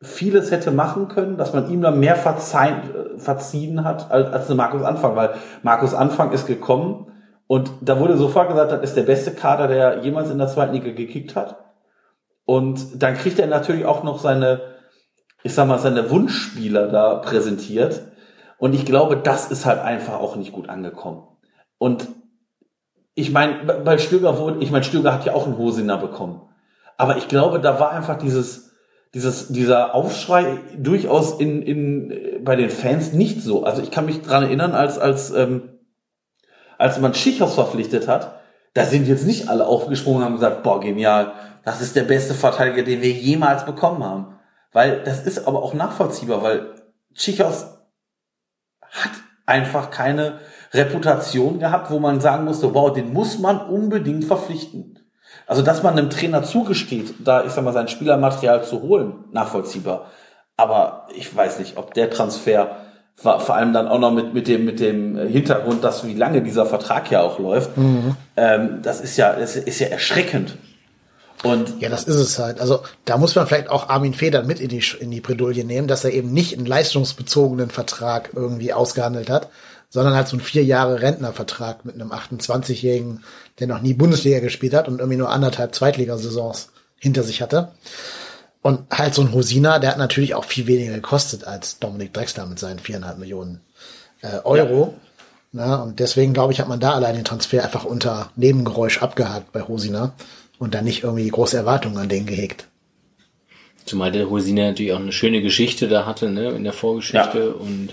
vieles 0.01 0.51
hätte 0.51 0.71
machen 0.71 1.09
können, 1.09 1.37
dass 1.37 1.53
man 1.53 1.69
ihm 1.69 1.81
dann 1.81 1.99
mehr 1.99 2.15
verzeihen, 2.15 3.17
verziehen 3.17 3.83
hat 3.83 4.11
als, 4.11 4.31
als 4.31 4.49
Markus 4.49 4.83
Anfang, 4.83 5.15
weil 5.15 5.33
Markus 5.61 5.93
Anfang 5.93 6.31
ist 6.31 6.47
gekommen 6.47 7.07
und 7.47 7.71
da 7.81 7.99
wurde 7.99 8.15
sofort 8.15 8.47
gesagt, 8.47 8.71
das 8.71 8.81
ist 8.81 8.95
der 8.95 9.03
beste 9.03 9.31
Kader, 9.31 9.67
der 9.67 10.03
jemals 10.03 10.29
in 10.29 10.37
der 10.37 10.47
zweiten 10.47 10.73
Liga 10.73 10.91
gekickt 10.91 11.35
hat. 11.35 11.57
Und 12.45 13.01
dann 13.01 13.15
kriegt 13.15 13.39
er 13.39 13.47
natürlich 13.47 13.85
auch 13.85 14.03
noch 14.03 14.19
seine, 14.19 14.61
ich 15.41 15.55
sag 15.55 15.67
mal, 15.67 15.79
seine 15.79 16.11
Wunschspieler 16.11 16.87
da 16.89 17.15
präsentiert. 17.15 18.03
Und 18.59 18.75
ich 18.75 18.85
glaube, 18.85 19.17
das 19.17 19.49
ist 19.49 19.65
halt 19.65 19.79
einfach 19.79 20.19
auch 20.19 20.35
nicht 20.35 20.51
gut 20.51 20.69
angekommen. 20.69 21.23
Und 21.79 22.07
ich 23.15 23.31
meine, 23.31 23.63
bei 23.83 23.97
Stöger 23.97 24.37
wurde, 24.37 24.59
ich 24.59 24.69
meine, 24.69 24.83
Stöger 24.83 25.11
hat 25.11 25.25
ja 25.25 25.33
auch 25.33 25.47
einen 25.47 25.57
Hosiner 25.57 25.97
bekommen. 25.97 26.41
Aber 26.97 27.17
ich 27.17 27.27
glaube, 27.27 27.59
da 27.59 27.79
war 27.79 27.89
einfach 27.91 28.19
dieses, 28.19 28.68
dieses, 29.13 29.47
dieser 29.47 29.95
Aufschrei 29.95 30.59
durchaus 30.77 31.39
in, 31.39 31.61
in, 31.61 32.43
bei 32.43 32.55
den 32.55 32.69
Fans 32.69 33.13
nicht 33.13 33.41
so. 33.41 33.63
Also 33.63 33.81
ich 33.81 33.91
kann 33.91 34.05
mich 34.05 34.21
dran 34.21 34.43
erinnern, 34.43 34.73
als, 34.73 34.99
als, 34.99 35.31
ähm, 35.31 35.79
als 36.77 36.99
man 36.99 37.13
Schichos 37.13 37.55
verpflichtet 37.55 38.07
hat, 38.07 38.39
da 38.73 38.85
sind 38.85 39.07
jetzt 39.07 39.25
nicht 39.25 39.49
alle 39.49 39.65
aufgesprungen 39.65 40.19
und 40.19 40.25
haben 40.25 40.35
gesagt, 40.35 40.63
boah, 40.63 40.79
genial, 40.79 41.33
das 41.65 41.81
ist 41.81 41.95
der 41.95 42.03
beste 42.03 42.33
Verteidiger, 42.33 42.83
den 42.83 43.01
wir 43.01 43.11
jemals 43.11 43.65
bekommen 43.65 44.03
haben. 44.03 44.35
Weil 44.71 45.03
das 45.03 45.25
ist 45.25 45.47
aber 45.47 45.63
auch 45.63 45.73
nachvollziehbar, 45.73 46.43
weil 46.43 46.75
Schichos 47.13 47.65
hat 48.81 49.11
einfach 49.47 49.89
keine 49.89 50.39
Reputation 50.71 51.57
gehabt, 51.57 51.89
wo 51.89 51.99
man 51.99 52.21
sagen 52.21 52.45
musste, 52.45 52.73
wow, 52.75 52.93
den 52.93 53.11
muss 53.11 53.39
man 53.39 53.59
unbedingt 53.59 54.25
verpflichten. 54.25 54.98
Also, 55.49 55.63
dass 55.63 55.81
man 55.81 55.97
einem 55.97 56.11
Trainer 56.11 56.43
zugesteht, 56.43 57.15
da, 57.19 57.43
ich 57.43 57.51
sag 57.51 57.63
mal, 57.63 57.73
sein 57.73 57.87
Spielermaterial 57.87 58.63
zu 58.63 58.83
holen, 58.83 59.15
nachvollziehbar. 59.31 60.05
Aber 60.57 61.07
ich 61.15 61.35
weiß 61.35 61.57
nicht, 61.57 61.75
ob 61.75 61.95
der 61.95 62.11
Transfer 62.11 62.77
war 63.23 63.39
vor 63.39 63.55
allem 63.55 63.73
dann 63.73 63.87
auch 63.87 63.97
noch 63.97 64.11
mit, 64.11 64.33
mit 64.33 64.47
dem, 64.47 64.63
mit 64.65 64.79
dem 64.79 65.17
Hintergrund, 65.17 65.83
dass 65.83 66.05
wie 66.05 66.13
lange 66.13 66.43
dieser 66.43 66.67
Vertrag 66.67 67.09
ja 67.09 67.21
auch 67.21 67.39
läuft. 67.39 67.75
Mhm. 67.77 68.15
Ähm, 68.37 68.79
das 68.83 69.01
ist 69.01 69.17
ja, 69.17 69.33
das 69.33 69.55
ist 69.55 69.79
ja 69.79 69.87
erschreckend. 69.87 70.55
Und 71.43 71.81
ja, 71.81 71.89
das 71.89 72.03
ist 72.03 72.17
es 72.17 72.37
halt. 72.37 72.61
Also 72.61 72.81
da 73.05 73.17
muss 73.17 73.35
man 73.35 73.47
vielleicht 73.47 73.69
auch 73.69 73.89
Armin 73.89 74.13
Federn 74.13 74.45
mit 74.45 74.59
in 74.59 74.69
die, 74.69 74.83
in 74.99 75.09
die 75.09 75.19
Bredouille 75.19 75.63
nehmen, 75.63 75.87
dass 75.87 76.03
er 76.03 76.11
eben 76.11 76.31
nicht 76.31 76.55
einen 76.55 76.67
leistungsbezogenen 76.67 77.71
Vertrag 77.71 78.29
irgendwie 78.35 78.71
ausgehandelt 78.71 79.31
hat, 79.31 79.49
sondern 79.89 80.15
halt 80.15 80.27
so 80.27 80.37
ein 80.37 80.41
vier 80.41 80.63
Jahre 80.63 81.01
Rentnervertrag 81.01 81.83
mit 81.85 81.95
einem 81.95 82.11
28-Jährigen, 82.11 83.23
der 83.59 83.67
noch 83.67 83.81
nie 83.81 83.93
Bundesliga 83.93 84.39
gespielt 84.39 84.73
hat 84.73 84.87
und 84.87 84.99
irgendwie 84.99 85.17
nur 85.17 85.29
anderthalb 85.29 85.73
Zweitligasaisons 85.73 86.69
hinter 86.99 87.23
sich 87.23 87.41
hatte. 87.41 87.71
Und 88.61 88.81
halt 88.91 89.13
so 89.13 89.21
ein 89.21 89.33
Hosina, 89.33 89.79
der 89.79 89.91
hat 89.91 89.97
natürlich 89.97 90.35
auch 90.35 90.45
viel 90.45 90.67
weniger 90.67 90.93
gekostet 90.93 91.45
als 91.45 91.79
Dominik 91.79 92.13
Drexler 92.13 92.45
mit 92.45 92.59
seinen 92.59 92.79
viereinhalb 92.79 93.17
Millionen 93.17 93.61
äh, 94.21 94.39
Euro. 94.43 94.93
Ja. 94.95 95.09
Na, 95.51 95.75
und 95.81 95.99
deswegen 95.99 96.33
glaube 96.33 96.53
ich, 96.53 96.59
hat 96.59 96.67
man 96.67 96.79
da 96.79 96.93
allein 96.93 97.15
den 97.15 97.25
Transfer 97.25 97.63
einfach 97.63 97.83
unter 97.83 98.31
Nebengeräusch 98.35 99.01
abgehakt 99.01 99.51
bei 99.51 99.61
Hosina 99.61 100.13
und 100.59 100.75
dann 100.75 100.83
nicht 100.83 101.03
irgendwie 101.03 101.27
große 101.27 101.57
Erwartungen 101.57 101.97
an 101.97 102.09
den 102.09 102.27
gehegt. 102.27 102.67
Zumal 103.85 104.11
der 104.11 104.29
Hosina 104.29 104.67
natürlich 104.67 104.93
auch 104.93 104.99
eine 104.99 105.11
schöne 105.11 105.41
Geschichte 105.41 105.87
da 105.87 106.05
hatte, 106.05 106.29
ne, 106.29 106.49
in 106.49 106.63
der 106.63 106.73
Vorgeschichte. 106.73 107.39
Ja. 107.39 107.65
Und 107.65 107.89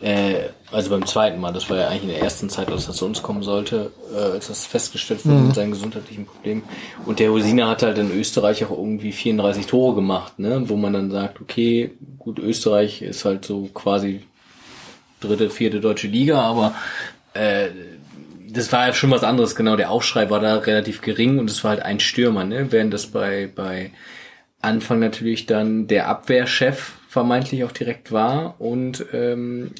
Äh, 0.00 0.48
also 0.72 0.90
beim 0.90 1.06
zweiten 1.06 1.40
Mal, 1.40 1.52
das 1.52 1.70
war 1.70 1.76
ja 1.76 1.88
eigentlich 1.88 2.02
in 2.02 2.08
der 2.08 2.20
ersten 2.20 2.48
Zeit, 2.48 2.68
als 2.70 2.86
das 2.86 2.96
zu 2.96 3.06
uns 3.06 3.22
kommen 3.22 3.42
sollte, 3.42 3.92
äh, 4.12 4.32
als 4.32 4.48
das 4.48 4.66
festgestellt 4.66 5.24
wurde 5.24 5.38
mhm. 5.38 5.46
mit 5.46 5.54
seinen 5.54 5.70
gesundheitlichen 5.70 6.26
Problemen. 6.26 6.62
Und 7.06 7.20
der 7.20 7.30
Hosina 7.30 7.68
hat 7.68 7.82
halt 7.82 7.98
in 7.98 8.10
Österreich 8.10 8.64
auch 8.64 8.70
irgendwie 8.70 9.12
34 9.12 9.66
Tore 9.66 9.94
gemacht, 9.94 10.38
ne? 10.38 10.68
wo 10.68 10.76
man 10.76 10.92
dann 10.92 11.10
sagt, 11.10 11.40
okay, 11.40 11.92
gut, 12.18 12.38
Österreich 12.38 13.02
ist 13.02 13.24
halt 13.24 13.44
so 13.44 13.68
quasi 13.72 14.24
dritte, 15.20 15.48
vierte 15.48 15.80
deutsche 15.80 16.08
Liga, 16.08 16.40
aber 16.40 16.74
äh, 17.34 17.68
das 18.54 18.72
war 18.72 18.86
ja 18.86 18.92
schon 18.92 19.10
was 19.10 19.24
anderes, 19.24 19.56
genau. 19.56 19.76
Der 19.76 19.90
Aufschrei 19.90 20.30
war 20.30 20.40
da 20.40 20.56
relativ 20.56 21.00
gering 21.00 21.38
und 21.38 21.50
es 21.50 21.64
war 21.64 21.70
halt 21.70 21.82
ein 21.82 21.98
Stürmer, 21.98 22.44
ne? 22.44 22.70
Während 22.70 22.94
das 22.94 23.08
bei, 23.08 23.50
bei 23.52 23.90
Anfang 24.60 25.00
natürlich 25.00 25.46
dann 25.46 25.88
der 25.88 26.08
Abwehrchef 26.08 26.92
vermeintlich 27.14 27.62
auch 27.62 27.70
direkt 27.70 28.10
war 28.10 28.56
und 28.58 29.06
ähm, 29.12 29.70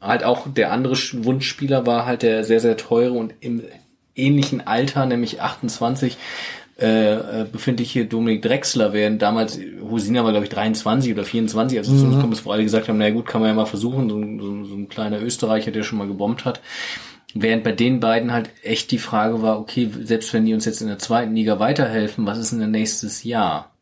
halt 0.00 0.22
auch 0.22 0.46
der 0.46 0.70
andere 0.70 0.94
Wunschspieler 0.94 1.86
war 1.86 2.06
halt 2.06 2.22
der 2.22 2.44
sehr, 2.44 2.60
sehr 2.60 2.76
teure 2.76 3.14
und 3.14 3.34
im 3.40 3.62
ähnlichen 4.14 4.64
Alter, 4.64 5.04
nämlich 5.04 5.40
28, 5.40 6.16
äh, 6.80 7.14
äh, 7.14 7.46
befindliche 7.50 8.04
Dominik 8.06 8.42
Drexler 8.42 8.92
während 8.92 9.20
damals, 9.22 9.58
Husina 9.90 10.22
war 10.22 10.30
glaube 10.30 10.44
ich 10.44 10.50
23 10.50 11.12
oder 11.12 11.24
24, 11.24 11.78
als 11.78 11.88
es 11.88 11.94
mhm. 11.94 11.98
zu 11.98 12.06
uns 12.06 12.20
kommt, 12.20 12.44
wo 12.46 12.52
alle 12.52 12.62
gesagt 12.62 12.88
haben, 12.88 12.98
naja 12.98 13.12
gut, 13.12 13.26
kann 13.26 13.40
man 13.40 13.50
ja 13.50 13.54
mal 13.54 13.66
versuchen, 13.66 14.08
so, 14.08 14.20
so, 14.20 14.64
so 14.64 14.74
ein 14.76 14.88
kleiner 14.88 15.20
Österreicher, 15.20 15.72
der 15.72 15.82
schon 15.82 15.98
mal 15.98 16.06
gebombt 16.06 16.44
hat. 16.44 16.60
Während 17.34 17.64
bei 17.64 17.72
den 17.72 17.98
beiden 17.98 18.32
halt 18.32 18.50
echt 18.62 18.92
die 18.92 18.98
Frage 18.98 19.42
war, 19.42 19.58
okay, 19.58 19.90
selbst 20.04 20.32
wenn 20.32 20.46
die 20.46 20.54
uns 20.54 20.64
jetzt 20.64 20.80
in 20.80 20.86
der 20.86 21.00
zweiten 21.00 21.34
Liga 21.34 21.58
weiterhelfen, 21.58 22.24
was 22.24 22.38
ist 22.38 22.52
denn 22.52 22.70
nächstes 22.70 23.24
Jahr? 23.24 23.73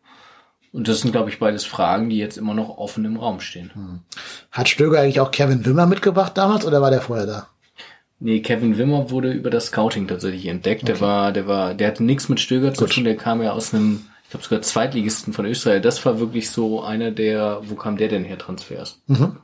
Und 0.72 0.88
das 0.88 1.00
sind, 1.00 1.12
glaube 1.12 1.28
ich, 1.28 1.38
beides 1.38 1.64
Fragen, 1.64 2.08
die 2.08 2.16
jetzt 2.16 2.38
immer 2.38 2.54
noch 2.54 2.78
offen 2.78 3.04
im 3.04 3.16
Raum 3.16 3.40
stehen. 3.40 3.70
Hm. 3.74 4.00
Hat 4.50 4.68
Stöger 4.68 5.00
eigentlich 5.00 5.20
auch 5.20 5.30
Kevin 5.30 5.66
Wimmer 5.66 5.86
mitgebracht 5.86 6.36
damals 6.36 6.64
oder 6.64 6.80
war 6.80 6.90
der 6.90 7.02
vorher 7.02 7.26
da? 7.26 7.46
Nee, 8.20 8.40
Kevin 8.40 8.78
Wimmer 8.78 9.10
wurde 9.10 9.32
über 9.32 9.50
das 9.50 9.66
Scouting 9.66 10.08
tatsächlich 10.08 10.46
entdeckt. 10.46 10.84
Okay. 10.84 10.92
Der 10.92 11.00
war, 11.00 11.32
der 11.32 11.46
war, 11.46 11.74
der 11.74 11.88
hatte 11.88 12.04
nichts 12.04 12.28
mit 12.28 12.40
Stöger 12.40 12.72
zu 12.72 12.86
tun, 12.86 13.04
der 13.04 13.16
kam 13.16 13.42
ja 13.42 13.52
aus 13.52 13.74
einem, 13.74 14.06
ich 14.24 14.30
glaube 14.30 14.44
sogar 14.44 14.62
Zweitligisten 14.62 15.32
von 15.32 15.44
Österreich. 15.44 15.82
Das 15.82 16.04
war 16.06 16.20
wirklich 16.20 16.50
so 16.50 16.82
einer 16.82 17.10
der, 17.10 17.60
wo 17.64 17.74
kam 17.74 17.96
der 17.96 18.08
denn 18.08 18.24
her, 18.24 18.38
Transfers? 18.38 19.00
Mhm 19.08 19.36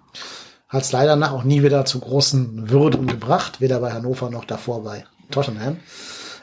hat 0.69 0.83
es 0.83 0.93
leider 0.93 1.17
nach 1.17 1.33
auch 1.33 1.45
nie 1.45 1.63
wieder 1.63 1.85
zu 1.85 1.99
großen 1.99 2.71
Würden 2.71 3.07
gebracht, 3.07 3.61
weder 3.61 3.81
bei 3.81 3.93
Hannover 3.93 4.31
noch 4.31 4.45
davor 4.45 4.85
bei 4.85 5.07
Tottenham. 5.31 5.79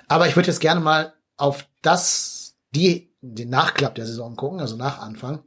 Aber 0.07 0.27
ich 0.27 0.35
würde 0.35 0.47
jetzt 0.47 0.59
gerne 0.59 0.81
mal 0.81 1.13
auf 1.37 1.67
das, 1.81 2.55
die, 2.71 3.11
den 3.33 3.49
Nachklapp 3.49 3.95
der 3.95 4.05
Saison 4.05 4.35
gucken, 4.35 4.59
also 4.59 4.75
nach 4.75 4.99
Anfang. 4.99 5.43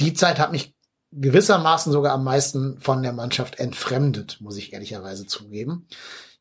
Die 0.00 0.14
Zeit 0.14 0.38
hat 0.38 0.52
mich 0.52 0.74
gewissermaßen 1.12 1.92
sogar 1.92 2.12
am 2.12 2.24
meisten 2.24 2.80
von 2.80 3.02
der 3.02 3.12
Mannschaft 3.12 3.58
entfremdet, 3.58 4.38
muss 4.40 4.56
ich 4.56 4.72
ehrlicherweise 4.72 5.26
zugeben. 5.26 5.86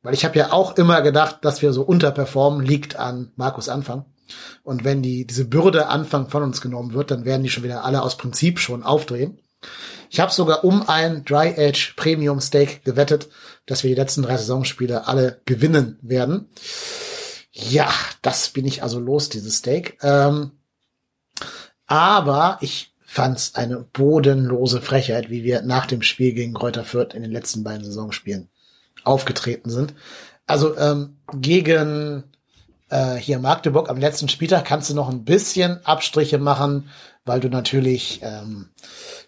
Weil 0.02 0.14
ich 0.14 0.26
habe 0.26 0.40
ja 0.40 0.52
auch 0.52 0.78
immer 0.78 1.02
gedacht, 1.02 1.40
dass 1.44 1.62
wir 1.62 1.74
so 1.74 1.84
unterperformen, 1.84 2.66
liegt 2.66 2.96
an 2.96 3.32
Markus 3.36 3.70
Anfang. 3.70 4.06
Und 4.64 4.84
wenn 4.84 5.02
die, 5.02 5.28
diese 5.28 5.46
Bürde 5.46 5.88
Anfang 5.88 6.30
von 6.30 6.42
uns 6.42 6.62
genommen 6.62 6.94
wird, 6.94 7.12
dann 7.12 7.26
werden 7.26 7.44
die 7.44 7.50
schon 7.50 7.64
wieder 7.64 7.84
alle 7.84 8.02
aus 8.02 8.18
Prinzip 8.18 8.60
schon 8.60 8.84
aufdrehen. 8.84 9.40
Ich 10.10 10.20
habe 10.20 10.32
sogar 10.32 10.64
um 10.64 10.90
ein 10.90 11.24
Dry 11.24 11.54
Age 11.58 11.94
Premium 11.96 12.42
Steak 12.42 12.84
gewettet, 12.84 13.30
dass 13.66 13.84
wir 13.84 13.90
die 13.90 14.00
letzten 14.00 14.24
drei 14.24 14.38
Saisonspiele 14.38 15.08
alle 15.08 15.42
gewinnen 15.46 16.00
werden. 16.02 16.50
Ja, 17.70 17.94
das 18.22 18.50
bin 18.50 18.66
ich 18.66 18.84
also 18.84 19.00
los, 19.00 19.30
dieses 19.30 19.58
Steak. 19.58 19.98
Ähm, 20.02 20.52
aber 21.86 22.58
ich 22.62 22.94
fand's 23.00 23.56
eine 23.56 23.78
bodenlose 23.78 24.82
Frechheit, 24.82 25.30
wie 25.30 25.44
wir 25.44 25.62
nach 25.62 25.86
dem 25.86 26.02
Spiel 26.02 26.34
gegen 26.34 26.54
Kräuter 26.54 26.86
Fürth 26.86 27.14
in 27.14 27.22
den 27.22 27.32
letzten 27.32 27.64
beiden 27.64 27.84
Saisonspielen 27.84 28.50
aufgetreten 29.04 29.70
sind. 29.70 29.94
Also 30.48 30.78
ähm, 30.78 31.18
gegen 31.34 32.24
äh, 32.90 33.16
hier 33.16 33.40
Magdeburg 33.40 33.90
am 33.90 33.98
letzten 33.98 34.30
Spieltag 34.30 34.66
kannst 34.66 34.90
du 34.90 34.94
noch 34.94 35.10
ein 35.10 35.26
bisschen 35.26 35.86
Abstriche 35.86 36.38
machen, 36.38 36.90
weil 37.26 37.40
du 37.40 37.50
natürlich 37.50 38.22
ähm, 38.24 38.70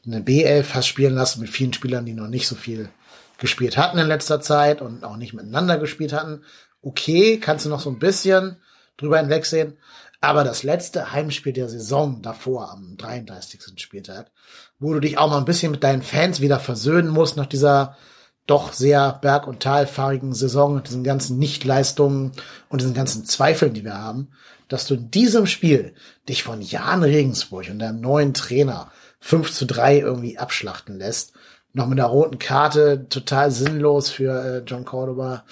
eine 0.06 0.22
B11 0.22 0.74
hast 0.74 0.88
spielen 0.88 1.16
lassen 1.16 1.42
mit 1.42 1.50
vielen 1.50 1.74
Spielern, 1.74 2.06
die 2.06 2.14
noch 2.14 2.28
nicht 2.28 2.48
so 2.48 2.56
viel 2.56 2.90
gespielt 3.38 3.78
hatten 3.78 3.98
in 3.98 4.08
letzter 4.08 4.42
Zeit 4.42 4.82
und 4.82 5.04
auch 5.04 5.18
nicht 5.18 5.34
miteinander 5.34 5.78
gespielt 5.78 6.14
hatten. 6.14 6.44
Okay, 6.84 7.40
kannst 7.40 7.66
du 7.66 7.70
noch 7.70 7.80
so 7.80 7.90
ein 7.90 7.98
bisschen 7.98 8.58
drüber 8.98 9.18
hinwegsehen. 9.18 9.78
Aber 10.22 10.44
das 10.44 10.64
letzte 10.64 11.12
Heimspiel 11.12 11.54
der 11.54 11.68
Saison 11.68 12.22
davor, 12.22 12.72
am 12.72 12.96
33. 12.98 13.62
Spieltag, 13.78 14.32
wo 14.80 14.94
du 14.94 15.00
dich 15.00 15.18
auch 15.18 15.30
mal 15.30 15.38
ein 15.38 15.46
bisschen 15.46 15.72
mit 15.72 15.84
deinen 15.84 16.02
Fans 16.02 16.40
wieder 16.40 16.60
versöhnen 16.60 17.10
musst 17.10 17.36
nach 17.36 17.46
dieser 17.46 17.98
doch 18.46 18.74
sehr 18.74 19.20
berg- 19.22 19.48
und 19.48 19.62
talfahrigen 19.62 20.34
Saison 20.34 20.76
und 20.76 20.88
diesen 20.88 21.04
ganzen 21.04 21.40
Nichtleistungen 21.40 22.34
und 22.70 22.82
diesen 22.82 22.94
ganzen 22.94 23.26
Zweifeln, 23.26 23.74
die 23.74 23.86
wir 23.86 23.98
haben, 23.98 24.30
dass 24.68 24.86
du 24.86 24.96
in 24.96 25.12
diesem 25.12 25.48
Spiel 25.48 25.94
dich 26.28 26.44
von 26.44 26.62
Jan 26.62 27.04
Regensburg 27.04 27.70
und 27.70 27.80
deinem 27.80 28.02
neuen 28.02 28.34
Trainer 28.34 28.92
5 29.22 29.52
zu 29.52 29.66
3 29.66 30.00
irgendwie 30.00 30.38
abschlachten 30.38 30.98
lässt. 30.98 31.34
Noch 31.72 31.88
mit 31.88 32.00
einer 32.00 32.10
roten 32.10 32.38
Karte, 32.38 33.08
total 33.10 33.50
sinnlos 33.52 34.10
für 34.10 34.32
äh, 34.32 34.64
John 34.66 34.86
Cordoba. 34.86 35.46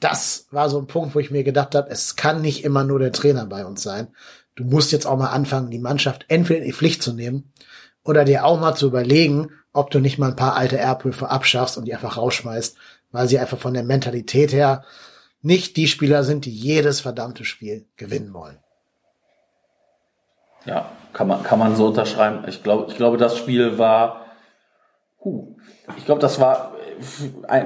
Das 0.00 0.46
war 0.50 0.68
so 0.70 0.78
ein 0.78 0.86
Punkt, 0.86 1.14
wo 1.14 1.18
ich 1.18 1.30
mir 1.30 1.44
gedacht 1.44 1.74
habe, 1.74 1.90
es 1.90 2.16
kann 2.16 2.40
nicht 2.40 2.64
immer 2.64 2.84
nur 2.84 2.98
der 2.98 3.12
Trainer 3.12 3.46
bei 3.46 3.66
uns 3.66 3.82
sein. 3.82 4.08
Du 4.54 4.64
musst 4.64 4.92
jetzt 4.92 5.06
auch 5.06 5.18
mal 5.18 5.30
anfangen, 5.30 5.70
die 5.70 5.78
Mannschaft 5.78 6.24
entweder 6.28 6.60
in 6.60 6.66
die 6.66 6.72
Pflicht 6.72 7.02
zu 7.02 7.12
nehmen 7.12 7.52
oder 8.04 8.24
dir 8.24 8.44
auch 8.44 8.60
mal 8.60 8.74
zu 8.74 8.86
überlegen, 8.86 9.50
ob 9.72 9.90
du 9.90 10.00
nicht 10.00 10.18
mal 10.18 10.30
ein 10.30 10.36
paar 10.36 10.56
alte 10.56 10.78
Erbhöfe 10.78 11.28
abschaffst 11.28 11.76
und 11.76 11.84
die 11.84 11.94
einfach 11.94 12.16
rausschmeißt, 12.16 12.76
weil 13.10 13.28
sie 13.28 13.38
einfach 13.38 13.58
von 13.58 13.74
der 13.74 13.84
Mentalität 13.84 14.52
her 14.52 14.84
nicht 15.42 15.76
die 15.76 15.86
Spieler 15.86 16.24
sind, 16.24 16.44
die 16.44 16.52
jedes 16.52 17.00
verdammte 17.00 17.44
Spiel 17.44 17.86
gewinnen 17.96 18.32
wollen. 18.34 18.58
Ja, 20.64 20.90
kann 21.12 21.28
man, 21.28 21.42
kann 21.42 21.58
man 21.58 21.76
so 21.76 21.86
unterschreiben. 21.86 22.44
Ich 22.48 22.62
glaube, 22.62 22.90
ich 22.90 22.96
glaube, 22.96 23.16
das 23.16 23.38
Spiel 23.38 23.78
war, 23.78 24.26
huh, 25.24 25.56
ich 25.96 26.04
glaube, 26.04 26.20
das 26.20 26.40
war 26.40 26.72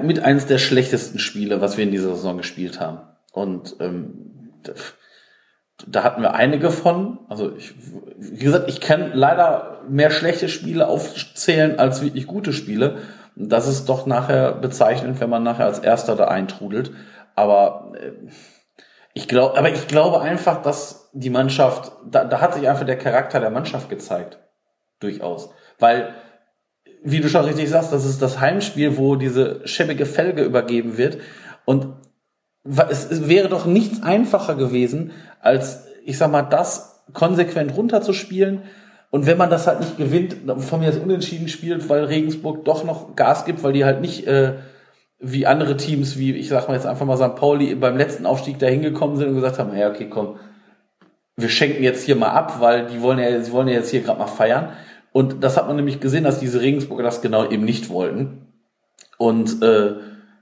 mit 0.03 0.19
eines 0.19 0.45
der 0.45 0.57
schlechtesten 0.57 1.19
Spiele, 1.19 1.61
was 1.61 1.77
wir 1.77 1.83
in 1.83 1.91
dieser 1.91 2.15
Saison 2.15 2.37
gespielt 2.37 2.79
haben. 2.79 2.99
Und 3.31 3.75
ähm, 3.79 4.53
da 5.87 6.03
hatten 6.03 6.21
wir 6.21 6.33
einige 6.33 6.71
von. 6.71 7.19
Also 7.29 7.55
ich, 7.55 7.73
wie 8.17 8.43
gesagt, 8.43 8.69
ich 8.69 8.79
kann 8.79 9.11
leider 9.13 9.81
mehr 9.87 10.11
schlechte 10.11 10.47
Spiele 10.47 10.87
aufzählen 10.87 11.79
als 11.79 12.01
wirklich 12.01 12.27
gute 12.27 12.53
Spiele. 12.53 12.97
Das 13.35 13.67
ist 13.67 13.89
doch 13.89 14.05
nachher 14.05 14.53
bezeichnend, 14.53 15.19
wenn 15.19 15.29
man 15.29 15.43
nachher 15.43 15.65
als 15.65 15.79
Erster 15.79 16.15
da 16.15 16.25
eintrudelt. 16.25 16.91
Aber 17.35 17.93
äh, 17.99 18.11
ich 19.13 19.27
glaube, 19.27 19.57
aber 19.57 19.69
ich 19.69 19.87
glaube 19.87 20.21
einfach, 20.21 20.61
dass 20.61 21.09
die 21.13 21.29
Mannschaft, 21.29 21.91
da, 22.09 22.23
da 22.23 22.41
hat 22.41 22.55
sich 22.55 22.67
einfach 22.67 22.85
der 22.85 22.97
Charakter 22.97 23.39
der 23.39 23.51
Mannschaft 23.51 23.89
gezeigt. 23.89 24.39
Durchaus. 24.99 25.49
Weil, 25.79 26.13
wie 27.03 27.19
du 27.19 27.29
schon 27.29 27.45
richtig 27.45 27.69
sagst, 27.69 27.91
das 27.91 28.05
ist 28.05 28.21
das 28.21 28.39
Heimspiel, 28.39 28.97
wo 28.97 29.15
diese 29.15 29.61
schäbige 29.65 30.05
Felge 30.05 30.43
übergeben 30.43 30.97
wird. 30.97 31.17
Und 31.65 31.87
es, 32.63 33.27
wäre 33.27 33.49
doch 33.49 33.65
nichts 33.65 34.01
einfacher 34.03 34.55
gewesen, 34.55 35.11
als, 35.41 35.85
ich 36.05 36.17
sag 36.17 36.31
mal, 36.31 36.43
das 36.43 37.03
konsequent 37.11 37.75
runterzuspielen. 37.75 38.61
Und 39.09 39.25
wenn 39.25 39.37
man 39.37 39.49
das 39.49 39.67
halt 39.67 39.81
nicht 39.81 39.97
gewinnt, 39.97 40.37
von 40.63 40.79
mir 40.79 40.87
jetzt 40.87 41.03
unentschieden 41.03 41.49
spielt, 41.49 41.89
weil 41.89 42.05
Regensburg 42.05 42.65
doch 42.65 42.83
noch 42.83 43.15
Gas 43.15 43.45
gibt, 43.45 43.63
weil 43.63 43.73
die 43.73 43.85
halt 43.85 44.01
nicht 44.01 44.25
äh, 44.25 44.53
wie 45.19 45.45
andere 45.45 45.77
Teams, 45.77 46.17
wie 46.17 46.33
ich 46.33 46.49
sag 46.49 46.67
mal 46.67 46.73
jetzt 46.73 46.85
einfach 46.85 47.05
mal 47.05 47.17
St. 47.17 47.35
Pauli 47.35 47.75
beim 47.75 47.97
letzten 47.97 48.25
Aufstieg 48.25 48.59
da 48.59 48.67
hingekommen 48.67 49.17
sind 49.17 49.29
und 49.29 49.35
gesagt 49.35 49.59
haben, 49.59 49.75
ja, 49.75 49.89
okay, 49.89 50.07
komm, 50.09 50.39
wir 51.35 51.49
schenken 51.49 51.83
jetzt 51.83 52.03
hier 52.05 52.15
mal 52.15 52.29
ab, 52.29 52.59
weil 52.59 52.87
die 52.87 53.01
wollen 53.01 53.19
ja, 53.19 53.39
sie 53.41 53.51
wollen 53.51 53.67
ja 53.67 53.75
jetzt 53.75 53.89
hier 53.89 54.01
gerade 54.01 54.19
mal 54.19 54.27
feiern. 54.27 54.69
Und 55.13 55.43
das 55.43 55.55
hat 55.55 55.67
man 55.67 55.77
nämlich 55.77 56.01
gesehen, 56.01 56.25
dass 56.25 56.39
diese 56.39 56.59
Regensburger 56.59 57.03
das 57.03 57.21
genau 57.21 57.49
eben 57.49 57.63
nicht 57.63 57.89
wollten. 57.89 58.47
Und 59.17 59.61
äh, 59.63 59.93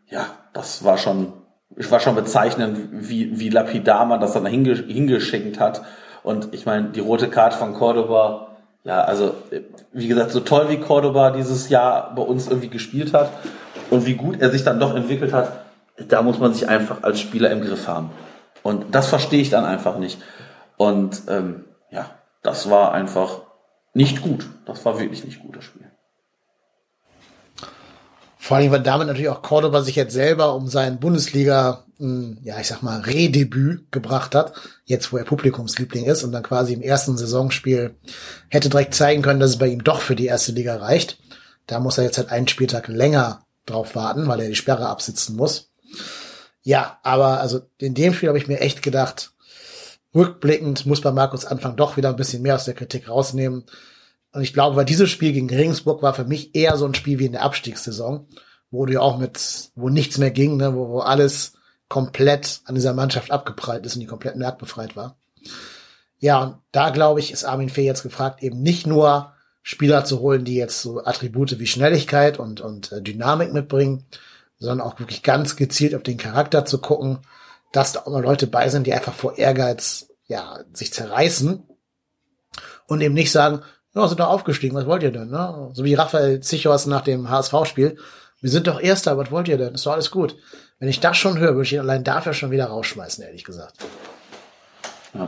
ja, 0.07 0.25
das 0.53 0.83
war 0.83 0.97
schon, 0.97 1.33
ich 1.75 1.91
war 1.91 1.99
schon 1.99 2.15
bezeichnend, 2.15 2.89
wie, 2.91 3.39
wie 3.39 3.49
lapidar 3.49 4.05
man 4.05 4.19
das 4.19 4.33
dann 4.33 4.45
hinge, 4.47 4.73
hingeschenkt 4.73 5.59
hat. 5.59 5.83
Und 6.23 6.53
ich 6.53 6.65
meine, 6.65 6.89
die 6.89 6.99
rote 6.99 7.29
Karte 7.29 7.57
von 7.57 7.73
Cordoba, 7.73 8.55
ja, 8.83 9.03
also 9.03 9.35
wie 9.91 10.07
gesagt, 10.07 10.31
so 10.31 10.39
toll 10.39 10.69
wie 10.69 10.77
Cordoba 10.77 11.31
dieses 11.31 11.69
Jahr 11.69 12.15
bei 12.15 12.23
uns 12.23 12.47
irgendwie 12.47 12.69
gespielt 12.69 13.13
hat, 13.13 13.29
und 13.91 14.05
wie 14.05 14.15
gut 14.15 14.41
er 14.41 14.49
sich 14.49 14.63
dann 14.63 14.79
doch 14.79 14.95
entwickelt 14.95 15.33
hat, 15.33 15.65
da 16.07 16.23
muss 16.23 16.39
man 16.39 16.53
sich 16.53 16.67
einfach 16.67 17.03
als 17.03 17.19
Spieler 17.19 17.51
im 17.51 17.61
Griff 17.61 17.87
haben. 17.87 18.09
Und 18.63 18.95
das 18.95 19.07
verstehe 19.07 19.41
ich 19.41 19.49
dann 19.49 19.65
einfach 19.65 19.97
nicht. 19.97 20.19
Und 20.77 21.23
ähm, 21.27 21.65
ja, 21.91 22.09
das 22.41 22.69
war 22.69 22.93
einfach 22.93 23.41
nicht 23.93 24.21
gut. 24.21 24.47
Das 24.65 24.85
war 24.85 24.99
wirklich 24.99 25.23
nicht 25.23 25.41
gut, 25.41 25.55
das 25.55 25.65
Spiel. 25.65 25.91
Vor 28.37 28.57
allem, 28.57 28.71
weil 28.71 28.81
damit 28.81 29.07
natürlich 29.07 29.29
auch 29.29 29.43
Cordoba 29.43 29.83
sich 29.83 29.95
jetzt 29.95 30.13
selber 30.13 30.55
um 30.55 30.67
sein 30.67 30.99
Bundesliga, 30.99 31.85
hm, 31.99 32.39
ja, 32.41 32.59
ich 32.59 32.67
sag 32.67 32.81
mal, 32.81 33.01
Redebüt 33.01 33.91
gebracht 33.91 34.33
hat, 34.33 34.53
jetzt 34.83 35.13
wo 35.13 35.17
er 35.17 35.25
Publikumsliebling 35.25 36.05
ist 36.05 36.23
und 36.23 36.31
dann 36.31 36.41
quasi 36.41 36.73
im 36.73 36.81
ersten 36.81 37.17
Saisonspiel 37.17 37.95
hätte 38.49 38.69
direkt 38.69 38.95
zeigen 38.95 39.21
können, 39.21 39.39
dass 39.39 39.51
es 39.51 39.57
bei 39.59 39.67
ihm 39.67 39.83
doch 39.83 40.01
für 40.01 40.15
die 40.15 40.25
erste 40.25 40.53
Liga 40.53 40.77
reicht. 40.77 41.19
Da 41.67 41.79
muss 41.79 41.99
er 41.99 42.03
jetzt 42.03 42.17
halt 42.17 42.31
einen 42.31 42.47
Spieltag 42.47 42.87
länger 42.87 43.45
drauf 43.67 43.95
warten, 43.95 44.27
weil 44.27 44.39
er 44.39 44.49
die 44.49 44.55
Sperre 44.55 44.87
absitzen 44.87 45.35
muss. 45.35 45.71
Ja, 46.63 46.99
aber 47.03 47.41
also 47.41 47.61
in 47.77 47.93
dem 47.93 48.13
Spiel 48.13 48.29
habe 48.29 48.39
ich 48.39 48.47
mir 48.47 48.59
echt 48.59 48.81
gedacht, 48.81 49.33
rückblickend 50.13 50.85
muss 50.85 51.01
bei 51.01 51.11
Markus 51.11 51.45
Anfang 51.45 51.75
doch 51.75 51.97
wieder 51.97 52.09
ein 52.09 52.15
bisschen 52.15 52.41
mehr 52.41 52.55
aus 52.55 52.65
der 52.65 52.73
Kritik 52.73 53.09
rausnehmen. 53.09 53.63
Und 54.33 54.41
ich 54.41 54.53
glaube, 54.53 54.75
weil 54.75 54.85
dieses 54.85 55.09
Spiel 55.09 55.33
gegen 55.33 55.49
Regensburg 55.49 56.01
war 56.01 56.13
für 56.13 56.25
mich 56.25 56.55
eher 56.55 56.77
so 56.77 56.85
ein 56.85 56.95
Spiel 56.95 57.19
wie 57.19 57.25
in 57.25 57.33
der 57.33 57.43
Abstiegssaison, 57.43 58.27
wo 58.69 58.85
du 58.85 58.93
ja 58.93 59.01
auch 59.01 59.17
mit, 59.17 59.71
wo 59.75 59.89
nichts 59.89 60.17
mehr 60.17 60.31
ging, 60.31 60.57
ne, 60.57 60.75
wo, 60.75 60.89
wo 60.89 60.99
alles 60.99 61.53
komplett 61.89 62.61
an 62.65 62.75
dieser 62.75 62.93
Mannschaft 62.93 63.31
abgeprallt 63.31 63.85
ist 63.85 63.95
und 63.95 64.01
die 64.01 64.07
komplett 64.07 64.37
merkbefreit 64.37 64.95
war. 64.95 65.17
Ja, 66.19 66.41
und 66.41 66.57
da 66.71 66.91
glaube 66.91 67.19
ich, 67.19 67.31
ist 67.31 67.43
Armin 67.43 67.69
Fee 67.69 67.83
jetzt 67.83 68.03
gefragt, 68.03 68.43
eben 68.43 68.61
nicht 68.61 68.87
nur 68.87 69.33
Spieler 69.63 70.05
zu 70.05 70.19
holen, 70.19 70.45
die 70.45 70.55
jetzt 70.55 70.81
so 70.81 71.03
Attribute 71.03 71.59
wie 71.59 71.67
Schnelligkeit 71.67 72.39
und, 72.39 72.61
und 72.61 72.91
äh, 72.91 73.01
Dynamik 73.01 73.53
mitbringen, 73.53 74.05
sondern 74.57 74.87
auch 74.87 74.99
wirklich 74.99 75.23
ganz 75.23 75.55
gezielt 75.55 75.95
auf 75.95 76.03
den 76.03 76.17
Charakter 76.17 76.65
zu 76.65 76.79
gucken, 76.79 77.19
dass 77.71 77.93
da 77.93 78.01
auch 78.01 78.11
mal 78.11 78.21
Leute 78.21 78.47
bei 78.47 78.69
sind, 78.69 78.87
die 78.87 78.93
einfach 78.93 79.13
vor 79.13 79.37
Ehrgeiz 79.37 80.07
ja 80.27 80.59
sich 80.73 80.93
zerreißen 80.93 81.63
und 82.87 83.01
eben 83.01 83.13
nicht 83.13 83.31
sagen, 83.31 83.61
ja, 83.93 84.07
sind 84.07 84.19
doch 84.19 84.29
aufgestiegen, 84.29 84.75
was 84.75 84.85
wollt 84.85 85.03
ihr 85.03 85.11
denn? 85.11 85.29
Ne? 85.29 85.69
So 85.73 85.83
wie 85.83 85.93
Raphael 85.93 86.39
Zichos 86.39 86.85
nach 86.85 87.01
dem 87.01 87.29
HSV-Spiel. 87.29 87.97
Wir 88.39 88.49
sind 88.49 88.67
doch 88.67 88.79
Erster, 88.79 89.17
was 89.17 89.31
wollt 89.31 89.47
ihr 89.47 89.57
denn? 89.57 89.73
Ist 89.75 89.85
doch 89.85 89.91
alles 89.91 90.11
gut. 90.11 90.35
Wenn 90.79 90.89
ich 90.89 90.99
das 90.99 91.17
schon 91.17 91.37
höre, 91.37 91.51
würde 91.51 91.63
ich 91.63 91.73
ihn 91.73 91.79
allein 91.79 92.03
dafür 92.03 92.33
schon 92.33 92.51
wieder 92.51 92.65
rausschmeißen, 92.65 93.23
ehrlich 93.23 93.43
gesagt. 93.43 93.75
Ja, 95.13 95.27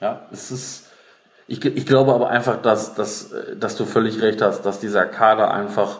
ja 0.00 0.28
es 0.30 0.50
ist, 0.50 0.84
ich, 1.48 1.64
ich 1.64 1.86
glaube 1.86 2.14
aber 2.14 2.28
einfach, 2.28 2.60
dass, 2.62 2.94
dass, 2.94 3.30
dass 3.58 3.76
du 3.76 3.84
völlig 3.84 4.20
recht 4.20 4.42
hast, 4.42 4.62
dass 4.62 4.78
dieser 4.78 5.06
Kader 5.06 5.52
einfach 5.52 5.98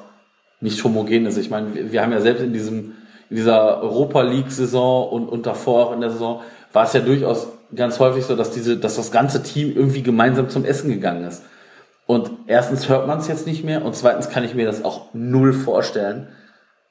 nicht 0.60 0.84
homogen 0.84 1.26
ist. 1.26 1.36
Ich 1.36 1.51
meine, 1.51 1.74
wir, 1.74 1.93
wir 1.93 2.02
haben 2.02 2.12
ja 2.12 2.20
selbst 2.20 2.43
in 2.43 2.52
diesem, 2.52 2.94
in 3.32 3.36
dieser 3.36 3.82
Europa 3.82 4.20
League-Saison 4.20 5.09
und, 5.09 5.26
und 5.26 5.46
davor 5.46 5.86
auch 5.86 5.92
in 5.94 6.02
der 6.02 6.10
Saison 6.10 6.42
war 6.74 6.84
es 6.84 6.92
ja 6.92 7.00
durchaus 7.00 7.48
ganz 7.74 7.98
häufig 7.98 8.26
so, 8.26 8.36
dass 8.36 8.50
diese, 8.50 8.76
dass 8.76 8.96
das 8.96 9.10
ganze 9.10 9.42
Team 9.42 9.74
irgendwie 9.74 10.02
gemeinsam 10.02 10.50
zum 10.50 10.66
Essen 10.66 10.90
gegangen 10.90 11.24
ist. 11.24 11.42
Und 12.06 12.30
erstens 12.46 12.90
hört 12.90 13.06
man 13.06 13.20
es 13.20 13.28
jetzt 13.28 13.46
nicht 13.46 13.64
mehr 13.64 13.86
und 13.86 13.96
zweitens 13.96 14.28
kann 14.28 14.44
ich 14.44 14.54
mir 14.54 14.66
das 14.66 14.84
auch 14.84 15.14
null 15.14 15.54
vorstellen, 15.54 16.28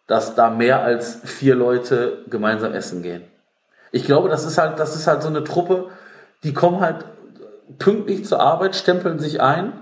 dass 0.07 0.34
da 0.34 0.49
mehr 0.49 0.81
als 0.81 1.19
vier 1.23 1.53
Leute 1.53 2.26
gemeinsam 2.27 2.73
essen 2.73 3.03
gehen. 3.03 3.22
Ich 3.91 4.03
glaube, 4.05 4.27
das 4.27 4.43
ist 4.43 4.57
halt, 4.57 4.80
das 4.80 4.95
ist 4.95 5.05
halt 5.05 5.22
so 5.22 5.27
eine 5.27 5.43
Truppe, 5.43 5.89
die 6.43 6.53
kommen 6.53 6.80
halt 6.80 7.05
pünktlich 7.77 8.26
zur 8.26 8.39
Arbeit, 8.39 8.76
stempeln 8.76 9.19
sich 9.19 9.41
ein 9.41 9.73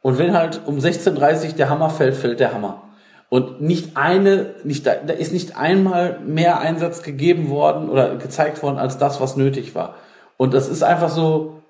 und 0.00 0.16
wenn 0.16 0.32
halt 0.32 0.62
um 0.64 0.78
16.30 0.78 1.48
Uhr 1.48 1.52
der 1.56 1.68
Hammer 1.68 1.90
fällt, 1.90 2.14
fällt 2.14 2.40
der 2.40 2.54
Hammer. 2.54 2.84
Und 3.30 3.60
nicht 3.60 3.96
eine, 3.96 4.54
nicht, 4.64 4.86
da 4.86 4.92
ist 4.92 5.32
nicht 5.32 5.56
einmal 5.56 6.18
mehr 6.20 6.58
Einsatz 6.58 7.02
gegeben 7.02 7.48
worden 7.48 7.88
oder 7.88 8.16
gezeigt 8.16 8.60
worden 8.62 8.78
als 8.78 8.98
das, 8.98 9.20
was 9.20 9.36
nötig 9.36 9.74
war. 9.76 9.94
Und 10.36 10.52
das 10.52 10.68
ist 10.68 10.82
einfach 10.82 11.10
so, 11.10 11.62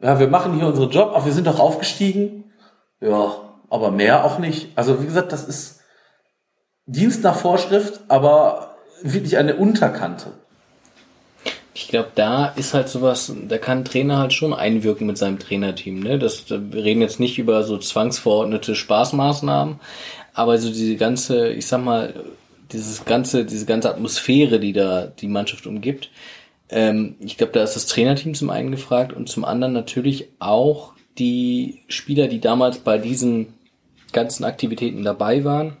ja, 0.00 0.18
wir 0.18 0.28
machen 0.28 0.54
hier 0.54 0.66
unseren 0.66 0.90
Job, 0.90 1.12
aber 1.14 1.26
wir 1.26 1.32
sind 1.32 1.46
doch 1.46 1.60
aufgestiegen. 1.60 2.44
Ja, 3.00 3.34
aber 3.68 3.90
mehr 3.90 4.24
auch 4.24 4.38
nicht. 4.38 4.70
Also 4.74 5.02
wie 5.02 5.06
gesagt, 5.06 5.32
das 5.32 5.44
ist 5.44 5.80
Dienst 6.86 7.22
nach 7.22 7.36
Vorschrift, 7.36 8.00
aber 8.08 8.76
wirklich 9.02 9.36
eine 9.36 9.56
Unterkante. 9.56 10.30
Ich 11.74 11.88
glaube, 11.88 12.08
da 12.14 12.46
ist 12.46 12.72
halt 12.72 12.88
sowas, 12.88 13.30
da 13.48 13.58
kann 13.58 13.78
ein 13.78 13.84
Trainer 13.84 14.16
halt 14.16 14.32
schon 14.32 14.54
einwirken 14.54 15.06
mit 15.06 15.18
seinem 15.18 15.38
Trainerteam. 15.38 16.00
Ne? 16.00 16.18
Das, 16.18 16.48
wir 16.48 16.84
reden 16.84 17.02
jetzt 17.02 17.20
nicht 17.20 17.38
über 17.38 17.64
so 17.64 17.76
zwangsverordnete 17.76 18.74
Spaßmaßnahmen, 18.74 19.78
aber 20.36 20.58
so 20.58 20.68
diese 20.68 20.96
ganze, 20.96 21.48
ich 21.48 21.66
sag 21.66 21.82
mal, 21.82 22.12
dieses 22.70 23.04
ganze, 23.06 23.46
diese 23.46 23.64
ganze 23.64 23.88
Atmosphäre, 23.88 24.60
die 24.60 24.74
da 24.74 25.06
die 25.06 25.28
Mannschaft 25.28 25.66
umgibt, 25.66 26.10
ähm, 26.68 27.16
ich 27.20 27.38
glaube, 27.38 27.54
da 27.54 27.62
ist 27.62 27.74
das 27.74 27.86
Trainerteam 27.86 28.34
zum 28.34 28.50
einen 28.50 28.70
gefragt 28.70 29.14
und 29.14 29.30
zum 29.30 29.46
anderen 29.46 29.72
natürlich 29.72 30.28
auch 30.38 30.92
die 31.18 31.80
Spieler, 31.88 32.28
die 32.28 32.40
damals 32.40 32.78
bei 32.78 32.98
diesen 32.98 33.54
ganzen 34.12 34.44
Aktivitäten 34.44 35.02
dabei 35.02 35.42
waren. 35.44 35.78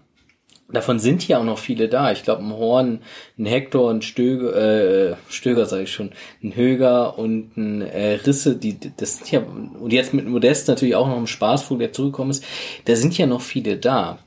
Davon 0.72 0.98
sind 0.98 1.28
ja 1.28 1.38
auch 1.38 1.44
noch 1.44 1.58
viele 1.58 1.88
da. 1.88 2.10
Ich 2.10 2.22
glaube, 2.22 2.42
ein 2.42 2.52
Horn, 2.52 3.00
ein 3.38 3.46
Hector, 3.46 3.90
ein 3.90 4.00
Stöger, 4.00 5.10
äh, 5.10 5.16
Stöger 5.28 5.66
sage 5.66 5.82
ich 5.82 5.92
schon, 5.92 6.12
ein 6.42 6.56
Höger 6.56 7.18
und 7.18 7.56
ein 7.58 7.82
äh, 7.82 8.14
Risse, 8.14 8.56
die, 8.56 8.78
das 8.96 9.18
sind 9.18 9.30
ja, 9.30 9.40
und 9.40 9.92
jetzt 9.92 10.14
mit 10.14 10.26
Modest 10.26 10.66
natürlich 10.66 10.96
auch 10.96 11.06
noch 11.06 11.18
ein 11.18 11.26
Spaßvogel, 11.26 11.86
der 11.86 11.92
zurückgekommen 11.92 12.30
ist, 12.30 12.44
da 12.86 12.96
sind 12.96 13.16
ja 13.18 13.26
noch 13.26 13.42
viele 13.42 13.76
da. 13.76 14.18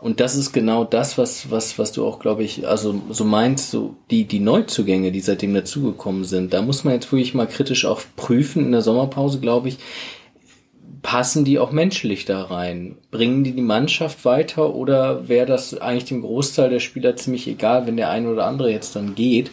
Und 0.00 0.20
das 0.20 0.36
ist 0.36 0.52
genau 0.52 0.84
das, 0.84 1.18
was, 1.18 1.50
was, 1.50 1.78
was 1.78 1.90
du 1.90 2.06
auch, 2.06 2.20
glaube 2.20 2.44
ich, 2.44 2.68
also 2.68 3.02
so 3.10 3.24
meinst, 3.24 3.70
so 3.70 3.96
die, 4.10 4.24
die 4.26 4.38
Neuzugänge, 4.38 5.10
die 5.10 5.20
seitdem 5.20 5.54
dazugekommen 5.54 6.24
sind. 6.24 6.52
Da 6.52 6.62
muss 6.62 6.84
man 6.84 6.94
jetzt 6.94 7.10
wirklich 7.10 7.34
mal 7.34 7.48
kritisch 7.48 7.84
auch 7.84 8.00
prüfen 8.14 8.64
in 8.64 8.72
der 8.72 8.82
Sommerpause, 8.82 9.40
glaube 9.40 9.68
ich. 9.68 9.78
Passen 11.02 11.44
die 11.44 11.58
auch 11.58 11.72
menschlich 11.72 12.26
da 12.26 12.42
rein? 12.42 12.96
Bringen 13.10 13.42
die 13.42 13.52
die 13.52 13.62
Mannschaft 13.62 14.24
weiter 14.24 14.74
oder 14.74 15.28
wäre 15.28 15.46
das 15.46 15.76
eigentlich 15.76 16.04
dem 16.04 16.22
Großteil 16.22 16.70
der 16.70 16.80
Spieler 16.80 17.16
ziemlich 17.16 17.48
egal, 17.48 17.86
wenn 17.86 17.96
der 17.96 18.10
eine 18.10 18.30
oder 18.30 18.46
andere 18.46 18.70
jetzt 18.70 18.94
dann 18.94 19.16
geht? 19.16 19.50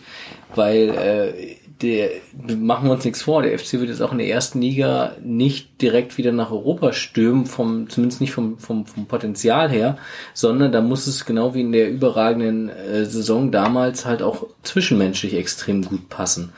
Weil 0.53 0.89
äh, 0.89 1.55
der, 1.81 2.09
machen 2.57 2.87
wir 2.87 2.93
uns 2.93 3.03
nichts 3.03 3.23
vor, 3.23 3.41
der 3.41 3.57
FC 3.57 3.73
wird 3.73 3.89
jetzt 3.89 4.01
auch 4.01 4.11
in 4.11 4.17
der 4.17 4.29
ersten 4.29 4.61
Liga 4.61 5.13
nicht 5.23 5.81
direkt 5.81 6.17
wieder 6.17 6.31
nach 6.31 6.51
Europa 6.51 6.93
stürmen, 6.93 7.45
vom, 7.45 7.89
zumindest 7.89 8.21
nicht 8.21 8.31
vom, 8.31 8.57
vom, 8.57 8.85
vom 8.85 9.07
Potenzial 9.07 9.69
her, 9.69 9.97
sondern 10.33 10.71
da 10.71 10.81
muss 10.81 11.07
es 11.07 11.25
genau 11.25 11.53
wie 11.53 11.61
in 11.61 11.71
der 11.71 11.89
überragenden 11.89 12.69
äh, 12.69 13.05
Saison 13.05 13.51
damals 13.51 14.05
halt 14.05 14.21
auch 14.21 14.47
zwischenmenschlich 14.63 15.33
extrem 15.33 15.83
gut 15.83 16.07
passen. 16.09 16.53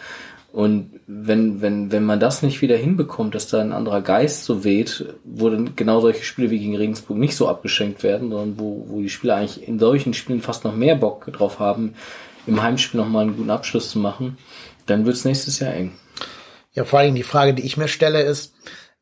Und 0.54 0.92
wenn, 1.08 1.62
wenn, 1.62 1.92
wenn 1.92 2.04
man 2.04 2.20
das 2.20 2.42
nicht 2.42 2.62
wieder 2.62 2.78
hinbekommt, 2.78 3.36
dass 3.36 3.48
da 3.48 3.62
ein 3.62 3.74
anderer 3.74 4.02
Geist 4.02 4.46
so 4.46 4.64
weht, 4.64 5.06
wo 5.24 5.50
dann 5.50 5.76
genau 5.76 6.00
solche 6.00 6.24
Spiele 6.24 6.50
wie 6.50 6.60
gegen 6.60 6.76
Regensburg 6.76 7.18
nicht 7.18 7.36
so 7.36 7.48
abgeschenkt 7.48 8.02
werden, 8.02 8.30
sondern 8.32 8.60
wo, 8.60 8.86
wo 8.88 9.02
die 9.02 9.10
Spieler 9.10 9.36
eigentlich 9.36 9.68
in 9.68 9.78
solchen 9.78 10.14
Spielen 10.14 10.42
fast 10.42 10.64
noch 10.64 10.76
mehr 10.76 10.96
Bock 10.96 11.32
drauf 11.32 11.60
haben, 11.60 11.94
im 12.48 12.64
Heimspiel 12.64 13.00
nochmal 13.00 13.24
einen 13.24 13.36
guten 13.36 13.50
Abschluss 13.50 13.92
zu 13.92 14.00
machen, 14.00 14.38
dann 14.90 15.06
wird's 15.06 15.26
nächstes 15.26 15.60
Jahr 15.60 15.74
eng. 15.74 15.94
Ja, 16.74 16.86
vor 16.86 17.00
allem 17.00 17.16
die 17.16 17.24
Frage, 17.24 17.54
die 17.54 17.64
ich 17.64 17.78
mir 17.78 17.88
stelle, 17.88 18.22
ist, 18.22 18.54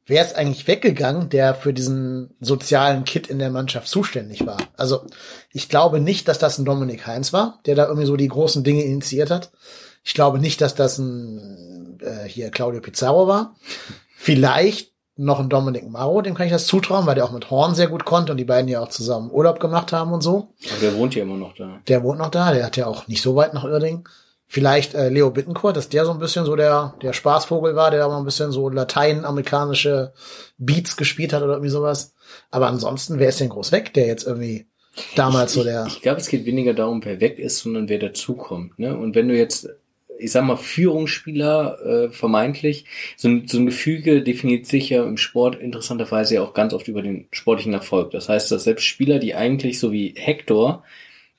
wer 0.05 0.23
ist 0.23 0.35
eigentlich 0.35 0.67
weggegangen, 0.67 1.29
der 1.29 1.55
für 1.55 1.73
diesen 1.73 2.35
sozialen 2.39 3.03
Kit 3.03 3.27
in 3.27 3.39
der 3.39 3.49
Mannschaft 3.49 3.87
zuständig 3.87 4.45
war? 4.45 4.57
Also 4.77 5.05
ich 5.51 5.69
glaube 5.69 5.99
nicht, 5.99 6.27
dass 6.27 6.39
das 6.39 6.57
ein 6.57 6.65
Dominik 6.65 7.07
Heinz 7.07 7.33
war, 7.33 7.59
der 7.65 7.75
da 7.75 7.85
irgendwie 7.85 8.07
so 8.07 8.15
die 8.15 8.27
großen 8.27 8.63
Dinge 8.63 8.83
initiiert 8.83 9.31
hat. 9.31 9.51
Ich 10.03 10.13
glaube 10.13 10.39
nicht, 10.39 10.61
dass 10.61 10.75
das 10.75 10.97
ein 10.99 11.99
äh, 12.01 12.27
hier 12.27 12.49
Claudio 12.51 12.81
Pizarro 12.81 13.27
war. 13.27 13.55
Vielleicht 14.15 14.93
noch 15.17 15.39
ein 15.39 15.49
Dominik 15.49 15.89
Maro, 15.89 16.21
dem 16.21 16.35
kann 16.35 16.45
ich 16.45 16.51
das 16.51 16.67
zutrauen, 16.67 17.05
weil 17.05 17.15
der 17.15 17.25
auch 17.25 17.31
mit 17.31 17.49
Horn 17.49 17.73
sehr 17.73 17.87
gut 17.87 18.05
konnte 18.05 18.33
und 18.33 18.37
die 18.37 18.45
beiden 18.45 18.67
ja 18.67 18.81
auch 18.81 18.89
zusammen 18.89 19.31
Urlaub 19.31 19.59
gemacht 19.59 19.93
haben 19.93 20.11
und 20.11 20.21
so. 20.21 20.49
Aber 20.69 20.81
der 20.81 20.95
wohnt 20.95 21.15
ja 21.15 21.23
immer 21.23 21.37
noch 21.37 21.55
da. 21.55 21.79
Der 21.87 22.03
wohnt 22.03 22.19
noch 22.19 22.29
da, 22.29 22.53
der 22.53 22.65
hat 22.65 22.75
ja 22.75 22.85
auch 22.85 23.07
nicht 23.07 23.21
so 23.21 23.35
weit 23.35 23.53
nach 23.53 23.63
Irding. 23.63 24.07
Vielleicht 24.47 24.93
äh, 24.93 25.09
Leo 25.09 25.31
Bittencourt, 25.31 25.75
dass 25.75 25.89
der 25.89 26.05
so 26.05 26.11
ein 26.11 26.19
bisschen 26.19 26.45
so 26.45 26.55
der, 26.55 26.93
der 27.01 27.13
Spaßvogel 27.13 27.75
war, 27.75 27.89
der 27.89 28.01
da 28.01 28.07
mal 28.07 28.19
ein 28.19 28.25
bisschen 28.25 28.51
so 28.51 28.69
lateinamerikanische 28.69 30.13
Beats 30.57 30.97
gespielt 30.97 31.33
hat 31.33 31.41
oder 31.41 31.53
irgendwie 31.53 31.71
sowas. 31.71 32.13
Aber 32.51 32.67
ansonsten, 32.67 33.19
wer 33.19 33.29
ist 33.29 33.39
denn 33.39 33.49
groß 33.49 33.71
weg, 33.71 33.93
der 33.93 34.05
jetzt 34.05 34.25
irgendwie 34.25 34.67
damals 35.15 35.51
ich, 35.51 35.57
so 35.57 35.63
der. 35.63 35.85
Ich, 35.87 35.95
ich 35.95 36.01
glaube, 36.01 36.19
es 36.19 36.29
geht 36.29 36.45
weniger 36.45 36.73
darum, 36.73 37.03
wer 37.03 37.19
weg 37.19 37.39
ist, 37.39 37.59
sondern 37.59 37.89
wer 37.89 37.99
dazukommt. 37.99 38.77
Ne? 38.77 38.95
Und 38.95 39.15
wenn 39.15 39.27
du 39.27 39.35
jetzt, 39.35 39.67
ich 40.19 40.31
sag 40.31 40.45
mal, 40.45 40.57
Führungsspieler 40.57 41.79
äh, 41.85 42.09
vermeintlich, 42.11 42.85
so 43.17 43.27
ein, 43.27 43.47
so 43.47 43.57
ein 43.57 43.65
Gefüge 43.65 44.21
definiert 44.21 44.67
sich 44.67 44.89
ja 44.89 45.03
im 45.03 45.17
Sport 45.17 45.55
interessanterweise 45.59 46.35
ja 46.35 46.43
auch 46.43 46.53
ganz 46.53 46.73
oft 46.73 46.87
über 46.87 47.01
den 47.01 47.27
sportlichen 47.31 47.73
Erfolg. 47.73 48.11
Das 48.11 48.29
heißt, 48.29 48.51
dass 48.51 48.63
selbst 48.63 48.85
Spieler, 48.85 49.17
die 49.17 49.33
eigentlich 49.33 49.79
so 49.79 49.91
wie 49.91 50.13
Hector 50.15 50.83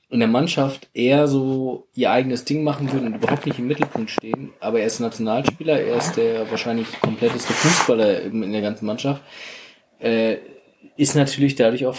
in 0.09 0.19
der 0.19 0.29
Mannschaft 0.29 0.89
eher 0.93 1.27
so 1.27 1.87
ihr 1.93 2.11
eigenes 2.11 2.45
Ding 2.45 2.63
machen 2.63 2.91
würden 2.91 3.07
und 3.07 3.15
überhaupt 3.15 3.45
nicht 3.45 3.59
im 3.59 3.67
Mittelpunkt 3.67 4.09
stehen. 4.09 4.53
Aber 4.59 4.79
er 4.79 4.87
ist 4.87 4.99
Nationalspieler, 4.99 5.81
er 5.81 5.97
ist 5.97 6.15
der 6.15 6.49
wahrscheinlich 6.49 6.87
kompletteste 7.01 7.53
Fußballer 7.53 8.21
in 8.21 8.51
der 8.51 8.61
ganzen 8.61 8.85
Mannschaft, 8.85 9.21
äh, 9.99 10.37
ist 10.95 11.15
natürlich 11.15 11.55
dadurch 11.55 11.85
auch 11.85 11.97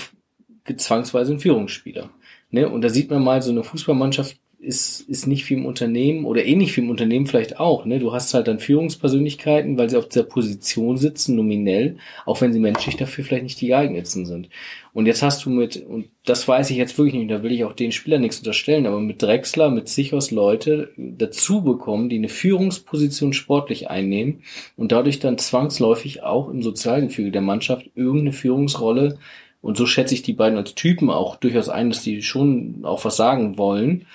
zwangsweise 0.76 1.34
ein 1.34 1.40
Führungsspieler. 1.40 2.10
Ne? 2.50 2.68
Und 2.68 2.82
da 2.82 2.88
sieht 2.88 3.10
man 3.10 3.22
mal, 3.22 3.42
so 3.42 3.50
eine 3.50 3.62
Fußballmannschaft 3.62 4.36
ist, 4.60 5.08
ist 5.08 5.26
nicht 5.26 5.44
viel 5.44 5.58
im 5.58 5.66
Unternehmen 5.66 6.24
oder 6.24 6.44
ähnlich 6.44 6.72
viel 6.72 6.84
im 6.84 6.90
Unternehmen 6.90 7.26
vielleicht 7.26 7.60
auch. 7.60 7.84
Ne? 7.84 8.00
Du 8.00 8.12
hast 8.12 8.34
halt 8.34 8.48
dann 8.48 8.58
Führungspersönlichkeiten, 8.58 9.78
weil 9.78 9.88
sie 9.88 9.96
auf 9.96 10.08
dieser 10.08 10.24
Position 10.24 10.96
sitzen, 10.96 11.36
nominell, 11.36 11.98
auch 12.26 12.40
wenn 12.40 12.52
sie 12.52 12.58
menschlich 12.58 12.96
dafür 12.96 13.24
vielleicht 13.24 13.44
nicht 13.44 13.60
die 13.60 13.68
geeignetsten 13.68 14.26
sind. 14.26 14.48
Und 14.92 15.06
jetzt 15.06 15.22
hast 15.22 15.44
du 15.44 15.50
mit, 15.50 15.76
und 15.76 16.08
das 16.24 16.48
weiß 16.48 16.70
ich 16.70 16.76
jetzt 16.76 16.98
wirklich 16.98 17.14
nicht, 17.14 17.30
da 17.30 17.44
will 17.44 17.52
ich 17.52 17.64
auch 17.64 17.72
den 17.72 17.92
Spieler 17.92 18.18
nichts 18.18 18.38
unterstellen, 18.38 18.86
aber 18.86 18.98
mit 18.98 19.22
Drexler, 19.22 19.70
mit 19.70 19.88
Sichos 19.88 20.32
Leute 20.32 20.90
dazu 20.96 21.62
bekommen, 21.62 22.08
die 22.08 22.16
eine 22.16 22.28
Führungsposition 22.28 23.32
sportlich 23.32 23.90
einnehmen 23.90 24.42
und 24.76 24.90
dadurch 24.90 25.20
dann 25.20 25.38
zwangsläufig 25.38 26.24
auch 26.24 26.48
im 26.48 26.62
Sozialgefüge 26.62 27.30
der 27.30 27.42
Mannschaft 27.42 27.90
irgendeine 27.94 28.32
Führungsrolle 28.32 29.18
und 29.60 29.76
so 29.76 29.86
schätze 29.86 30.14
ich 30.14 30.22
die 30.22 30.32
beiden 30.32 30.58
als 30.58 30.74
Typen 30.74 31.10
auch 31.10 31.36
durchaus 31.36 31.68
ein, 31.68 31.90
dass 31.90 32.02
die 32.02 32.22
schon 32.22 32.80
auch 32.84 33.04
was 33.04 33.16
sagen 33.16 33.58
wollen, 33.58 34.06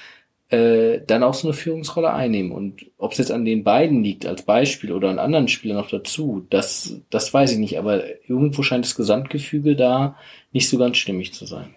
äh, 0.54 1.02
dann 1.08 1.24
auch 1.24 1.34
so 1.34 1.48
eine 1.48 1.56
Führungsrolle 1.56 2.14
einnehmen. 2.14 2.52
Und 2.52 2.86
ob 3.00 3.14
es 3.14 3.18
jetzt 3.18 3.32
an 3.32 3.44
den 3.44 3.64
beiden 3.64 4.04
liegt 4.04 4.28
als 4.28 4.44
Beispiel 4.44 4.92
oder 4.92 5.10
an 5.10 5.18
anderen 5.18 5.48
Spielern 5.48 5.78
noch 5.78 5.90
dazu, 5.90 6.46
das, 6.52 7.02
das 7.10 7.34
weiß 7.34 7.54
ich 7.54 7.58
nicht. 7.58 7.80
Aber 7.80 8.04
irgendwo 8.28 8.62
scheint 8.62 8.86
das 8.86 8.94
Gesamtgefüge 8.94 9.76
da 9.76 10.16
nicht 10.52 10.70
so 10.70 10.78
ganz 10.78 10.98
stimmig 10.98 11.34
zu 11.34 11.48
sein. 11.48 11.74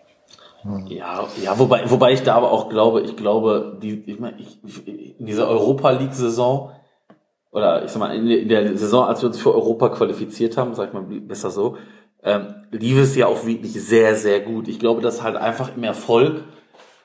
Ja, 0.88 1.26
ja, 1.42 1.58
wobei, 1.58 1.88
wobei 1.90 2.12
ich 2.12 2.22
da 2.22 2.34
aber 2.34 2.50
auch 2.50 2.68
glaube, 2.68 3.00
ich 3.00 3.16
glaube, 3.16 3.78
die, 3.80 4.02
ich 4.04 4.18
meine, 4.18 4.36
ich, 4.40 4.58
in 5.18 5.24
dieser 5.24 5.48
Europa 5.48 5.90
League 5.92 6.12
Saison 6.12 6.72
oder 7.52 7.84
ich 7.84 7.90
sag 7.90 8.00
mal 8.00 8.14
in 8.14 8.48
der 8.48 8.76
Saison, 8.76 9.06
als 9.06 9.22
wir 9.22 9.28
uns 9.28 9.38
für 9.38 9.54
Europa 9.54 9.88
qualifiziert 9.90 10.56
haben, 10.58 10.74
sag 10.74 10.88
ich 10.88 10.92
mal 10.92 11.02
besser 11.02 11.50
so, 11.50 11.76
ähm, 12.22 12.56
lief 12.72 12.98
es 12.98 13.16
ja 13.16 13.28
auch 13.28 13.46
wirklich 13.46 13.72
sehr, 13.72 14.16
sehr 14.16 14.40
gut. 14.40 14.68
Ich 14.68 14.80
glaube, 14.80 15.00
dass 15.00 15.22
halt 15.22 15.36
einfach 15.36 15.74
im 15.76 15.84
Erfolg 15.84 16.42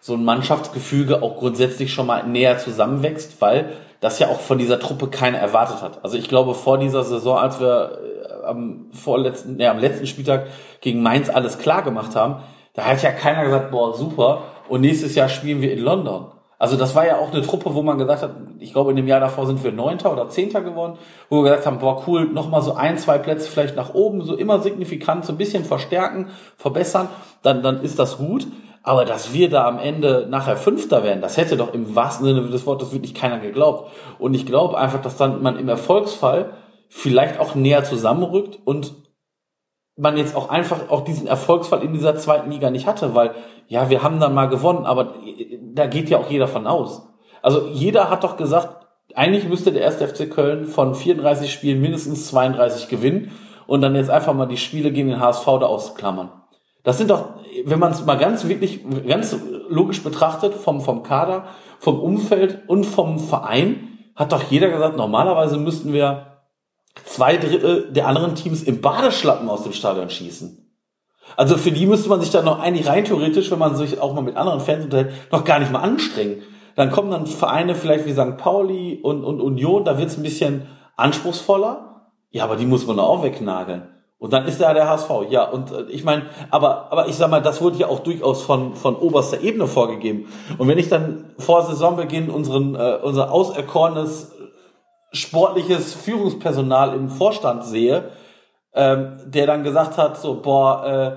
so 0.01 0.15
ein 0.15 0.25
Mannschaftsgefüge 0.25 1.21
auch 1.21 1.37
grundsätzlich 1.37 1.93
schon 1.93 2.07
mal 2.07 2.27
näher 2.27 2.57
zusammenwächst, 2.57 3.39
weil 3.39 3.69
das 3.99 4.17
ja 4.17 4.27
auch 4.27 4.39
von 4.39 4.57
dieser 4.57 4.79
Truppe 4.79 5.07
keiner 5.07 5.37
erwartet 5.37 5.83
hat. 5.83 6.03
Also 6.03 6.17
ich 6.17 6.27
glaube, 6.27 6.55
vor 6.55 6.79
dieser 6.79 7.03
Saison, 7.03 7.37
als 7.37 7.59
wir 7.59 7.99
äh, 8.01 8.45
am 8.45 8.87
vorletzten, 8.91 9.59
ja, 9.59 9.69
am 9.69 9.77
letzten 9.77 10.07
Spieltag 10.07 10.47
gegen 10.81 11.03
Mainz 11.03 11.29
alles 11.29 11.59
klar 11.59 11.83
gemacht 11.83 12.15
haben, 12.15 12.43
da 12.73 12.85
hat 12.85 13.03
ja 13.03 13.11
keiner 13.11 13.45
gesagt, 13.45 13.69
boah, 13.69 13.93
super, 13.93 14.41
und 14.67 14.81
nächstes 14.81 15.13
Jahr 15.13 15.29
spielen 15.29 15.61
wir 15.61 15.71
in 15.71 15.79
London. 15.79 16.31
Also 16.57 16.77
das 16.77 16.95
war 16.95 17.05
ja 17.05 17.17
auch 17.17 17.31
eine 17.31 17.41
Truppe, 17.41 17.73
wo 17.73 17.81
man 17.81 17.97
gesagt 17.97 18.21
hat, 18.21 18.31
ich 18.59 18.71
glaube 18.71 18.91
in 18.91 18.95
dem 18.95 19.07
Jahr 19.07 19.19
davor 19.19 19.45
sind 19.45 19.63
wir 19.63 19.71
Neunter 19.71 20.11
oder 20.11 20.29
Zehnter 20.29 20.61
geworden, 20.61 20.97
wo 21.29 21.37
wir 21.37 21.43
gesagt 21.43 21.65
haben, 21.65 21.79
boah 21.79 22.03
cool, 22.07 22.25
nochmal 22.25 22.61
so 22.61 22.73
ein, 22.73 22.97
zwei 22.97 23.17
Plätze 23.17 23.49
vielleicht 23.49 23.75
nach 23.75 23.93
oben, 23.93 24.23
so 24.23 24.35
immer 24.35 24.59
signifikant, 24.59 25.25
so 25.25 25.33
ein 25.33 25.37
bisschen 25.37 25.65
verstärken, 25.65 26.29
verbessern, 26.57 27.09
dann, 27.41 27.61
dann 27.61 27.81
ist 27.81 27.99
das 27.99 28.17
gut. 28.17 28.47
Aber 28.83 29.05
dass 29.05 29.33
wir 29.33 29.49
da 29.49 29.67
am 29.67 29.77
Ende 29.77 30.27
nachher 30.29 30.57
Fünfter 30.57 31.03
werden, 31.03 31.21
das 31.21 31.37
hätte 31.37 31.55
doch 31.55 31.73
im 31.73 31.95
wahrsten 31.95 32.25
Sinne 32.25 32.41
des 32.49 32.65
Wortes 32.65 32.91
wirklich 32.91 33.13
keiner 33.13 33.39
geglaubt. 33.39 33.91
Und 34.17 34.33
ich 34.33 34.45
glaube 34.45 34.77
einfach, 34.77 35.01
dass 35.01 35.17
dann 35.17 35.41
man 35.43 35.59
im 35.59 35.69
Erfolgsfall 35.69 36.53
vielleicht 36.89 37.39
auch 37.39 37.55
näher 37.55 37.83
zusammenrückt 37.83 38.59
und 38.65 38.93
man 39.97 40.17
jetzt 40.17 40.35
auch 40.35 40.49
einfach 40.49 40.89
auch 40.89 41.01
diesen 41.01 41.27
Erfolgsfall 41.27 41.83
in 41.83 41.93
dieser 41.93 42.15
zweiten 42.15 42.49
Liga 42.49 42.71
nicht 42.71 42.87
hatte, 42.87 43.13
weil 43.13 43.35
ja, 43.67 43.89
wir 43.89 44.01
haben 44.01 44.19
dann 44.19 44.33
mal 44.33 44.47
gewonnen, 44.47 44.85
aber 44.85 45.15
da 45.73 45.85
geht 45.85 46.09
ja 46.09 46.17
auch 46.17 46.29
jeder 46.29 46.47
von 46.47 46.65
aus. 46.65 47.07
Also 47.41 47.67
jeder 47.67 48.09
hat 48.09 48.23
doch 48.23 48.35
gesagt, 48.35 48.87
eigentlich 49.15 49.47
müsste 49.47 49.71
der 49.71 49.83
erste 49.83 50.07
FC 50.07 50.29
Köln 50.29 50.65
von 50.65 50.95
34 50.95 51.51
Spielen 51.51 51.81
mindestens 51.81 52.27
32 52.27 52.87
gewinnen 52.87 53.31
und 53.67 53.81
dann 53.81 53.95
jetzt 53.95 54.09
einfach 54.09 54.33
mal 54.33 54.47
die 54.47 54.57
Spiele 54.57 54.91
gegen 54.91 55.09
den 55.09 55.19
HSV 55.19 55.45
da 55.45 55.65
ausklammern. 55.67 56.31
Das 56.83 56.97
sind 56.97 57.09
doch, 57.09 57.35
wenn 57.65 57.79
man 57.79 57.91
es 57.91 58.05
mal 58.05 58.17
ganz 58.17 58.47
wirklich, 58.47 58.81
ganz 59.07 59.35
logisch 59.69 60.03
betrachtet, 60.03 60.53
vom, 60.53 60.81
vom 60.81 61.03
Kader, 61.03 61.45
vom 61.79 61.99
Umfeld 61.99 62.67
und 62.67 62.85
vom 62.85 63.19
Verein, 63.19 63.89
hat 64.15 64.31
doch 64.31 64.43
jeder 64.49 64.69
gesagt, 64.69 64.97
normalerweise 64.97 65.57
müssten 65.57 65.93
wir 65.93 66.43
zwei 67.05 67.37
Drittel 67.37 67.91
der 67.91 68.07
anderen 68.07 68.35
Teams 68.35 68.63
im 68.63 68.81
Badeschlappen 68.81 69.49
aus 69.49 69.63
dem 69.63 69.73
Stadion 69.73 70.09
schießen. 70.09 70.57
Also 71.37 71.57
für 71.57 71.71
die 71.71 71.85
müsste 71.85 72.09
man 72.09 72.19
sich 72.19 72.31
dann 72.31 72.45
noch 72.45 72.59
eigentlich 72.59 72.87
rein 72.87 73.05
theoretisch, 73.05 73.51
wenn 73.51 73.59
man 73.59 73.75
sich 73.75 73.99
auch 74.01 74.13
mal 74.13 74.21
mit 74.21 74.35
anderen 74.35 74.59
Fans 74.59 74.85
unterhält, 74.85 75.13
noch 75.31 75.45
gar 75.45 75.59
nicht 75.59 75.71
mal 75.71 75.79
anstrengen. 75.79 76.41
Dann 76.75 76.91
kommen 76.91 77.11
dann 77.11 77.25
Vereine 77.27 77.75
vielleicht 77.75 78.05
wie 78.05 78.13
St. 78.13 78.37
Pauli 78.37 78.99
und, 79.01 79.23
und 79.23 79.39
Union, 79.39 79.85
da 79.85 79.97
wird 79.97 80.09
es 80.09 80.17
ein 80.17 80.23
bisschen 80.23 80.67
anspruchsvoller. 80.97 82.11
Ja, 82.31 82.45
aber 82.45 82.55
die 82.55 82.65
muss 82.65 82.87
man 82.87 82.99
auch 82.99 83.23
wegnageln. 83.23 83.89
Und 84.21 84.33
dann 84.33 84.45
ist 84.45 84.61
da 84.61 84.71
der 84.75 84.87
HSV. 84.87 85.09
Ja, 85.31 85.45
und 85.45 85.71
äh, 85.71 85.81
ich 85.89 86.03
meine, 86.03 86.27
aber, 86.51 86.91
aber 86.91 87.07
ich 87.07 87.15
sag 87.15 87.31
mal, 87.31 87.41
das 87.41 87.59
wurde 87.59 87.77
ja 87.77 87.87
auch 87.87 88.01
durchaus 88.01 88.43
von, 88.43 88.75
von 88.75 88.95
oberster 88.95 89.41
Ebene 89.41 89.65
vorgegeben. 89.65 90.31
Und 90.59 90.67
wenn 90.67 90.77
ich 90.77 90.89
dann 90.89 91.33
vor 91.39 91.63
Saisonbeginn 91.63 92.29
unseren, 92.29 92.75
äh, 92.75 92.99
unser 93.01 93.31
auserkorenes 93.31 94.31
sportliches 95.11 95.95
Führungspersonal 95.95 96.93
im 96.93 97.09
Vorstand 97.09 97.63
sehe, 97.63 98.11
ähm, 98.75 99.17
der 99.25 99.47
dann 99.47 99.63
gesagt 99.63 99.97
hat, 99.97 100.17
so, 100.17 100.39
boah, 100.39 100.85
äh, 100.85 101.11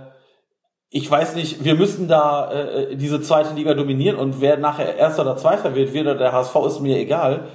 ich 0.89 1.11
weiß 1.11 1.35
nicht, 1.35 1.63
wir 1.63 1.75
müssen 1.75 2.09
da 2.09 2.51
äh, 2.53 2.97
diese 2.97 3.21
zweite 3.21 3.53
Liga 3.53 3.75
dominieren 3.75 4.17
und 4.17 4.41
wer 4.41 4.57
nachher 4.57 4.97
Erster 4.97 5.23
oder 5.23 5.37
Zweiter 5.37 5.75
wird, 5.75 5.93
wird 5.93 6.21
der 6.21 6.33
HSV, 6.33 6.57
ist 6.67 6.81
mir 6.81 6.97
egal. 6.97 7.49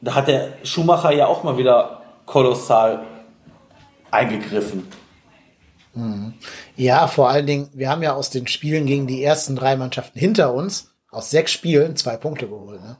Da 0.00 0.16
hat 0.16 0.26
der 0.26 0.48
Schumacher 0.64 1.12
ja 1.12 1.28
auch 1.28 1.44
mal 1.44 1.56
wieder 1.56 2.02
kolossal 2.26 3.02
eingegriffen. 4.10 4.86
Ja, 6.76 7.08
vor 7.08 7.28
allen 7.28 7.46
Dingen, 7.46 7.70
wir 7.72 7.88
haben 7.90 8.02
ja 8.02 8.14
aus 8.14 8.30
den 8.30 8.46
Spielen 8.46 8.86
gegen 8.86 9.06
die 9.06 9.22
ersten 9.22 9.56
drei 9.56 9.76
Mannschaften 9.76 10.18
hinter 10.18 10.54
uns 10.54 10.94
aus 11.10 11.30
sechs 11.30 11.52
Spielen 11.52 11.96
zwei 11.96 12.16
Punkte 12.16 12.46
geholt. 12.46 12.80
Ne? 12.80 12.98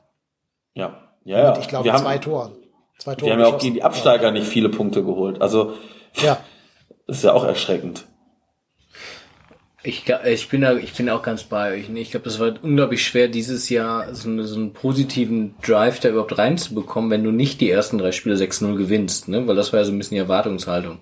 Ja, 0.74 0.98
ja, 1.24 1.38
ja. 1.38 1.52
Und 1.52 1.60
ich 1.60 1.68
glaube, 1.68 1.88
zwei 1.94 2.18
Toren. 2.18 2.56
Zwei 2.98 3.14
Tore. 3.14 3.26
Wir 3.26 3.32
haben 3.34 3.40
ja 3.40 3.46
auch 3.46 3.58
gegen 3.58 3.74
die 3.74 3.82
Absteiger 3.82 4.32
nicht 4.32 4.46
viele 4.46 4.68
Punkte 4.68 5.04
geholt. 5.04 5.40
Also, 5.40 5.74
ja. 6.14 6.38
Das 7.06 7.16
ist 7.16 7.24
ja 7.24 7.32
auch 7.32 7.44
erschreckend. 7.44 8.04
Ich, 9.84 10.04
ich 10.24 10.48
bin 10.48 10.62
da, 10.62 10.76
ich 10.76 10.92
bin 10.94 11.08
auch 11.08 11.22
ganz 11.22 11.44
bei 11.44 11.74
euch. 11.74 11.88
Ich 11.94 12.10
glaube, 12.10 12.24
das 12.24 12.40
war 12.40 12.52
unglaublich 12.62 13.04
schwer, 13.04 13.28
dieses 13.28 13.68
Jahr 13.68 14.12
so, 14.12 14.28
eine, 14.28 14.42
so 14.44 14.56
einen 14.56 14.72
positiven 14.72 15.54
Drive 15.62 16.00
da 16.00 16.08
überhaupt 16.08 16.36
reinzubekommen, 16.36 17.10
wenn 17.10 17.22
du 17.22 17.30
nicht 17.30 17.60
die 17.60 17.70
ersten 17.70 17.98
drei 17.98 18.10
Spiele 18.10 18.34
6-0 18.34 18.76
gewinnst, 18.76 19.28
ne? 19.28 19.46
Weil 19.46 19.54
das 19.54 19.72
war 19.72 19.80
ja 19.80 19.86
so 19.86 19.92
ein 19.92 19.98
bisschen 19.98 20.16
die 20.16 20.20
Erwartungshaltung. 20.20 20.98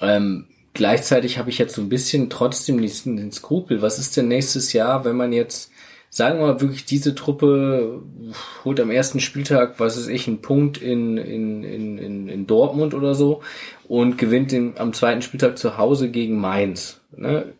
Ähm, 0.00 0.46
gleichzeitig 0.74 1.38
habe 1.38 1.50
ich 1.50 1.58
jetzt 1.58 1.74
so 1.74 1.82
ein 1.82 1.88
bisschen 1.88 2.30
trotzdem 2.30 2.80
den, 2.80 3.32
Skrupel. 3.32 3.80
Was 3.80 4.00
ist 4.00 4.16
denn 4.16 4.26
nächstes 4.26 4.72
Jahr, 4.72 5.04
wenn 5.04 5.16
man 5.16 5.32
jetzt, 5.32 5.70
sagen 6.10 6.40
wir 6.40 6.48
mal, 6.48 6.60
wirklich 6.60 6.84
diese 6.84 7.14
Truppe 7.14 8.02
holt 8.64 8.80
am 8.80 8.90
ersten 8.90 9.20
Spieltag, 9.20 9.78
was 9.78 9.96
ist 9.96 10.08
ich, 10.08 10.26
einen 10.26 10.42
Punkt 10.42 10.78
in, 10.78 11.16
in, 11.16 11.62
in, 11.62 12.28
in, 12.28 12.46
Dortmund 12.48 12.92
oder 12.94 13.14
so 13.14 13.40
und 13.86 14.18
gewinnt 14.18 14.50
den, 14.50 14.78
am 14.78 14.92
zweiten 14.92 15.22
Spieltag 15.22 15.58
zu 15.58 15.78
Hause 15.78 16.10
gegen 16.10 16.40
Mainz. 16.40 17.00
Ne? 17.16 17.52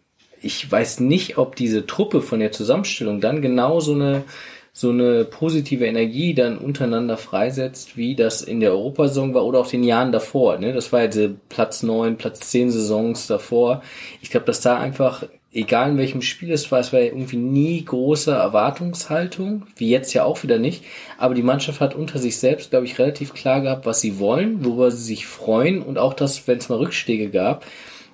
Ich 0.43 0.71
weiß 0.71 1.01
nicht, 1.01 1.39
ob 1.39 1.57
diese 1.57 1.87
Truppe 1.87 2.23
von 2.23 2.41
der 2.41 2.53
Zusammenstellung 2.53 3.21
dann 3.21 3.43
genau 3.43 3.81
so 3.81 3.95
eine, 3.95 4.25
so 4.73 4.91
eine 4.91 5.25
positive 5.25 5.87
Energie 5.87 6.35
dann 6.35 6.59
untereinander 6.59 7.17
freisetzt, 7.17 7.97
wie 7.97 8.15
das 8.15 8.43
in 8.43 8.61
der 8.61 8.71
Europasaison 8.71 9.35
war 9.35 9.45
oder 9.45 9.61
auch 9.61 9.67
den 9.67 9.85
Jahren 9.85 10.13
davor. 10.13 10.59
Ne? 10.59 10.73
Das 10.73 10.93
war 10.93 11.03
ja 11.03 11.07
diese 11.09 11.35
Platz 11.49 11.83
neun, 11.83 12.17
Platz 12.17 12.51
zehn 12.51 12.71
Saisons 12.71 13.27
davor. 13.27 13.83
Ich 14.23 14.31
glaube, 14.31 14.47
dass 14.47 14.61
da 14.61 14.79
einfach, 14.79 15.25
egal 15.53 15.91
in 15.91 15.99
welchem 15.99 16.23
Spiel 16.23 16.53
es 16.53 16.71
war, 16.71 16.79
es 16.79 16.93
war 16.93 17.01
ja 17.01 17.07
irgendwie 17.07 17.39
nie 17.39 17.85
große 17.85 18.31
Erwartungshaltung, 18.31 19.67
wie 19.77 19.91
jetzt 19.91 20.15
ja 20.15 20.25
auch 20.25 20.45
wieder 20.45 20.59
nicht. 20.59 20.85
Aber 21.17 21.35
die 21.35 21.43
Mannschaft 21.43 21.81
hat 21.81 21.97
unter 21.97 22.21
sich 22.21 22.39
selbst, 22.39 22.71
glaube 22.71 22.87
ich, 22.87 23.01
relativ 23.01 23.35
klar 23.35 23.61
gehabt, 23.61 23.85
was 23.85 24.01
sie 24.01 24.21
wollen, 24.21 24.65
worüber 24.65 24.93
sie 24.93 25.03
sich 25.03 25.27
freuen 25.27 25.83
und 25.83 25.99
auch 25.99 26.15
das, 26.15 26.47
wenn 26.47 26.59
es 26.59 26.69
mal 26.69 26.79
Rückschläge 26.79 27.31
gab, 27.31 27.65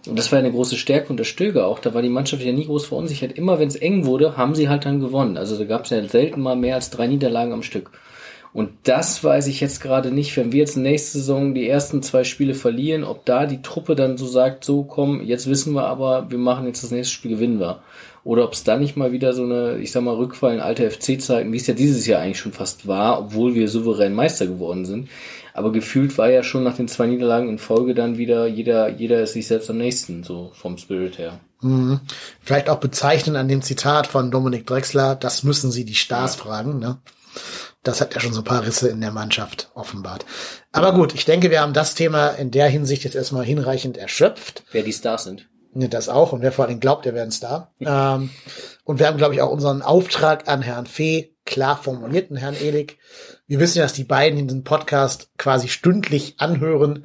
und 0.06 0.18
das 0.18 0.30
war 0.32 0.38
eine 0.38 0.50
große 0.50 0.76
Stärke 0.76 1.08
und 1.08 1.16
der 1.16 1.24
Stöger 1.24 1.66
auch. 1.66 1.78
Da 1.78 1.94
war 1.94 2.02
die 2.02 2.10
Mannschaft 2.10 2.42
ja 2.42 2.52
nie 2.52 2.66
groß 2.66 2.86
verunsichert. 2.86 3.32
Immer 3.32 3.58
wenn 3.58 3.68
es 3.68 3.76
eng 3.76 4.04
wurde, 4.04 4.36
haben 4.36 4.54
sie 4.54 4.68
halt 4.68 4.84
dann 4.84 5.00
gewonnen. 5.00 5.38
Also 5.38 5.56
da 5.56 5.64
gab 5.64 5.84
es 5.84 5.90
ja 5.90 6.06
selten 6.06 6.42
mal 6.42 6.56
mehr 6.56 6.74
als 6.74 6.90
drei 6.90 7.06
Niederlagen 7.06 7.52
am 7.52 7.62
Stück. 7.62 7.90
Und 8.52 8.70
das 8.84 9.24
weiß 9.24 9.48
ich 9.48 9.60
jetzt 9.60 9.80
gerade 9.80 10.12
nicht, 10.12 10.36
wenn 10.36 10.52
wir 10.52 10.60
jetzt 10.60 10.76
nächste 10.76 11.18
Saison 11.18 11.54
die 11.54 11.68
ersten 11.68 12.02
zwei 12.02 12.22
Spiele 12.22 12.54
verlieren, 12.54 13.02
ob 13.02 13.24
da 13.24 13.46
die 13.46 13.62
Truppe 13.62 13.96
dann 13.96 14.16
so 14.16 14.26
sagt, 14.26 14.64
so 14.64 14.84
komm, 14.84 15.22
jetzt 15.22 15.48
wissen 15.48 15.74
wir 15.74 15.86
aber, 15.86 16.30
wir 16.30 16.38
machen 16.38 16.66
jetzt 16.66 16.84
das 16.84 16.92
nächste 16.92 17.14
Spiel, 17.14 17.32
gewinnen 17.32 17.58
wir. 17.58 17.80
Oder 18.22 18.44
ob 18.44 18.52
es 18.52 18.62
da 18.62 18.76
nicht 18.76 18.96
mal 18.96 19.10
wieder 19.10 19.32
so 19.32 19.42
eine, 19.42 19.78
ich 19.78 19.90
sag 19.90 20.04
mal, 20.04 20.14
Rückfall 20.14 20.54
in 20.54 20.60
alte 20.60 20.88
FC-Zeiten, 20.88 21.52
wie 21.52 21.56
es 21.56 21.66
ja 21.66 21.74
dieses 21.74 22.06
Jahr 22.06 22.22
eigentlich 22.22 22.38
schon 22.38 22.52
fast 22.52 22.86
war, 22.86 23.18
obwohl 23.18 23.56
wir 23.56 23.68
souverän 23.68 24.14
Meister 24.14 24.46
geworden 24.46 24.84
sind. 24.84 25.08
Aber 25.54 25.70
gefühlt 25.70 26.18
war 26.18 26.28
ja 26.28 26.42
schon 26.42 26.64
nach 26.64 26.76
den 26.76 26.88
zwei 26.88 27.06
Niederlagen 27.06 27.48
in 27.48 27.58
Folge 27.58 27.94
dann 27.94 28.18
wieder 28.18 28.46
jeder, 28.46 28.88
jeder 28.88 29.22
ist 29.22 29.34
sich 29.34 29.46
selbst 29.46 29.70
am 29.70 29.78
nächsten, 29.78 30.24
so 30.24 30.50
vom 30.54 30.76
Spirit 30.76 31.16
her. 31.16 31.38
Mhm. 31.60 32.00
Vielleicht 32.40 32.68
auch 32.68 32.80
bezeichnen 32.80 33.36
an 33.36 33.46
dem 33.46 33.62
Zitat 33.62 34.08
von 34.08 34.32
Dominik 34.32 34.66
Drexler, 34.66 35.14
das 35.14 35.44
müssen 35.44 35.70
Sie 35.70 35.84
die 35.84 35.94
Stars 35.94 36.36
ja. 36.36 36.42
fragen, 36.42 36.78
ne? 36.80 36.98
Das 37.84 38.00
hat 38.00 38.14
ja 38.14 38.20
schon 38.20 38.32
so 38.32 38.40
ein 38.40 38.44
paar 38.44 38.66
Risse 38.66 38.88
in 38.88 39.00
der 39.00 39.12
Mannschaft 39.12 39.70
offenbart. 39.74 40.24
Aber 40.72 40.92
gut, 40.92 41.14
ich 41.14 41.24
denke, 41.24 41.50
wir 41.50 41.60
haben 41.60 41.72
das 41.72 41.94
Thema 41.94 42.28
in 42.28 42.50
der 42.50 42.68
Hinsicht 42.68 43.04
jetzt 43.04 43.14
erstmal 43.14 43.44
hinreichend 43.44 43.96
erschöpft. 43.96 44.64
Wer 44.72 44.82
die 44.82 44.92
Stars 44.92 45.24
sind. 45.24 45.48
Ne, 45.74 45.88
das 45.88 46.08
auch. 46.08 46.32
Und 46.32 46.40
wer 46.40 46.52
vor 46.52 46.64
allem 46.64 46.80
glaubt, 46.80 47.04
der 47.04 47.14
wäre 47.14 47.24
ein 47.24 47.32
Star. 47.32 47.72
ähm, 47.80 48.30
und 48.84 48.98
wir 48.98 49.06
haben, 49.06 49.18
glaube 49.18 49.34
ich, 49.34 49.42
auch 49.42 49.50
unseren 49.50 49.82
Auftrag 49.82 50.48
an 50.48 50.62
Herrn 50.62 50.86
Fee 50.86 51.34
klar 51.44 51.76
formuliert, 51.76 52.30
und 52.30 52.36
Herrn 52.36 52.54
Elik. 52.54 52.98
Wir 53.46 53.60
wissen 53.60 53.78
ja, 53.78 53.84
dass 53.84 53.92
die 53.92 54.04
beiden 54.04 54.38
in 54.38 54.48
diesem 54.48 54.64
Podcast 54.64 55.30
quasi 55.36 55.68
stündlich 55.68 56.36
anhören 56.38 57.02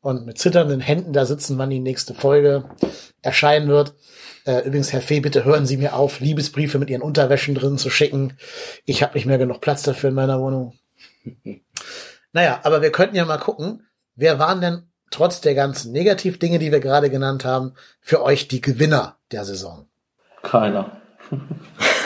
und 0.00 0.24
mit 0.24 0.38
zitternden 0.38 0.80
Händen 0.80 1.12
da 1.12 1.26
sitzen, 1.26 1.58
wann 1.58 1.70
die 1.70 1.80
nächste 1.80 2.14
Folge 2.14 2.64
erscheinen 3.22 3.68
wird. 3.68 3.94
Äh, 4.44 4.60
übrigens, 4.60 4.92
Herr 4.92 5.02
Fee, 5.02 5.20
bitte 5.20 5.44
hören 5.44 5.66
Sie 5.66 5.76
mir 5.76 5.94
auf, 5.94 6.20
Liebesbriefe 6.20 6.78
mit 6.78 6.90
Ihren 6.90 7.02
Unterwäschen 7.02 7.56
drin 7.56 7.76
zu 7.76 7.90
schicken. 7.90 8.36
Ich 8.84 9.02
habe 9.02 9.14
nicht 9.14 9.26
mehr 9.26 9.38
genug 9.38 9.60
Platz 9.60 9.82
dafür 9.82 10.10
in 10.10 10.14
meiner 10.14 10.40
Wohnung. 10.40 10.78
naja, 12.32 12.60
aber 12.62 12.82
wir 12.82 12.92
könnten 12.92 13.16
ja 13.16 13.24
mal 13.24 13.38
gucken, 13.38 13.86
wer 14.14 14.38
waren 14.38 14.60
denn 14.60 14.82
trotz 15.10 15.40
der 15.40 15.56
ganzen 15.56 15.90
Negativdinge, 15.90 16.60
die 16.60 16.70
wir 16.70 16.80
gerade 16.80 17.10
genannt 17.10 17.44
haben, 17.44 17.74
für 18.00 18.22
euch 18.22 18.46
die 18.46 18.60
Gewinner 18.60 19.18
der 19.32 19.44
Saison? 19.44 19.88
Keiner. 20.42 21.00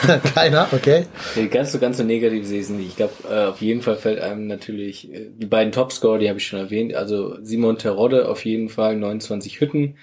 Keiner, 0.35 0.69
okay. 0.73 1.07
Ganz 1.51 1.73
so, 1.73 1.79
ganz 1.79 1.99
so 1.99 2.05
negativ 2.05 2.47
sehe 2.47 2.59
ich 2.59 2.65
es 2.65 2.71
nicht. 2.71 2.89
Ich 2.89 2.97
glaube, 2.97 3.13
äh, 3.31 3.45
auf 3.47 3.61
jeden 3.61 3.83
Fall 3.83 3.97
fällt 3.97 4.21
einem 4.21 4.47
natürlich 4.47 5.13
äh, 5.13 5.31
die 5.35 5.47
beiden 5.47 5.73
Topscorer, 5.73 6.19
die 6.19 6.29
habe 6.29 6.39
ich 6.39 6.47
schon 6.47 6.59
erwähnt. 6.59 6.95
Also 6.95 7.37
Simon 7.43 7.79
Terodde 7.79 8.29
auf 8.29 8.45
jeden 8.45 8.69
Fall, 8.69 8.97
29 8.97 9.61
Hütten. 9.61 9.97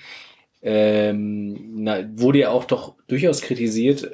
Ähm, 0.62 1.84
na, 1.84 2.04
wurde 2.16 2.40
ja 2.40 2.50
auch 2.50 2.66
doch 2.66 2.96
durchaus 3.08 3.42
kritisiert, 3.42 4.12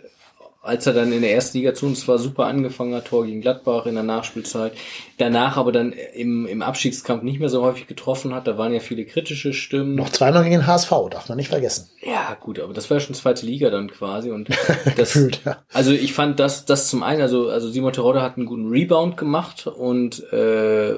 als 0.68 0.86
er 0.86 0.94
dann 0.94 1.12
in 1.12 1.22
der 1.22 1.34
ersten 1.34 1.58
Liga 1.58 1.74
zu 1.74 1.86
uns 1.86 2.02
zwar 2.02 2.18
super 2.18 2.46
angefangen 2.46 2.94
hat, 2.94 3.06
Tor 3.06 3.26
gegen 3.26 3.42
Gladbach 3.42 3.86
in 3.86 3.96
der 3.96 4.04
Nachspielzeit, 4.04 4.74
danach 5.18 5.58
aber 5.58 5.72
dann 5.72 5.94
im, 5.94 6.46
im 6.46 6.62
Abstiegskampf 6.62 7.24
nicht 7.24 7.40
mehr 7.40 7.50
so 7.50 7.62
häufig 7.64 7.88
getroffen 7.88 8.34
hat, 8.36 8.48
da 8.48 8.58
waren 8.58 8.74
ja 8.74 8.80
viele 8.80 9.06
kritische 9.06 9.54
Stimmen. 9.54 9.96
Noch 9.96 10.10
zweimal 10.10 10.44
gegen 10.44 10.56
den 10.56 10.68
HSV, 10.68 10.92
darf 11.10 11.30
man 11.30 11.38
nicht 11.38 11.50
vergessen. 11.50 11.90
Ja, 12.02 12.36
gut, 12.40 12.60
aber 12.60 12.74
das 12.74 12.90
war 12.90 12.98
ja 12.98 13.02
schon 13.02 13.16
zweite 13.16 13.46
Liga 13.46 13.70
dann 13.70 13.90
quasi 13.90 14.30
und 14.30 14.50
das, 14.98 15.14
Gefühlt, 15.14 15.42
ja. 15.46 15.58
also 15.72 15.92
ich 15.92 16.14
fand 16.14 16.40
das, 16.40 16.66
das 16.66 16.90
zum 16.90 17.02
einen, 17.02 17.22
also, 17.22 17.50
also 17.50 17.70
Simon 17.70 17.94
Terodde 17.94 18.22
hat 18.22 18.38
einen 18.38 18.46
guten 18.46 18.68
Rebound 18.68 19.16
gemacht 19.16 19.68
und 19.68 20.22
äh, 20.34 20.96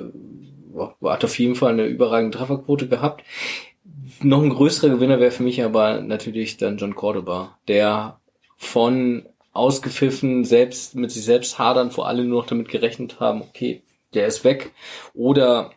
hat 1.04 1.24
auf 1.24 1.38
jeden 1.38 1.56
Fall 1.56 1.74
eine 1.74 1.86
überragende 1.86 2.38
Trefferquote 2.38 2.88
gehabt. 2.88 3.24
Noch 4.22 4.42
ein 4.42 4.50
größerer 4.50 4.90
Gewinner 4.90 5.20
wäre 5.20 5.32
für 5.32 5.44
mich 5.44 5.64
aber 5.64 6.02
natürlich 6.02 6.58
dann 6.58 6.78
John 6.78 6.96
Cordoba, 6.96 7.58
der 7.68 8.20
von 8.58 9.24
ausgepfiffen, 9.54 10.46
selbst 10.46 10.96
mit 10.96 11.12
sich 11.12 11.24
selbst 11.26 11.60
hadern, 11.60 11.92
vor 11.92 12.08
allem 12.08 12.30
nur 12.30 12.42
noch 12.42 12.48
damit 12.48 12.70
gerechnet 12.70 13.20
haben, 13.20 13.42
okay, 13.42 13.82
der 14.14 14.28
ist 14.28 14.44
weg. 14.44 14.72
Oder 15.14 15.72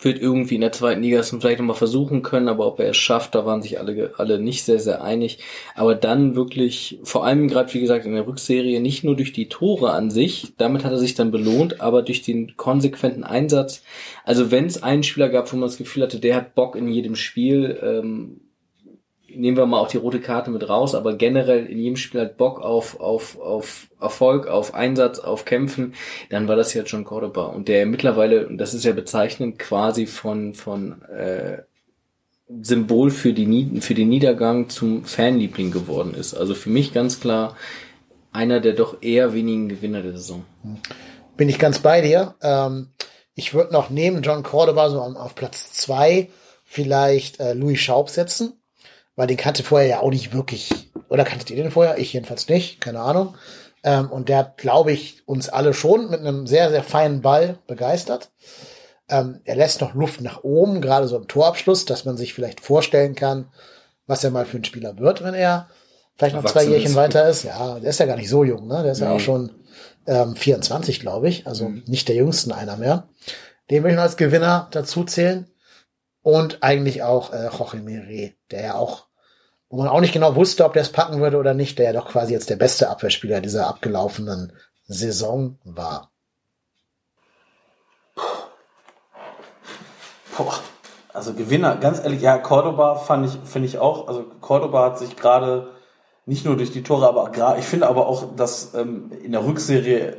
wird 0.00 0.20
irgendwie 0.20 0.54
in 0.54 0.60
der 0.60 0.72
zweiten 0.72 1.02
Liga 1.02 1.18
es 1.18 1.30
vielleicht 1.30 1.58
nochmal 1.58 1.76
versuchen 1.76 2.22
können, 2.22 2.48
aber 2.48 2.66
ob 2.66 2.80
er 2.80 2.90
es 2.90 2.96
schafft, 2.96 3.34
da 3.34 3.44
waren 3.44 3.62
sich 3.62 3.78
alle, 3.78 4.14
alle 4.16 4.38
nicht 4.40 4.64
sehr, 4.64 4.78
sehr 4.78 5.02
einig. 5.02 5.38
Aber 5.74 5.94
dann 5.94 6.34
wirklich, 6.34 6.98
vor 7.02 7.26
allem 7.26 7.48
gerade, 7.48 7.72
wie 7.74 7.80
gesagt, 7.80 8.06
in 8.06 8.14
der 8.14 8.26
Rückserie, 8.26 8.80
nicht 8.80 9.04
nur 9.04 9.16
durch 9.16 9.32
die 9.32 9.48
Tore 9.48 9.92
an 9.92 10.10
sich, 10.10 10.54
damit 10.56 10.84
hat 10.84 10.92
er 10.92 10.98
sich 10.98 11.14
dann 11.14 11.30
belohnt, 11.30 11.80
aber 11.80 12.02
durch 12.02 12.22
den 12.22 12.56
konsequenten 12.56 13.24
Einsatz. 13.24 13.82
Also 14.24 14.50
wenn 14.50 14.66
es 14.66 14.82
einen 14.82 15.02
Spieler 15.02 15.28
gab, 15.28 15.52
wo 15.52 15.56
man 15.56 15.68
das 15.68 15.78
Gefühl 15.78 16.04
hatte, 16.04 16.20
der 16.20 16.36
hat 16.36 16.54
Bock 16.54 16.76
in 16.76 16.88
jedem 16.88 17.16
Spiel, 17.16 17.78
ähm, 17.82 18.40
nehmen 19.36 19.56
wir 19.56 19.66
mal 19.66 19.78
auch 19.78 19.88
die 19.88 19.96
rote 19.96 20.20
Karte 20.20 20.50
mit 20.50 20.68
raus, 20.68 20.94
aber 20.94 21.14
generell 21.14 21.66
in 21.66 21.78
jedem 21.78 21.96
Spiel 21.96 22.20
hat 22.20 22.36
Bock 22.36 22.60
auf, 22.60 23.00
auf, 23.00 23.38
auf 23.40 23.88
Erfolg, 24.00 24.46
auf 24.46 24.74
Einsatz, 24.74 25.18
auf 25.18 25.44
Kämpfen, 25.44 25.94
dann 26.30 26.48
war 26.48 26.56
das 26.56 26.74
jetzt 26.74 26.90
schon 26.90 27.04
Cordoba. 27.04 27.46
Und 27.46 27.68
der 27.68 27.86
mittlerweile, 27.86 28.46
und 28.46 28.58
das 28.58 28.74
ist 28.74 28.84
ja 28.84 28.92
bezeichnend, 28.92 29.58
quasi 29.58 30.06
von, 30.06 30.54
von 30.54 31.02
äh, 31.02 31.62
Symbol 32.60 33.10
für, 33.10 33.32
die, 33.32 33.80
für 33.80 33.94
den 33.94 34.08
Niedergang 34.08 34.68
zum 34.68 35.04
Fanliebling 35.04 35.70
geworden 35.70 36.14
ist. 36.14 36.34
Also 36.34 36.54
für 36.54 36.70
mich 36.70 36.92
ganz 36.92 37.20
klar 37.20 37.56
einer 38.32 38.60
der 38.60 38.72
doch 38.72 39.02
eher 39.02 39.34
wenigen 39.34 39.68
Gewinner 39.68 40.02
der 40.02 40.12
Saison. 40.12 40.44
Bin 41.36 41.48
ich 41.48 41.58
ganz 41.58 41.78
bei 41.78 42.00
dir. 42.00 42.34
Ähm, 42.42 42.88
ich 43.34 43.54
würde 43.54 43.72
noch 43.72 43.90
neben 43.90 44.22
John 44.22 44.42
Cordoba 44.42 44.90
so 44.90 45.00
auf 45.00 45.34
Platz 45.34 45.72
zwei 45.72 46.30
vielleicht 46.64 47.40
äh, 47.40 47.52
Louis 47.52 47.78
Schaub 47.80 48.08
setzen 48.08 48.54
weil 49.16 49.26
den 49.26 49.36
kannte 49.36 49.62
vorher 49.62 49.88
ja 49.88 50.00
auch 50.00 50.10
nicht 50.10 50.32
wirklich. 50.32 50.90
Oder 51.08 51.24
kanntet 51.24 51.50
ihr 51.50 51.56
den 51.56 51.70
vorher? 51.70 51.98
Ich 51.98 52.12
jedenfalls 52.12 52.48
nicht, 52.48 52.80
keine 52.80 53.00
Ahnung. 53.00 53.34
Ähm, 53.84 54.10
und 54.10 54.28
der 54.28 54.38
hat, 54.38 54.58
glaube 54.58 54.92
ich, 54.92 55.26
uns 55.26 55.48
alle 55.48 55.74
schon 55.74 56.10
mit 56.10 56.20
einem 56.20 56.46
sehr, 56.46 56.70
sehr 56.70 56.82
feinen 56.82 57.20
Ball 57.20 57.58
begeistert. 57.66 58.30
Ähm, 59.08 59.40
er 59.44 59.56
lässt 59.56 59.80
noch 59.80 59.94
Luft 59.94 60.20
nach 60.20 60.44
oben, 60.44 60.80
gerade 60.80 61.08
so 61.08 61.16
im 61.16 61.28
Torabschluss, 61.28 61.84
dass 61.84 62.04
man 62.04 62.16
sich 62.16 62.32
vielleicht 62.32 62.60
vorstellen 62.60 63.14
kann, 63.14 63.48
was 64.06 64.24
er 64.24 64.30
mal 64.30 64.46
für 64.46 64.58
ein 64.58 64.64
Spieler 64.64 64.98
wird, 64.98 65.22
wenn 65.22 65.34
er 65.34 65.68
vielleicht 66.16 66.36
noch 66.36 66.44
zwei 66.44 66.64
Jährchen 66.64 66.94
weiter 66.94 67.28
ist. 67.28 67.42
Ja, 67.42 67.78
der 67.80 67.90
ist 67.90 68.00
ja 68.00 68.06
gar 68.06 68.16
nicht 68.16 68.28
so 68.28 68.44
jung, 68.44 68.68
ne? 68.68 68.82
Der 68.82 68.92
ist 68.92 69.00
nee. 69.00 69.06
ja 69.06 69.12
auch 69.12 69.20
schon 69.20 69.50
ähm, 70.06 70.36
24, 70.36 71.00
glaube 71.00 71.28
ich. 71.28 71.46
Also 71.46 71.68
mhm. 71.68 71.82
nicht 71.86 72.08
der 72.08 72.16
jüngsten 72.16 72.52
einer 72.52 72.76
mehr. 72.76 73.08
Den 73.70 73.82
will 73.82 73.90
ich 73.90 73.96
noch 73.96 74.04
als 74.04 74.16
Gewinner 74.16 74.68
dazu 74.70 75.04
zählen 75.04 75.51
und 76.22 76.62
eigentlich 76.62 77.02
auch 77.02 77.32
äh, 77.32 77.48
Jorge 77.48 77.78
Mire, 77.78 78.32
der 78.50 78.62
ja 78.62 78.74
auch, 78.74 79.06
wo 79.68 79.78
man 79.78 79.88
auch 79.88 80.00
nicht 80.00 80.12
genau 80.12 80.36
wusste, 80.36 80.64
ob 80.64 80.72
der 80.72 80.82
es 80.82 80.92
packen 80.92 81.20
würde 81.20 81.38
oder 81.38 81.54
nicht, 81.54 81.78
der 81.78 81.86
ja 81.86 81.92
doch 81.92 82.08
quasi 82.08 82.32
jetzt 82.32 82.50
der 82.50 82.56
beste 82.56 82.88
Abwehrspieler 82.88 83.40
dieser 83.40 83.66
abgelaufenen 83.66 84.52
Saison 84.86 85.58
war. 85.64 86.10
Boah. 90.36 90.54
Also 91.14 91.34
Gewinner, 91.34 91.76
ganz 91.76 92.02
ehrlich, 92.02 92.22
ja, 92.22 92.38
Cordoba 92.38 92.94
fand 92.94 93.26
ich, 93.26 93.38
finde 93.48 93.68
ich 93.68 93.78
auch, 93.78 94.08
also 94.08 94.24
Cordoba 94.40 94.86
hat 94.86 94.98
sich 94.98 95.14
gerade 95.14 95.72
nicht 96.24 96.46
nur 96.46 96.56
durch 96.56 96.72
die 96.72 96.82
Tore, 96.82 97.06
aber 97.06 97.30
gerade, 97.30 97.60
ich 97.60 97.66
finde 97.66 97.86
aber 97.86 98.06
auch, 98.06 98.34
dass 98.34 98.72
ähm, 98.74 99.12
in 99.22 99.32
der 99.32 99.44
Rückserie 99.44 100.16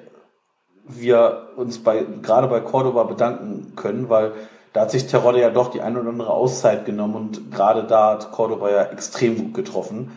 wir 0.85 1.49
uns 1.55 1.81
bei, 1.83 2.05
gerade 2.21 2.47
bei 2.47 2.59
Cordoba 2.59 3.03
bedanken 3.05 3.75
können, 3.75 4.09
weil 4.09 4.33
da 4.73 4.81
hat 4.81 4.91
sich 4.91 5.05
Terodde 5.05 5.39
ja 5.39 5.51
doch 5.51 5.69
die 5.69 5.81
ein 5.81 5.95
oder 5.95 6.09
andere 6.09 6.31
Auszeit 6.31 6.85
genommen 6.85 7.15
und 7.15 7.51
gerade 7.51 7.83
da 7.83 8.11
hat 8.11 8.31
Cordoba 8.31 8.71
ja 8.71 8.83
extrem 8.85 9.37
gut 9.37 9.53
getroffen. 9.53 10.11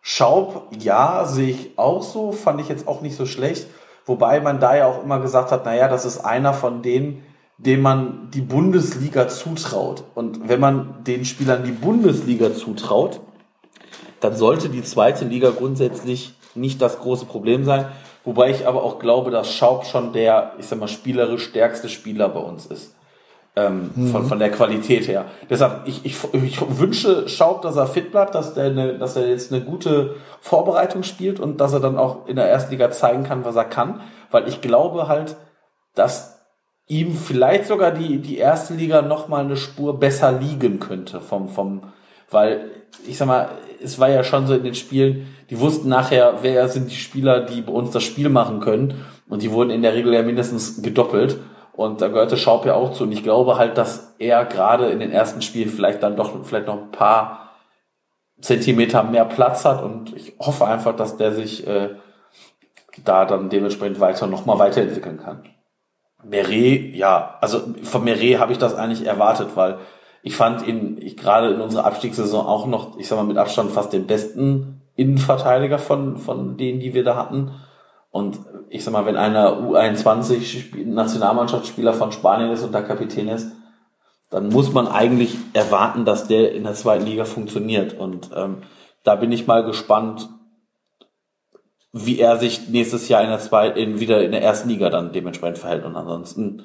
Schaub, 0.00 0.68
ja, 0.78 1.26
sehe 1.26 1.50
ich 1.50 1.78
auch 1.78 2.02
so, 2.02 2.32
fand 2.32 2.62
ich 2.62 2.68
jetzt 2.70 2.88
auch 2.88 3.02
nicht 3.02 3.14
so 3.14 3.26
schlecht. 3.26 3.66
Wobei 4.06 4.40
man 4.40 4.58
da 4.58 4.74
ja 4.74 4.86
auch 4.86 5.04
immer 5.04 5.20
gesagt 5.20 5.52
hat, 5.52 5.66
naja, 5.66 5.86
das 5.88 6.06
ist 6.06 6.20
einer 6.24 6.54
von 6.54 6.80
denen, 6.80 7.22
dem 7.58 7.82
man 7.82 8.30
die 8.32 8.40
Bundesliga 8.40 9.28
zutraut. 9.28 10.04
Und 10.14 10.48
wenn 10.48 10.58
man 10.58 11.04
den 11.04 11.26
Spielern 11.26 11.64
die 11.64 11.72
Bundesliga 11.72 12.54
zutraut, 12.54 13.20
dann 14.20 14.34
sollte 14.34 14.70
die 14.70 14.82
zweite 14.82 15.26
Liga 15.26 15.50
grundsätzlich 15.50 16.34
nicht 16.54 16.80
das 16.80 16.98
große 16.98 17.26
Problem 17.26 17.64
sein. 17.64 17.86
Wobei 18.24 18.50
ich 18.50 18.66
aber 18.66 18.82
auch 18.82 18.98
glaube, 18.98 19.30
dass 19.30 19.52
Schaub 19.52 19.84
schon 19.84 20.14
der, 20.14 20.52
ich 20.58 20.66
sag 20.66 20.78
mal, 20.78 20.88
spielerisch 20.88 21.44
stärkste 21.44 21.90
Spieler 21.90 22.30
bei 22.30 22.40
uns 22.40 22.64
ist 22.64 22.94
ähm, 23.56 23.90
mhm. 23.94 24.06
von, 24.08 24.26
von 24.26 24.38
der 24.38 24.50
Qualität 24.50 25.08
her. 25.08 25.24
Deshalb, 25.48 25.82
ich, 25.86 26.04
ich, 26.04 26.16
ich 26.32 26.78
wünsche 26.78 27.28
Schaub, 27.28 27.62
dass 27.62 27.76
er 27.76 27.86
fit 27.86 28.10
bleibt, 28.10 28.34
dass 28.34 28.54
der, 28.54 28.66
eine, 28.66 28.98
dass 28.98 29.16
er 29.16 29.28
jetzt 29.28 29.52
eine 29.52 29.62
gute 29.62 30.16
Vorbereitung 30.40 31.02
spielt 31.02 31.40
und 31.40 31.60
dass 31.60 31.72
er 31.72 31.80
dann 31.80 31.98
auch 31.98 32.28
in 32.28 32.36
der 32.36 32.48
ersten 32.48 32.70
Liga 32.70 32.90
zeigen 32.90 33.24
kann, 33.24 33.44
was 33.44 33.56
er 33.56 33.64
kann. 33.64 34.00
Weil 34.30 34.48
ich 34.48 34.60
glaube 34.60 35.08
halt, 35.08 35.36
dass 35.94 36.38
ihm 36.86 37.14
vielleicht 37.14 37.66
sogar 37.66 37.90
die, 37.92 38.18
die 38.18 38.38
erste 38.38 38.74
Liga 38.74 39.02
noch 39.02 39.28
mal 39.28 39.44
eine 39.44 39.56
Spur 39.56 39.98
besser 39.98 40.32
liegen 40.32 40.80
könnte 40.80 41.20
vom, 41.20 41.48
vom, 41.48 41.82
weil 42.30 42.70
ich 43.06 43.16
sag 43.16 43.28
mal, 43.28 43.48
es 43.82 43.98
war 43.98 44.10
ja 44.10 44.24
schon 44.24 44.46
so 44.46 44.54
in 44.54 44.64
den 44.64 44.74
Spielen, 44.74 45.28
die 45.48 45.60
wussten 45.60 45.88
nachher, 45.88 46.38
wer 46.42 46.68
sind 46.68 46.90
die 46.90 46.96
Spieler, 46.96 47.40
die 47.40 47.62
bei 47.62 47.72
uns 47.72 47.90
das 47.90 48.02
Spiel 48.02 48.28
machen 48.28 48.60
können 48.60 49.04
und 49.28 49.42
die 49.42 49.52
wurden 49.52 49.70
in 49.70 49.82
der 49.82 49.94
Regel 49.94 50.12
ja 50.12 50.22
mindestens 50.22 50.82
gedoppelt 50.82 51.38
und 51.80 52.02
da 52.02 52.08
gehörte 52.08 52.36
Schaub 52.36 52.66
ja 52.66 52.74
auch 52.74 52.92
zu. 52.92 53.04
Und 53.04 53.12
ich 53.12 53.22
glaube 53.22 53.56
halt, 53.56 53.78
dass 53.78 54.14
er 54.18 54.44
gerade 54.44 54.90
in 54.90 55.00
den 55.00 55.12
ersten 55.12 55.40
Spielen 55.40 55.70
vielleicht 55.70 56.02
dann 56.02 56.14
doch 56.14 56.44
vielleicht 56.44 56.66
noch 56.66 56.76
ein 56.76 56.90
paar 56.90 57.52
Zentimeter 58.42 59.02
mehr 59.02 59.24
Platz 59.24 59.64
hat. 59.64 59.82
Und 59.82 60.14
ich 60.14 60.34
hoffe 60.38 60.66
einfach, 60.66 60.94
dass 60.94 61.16
der 61.16 61.32
sich 61.32 61.66
äh, 61.66 61.94
da 63.02 63.24
dann 63.24 63.48
dementsprechend 63.48 63.98
weiter 63.98 64.26
nochmal 64.26 64.58
weiterentwickeln 64.58 65.16
kann. 65.16 65.44
Meret, 66.22 66.94
ja, 66.94 67.38
also 67.40 67.62
von 67.82 68.04
Meret 68.04 68.40
habe 68.40 68.52
ich 68.52 68.58
das 68.58 68.74
eigentlich 68.74 69.06
erwartet, 69.06 69.48
weil 69.54 69.78
ich 70.22 70.36
fand 70.36 70.66
ihn 70.66 70.98
ich 71.00 71.16
gerade 71.16 71.48
in 71.48 71.62
unserer 71.62 71.86
Abstiegssaison 71.86 72.44
auch 72.44 72.66
noch, 72.66 72.98
ich 72.98 73.08
sag 73.08 73.16
mal 73.16 73.24
mit 73.24 73.38
Abstand 73.38 73.70
fast 73.70 73.94
den 73.94 74.06
besten 74.06 74.82
Innenverteidiger 74.96 75.78
von, 75.78 76.18
von 76.18 76.58
denen, 76.58 76.78
die 76.78 76.92
wir 76.92 77.04
da 77.04 77.16
hatten. 77.16 77.52
Und 78.10 78.40
ich 78.68 78.84
sag 78.84 78.92
mal, 78.92 79.06
wenn 79.06 79.16
einer 79.16 79.60
U21 79.60 80.84
Nationalmannschaftsspieler 80.84 81.92
von 81.92 82.12
Spanien 82.12 82.50
ist 82.50 82.62
und 82.62 82.72
da 82.72 82.82
Kapitän 82.82 83.28
ist, 83.28 83.52
dann 84.30 84.48
muss 84.48 84.72
man 84.72 84.88
eigentlich 84.88 85.36
erwarten, 85.52 86.04
dass 86.04 86.28
der 86.28 86.52
in 86.52 86.64
der 86.64 86.74
zweiten 86.74 87.06
Liga 87.06 87.24
funktioniert. 87.24 87.94
Und 87.94 88.30
ähm, 88.34 88.58
da 89.04 89.16
bin 89.16 89.32
ich 89.32 89.46
mal 89.46 89.64
gespannt, 89.64 90.28
wie 91.92 92.20
er 92.20 92.36
sich 92.36 92.68
nächstes 92.68 93.08
Jahr 93.08 93.22
in 93.22 93.30
der 93.30 93.40
zweiten, 93.40 93.78
in, 93.78 94.00
wieder 94.00 94.22
in 94.22 94.30
der 94.32 94.42
ersten 94.42 94.68
Liga 94.68 94.90
dann 94.90 95.12
dementsprechend 95.12 95.58
verhält. 95.58 95.84
Und 95.84 95.96
ansonsten 95.96 96.64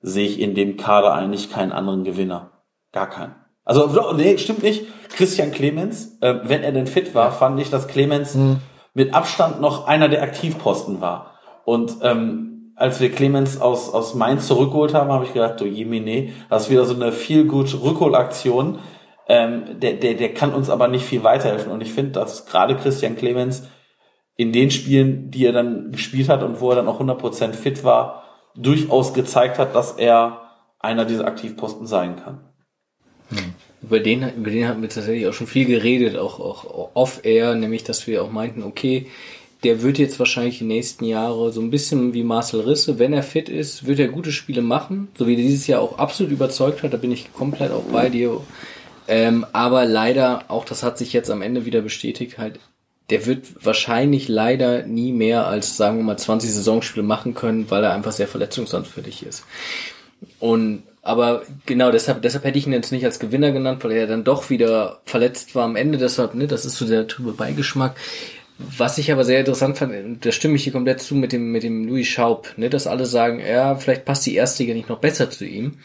sehe 0.00 0.26
ich 0.26 0.40
in 0.40 0.54
dem 0.54 0.76
Kader 0.76 1.14
eigentlich 1.14 1.50
keinen 1.50 1.72
anderen 1.72 2.04
Gewinner. 2.04 2.62
Gar 2.92 3.10
keinen. 3.10 3.34
Also, 3.64 4.12
nee, 4.14 4.38
stimmt 4.38 4.62
nicht. 4.62 4.84
Christian 5.10 5.50
Clemens, 5.50 6.18
äh, 6.20 6.34
wenn 6.44 6.62
er 6.62 6.72
denn 6.72 6.86
fit 6.86 7.14
war, 7.14 7.32
fand 7.32 7.60
ich, 7.60 7.70
dass 7.70 7.88
Clemens 7.88 8.34
mhm 8.34 8.58
mit 8.96 9.12
Abstand 9.12 9.60
noch 9.60 9.86
einer 9.86 10.08
der 10.08 10.22
Aktivposten 10.22 11.02
war. 11.02 11.34
Und 11.66 11.98
ähm, 12.00 12.72
als 12.76 12.98
wir 12.98 13.12
Clemens 13.12 13.60
aus, 13.60 13.92
aus 13.92 14.14
Mainz 14.14 14.46
zurückgeholt 14.46 14.94
haben, 14.94 15.12
habe 15.12 15.26
ich 15.26 15.34
gedacht, 15.34 15.60
du 15.60 15.66
Jemine, 15.66 16.32
das 16.48 16.64
ist 16.64 16.70
wieder 16.70 16.86
so 16.86 16.94
eine 16.94 17.12
viel 17.12 17.44
gut 17.44 17.78
Rückholaktion. 17.78 18.78
Ähm, 19.28 19.78
der, 19.80 19.94
der, 19.94 20.14
der 20.14 20.32
kann 20.32 20.54
uns 20.54 20.70
aber 20.70 20.88
nicht 20.88 21.04
viel 21.04 21.22
weiterhelfen. 21.22 21.70
Und 21.72 21.82
ich 21.82 21.92
finde, 21.92 22.12
dass 22.12 22.46
gerade 22.46 22.74
Christian 22.74 23.16
Clemens 23.16 23.68
in 24.34 24.52
den 24.52 24.70
Spielen, 24.70 25.30
die 25.30 25.44
er 25.44 25.52
dann 25.52 25.92
gespielt 25.92 26.30
hat 26.30 26.42
und 26.42 26.62
wo 26.62 26.70
er 26.70 26.76
dann 26.76 26.88
auch 26.88 26.98
100% 26.98 27.52
fit 27.52 27.84
war, 27.84 28.22
durchaus 28.54 29.12
gezeigt 29.12 29.58
hat, 29.58 29.74
dass 29.74 29.92
er 29.92 30.40
einer 30.78 31.04
dieser 31.04 31.26
Aktivposten 31.26 31.86
sein 31.86 32.16
kann. 32.16 32.48
Hm. 33.28 33.54
Über 33.86 34.00
den, 34.00 34.28
über 34.36 34.50
den 34.50 34.66
hatten 34.66 34.82
wir 34.82 34.88
tatsächlich 34.88 35.26
auch 35.28 35.32
schon 35.32 35.46
viel 35.46 35.64
geredet, 35.64 36.16
auch, 36.16 36.40
auch 36.40 36.90
off-air, 36.94 37.54
nämlich, 37.54 37.84
dass 37.84 38.06
wir 38.06 38.22
auch 38.22 38.30
meinten, 38.30 38.62
okay, 38.64 39.06
der 39.62 39.82
wird 39.82 39.98
jetzt 39.98 40.18
wahrscheinlich 40.18 40.58
die 40.58 40.64
nächsten 40.64 41.04
Jahre 41.04 41.52
so 41.52 41.60
ein 41.60 41.70
bisschen 41.70 42.12
wie 42.14 42.22
Marcel 42.22 42.60
Risse, 42.60 42.98
wenn 42.98 43.12
er 43.12 43.22
fit 43.22 43.48
ist, 43.48 43.86
wird 43.86 43.98
er 43.98 44.08
gute 44.08 44.32
Spiele 44.32 44.62
machen, 44.62 45.08
so 45.16 45.26
wie 45.26 45.32
er 45.32 45.36
dieses 45.36 45.66
Jahr 45.66 45.80
auch 45.80 45.98
absolut 45.98 46.32
überzeugt 46.32 46.82
hat, 46.82 46.92
da 46.92 46.96
bin 46.96 47.12
ich 47.12 47.32
komplett 47.32 47.70
auch 47.70 47.84
bei 47.84 48.08
dir. 48.08 48.40
Ähm, 49.08 49.46
aber 49.52 49.84
leider, 49.84 50.44
auch 50.48 50.64
das 50.64 50.82
hat 50.82 50.98
sich 50.98 51.12
jetzt 51.12 51.30
am 51.30 51.42
Ende 51.42 51.64
wieder 51.64 51.80
bestätigt, 51.80 52.38
halt, 52.38 52.58
der 53.10 53.24
wird 53.26 53.64
wahrscheinlich 53.64 54.28
leider 54.28 54.84
nie 54.84 55.12
mehr 55.12 55.46
als, 55.46 55.76
sagen 55.76 55.98
wir 55.98 56.04
mal, 56.04 56.18
20 56.18 56.52
Saisonspiele 56.52 57.06
machen 57.06 57.34
können, 57.34 57.70
weil 57.70 57.84
er 57.84 57.92
einfach 57.92 58.12
sehr 58.12 58.26
verletzungsanfällig 58.26 59.24
ist. 59.24 59.44
Und 60.40 60.82
aber 61.06 61.42
genau, 61.66 61.90
deshalb, 61.90 62.22
deshalb 62.22 62.44
hätte 62.44 62.58
ich 62.58 62.66
ihn 62.66 62.72
jetzt 62.72 62.92
nicht 62.92 63.04
als 63.04 63.18
Gewinner 63.20 63.52
genannt, 63.52 63.84
weil 63.84 63.92
er 63.92 64.06
dann 64.06 64.24
doch 64.24 64.50
wieder 64.50 65.00
verletzt 65.04 65.54
war 65.54 65.64
am 65.64 65.76
Ende. 65.76 65.98
Deshalb, 65.98 66.34
ne, 66.34 66.46
das 66.46 66.64
ist 66.64 66.76
so 66.76 66.86
der 66.86 67.06
trübe 67.06 67.32
Beigeschmack. 67.32 67.96
Was 68.58 68.98
ich 68.98 69.12
aber 69.12 69.24
sehr 69.24 69.40
interessant 69.40 69.78
fand, 69.78 70.24
da 70.24 70.32
stimme 70.32 70.56
ich 70.56 70.64
hier 70.64 70.72
komplett 70.72 71.00
zu 71.00 71.14
mit 71.14 71.32
dem, 71.32 71.52
mit 71.52 71.62
dem 71.62 71.86
Louis 71.86 72.08
Schaub, 72.08 72.48
ne, 72.56 72.70
dass 72.70 72.86
alle 72.86 73.06
sagen, 73.06 73.40
ja, 73.40 73.76
vielleicht 73.76 74.04
passt 74.04 74.26
die 74.26 74.34
Erstliga 74.34 74.74
nicht 74.74 74.88
noch 74.88 74.98
besser 74.98 75.30
zu 75.30 75.44
ihm. 75.44 75.78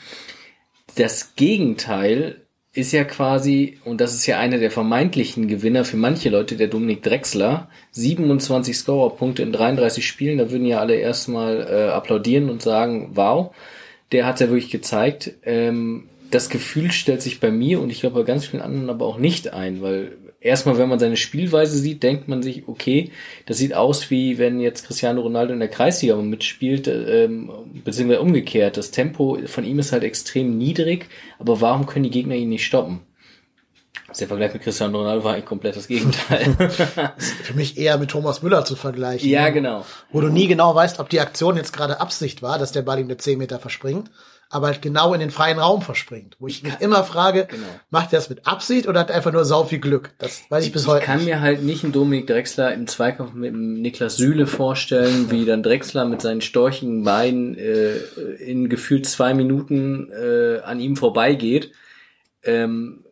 Das 0.95 1.35
Gegenteil 1.35 2.41
ist 2.73 2.93
ja 2.93 3.03
quasi, 3.03 3.79
und 3.83 3.99
das 3.99 4.13
ist 4.13 4.25
ja 4.25 4.39
einer 4.39 4.57
der 4.57 4.71
vermeintlichen 4.71 5.47
Gewinner 5.47 5.83
für 5.83 5.97
manche 5.97 6.29
Leute, 6.29 6.55
der 6.55 6.67
Dominik 6.67 7.03
Drexler, 7.03 7.67
27 7.91 8.77
Scorerpunkte 8.77 9.43
in 9.43 9.51
33 9.51 10.07
Spielen, 10.07 10.37
da 10.37 10.49
würden 10.49 10.65
ja 10.65 10.79
alle 10.79 10.95
erstmal 10.95 11.67
äh, 11.69 11.89
applaudieren 11.91 12.49
und 12.49 12.61
sagen, 12.61 13.11
wow, 13.13 13.53
der 14.11 14.25
hat 14.25 14.39
ja 14.39 14.49
wirklich 14.49 14.71
gezeigt. 14.71 15.31
Ähm, 15.43 16.07
das 16.29 16.49
Gefühl 16.49 16.91
stellt 16.91 17.21
sich 17.21 17.39
bei 17.39 17.51
mir 17.51 17.81
und 17.81 17.89
ich 17.89 18.01
glaube 18.01 18.19
bei 18.19 18.25
ganz 18.25 18.45
vielen 18.45 18.63
anderen 18.63 18.89
aber 18.89 19.05
auch 19.05 19.17
nicht 19.17 19.53
ein, 19.53 19.81
weil 19.81 20.13
erstmal, 20.39 20.77
wenn 20.77 20.89
man 20.89 20.99
seine 20.99 21.17
Spielweise 21.17 21.77
sieht, 21.77 22.03
denkt 22.03 22.27
man 22.27 22.41
sich, 22.41 22.67
okay, 22.67 23.11
das 23.45 23.57
sieht 23.57 23.73
aus 23.73 24.09
wie 24.09 24.37
wenn 24.37 24.59
jetzt 24.59 24.85
Cristiano 24.85 25.21
Ronaldo 25.21 25.53
in 25.53 25.59
der 25.59 25.69
Kreisliga 25.69 26.15
mitspielt, 26.15 26.87
ähm, 26.87 27.51
beziehungsweise 27.83 28.21
umgekehrt. 28.21 28.77
Das 28.77 28.91
Tempo 28.91 29.37
von 29.45 29.63
ihm 29.63 29.79
ist 29.79 29.91
halt 29.91 30.03
extrem 30.03 30.57
niedrig, 30.57 31.07
aber 31.37 31.61
warum 31.61 31.85
können 31.85 32.03
die 32.03 32.09
Gegner 32.09 32.35
ihn 32.35 32.49
nicht 32.49 32.65
stoppen? 32.65 33.01
Der 34.19 34.27
Vergleich 34.27 34.53
mit 34.53 34.63
Cristiano 34.63 34.97
Ronaldo 34.99 35.23
war 35.23 35.33
eigentlich 35.33 35.45
komplett 35.45 35.75
das 35.77 35.87
Gegenteil. 35.87 36.55
Für 37.17 37.53
mich 37.53 37.77
eher 37.77 37.97
mit 37.97 38.11
Thomas 38.11 38.41
Müller 38.41 38.65
zu 38.65 38.75
vergleichen. 38.75 39.29
Ja, 39.29 39.49
genau. 39.49 39.85
Wo 40.11 40.21
du 40.21 40.29
nie 40.29 40.47
genau 40.47 40.73
weißt, 40.75 40.99
ob 40.99 41.09
die 41.09 41.19
Aktion 41.19 41.57
jetzt 41.57 41.73
gerade 41.73 41.99
Absicht 41.99 42.41
war, 42.41 42.59
dass 42.59 42.71
der 42.71 42.81
Ball 42.81 42.99
ihm 42.99 43.05
eine 43.05 43.17
10 43.17 43.37
Meter 43.37 43.59
verspringt 43.59 44.09
aber 44.51 44.67
halt 44.67 44.81
genau 44.81 45.13
in 45.13 45.21
den 45.21 45.31
freien 45.31 45.57
Raum 45.57 45.81
verspringt. 45.81 46.35
Wo 46.39 46.47
ich 46.47 46.61
mich 46.61 46.73
immer 46.81 47.03
frage, 47.03 47.47
genau. 47.49 47.65
macht 47.89 48.11
er 48.13 48.19
das 48.19 48.29
mit 48.29 48.45
Absicht 48.45 48.87
oder 48.87 48.99
hat 48.99 49.09
er 49.09 49.15
einfach 49.15 49.31
nur 49.31 49.45
sau 49.45 49.63
viel 49.63 49.79
Glück? 49.79 50.11
Das 50.17 50.43
weiß 50.49 50.65
ich 50.65 50.73
bis 50.73 50.87
heute. 50.87 50.99
Ich 50.99 51.05
kann 51.05 51.17
nicht. 51.17 51.27
mir 51.27 51.39
halt 51.39 51.63
nicht 51.63 51.83
einen 51.83 51.93
Dominik 51.93 52.27
Drexler 52.27 52.73
im 52.73 52.85
Zweikampf 52.85 53.33
mit 53.33 53.53
dem 53.53 53.81
Niklas 53.81 54.17
Süle 54.17 54.47
vorstellen, 54.47 55.31
wie 55.31 55.45
dann 55.45 55.63
Drexler 55.63 56.05
mit 56.05 56.21
seinen 56.21 56.41
storchigen 56.41 57.03
Beinen 57.03 57.57
äh, 57.57 57.95
in 58.45 58.67
gefühlt 58.67 59.07
zwei 59.07 59.33
Minuten 59.33 60.11
äh, 60.11 60.59
an 60.59 60.81
ihm 60.81 60.97
vorbeigeht. 60.97 61.71
Ähm, 62.43 63.05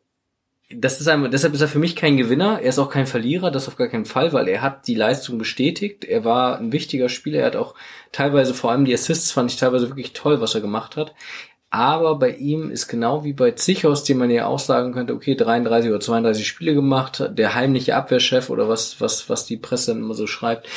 das 0.72 1.02
ist 1.02 1.08
einfach, 1.08 1.32
deshalb 1.32 1.54
ist 1.56 1.62
er 1.62 1.68
für 1.68 1.80
mich 1.80 1.96
kein 1.96 2.18
Gewinner. 2.18 2.60
Er 2.62 2.70
ist 2.70 2.80
auch 2.80 2.92
kein 2.92 3.08
Verlierer, 3.08 3.50
das 3.50 3.68
auf 3.68 3.76
gar 3.76 3.88
keinen 3.88 4.06
Fall, 4.06 4.34
weil 4.34 4.48
er 4.48 4.62
hat 4.62 4.88
die 4.88 4.94
Leistung 4.94 5.40
bestätigt. 5.40 6.06
Er 6.06 6.24
war 6.24 6.60
ein 6.60 6.72
wichtiger 6.72 7.10
Spieler. 7.10 7.40
Er 7.40 7.48
hat 7.48 7.56
auch 7.56 7.74
teilweise, 8.12 8.54
vor 8.54 8.72
allem 8.72 8.86
die 8.86 8.94
Assists 8.94 9.32
fand 9.32 9.52
ich 9.52 9.58
teilweise 9.58 9.90
wirklich 9.90 10.14
toll, 10.14 10.42
was 10.42 10.54
er 10.54 10.62
gemacht 10.62 10.96
hat. 10.96 11.16
Aber 11.72 12.18
bei 12.18 12.32
ihm 12.32 12.72
ist 12.72 12.88
genau 12.88 13.24
wie 13.24 13.34
bei 13.34 13.52
Zichos, 13.52 14.04
dem 14.04 14.18
man 14.20 14.32
ja 14.32 14.48
auch 14.48 14.60
sagen 14.60 14.92
könnte, 14.92 15.14
okay, 15.14 15.36
33 15.36 15.90
oder 15.90 16.00
32 16.00 16.48
Spiele 16.48 16.74
gemacht, 16.74 17.30
der 17.32 17.56
heimliche 17.56 17.96
Abwehrchef 17.96 18.50
oder 18.50 18.68
was, 18.68 19.00
was, 19.02 19.30
was 19.30 19.46
die 19.46 19.58
Presse 19.58 19.94
dann 19.94 20.04
immer 20.04 20.16
so 20.16 20.26
schreibt, 20.26 20.68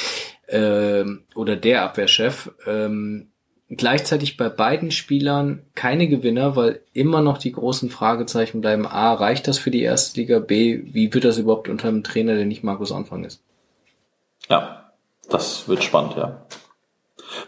ähm, 0.48 1.24
oder 1.34 1.56
der 1.56 1.82
Abwehrchef, 1.82 2.50
ähm, 2.66 3.31
gleichzeitig 3.76 4.36
bei 4.36 4.48
beiden 4.48 4.90
Spielern 4.90 5.62
keine 5.74 6.08
Gewinner, 6.08 6.56
weil 6.56 6.80
immer 6.92 7.22
noch 7.22 7.38
die 7.38 7.52
großen 7.52 7.90
Fragezeichen 7.90 8.60
bleiben. 8.60 8.86
A, 8.86 9.14
reicht 9.14 9.48
das 9.48 9.58
für 9.58 9.70
die 9.70 9.82
erste 9.82 10.20
Liga? 10.20 10.38
B, 10.38 10.82
wie 10.92 11.12
wird 11.12 11.24
das 11.24 11.38
überhaupt 11.38 11.68
unter 11.68 11.88
einem 11.88 12.04
Trainer, 12.04 12.34
der 12.34 12.44
nicht 12.44 12.64
Markus 12.64 12.92
Anfang 12.92 13.24
ist? 13.24 13.42
Ja, 14.48 14.92
das 15.30 15.68
wird 15.68 15.84
spannend, 15.84 16.16
ja. 16.16 16.44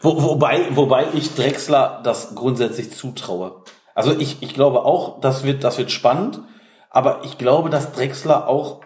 Wo, 0.00 0.22
wobei, 0.22 0.66
wobei 0.70 1.06
ich 1.14 1.34
Drexler 1.34 2.00
das 2.04 2.34
grundsätzlich 2.34 2.90
zutraue. 2.92 3.62
Also 3.94 4.18
ich, 4.18 4.42
ich 4.42 4.54
glaube 4.54 4.84
auch, 4.84 5.20
das 5.20 5.44
wird, 5.44 5.62
das 5.62 5.78
wird 5.78 5.90
spannend, 5.90 6.40
aber 6.90 7.24
ich 7.24 7.38
glaube, 7.38 7.70
dass 7.70 7.92
Drexler 7.92 8.48
auch 8.48 8.83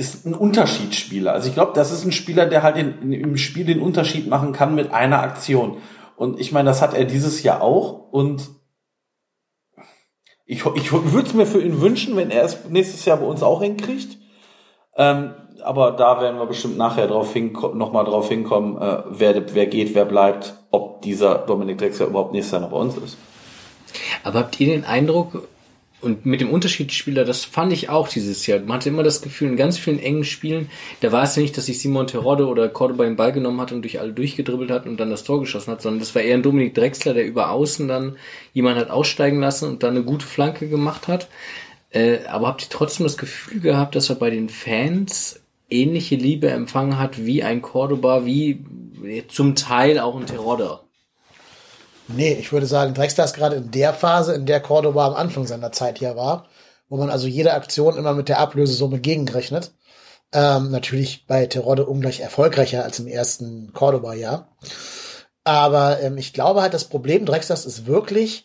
ist 0.00 0.24
ein 0.24 0.34
Unterschiedsspieler. 0.34 1.34
Also 1.34 1.48
ich 1.48 1.54
glaube, 1.54 1.72
das 1.74 1.92
ist 1.92 2.06
ein 2.06 2.12
Spieler, 2.12 2.46
der 2.46 2.62
halt 2.62 2.78
in, 2.78 3.12
im 3.12 3.36
Spiel 3.36 3.66
den 3.66 3.80
Unterschied 3.80 4.28
machen 4.28 4.54
kann 4.54 4.74
mit 4.74 4.94
einer 4.94 5.20
Aktion. 5.20 5.76
Und 6.16 6.40
ich 6.40 6.52
meine, 6.52 6.70
das 6.70 6.80
hat 6.80 6.94
er 6.94 7.04
dieses 7.04 7.42
Jahr 7.42 7.60
auch. 7.60 8.10
Und 8.10 8.48
ich, 10.46 10.64
ich 10.64 10.92
würde 10.92 11.28
es 11.28 11.34
mir 11.34 11.44
für 11.44 11.60
ihn 11.60 11.82
wünschen, 11.82 12.16
wenn 12.16 12.30
er 12.30 12.44
es 12.44 12.64
nächstes 12.70 13.04
Jahr 13.04 13.18
bei 13.18 13.26
uns 13.26 13.42
auch 13.42 13.60
hinkriegt. 13.60 14.16
Ähm, 14.96 15.34
aber 15.62 15.92
da 15.92 16.18
werden 16.22 16.38
wir 16.38 16.46
bestimmt 16.46 16.78
nachher 16.78 17.06
drauf 17.06 17.34
hin, 17.34 17.52
noch 17.74 17.92
mal 17.92 18.04
drauf 18.04 18.30
hinkommen, 18.30 18.80
äh, 18.80 19.02
wer, 19.10 19.54
wer 19.54 19.66
geht, 19.66 19.94
wer 19.94 20.06
bleibt, 20.06 20.54
ob 20.70 21.02
dieser 21.02 21.34
Dominik 21.40 21.76
Drexler 21.76 22.06
überhaupt 22.06 22.32
nächstes 22.32 22.52
Jahr 22.52 22.62
noch 22.62 22.70
bei 22.70 22.78
uns 22.78 22.96
ist. 22.96 23.18
Aber 24.24 24.38
habt 24.38 24.58
ihr 24.60 24.68
den 24.68 24.86
Eindruck, 24.86 25.46
und 26.00 26.24
mit 26.26 26.40
dem 26.40 26.50
Unterschiedsspieler, 26.50 27.24
das 27.24 27.44
fand 27.44 27.72
ich 27.72 27.88
auch 27.88 28.08
dieses 28.08 28.46
Jahr. 28.46 28.60
Man 28.60 28.74
hatte 28.74 28.88
immer 28.88 29.02
das 29.02 29.22
Gefühl, 29.22 29.48
in 29.48 29.56
ganz 29.56 29.78
vielen 29.78 29.98
engen 29.98 30.24
Spielen, 30.24 30.70
da 31.00 31.12
war 31.12 31.22
es 31.22 31.36
ja 31.36 31.42
nicht, 31.42 31.56
dass 31.56 31.66
sich 31.66 31.78
Simon 31.78 32.06
Terodde 32.06 32.46
oder 32.46 32.68
Cordoba 32.68 33.04
den 33.04 33.16
Ball 33.16 33.32
genommen 33.32 33.60
hat 33.60 33.72
und 33.72 33.82
durch 33.82 34.00
alle 34.00 34.12
durchgedribbelt 34.12 34.70
hat 34.70 34.86
und 34.86 34.98
dann 34.98 35.10
das 35.10 35.24
Tor 35.24 35.40
geschossen 35.40 35.72
hat, 35.72 35.82
sondern 35.82 36.00
das 36.00 36.14
war 36.14 36.22
eher 36.22 36.34
ein 36.34 36.42
Dominik 36.42 36.74
Drexler, 36.74 37.14
der 37.14 37.26
über 37.26 37.50
außen 37.50 37.88
dann 37.88 38.16
jemand 38.52 38.78
hat 38.78 38.90
aussteigen 38.90 39.40
lassen 39.40 39.68
und 39.68 39.82
dann 39.82 39.96
eine 39.96 40.04
gute 40.04 40.26
Flanke 40.26 40.68
gemacht 40.68 41.08
hat. 41.08 41.28
Äh, 41.90 42.18
aber 42.28 42.48
habt 42.48 42.62
ihr 42.62 42.68
trotzdem 42.70 43.04
das 43.04 43.16
Gefühl 43.18 43.60
gehabt, 43.60 43.94
dass 43.94 44.10
er 44.10 44.16
bei 44.16 44.30
den 44.30 44.48
Fans 44.48 45.40
ähnliche 45.68 46.16
Liebe 46.16 46.50
empfangen 46.50 46.98
hat 46.98 47.24
wie 47.24 47.42
ein 47.42 47.62
Cordoba, 47.62 48.24
wie 48.24 48.64
zum 49.28 49.54
Teil 49.54 49.98
auch 49.98 50.16
ein 50.16 50.26
Terodde? 50.26 50.80
Nee, 52.16 52.34
ich 52.34 52.52
würde 52.52 52.66
sagen, 52.66 52.94
Drexler 52.94 53.24
ist 53.24 53.34
gerade 53.34 53.56
in 53.56 53.70
der 53.70 53.94
Phase, 53.94 54.34
in 54.34 54.46
der 54.46 54.60
Cordoba 54.60 55.06
am 55.06 55.14
Anfang 55.14 55.46
seiner 55.46 55.72
Zeit 55.72 55.98
hier 55.98 56.16
war, 56.16 56.46
wo 56.88 56.96
man 56.96 57.10
also 57.10 57.26
jede 57.26 57.54
Aktion 57.54 57.96
immer 57.96 58.14
mit 58.14 58.28
der 58.28 58.38
Ablösesumme 58.38 58.98
gegenrechnet. 58.98 59.72
Ähm, 60.32 60.70
natürlich 60.70 61.26
bei 61.26 61.46
Terodde 61.46 61.86
ungleich 61.86 62.20
erfolgreicher 62.20 62.84
als 62.84 62.98
im 62.98 63.06
ersten 63.06 63.72
Cordoba-Jahr. 63.72 64.48
Aber 65.44 66.00
ähm, 66.00 66.18
ich 66.18 66.32
glaube 66.32 66.62
halt, 66.62 66.74
das 66.74 66.84
Problem 66.84 67.26
Drexlers 67.26 67.66
ist 67.66 67.86
wirklich, 67.86 68.44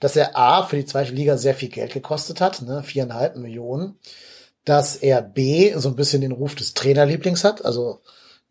dass 0.00 0.16
er 0.16 0.36
A, 0.36 0.64
für 0.64 0.76
die 0.76 0.84
zweite 0.84 1.12
Liga 1.12 1.36
sehr 1.36 1.54
viel 1.54 1.68
Geld 1.68 1.92
gekostet 1.92 2.40
hat, 2.40 2.62
ne, 2.62 2.82
viereinhalb 2.82 3.36
Millionen, 3.36 3.98
dass 4.64 4.96
er 4.96 5.22
B, 5.22 5.72
so 5.76 5.88
ein 5.88 5.96
bisschen 5.96 6.22
den 6.22 6.32
Ruf 6.32 6.54
des 6.54 6.74
Trainerlieblings 6.74 7.44
hat, 7.44 7.64
also 7.64 8.00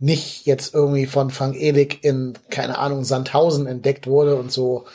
nicht 0.01 0.47
jetzt 0.47 0.73
irgendwie 0.73 1.05
von 1.05 1.29
Frank 1.29 1.55
Elig 1.55 2.03
in, 2.03 2.33
keine 2.49 2.79
Ahnung, 2.79 3.03
Sandhausen 3.03 3.67
entdeckt 3.67 4.07
wurde 4.07 4.35
und 4.35 4.51
so 4.51 4.85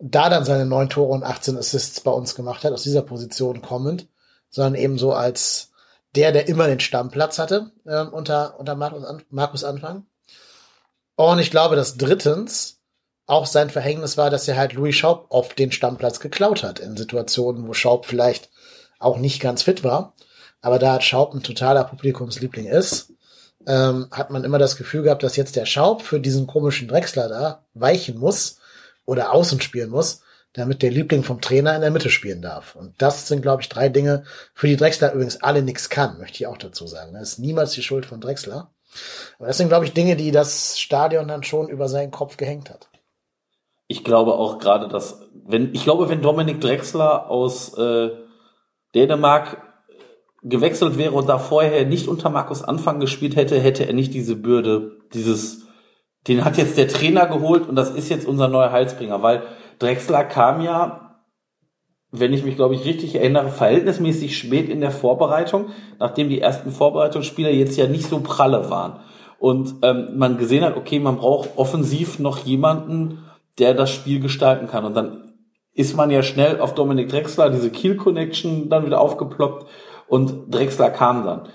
da 0.00 0.28
dann 0.28 0.44
seine 0.44 0.66
neun 0.66 0.88
Tore 0.88 1.12
und 1.12 1.22
18 1.22 1.56
Assists 1.56 2.00
bei 2.00 2.10
uns 2.10 2.34
gemacht 2.34 2.64
hat, 2.64 2.72
aus 2.72 2.82
dieser 2.82 3.02
Position 3.02 3.62
kommend, 3.62 4.08
sondern 4.48 4.74
eben 4.74 4.98
so 4.98 5.12
als 5.12 5.70
der, 6.16 6.32
der 6.32 6.48
immer 6.48 6.66
den 6.66 6.80
Stammplatz 6.80 7.38
hatte 7.38 7.70
äh, 7.84 8.02
unter, 8.02 8.58
unter 8.58 8.74
Markus, 8.74 9.04
Markus 9.30 9.62
Anfang. 9.62 10.06
Und 11.14 11.38
ich 11.38 11.50
glaube, 11.50 11.76
dass 11.76 11.96
drittens 11.96 12.80
auch 13.26 13.46
sein 13.46 13.70
Verhängnis 13.70 14.16
war, 14.16 14.30
dass 14.30 14.48
er 14.48 14.56
halt 14.56 14.72
Louis 14.72 14.96
Schaub 14.96 15.26
auf 15.28 15.54
den 15.54 15.70
Stammplatz 15.70 16.18
geklaut 16.18 16.64
hat, 16.64 16.80
in 16.80 16.96
Situationen, 16.96 17.68
wo 17.68 17.74
Schaub 17.74 18.06
vielleicht 18.06 18.50
auch 18.98 19.18
nicht 19.18 19.40
ganz 19.40 19.62
fit 19.62 19.84
war. 19.84 20.14
Aber 20.60 20.80
da 20.80 21.00
Schaub 21.00 21.34
ein 21.34 21.42
totaler 21.44 21.84
Publikumsliebling 21.84 22.66
ist, 22.66 23.09
ähm, 23.66 24.08
hat 24.10 24.30
man 24.30 24.44
immer 24.44 24.58
das 24.58 24.76
Gefühl 24.76 25.02
gehabt, 25.02 25.22
dass 25.22 25.36
jetzt 25.36 25.56
der 25.56 25.66
Schaub 25.66 26.02
für 26.02 26.20
diesen 26.20 26.46
komischen 26.46 26.88
Drechsler 26.88 27.28
da 27.28 27.64
weichen 27.74 28.18
muss 28.18 28.58
oder 29.04 29.32
außen 29.32 29.60
spielen 29.60 29.90
muss, 29.90 30.22
damit 30.52 30.82
der 30.82 30.90
Liebling 30.90 31.22
vom 31.22 31.40
Trainer 31.40 31.74
in 31.74 31.80
der 31.80 31.90
Mitte 31.90 32.10
spielen 32.10 32.42
darf. 32.42 32.74
Und 32.74 32.94
das 32.98 33.28
sind, 33.28 33.42
glaube 33.42 33.62
ich, 33.62 33.68
drei 33.68 33.88
Dinge, 33.88 34.24
für 34.54 34.66
die 34.66 34.76
Drechsler 34.76 35.12
übrigens 35.12 35.42
alle 35.42 35.62
nichts 35.62 35.88
kann, 35.90 36.18
möchte 36.18 36.36
ich 36.36 36.46
auch 36.46 36.58
dazu 36.58 36.86
sagen. 36.86 37.14
Das 37.14 37.32
ist 37.32 37.38
niemals 37.38 37.72
die 37.72 37.82
Schuld 37.82 38.06
von 38.06 38.20
Drechsler. 38.20 38.72
Aber 39.38 39.46
das 39.46 39.58
sind, 39.58 39.68
glaube 39.68 39.84
ich, 39.84 39.92
Dinge, 39.92 40.16
die 40.16 40.32
das 40.32 40.78
Stadion 40.78 41.28
dann 41.28 41.44
schon 41.44 41.68
über 41.68 41.88
seinen 41.88 42.10
Kopf 42.10 42.36
gehängt 42.36 42.70
hat. 42.70 42.88
Ich 43.86 44.04
glaube 44.04 44.34
auch 44.34 44.58
gerade, 44.58 44.88
dass, 44.88 45.20
wenn, 45.46 45.74
ich 45.74 45.84
glaube, 45.84 46.08
wenn 46.08 46.22
Dominik 46.22 46.60
Drexler 46.60 47.28
aus 47.28 47.76
äh, 47.76 48.10
Dänemark 48.94 49.69
gewechselt 50.42 50.98
wäre 50.98 51.12
und 51.12 51.28
da 51.28 51.38
vorher 51.38 51.84
nicht 51.86 52.08
unter 52.08 52.30
Markus 52.30 52.62
Anfang 52.62 53.00
gespielt 53.00 53.36
hätte, 53.36 53.58
hätte 53.58 53.86
er 53.86 53.92
nicht 53.92 54.14
diese 54.14 54.36
Bürde, 54.36 54.98
dieses, 55.12 55.66
den 56.28 56.44
hat 56.44 56.56
jetzt 56.56 56.78
der 56.78 56.88
Trainer 56.88 57.26
geholt 57.26 57.68
und 57.68 57.76
das 57.76 57.90
ist 57.90 58.08
jetzt 58.08 58.26
unser 58.26 58.48
neuer 58.48 58.72
Heilsbringer, 58.72 59.22
weil 59.22 59.42
Drexler 59.78 60.24
kam 60.24 60.62
ja 60.62 61.10
wenn 62.12 62.32
ich 62.32 62.44
mich, 62.44 62.56
glaube 62.56 62.74
ich, 62.74 62.84
richtig 62.84 63.14
erinnere, 63.14 63.48
verhältnismäßig 63.50 64.36
spät 64.36 64.68
in 64.68 64.80
der 64.80 64.90
Vorbereitung, 64.90 65.66
nachdem 65.98 66.28
die 66.28 66.40
ersten 66.40 66.72
Vorbereitungsspieler 66.72 67.50
jetzt 67.50 67.76
ja 67.76 67.86
nicht 67.86 68.08
so 68.08 68.20
pralle 68.20 68.68
waren. 68.70 69.00
Und 69.38 69.76
ähm, 69.82 70.08
man 70.16 70.36
gesehen 70.36 70.64
hat, 70.64 70.76
okay, 70.76 70.98
man 70.98 71.16
braucht 71.16 71.50
offensiv 71.56 72.18
noch 72.18 72.38
jemanden, 72.38 73.24
der 73.58 73.74
das 73.74 73.90
Spiel 73.90 74.20
gestalten 74.20 74.66
kann. 74.66 74.84
Und 74.84 74.94
dann 74.94 75.32
ist 75.72 75.96
man 75.96 76.10
ja 76.10 76.22
schnell 76.22 76.60
auf 76.60 76.74
Dominik 76.74 77.08
Drexler, 77.08 77.48
diese 77.48 77.70
Kiel 77.70 77.96
Connection 77.96 78.68
dann 78.68 78.84
wieder 78.84 79.00
aufgeploppt 79.00 79.66
und 80.10 80.52
Drexler 80.52 80.90
kam 80.90 81.24
dann. 81.24 81.48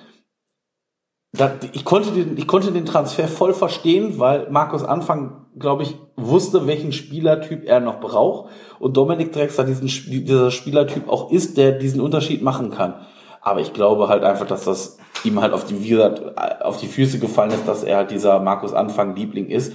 Ich 1.73 1.83
konnte, 1.83 2.11
den, 2.11 2.37
ich 2.37 2.47
konnte 2.47 2.71
den 2.71 2.85
Transfer 2.85 3.27
voll 3.27 3.53
verstehen, 3.53 4.17
weil 4.19 4.49
Markus 4.49 4.85
Anfang, 4.85 5.47
glaube 5.59 5.83
ich, 5.83 5.97
wusste, 6.15 6.65
welchen 6.65 6.93
Spielertyp 6.93 7.65
er 7.65 7.81
noch 7.81 7.99
braucht 7.99 8.49
und 8.79 8.95
Dominik 8.95 9.33
Drexler 9.33 9.65
diesen, 9.65 9.87
dieser 9.87 10.49
Spielertyp 10.51 11.09
auch 11.09 11.31
ist, 11.31 11.57
der 11.57 11.73
diesen 11.73 11.99
Unterschied 11.99 12.41
machen 12.41 12.71
kann. 12.71 13.05
Aber 13.41 13.59
ich 13.59 13.73
glaube 13.73 14.07
halt 14.07 14.23
einfach, 14.23 14.47
dass 14.47 14.63
das 14.63 14.97
ihm 15.25 15.41
halt 15.41 15.51
auf 15.51 15.65
die, 15.65 15.83
wie 15.83 15.89
gesagt, 15.89 16.37
auf 16.63 16.79
die 16.79 16.87
Füße 16.87 17.19
gefallen 17.19 17.51
ist, 17.51 17.67
dass 17.67 17.83
er 17.83 17.97
halt 17.97 18.11
dieser 18.11 18.39
Markus 18.39 18.73
Anfang 18.73 19.17
Liebling 19.17 19.49
ist. 19.49 19.73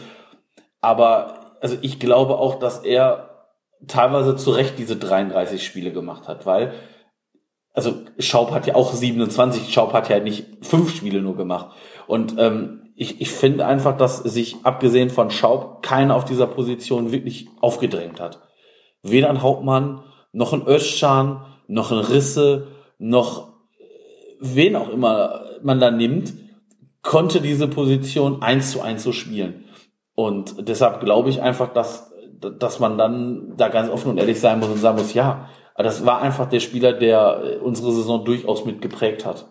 Aber 0.81 1.35
also 1.61 1.77
ich 1.83 2.01
glaube 2.01 2.39
auch, 2.39 2.59
dass 2.59 2.79
er 2.79 3.29
teilweise 3.87 4.37
zu 4.37 4.53
Recht 4.53 4.79
diese 4.79 4.97
33 4.97 5.63
Spiele 5.63 5.93
gemacht 5.93 6.29
hat, 6.29 6.47
weil 6.47 6.73
also 7.73 7.95
Schaub 8.19 8.51
hat 8.51 8.67
ja 8.67 8.75
auch 8.75 8.93
27, 8.93 9.73
Schaub 9.73 9.93
hat 9.93 10.09
ja 10.09 10.19
nicht 10.21 10.47
fünf 10.63 10.95
Spiele 10.95 11.23
nur 11.23 11.37
gemacht. 11.37 11.77
Und 12.07 12.35
ähm, 12.39 12.91
ich, 12.97 13.21
ich 13.21 13.31
finde 13.31 13.67
einfach, 13.67 13.97
dass 13.97 14.19
sich 14.19 14.57
abgesehen 14.65 15.11
von 15.11 15.31
Schaub 15.31 15.83
keiner 15.83 16.17
auf 16.17 16.25
dieser 16.25 16.47
Position 16.47 17.13
wirklich 17.13 17.49
aufgedrängt 17.61 18.21
hat. 18.21 18.41
Weder 19.03 19.31
ein 19.31 19.43
Hauptmann, 19.43 20.03
noch 20.33 20.53
ein 20.53 20.67
Özcan, 20.67 21.47
noch 21.67 21.93
ein 21.93 21.99
Risse, 21.99 22.69
noch 22.99 23.55
wen 24.41 24.77
auch 24.77 24.89
immer 24.89 25.45
man 25.63 25.81
da 25.81 25.91
nimmt, 25.91 26.35
konnte 27.03 27.41
diese 27.41 27.69
Position 27.69 28.43
eins 28.43 28.73
zu 28.73 28.83
eins 28.83 29.03
so 29.03 29.13
spielen. 29.13 29.65
Und 30.15 30.69
deshalb 30.69 31.01
glaube 31.01 31.31
ich 31.31 31.41
einfach, 31.41 31.73
dass, 31.73 32.13
dass 32.59 32.81
man 32.81 32.99
dann 32.99 33.55
da 33.57 33.69
ganz 33.69 33.91
offen 33.91 34.11
und 34.11 34.19
ehrlich 34.19 34.41
sein 34.41 34.59
muss 34.59 34.69
und 34.69 34.79
sagen 34.79 34.99
muss, 34.99 35.15
ja, 35.15 35.49
das 35.83 36.05
war 36.05 36.23
einfach 36.23 36.49
der 36.49 36.61
Spieler, 36.61 36.93
der 36.93 37.63
unsere 37.63 37.93
Saison 37.93 38.25
durchaus 38.25 38.65
mitgeprägt 38.65 39.25
hat. 39.25 39.47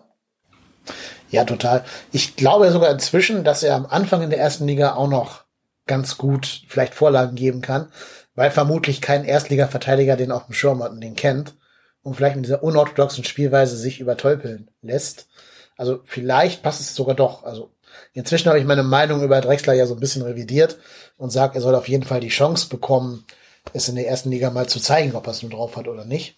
Ja, 1.30 1.44
total. 1.44 1.84
Ich 2.12 2.36
glaube 2.36 2.70
sogar 2.70 2.90
inzwischen, 2.90 3.44
dass 3.44 3.62
er 3.62 3.76
am 3.76 3.86
Anfang 3.86 4.22
in 4.22 4.30
der 4.30 4.40
ersten 4.40 4.66
Liga 4.66 4.94
auch 4.94 5.08
noch 5.08 5.44
ganz 5.86 6.18
gut 6.18 6.62
vielleicht 6.68 6.94
Vorlagen 6.94 7.36
geben 7.36 7.60
kann, 7.60 7.90
weil 8.34 8.50
vermutlich 8.50 9.00
kein 9.00 9.24
Erstliga-Verteidiger 9.24 10.16
den 10.16 10.32
auf 10.32 10.46
dem 10.46 10.54
Schirm 10.54 10.82
hat 10.82 10.92
und 10.92 11.00
den 11.00 11.14
kennt 11.14 11.54
und 12.02 12.14
vielleicht 12.14 12.36
in 12.36 12.42
dieser 12.42 12.62
unorthodoxen 12.62 13.24
Spielweise 13.24 13.76
sich 13.76 14.00
übertölpeln 14.00 14.70
lässt. 14.82 15.28
Also 15.76 16.00
vielleicht 16.04 16.62
passt 16.62 16.80
es 16.80 16.94
sogar 16.94 17.14
doch. 17.14 17.44
Also 17.44 17.72
Inzwischen 18.12 18.48
habe 18.48 18.58
ich 18.58 18.64
meine 18.64 18.82
Meinung 18.82 19.22
über 19.22 19.40
Drexler 19.40 19.74
ja 19.74 19.86
so 19.86 19.94
ein 19.94 20.00
bisschen 20.00 20.22
revidiert 20.22 20.78
und 21.16 21.30
sage, 21.30 21.56
er 21.56 21.60
soll 21.60 21.74
auf 21.74 21.88
jeden 21.88 22.04
Fall 22.04 22.20
die 22.20 22.28
Chance 22.28 22.68
bekommen, 22.68 23.24
es 23.72 23.88
in 23.88 23.96
der 23.96 24.08
ersten 24.08 24.30
Liga 24.30 24.50
mal 24.50 24.68
zu 24.68 24.80
zeigen, 24.80 25.14
ob 25.14 25.26
er 25.26 25.32
es 25.32 25.42
nun 25.42 25.52
drauf 25.52 25.76
hat 25.76 25.88
oder 25.88 26.04
nicht. 26.04 26.36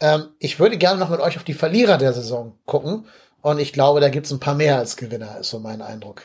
Ähm, 0.00 0.28
ich 0.38 0.58
würde 0.58 0.78
gerne 0.78 0.98
noch 0.98 1.10
mit 1.10 1.20
euch 1.20 1.36
auf 1.36 1.44
die 1.44 1.54
Verlierer 1.54 1.98
der 1.98 2.12
Saison 2.12 2.58
gucken 2.66 3.06
und 3.42 3.58
ich 3.58 3.72
glaube, 3.72 4.00
da 4.00 4.08
gibt 4.08 4.26
es 4.26 4.32
ein 4.32 4.40
paar 4.40 4.54
mehr 4.54 4.78
als 4.78 4.96
Gewinner, 4.96 5.38
ist 5.40 5.50
so 5.50 5.58
mein 5.58 5.82
Eindruck 5.82 6.22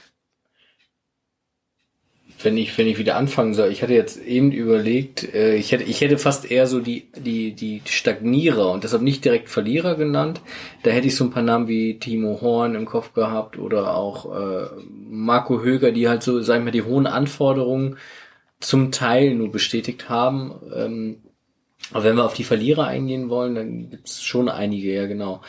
wenn 2.46 2.58
ich, 2.58 2.78
wenn 2.78 2.88
ich 2.88 2.98
wieder 2.98 3.16
anfangen 3.16 3.54
soll, 3.54 3.72
ich 3.72 3.82
hatte 3.82 3.94
jetzt 3.94 4.24
eben 4.24 4.52
überlegt, 4.52 5.34
äh, 5.34 5.56
ich 5.56 5.72
hätte, 5.72 5.84
ich 5.84 6.02
hätte 6.02 6.18
fast 6.18 6.50
eher 6.50 6.68
so 6.68 6.80
die, 6.80 7.08
die, 7.18 7.54
die 7.54 7.82
Stagnierer 7.86 8.72
und 8.72 8.84
deshalb 8.84 9.02
nicht 9.02 9.26
direkt 9.26 9.50
Verlierer 9.50 9.96
genannt. 9.96 10.42
Da 10.84 10.92
hätte 10.92 11.08
ich 11.08 11.16
so 11.16 11.24
ein 11.24 11.32
paar 11.32 11.44
Namen 11.44 11.68
wie 11.68 11.98
Timo 11.98 12.40
Horn 12.42 12.76
im 12.76 12.86
Kopf 12.86 13.14
gehabt 13.14 13.58
oder 13.58 13.96
auch 13.96 14.36
äh, 14.36 14.68
Marco 15.10 15.62
Höger, 15.62 15.92
die 15.92 16.08
halt 16.08 16.24
so, 16.24 16.42
sagen 16.42 16.66
wir, 16.66 16.72
die 16.72 16.84
hohen 16.84 17.08
Anforderungen 17.08 17.98
zum 18.60 18.92
Teil 18.92 19.36
nur 19.36 19.52
bestätigt 19.52 20.10
haben. 20.10 20.54
Ähm, 20.74 21.24
aber 21.92 22.04
wenn 22.04 22.16
wir 22.16 22.26
auf 22.26 22.34
die 22.34 22.44
Verlierer 22.44 22.88
eingehen 22.88 23.30
wollen, 23.30 23.56
dann 23.56 23.90
gibt's 23.90 24.24
schon 24.24 24.50
einige, 24.50 24.94
ja 24.94 25.06
genau. 25.06 25.42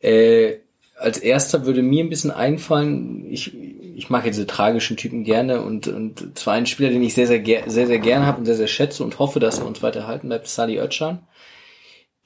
Äh, 0.00 0.58
als 0.96 1.18
erster 1.18 1.64
würde 1.64 1.82
mir 1.82 2.04
ein 2.04 2.10
bisschen 2.10 2.30
einfallen, 2.30 3.24
ich, 3.30 3.54
ich 3.54 4.10
mag 4.10 4.24
ja 4.24 4.30
diese 4.30 4.46
tragischen 4.46 4.96
Typen 4.96 5.24
gerne 5.24 5.62
und, 5.62 5.86
und 5.86 6.36
zwar 6.38 6.54
ein 6.54 6.66
Spieler, 6.66 6.90
den 6.90 7.02
ich 7.02 7.14
sehr, 7.14 7.26
sehr, 7.26 7.42
sehr, 7.66 7.86
sehr 7.86 7.98
gerne 7.98 8.26
habe 8.26 8.38
und 8.38 8.46
sehr, 8.46 8.56
sehr 8.56 8.66
schätze 8.66 9.04
und 9.04 9.18
hoffe, 9.18 9.38
dass 9.38 9.60
er 9.60 9.66
uns 9.66 9.82
weiterhalten 9.82 10.28
bleibt, 10.28 10.48
Sali 10.48 10.78
Özcan, 10.78 11.20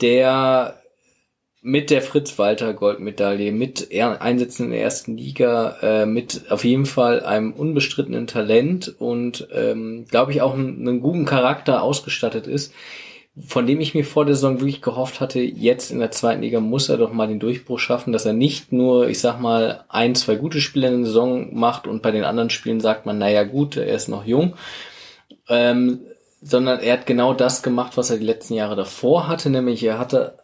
der 0.01 0.82
mit 1.65 1.91
der 1.91 2.03
Fritz-Walter-Goldmedaille, 2.03 3.53
mit 3.53 3.89
Einsätzen 3.93 4.67
in 4.67 4.71
der 4.73 4.83
ersten 4.83 5.17
Liga, 5.17 5.77
äh, 5.81 6.07
mit 6.07 6.51
auf 6.51 6.65
jeden 6.65 6.87
Fall 6.87 7.25
einem 7.25 7.53
unbestrittenen 7.53 8.27
Talent 8.27 8.93
und 8.99 9.47
ähm, 9.53 10.05
glaube 10.11 10.33
ich 10.33 10.43
auch 10.43 10.55
einen, 10.55 10.89
einen 10.89 11.01
guten 11.01 11.25
Charakter 11.25 11.83
ausgestattet 11.83 12.49
ist, 12.49 12.75
von 13.47 13.65
dem 13.65 13.81
ich 13.81 13.95
mir 13.95 14.05
vor 14.05 14.25
der 14.25 14.35
Saison 14.35 14.61
wirklich 14.61 14.83
gehofft 14.83 15.21
hatte, 15.21 15.41
jetzt 15.41 15.93
in 15.93 16.01
der 16.01 16.11
zweiten 16.11 16.43
Liga 16.43 16.59
muss 16.59 16.89
er 16.89 16.99
doch 16.99 17.13
mal 17.13 17.29
den 17.29 17.39
Durchbruch 17.39 17.79
schaffen, 17.79 18.13
dass 18.13 18.27
er 18.27 18.35
nicht 18.35 18.73
nur, 18.73 19.09
ich 19.09 19.21
sag 19.21 19.41
mal, 19.41 19.85
ein, 19.89 20.17
zwei 20.17 20.35
gute 20.35 20.61
Spiele 20.61 20.89
in 20.89 20.99
der 20.99 21.07
Saison 21.07 21.55
macht 21.55 21.87
und 21.87 22.03
bei 22.03 22.11
den 22.11 22.25
anderen 22.25 22.51
Spielen 22.51 22.81
sagt 22.81 23.07
man, 23.07 23.19
naja 23.19 23.45
gut, 23.45 23.77
er 23.77 23.95
ist 23.95 24.09
noch 24.09 24.27
jung, 24.27 24.55
ähm, 25.49 26.01
sondern 26.43 26.81
er 26.81 26.95
hat 26.95 27.07
genau 27.07 27.35
das 27.35 27.63
gemacht, 27.63 27.97
was 27.97 28.11
er 28.11 28.19
die 28.19 28.27
letzten 28.27 28.55
Jahre 28.55 28.75
davor 28.75 29.29
hatte, 29.29 29.49
nämlich 29.49 29.85
er 29.85 30.01
hatte 30.01 30.42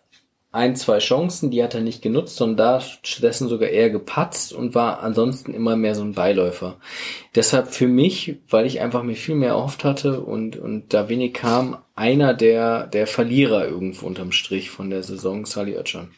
ein, 0.51 0.77
zwei 0.77 0.99
Chancen, 0.99 1.51
die 1.51 1.63
hat 1.63 1.75
er 1.75 1.83
nicht 1.83 2.01
genutzt, 2.01 2.37
sondern 2.37 2.57
da 2.57 2.81
stattdessen 2.81 3.49
sogar 3.49 3.69
eher 3.69 3.91
gepatzt 3.91 4.53
und 4.53 4.75
war 4.75 5.03
ansonsten 5.03 5.53
immer 5.53 5.77
mehr 5.77 5.95
so 5.95 6.03
ein 6.03 6.15
Beiläufer. 6.15 6.79
Deshalb 7.35 7.69
für 7.69 7.87
mich, 7.87 8.37
weil 8.49 8.65
ich 8.65 8.81
einfach 8.81 9.03
mir 9.03 9.15
viel 9.15 9.35
mehr 9.35 9.51
erhofft 9.51 9.85
hatte 9.85 10.21
und, 10.21 10.57
und 10.57 10.95
da 10.95 11.11
wenig 11.11 11.35
kam, 11.35 11.79
einer 11.95 12.33
der, 12.33 12.87
der 12.87 13.07
Verlierer 13.07 13.67
irgendwo 13.67 14.07
unterm 14.07 14.33
Strich 14.33 14.71
von 14.71 14.89
der 14.89 15.03
Saison, 15.03 15.45
Sally 15.45 15.77
Oetschan. 15.77 16.11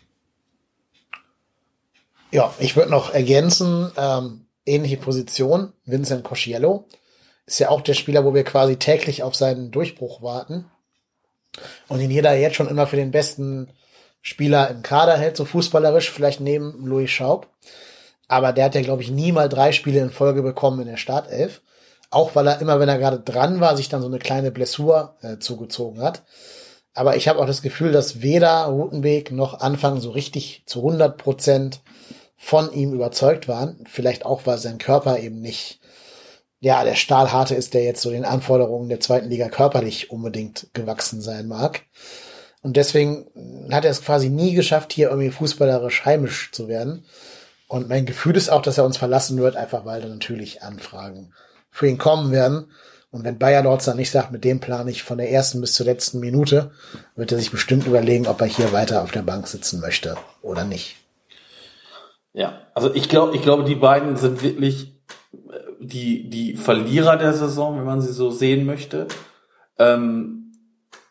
Ja, 2.31 2.55
ich 2.61 2.77
würde 2.77 2.91
noch 2.91 3.13
ergänzen, 3.13 3.91
ähm, 3.97 4.47
ähnliche 4.65 4.97
Position, 4.97 5.73
Vincent 5.85 6.23
Cosciello. 6.23 6.87
Ist 7.47 7.59
ja 7.59 7.71
auch 7.71 7.81
der 7.81 7.95
Spieler, 7.95 8.25
wo 8.25 8.33
wir 8.33 8.45
quasi 8.45 8.77
täglich 8.77 9.25
auf 9.25 9.35
seinen 9.35 9.73
Durchbruch 9.73 10.23
warten. 10.23 10.67
Und 11.89 12.01
ihn 12.01 12.13
jeder 12.13 12.33
jetzt 12.35 12.55
schon 12.55 12.69
immer 12.69 12.87
für 12.87 12.95
den 12.95 13.11
besten 13.11 13.69
Spieler 14.23 14.71
im 14.71 14.83
Kader 14.83 15.17
hält, 15.17 15.37
so 15.37 15.45
fußballerisch, 15.45 16.11
vielleicht 16.11 16.41
neben 16.41 16.85
Louis 16.85 17.11
Schaub. 17.11 17.49
Aber 18.29 18.53
der 18.53 18.67
hat 18.67 18.75
ja, 18.75 18.83
glaube 18.83 19.03
ich, 19.03 19.11
nie 19.11 19.33
mal 19.33 19.49
drei 19.49 19.73
Spiele 19.73 20.01
in 20.01 20.11
Folge 20.11 20.43
bekommen 20.43 20.81
in 20.81 20.89
der 20.89 20.97
Startelf. 20.97 21.63
Auch 22.11 22.35
weil 22.35 22.47
er 22.47 22.61
immer, 22.61 22.81
wenn 22.81 22.89
er 22.89 22.99
gerade 22.99 23.21
dran 23.21 23.61
war, 23.61 23.77
sich 23.77 23.89
dann 23.89 24.03
so 24.03 24.09
eine 24.09 24.19
kleine 24.19 24.51
Blessur 24.51 25.17
äh, 25.23 25.39
zugezogen 25.39 26.03
hat. 26.03 26.23
Aber 26.93 27.17
ich 27.17 27.29
habe 27.29 27.39
auch 27.39 27.47
das 27.47 27.63
Gefühl, 27.63 27.93
dass 27.93 28.21
weder 28.21 28.65
Rutenbeek 28.65 29.31
noch 29.31 29.61
Anfang 29.61 30.01
so 30.01 30.11
richtig 30.11 30.65
zu 30.67 30.81
100 30.81 31.17
Prozent 31.17 31.81
von 32.37 32.73
ihm 32.73 32.93
überzeugt 32.93 33.49
waren. 33.49 33.85
Vielleicht 33.89 34.25
auch, 34.27 34.43
weil 34.45 34.59
sein 34.59 34.79
Körper 34.79 35.19
eben 35.19 35.41
nicht, 35.41 35.81
ja, 36.59 36.83
der 36.85 36.97
Stahlharte 36.97 37.55
ist, 37.55 37.75
der 37.75 37.85
jetzt 37.85 38.03
so 38.03 38.11
den 38.11 38.25
Anforderungen 38.25 38.89
der 38.89 39.01
zweiten 39.01 39.29
Liga 39.29 39.49
körperlich 39.49 40.11
unbedingt 40.11 40.69
gewachsen 40.73 41.21
sein 41.21 41.47
mag. 41.47 41.83
Und 42.63 42.77
deswegen 42.77 43.27
hat 43.73 43.85
er 43.85 43.91
es 43.91 44.03
quasi 44.03 44.29
nie 44.29 44.55
geschafft, 44.55 44.93
hier 44.93 45.09
irgendwie 45.09 45.31
fußballerisch 45.31 46.05
heimisch 46.05 46.53
zu 46.53 46.69
werden. 46.69 47.05
Und 47.69 47.89
mein 47.89 48.05
Gefühl 48.05 48.37
ist 48.37 48.51
auch, 48.51 48.63
dass 48.63 48.79
er 48.79 48.85
uns 48.85 48.97
verlassen 48.97 49.39
wird, 49.39 49.57
einfach 49.57 49.85
weil 49.85 50.03
da 50.03 50.09
natürlich 50.09 50.63
Anfragen 50.63 51.33
für 51.71 51.87
ihn 51.87 51.99
kommen 51.99 52.33
werden. 52.33 52.67
Und 53.13 53.25
wenn 53.25 53.39
Bayer 53.39 53.63
Lorz 53.63 53.87
dann 53.87 53.97
nicht 53.97 54.11
sagt, 54.11 54.31
mit 54.31 54.45
dem 54.45 54.61
Plan 54.61 54.87
ich 54.89 55.03
von 55.03 55.19
der 55.19 55.31
ersten 55.31 55.61
bis 55.61 55.75
zur 55.75 55.87
letzten 55.87 56.21
Minute, 56.21 56.71
wird 57.17 57.33
er 57.33 57.39
sich 57.39 57.51
bestimmt 57.51 57.87
überlegen, 57.87 58.27
ob 58.27 58.41
er 58.41 58.47
hier 58.47 58.73
weiter 58.73 59.03
auf 59.03 59.11
der 59.11 59.23
Bank 59.23 59.49
sitzen 59.49 59.81
möchte 59.81 60.17
oder 60.43 60.65
nicht. 60.65 60.97
Ja, 62.33 62.61
also 62.75 62.95
ich 62.95 63.09
glaube, 63.09 63.35
ich 63.35 63.43
glaube, 63.43 63.65
die 63.65 63.75
beiden 63.75 64.17
sind 64.17 64.43
wirklich 64.43 64.95
äh, 65.33 65.59
die, 65.81 66.31
die 66.31 66.57
Verlierer 66.57 67.17
der 67.17 67.33
Saison, 67.33 67.79
wenn 67.79 67.85
man 67.85 68.01
sie 68.01 68.13
so 68.13 68.31
sehen 68.31 68.65
möchte. 68.67 69.09
Ähm, 69.79 70.40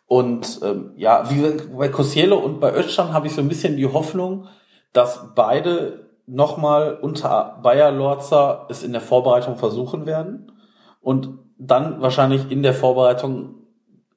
und 0.09 0.61
ähm, 0.63 0.93
ja, 0.95 1.29
wie 1.29 1.55
bei 1.77 1.87
Kosielo 1.87 2.35
und 2.35 2.59
bei 2.59 2.73
Özcan 2.73 3.13
habe 3.13 3.27
ich 3.27 3.33
so 3.33 3.41
ein 3.41 3.47
bisschen 3.47 3.77
die 3.77 3.85
Hoffnung, 3.85 4.47
dass 4.91 5.35
beide 5.35 6.09
nochmal 6.25 6.97
unter 6.99 7.59
Bayer 7.61 7.91
Lorzer 7.91 8.65
es 8.69 8.81
in 8.81 8.91
der 8.91 9.01
Vorbereitung 9.01 9.55
versuchen 9.55 10.07
werden 10.07 10.51
und 10.99 11.37
dann 11.59 12.01
wahrscheinlich 12.01 12.49
in 12.49 12.63
der 12.63 12.73
Vorbereitung 12.73 13.67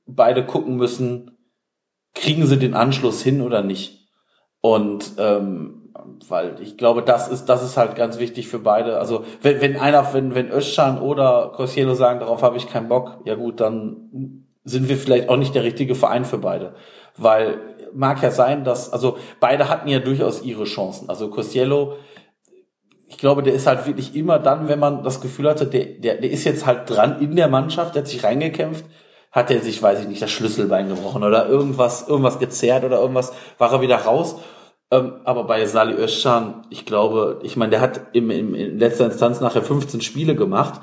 beide 0.07 0.47
gucken 0.47 0.77
müssen, 0.77 1.37
kriegen 2.15 2.47
sie 2.47 2.57
den 2.57 2.73
Anschluss 2.73 3.21
hin 3.21 3.43
oder 3.43 3.61
nicht. 3.61 4.09
Und 4.63 5.13
ähm, 5.19 5.93
weil 6.27 6.57
ich 6.63 6.79
glaube, 6.79 7.03
das 7.03 7.29
ist 7.29 7.51
das 7.51 7.63
ist 7.63 7.77
halt 7.77 7.97
ganz 7.97 8.19
wichtig 8.19 8.49
für 8.49 8.61
beide. 8.61 8.99
Also 8.99 9.25
wenn, 9.43 9.61
wenn 9.61 9.77
einer, 9.77 10.15
wenn 10.15 10.35
wenn 10.35 10.51
Özcan 10.51 11.03
oder 11.03 11.53
Kosielo 11.55 11.93
sagen, 11.93 12.21
darauf 12.21 12.43
habe 12.43 12.57
ich 12.57 12.67
keinen 12.67 12.89
Bock, 12.89 13.21
ja 13.27 13.35
gut, 13.35 13.61
dann 13.61 14.42
sind 14.65 14.89
wir 14.89 14.97
vielleicht 14.97 15.29
auch 15.29 15.37
nicht 15.37 15.55
der 15.55 15.65
richtige 15.65 15.95
Verein 15.95 16.25
für 16.25 16.39
beide. 16.39 16.75
weil 17.17 17.61
mag 17.95 18.23
ja 18.23 18.31
sein, 18.31 18.65
dass, 18.65 18.93
also 18.93 19.19
beide 19.39 19.69
hatten 19.69 19.89
ja 19.89 19.99
durchaus 19.99 20.43
ihre 20.43 20.65
Chancen. 20.65 21.09
Also 21.09 21.29
Costello, 21.29 21.97
ich 23.07 23.19
glaube, 23.19 23.43
der 23.43 23.53
ist 23.53 23.67
halt 23.67 23.87
wirklich 23.87 24.17
immer 24.17 24.39
dann, 24.39 24.69
wenn 24.69 24.79
man 24.79 25.03
das 25.03 25.21
Gefühl 25.21 25.49
hatte, 25.49 25.67
der, 25.67 25.85
der, 25.85 26.17
der 26.17 26.31
ist 26.31 26.45
jetzt 26.45 26.65
halt 26.65 26.89
dran 26.89 27.21
in 27.21 27.37
der 27.37 27.49
Mannschaft, 27.49 27.95
der 27.95 28.03
hat 28.03 28.09
sich 28.09 28.25
reingekämpft, 28.25 28.85
hat 29.31 29.51
er 29.51 29.61
sich, 29.61 29.83
weiß 29.83 30.01
ich 30.01 30.09
nicht, 30.09 30.23
das 30.23 30.31
Schlüsselbein 30.31 30.89
gebrochen 30.89 31.23
oder 31.23 31.47
irgendwas, 31.49 32.09
irgendwas 32.09 32.39
gezerrt 32.39 32.85
oder 32.85 33.01
irgendwas, 33.01 33.33
war 33.59 33.73
er 33.73 33.83
wieder 33.83 33.97
raus. 33.97 34.37
Ähm, 34.91 35.21
aber 35.25 35.45
bei 35.45 35.65
Sali 35.67 35.95
Özcan, 35.95 36.67
ich 36.71 36.87
glaube, 36.87 37.41
ich 37.43 37.57
meine, 37.57 37.71
der 37.71 37.81
hat 37.81 38.01
im, 38.13 38.31
im, 38.31 38.55
in 38.55 38.79
letzter 38.79 39.07
Instanz 39.07 39.41
nachher 39.41 39.63
15 39.63 40.01
Spiele 40.01 40.35
gemacht 40.35 40.81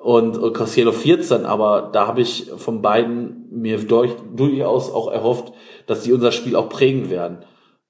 und, 0.00 0.38
und 0.38 0.54
Cassielo 0.54 0.92
14, 0.92 1.44
aber 1.44 1.90
da 1.92 2.06
habe 2.06 2.22
ich 2.22 2.50
von 2.56 2.80
beiden 2.80 3.48
mir 3.50 3.78
durch, 3.78 4.12
durchaus 4.34 4.90
auch 4.90 5.12
erhofft, 5.12 5.52
dass 5.86 6.02
die 6.02 6.12
unser 6.12 6.32
Spiel 6.32 6.56
auch 6.56 6.70
prägen 6.70 7.10
werden. 7.10 7.44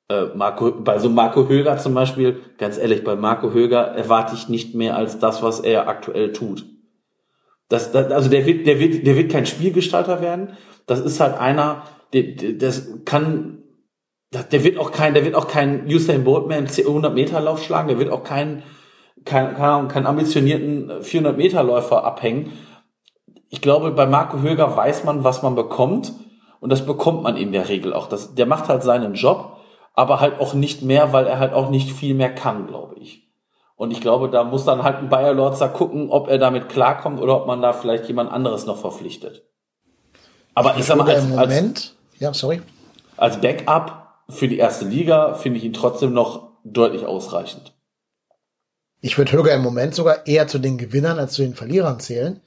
Äh, 0.08 0.26
Marco, 0.34 0.72
bei 0.72 0.98
so 0.98 1.08
Marco 1.08 1.48
Höger 1.48 1.78
zum 1.78 1.94
Beispiel, 1.94 2.40
ganz 2.58 2.78
ehrlich, 2.78 3.04
bei 3.04 3.14
Marco 3.14 3.52
Höger 3.52 3.82
erwarte 3.82 4.34
ich 4.34 4.48
nicht 4.48 4.74
mehr 4.74 4.96
als 4.96 5.20
das, 5.20 5.40
was 5.42 5.60
er 5.60 5.86
aktuell 5.86 6.32
tut. 6.32 6.66
Das, 7.68 7.92
das, 7.92 8.10
also 8.10 8.28
der 8.28 8.44
wird, 8.44 8.66
der 8.66 8.80
wird, 8.80 9.06
der 9.06 9.16
wird 9.16 9.30
kein 9.30 9.46
Spielgestalter 9.46 10.20
werden. 10.20 10.56
Das 10.86 10.98
ist 10.98 11.20
halt 11.20 11.38
einer, 11.38 11.84
der, 12.12 12.54
das 12.54 12.88
kann, 13.04 13.62
der 14.32 14.64
wird 14.64 14.78
auch 14.78 14.90
kein, 14.90 15.14
der 15.14 15.24
wird 15.24 15.36
auch 15.36 15.46
kein 15.46 15.86
Usain 15.86 16.24
Bolt 16.24 16.48
mehr 16.48 16.58
im 16.58 16.66
100 16.66 17.14
Meter 17.14 17.40
Lauf 17.40 17.62
schlagen. 17.62 17.86
Der 17.86 18.00
wird 18.00 18.10
auch 18.10 18.24
kein 18.24 18.64
keinen, 19.24 19.54
keinen, 19.54 19.88
keinen 19.88 20.06
ambitionierten 20.06 21.02
400 21.02 21.36
Meter 21.36 21.62
Läufer 21.62 22.04
abhängen. 22.04 22.52
Ich 23.48 23.60
glaube, 23.60 23.90
bei 23.90 24.06
Marco 24.06 24.40
Höger 24.40 24.76
weiß 24.76 25.04
man, 25.04 25.24
was 25.24 25.42
man 25.42 25.54
bekommt. 25.54 26.12
Und 26.60 26.70
das 26.70 26.84
bekommt 26.84 27.22
man 27.22 27.36
in 27.36 27.52
der 27.52 27.68
Regel 27.68 27.94
auch. 27.94 28.06
Das, 28.06 28.34
der 28.34 28.46
macht 28.46 28.68
halt 28.68 28.82
seinen 28.82 29.14
Job, 29.14 29.56
aber 29.94 30.20
halt 30.20 30.40
auch 30.40 30.52
nicht 30.54 30.82
mehr, 30.82 31.12
weil 31.12 31.26
er 31.26 31.38
halt 31.38 31.54
auch 31.54 31.70
nicht 31.70 31.90
viel 31.90 32.14
mehr 32.14 32.34
kann, 32.34 32.66
glaube 32.66 32.96
ich. 32.98 33.30
Und 33.76 33.92
ich 33.92 34.02
glaube, 34.02 34.28
da 34.28 34.44
muss 34.44 34.66
dann 34.66 34.82
halt 34.82 34.98
ein 34.98 35.08
Bayer 35.08 35.32
Lorzer 35.32 35.70
gucken, 35.70 36.10
ob 36.10 36.28
er 36.28 36.36
damit 36.36 36.68
klarkommt 36.68 37.18
oder 37.18 37.40
ob 37.40 37.46
man 37.46 37.62
da 37.62 37.72
vielleicht 37.72 38.06
jemand 38.08 38.30
anderes 38.30 38.66
noch 38.66 38.76
verpflichtet. 38.76 39.42
Aber 40.54 40.72
ich, 40.72 40.80
ich 40.80 40.84
sag 40.84 40.98
mal, 40.98 41.08
als, 41.08 41.26
Moment, 41.26 41.96
ja, 42.18 42.34
sorry. 42.34 42.60
Als 43.16 43.40
Backup 43.40 44.20
für 44.28 44.48
die 44.48 44.58
erste 44.58 44.84
Liga 44.84 45.32
finde 45.32 45.58
ich 45.58 45.64
ihn 45.64 45.72
trotzdem 45.72 46.12
noch 46.12 46.50
deutlich 46.62 47.06
ausreichend. 47.06 47.72
Ich 49.00 49.16
würde 49.16 49.32
Höger 49.32 49.54
im 49.54 49.62
Moment 49.62 49.94
sogar 49.94 50.26
eher 50.26 50.46
zu 50.46 50.58
den 50.58 50.78
Gewinnern 50.78 51.18
als 51.18 51.32
zu 51.34 51.42
den 51.42 51.54
Verlierern 51.54 52.00
zählen. 52.00 52.40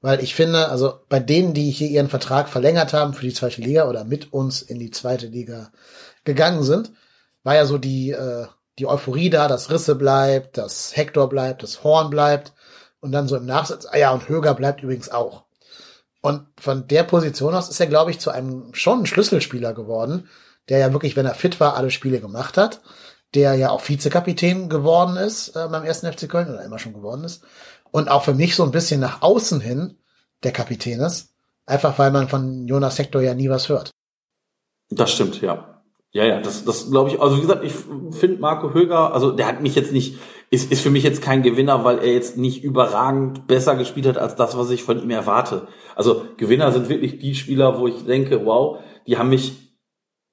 Weil 0.00 0.20
ich 0.20 0.34
finde, 0.34 0.68
also 0.68 0.98
bei 1.08 1.20
denen, 1.20 1.54
die 1.54 1.70
hier 1.70 1.88
ihren 1.88 2.08
Vertrag 2.08 2.48
verlängert 2.48 2.92
haben 2.92 3.14
für 3.14 3.24
die 3.24 3.32
zweite 3.32 3.60
Liga 3.60 3.88
oder 3.88 4.04
mit 4.04 4.32
uns 4.32 4.60
in 4.60 4.80
die 4.80 4.90
zweite 4.90 5.28
Liga 5.28 5.70
gegangen 6.24 6.64
sind, 6.64 6.92
war 7.44 7.54
ja 7.54 7.66
so 7.66 7.78
die, 7.78 8.10
äh, 8.10 8.46
die 8.80 8.86
Euphorie 8.86 9.30
da, 9.30 9.46
dass 9.46 9.70
Risse 9.70 9.94
bleibt, 9.94 10.58
dass 10.58 10.96
Hector 10.96 11.28
bleibt, 11.28 11.62
dass 11.62 11.84
Horn 11.84 12.10
bleibt 12.10 12.52
und 13.00 13.12
dann 13.12 13.28
so 13.28 13.36
im 13.36 13.46
Nachsatz, 13.46 13.86
ah 13.88 13.96
ja, 13.96 14.10
und 14.10 14.28
Höger 14.28 14.54
bleibt 14.54 14.82
übrigens 14.82 15.08
auch. 15.08 15.44
Und 16.20 16.46
von 16.60 16.88
der 16.88 17.04
Position 17.04 17.54
aus 17.54 17.68
ist 17.68 17.78
er, 17.78 17.86
glaube 17.86 18.10
ich, 18.10 18.18
zu 18.18 18.30
einem 18.30 18.74
schon 18.74 19.06
Schlüsselspieler 19.06 19.72
geworden, 19.72 20.28
der 20.68 20.78
ja 20.78 20.92
wirklich, 20.92 21.14
wenn 21.14 21.26
er 21.26 21.34
fit 21.34 21.60
war, 21.60 21.76
alle 21.76 21.92
Spiele 21.92 22.20
gemacht 22.20 22.56
hat 22.56 22.80
der 23.34 23.54
ja 23.54 23.70
auch 23.70 23.86
Vizekapitän 23.86 24.68
geworden 24.68 25.16
ist 25.16 25.56
äh, 25.56 25.68
beim 25.70 25.84
ersten 25.84 26.12
FC 26.12 26.28
Köln 26.28 26.48
oder 26.48 26.64
immer 26.64 26.78
schon 26.78 26.92
geworden 26.92 27.24
ist. 27.24 27.44
Und 27.90 28.10
auch 28.10 28.24
für 28.24 28.34
mich 28.34 28.56
so 28.56 28.62
ein 28.64 28.70
bisschen 28.70 29.00
nach 29.00 29.22
außen 29.22 29.60
hin 29.60 29.98
der 30.42 30.52
Kapitän 30.52 31.00
ist. 31.00 31.34
Einfach 31.66 31.98
weil 31.98 32.10
man 32.10 32.28
von 32.28 32.66
Jonas 32.66 32.98
Hector 32.98 33.22
ja 33.22 33.34
nie 33.34 33.48
was 33.48 33.68
hört. 33.68 33.90
Das 34.90 35.12
stimmt, 35.12 35.40
ja. 35.40 35.82
Ja, 36.14 36.24
ja, 36.24 36.40
das, 36.40 36.64
das 36.64 36.90
glaube 36.90 37.10
ich. 37.10 37.20
Also 37.20 37.38
wie 37.38 37.40
gesagt, 37.40 37.64
ich 37.64 37.72
finde 38.14 38.38
Marco 38.38 38.74
Höger, 38.74 39.14
also 39.14 39.30
der 39.30 39.46
hat 39.46 39.62
mich 39.62 39.74
jetzt 39.74 39.92
nicht, 39.92 40.18
ist, 40.50 40.70
ist 40.70 40.82
für 40.82 40.90
mich 40.90 41.04
jetzt 41.04 41.22
kein 41.22 41.42
Gewinner, 41.42 41.84
weil 41.84 42.00
er 42.00 42.12
jetzt 42.12 42.36
nicht 42.36 42.62
überragend 42.62 43.46
besser 43.46 43.76
gespielt 43.76 44.06
hat 44.06 44.18
als 44.18 44.36
das, 44.36 44.56
was 44.58 44.70
ich 44.70 44.82
von 44.82 45.02
ihm 45.02 45.08
erwarte. 45.08 45.68
Also 45.96 46.26
Gewinner 46.36 46.70
sind 46.70 46.90
wirklich 46.90 47.18
die 47.18 47.34
Spieler, 47.34 47.78
wo 47.78 47.88
ich 47.88 48.04
denke, 48.04 48.44
wow, 48.44 48.80
die 49.06 49.16
haben 49.16 49.30
mich 49.30 49.78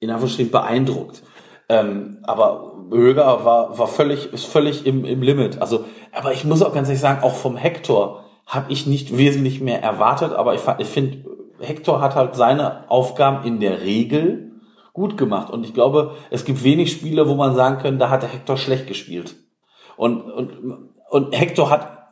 in 0.00 0.10
Anführungsstrichen 0.10 0.52
beeindruckt. 0.52 1.22
Ähm, 1.70 2.18
aber 2.24 2.72
Höger 2.90 3.44
war, 3.44 3.78
war 3.78 3.86
völlig, 3.86 4.32
ist 4.32 4.44
völlig 4.44 4.86
im, 4.86 5.04
im 5.04 5.22
Limit. 5.22 5.62
Also, 5.62 5.84
aber 6.10 6.32
ich 6.32 6.44
muss 6.44 6.62
auch 6.62 6.74
ganz 6.74 6.88
ehrlich 6.88 7.00
sagen, 7.00 7.22
auch 7.22 7.34
vom 7.34 7.56
Hector 7.56 8.24
habe 8.44 8.72
ich 8.72 8.88
nicht 8.88 9.16
wesentlich 9.16 9.60
mehr 9.60 9.80
erwartet, 9.80 10.32
aber 10.32 10.54
ich, 10.54 10.62
ich 10.78 10.88
finde, 10.88 11.24
Hector 11.60 12.00
hat 12.00 12.16
halt 12.16 12.34
seine 12.34 12.90
Aufgaben 12.90 13.46
in 13.46 13.60
der 13.60 13.82
Regel 13.82 14.50
gut 14.92 15.16
gemacht. 15.16 15.52
Und 15.52 15.64
ich 15.64 15.72
glaube, 15.72 16.16
es 16.30 16.44
gibt 16.44 16.64
wenig 16.64 16.90
Spiele, 16.90 17.28
wo 17.28 17.36
man 17.36 17.54
sagen 17.54 17.78
kann, 17.80 18.00
da 18.00 18.10
hat 18.10 18.22
der 18.22 18.30
Hector 18.30 18.56
schlecht 18.56 18.88
gespielt. 18.88 19.36
Und, 19.96 20.22
und, 20.22 20.88
und 21.08 21.38
Hector 21.38 21.70
hat, 21.70 22.10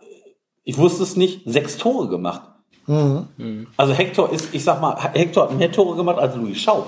ich 0.62 0.78
wusste 0.78 1.02
es 1.02 1.16
nicht, 1.16 1.42
sechs 1.46 1.78
Tore 1.78 2.06
gemacht. 2.06 2.42
Mhm. 2.86 3.66
Also 3.76 3.92
Hector 3.92 4.30
ist, 4.30 4.54
ich 4.54 4.62
sag 4.62 4.80
mal, 4.80 4.96
Hector 5.14 5.44
hat 5.44 5.58
mehr 5.58 5.72
Tore 5.72 5.96
gemacht 5.96 6.18
als 6.18 6.36
Louis 6.36 6.58
Schau. 6.58 6.86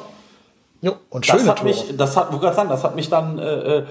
Jo, 0.82 0.94
und 1.10 1.26
schöne 1.26 1.40
das 1.40 1.48
hat 1.48 1.56
Tore. 1.58 1.68
mich, 1.68 1.96
das 1.96 2.16
hat, 2.16 2.32
wo 2.32 2.38
sagen, 2.38 2.68
das 2.68 2.84
hat 2.84 2.96
mich 2.96 3.10
dann 3.10 3.38
äh, 3.38 3.78
äh, 3.78 3.84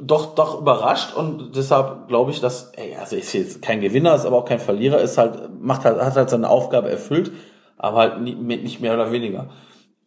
doch 0.00 0.34
doch 0.34 0.60
überrascht 0.60 1.14
und 1.14 1.54
deshalb 1.56 2.08
glaube 2.08 2.30
ich, 2.30 2.40
dass, 2.40 2.72
ey, 2.76 2.96
also 2.96 3.16
ist 3.16 3.32
jetzt 3.32 3.62
kein 3.62 3.80
Gewinner, 3.80 4.14
ist 4.14 4.24
aber 4.26 4.38
auch 4.38 4.44
kein 4.44 4.58
Verlierer, 4.58 4.98
ist 4.98 5.18
halt 5.18 5.50
macht 5.60 5.84
halt 5.84 6.00
hat 6.00 6.16
halt 6.16 6.30
seine 6.30 6.48
Aufgabe 6.48 6.90
erfüllt, 6.90 7.32
aber 7.76 7.98
halt 7.98 8.20
nicht 8.22 8.80
mehr 8.80 8.94
oder 8.94 9.12
weniger. 9.12 9.50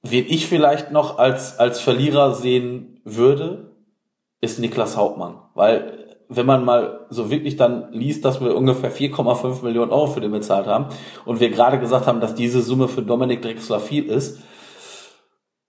Wen 0.02 0.26
ich 0.28 0.48
vielleicht 0.48 0.92
noch 0.92 1.20
als 1.20 1.60
als 1.60 1.80
Verlierer 1.80 2.34
sehen 2.34 3.02
würde, 3.04 3.72
ist 4.42 4.60
Niklas 4.60 4.98
Hauptmann, 4.98 5.36
weil 5.54 6.08
wenn 6.30 6.46
man 6.46 6.66
mal 6.66 7.06
so 7.10 7.30
wirklich 7.32 7.56
dann 7.56 7.92
liest, 7.94 8.26
dass 8.26 8.42
wir 8.42 8.56
ungefähr 8.56 8.92
4,5 8.92 9.64
Millionen 9.64 9.92
Euro 9.92 10.08
für 10.08 10.20
den 10.20 10.32
bezahlt 10.32 10.68
haben 10.68 10.88
und 11.26 11.40
wir 11.40 11.50
gerade 11.50 11.80
gesagt 11.80 12.08
haben, 12.08 12.20
dass 12.20 12.36
diese 12.36 12.62
Summe 12.62 12.88
für 12.88 13.02
Dominik 13.02 13.42
Drexler 13.42 13.80
viel 13.80 14.06
ist, 14.06 14.40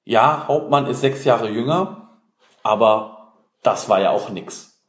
ja, 0.08 0.48
Hauptmann 0.48 0.86
ist 0.86 1.02
sechs 1.02 1.26
Jahre 1.26 1.50
jünger, 1.50 2.08
aber 2.62 3.34
das 3.62 3.90
war 3.90 4.00
ja 4.00 4.10
auch 4.10 4.30
nix. 4.30 4.82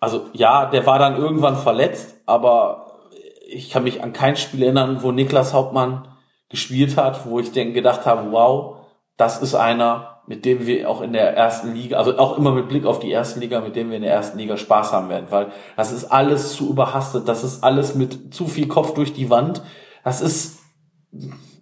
Also 0.00 0.26
ja, 0.32 0.66
der 0.66 0.84
war 0.84 0.98
dann 0.98 1.16
irgendwann 1.16 1.56
verletzt, 1.56 2.16
aber 2.26 2.98
ich 3.46 3.70
kann 3.70 3.84
mich 3.84 4.02
an 4.02 4.12
kein 4.12 4.36
Spiel 4.36 4.64
erinnern, 4.64 5.04
wo 5.04 5.12
Niklas 5.12 5.54
Hauptmann 5.54 6.08
gespielt 6.48 6.96
hat, 6.96 7.24
wo 7.24 7.38
ich 7.38 7.52
denke, 7.52 7.74
gedacht 7.74 8.04
habe, 8.04 8.32
wow, 8.32 8.78
das 9.16 9.40
ist 9.42 9.54
einer, 9.54 10.22
mit 10.26 10.44
dem 10.44 10.66
wir 10.66 10.90
auch 10.90 11.00
in 11.00 11.12
der 11.12 11.36
ersten 11.36 11.72
Liga, 11.72 11.98
also 11.98 12.18
auch 12.18 12.36
immer 12.36 12.50
mit 12.50 12.68
Blick 12.68 12.84
auf 12.84 12.98
die 12.98 13.12
erste 13.12 13.38
Liga, 13.38 13.60
mit 13.60 13.76
dem 13.76 13.90
wir 13.90 13.98
in 13.98 14.02
der 14.02 14.12
ersten 14.12 14.38
Liga 14.38 14.56
Spaß 14.56 14.92
haben 14.92 15.08
werden, 15.08 15.26
weil 15.30 15.52
das 15.76 15.92
ist 15.92 16.06
alles 16.06 16.52
zu 16.52 16.68
überhastet, 16.68 17.28
das 17.28 17.44
ist 17.44 17.62
alles 17.62 17.94
mit 17.94 18.34
zu 18.34 18.48
viel 18.48 18.66
Kopf 18.66 18.94
durch 18.94 19.12
die 19.12 19.30
Wand, 19.30 19.62
das 20.02 20.20
ist, 20.20 20.58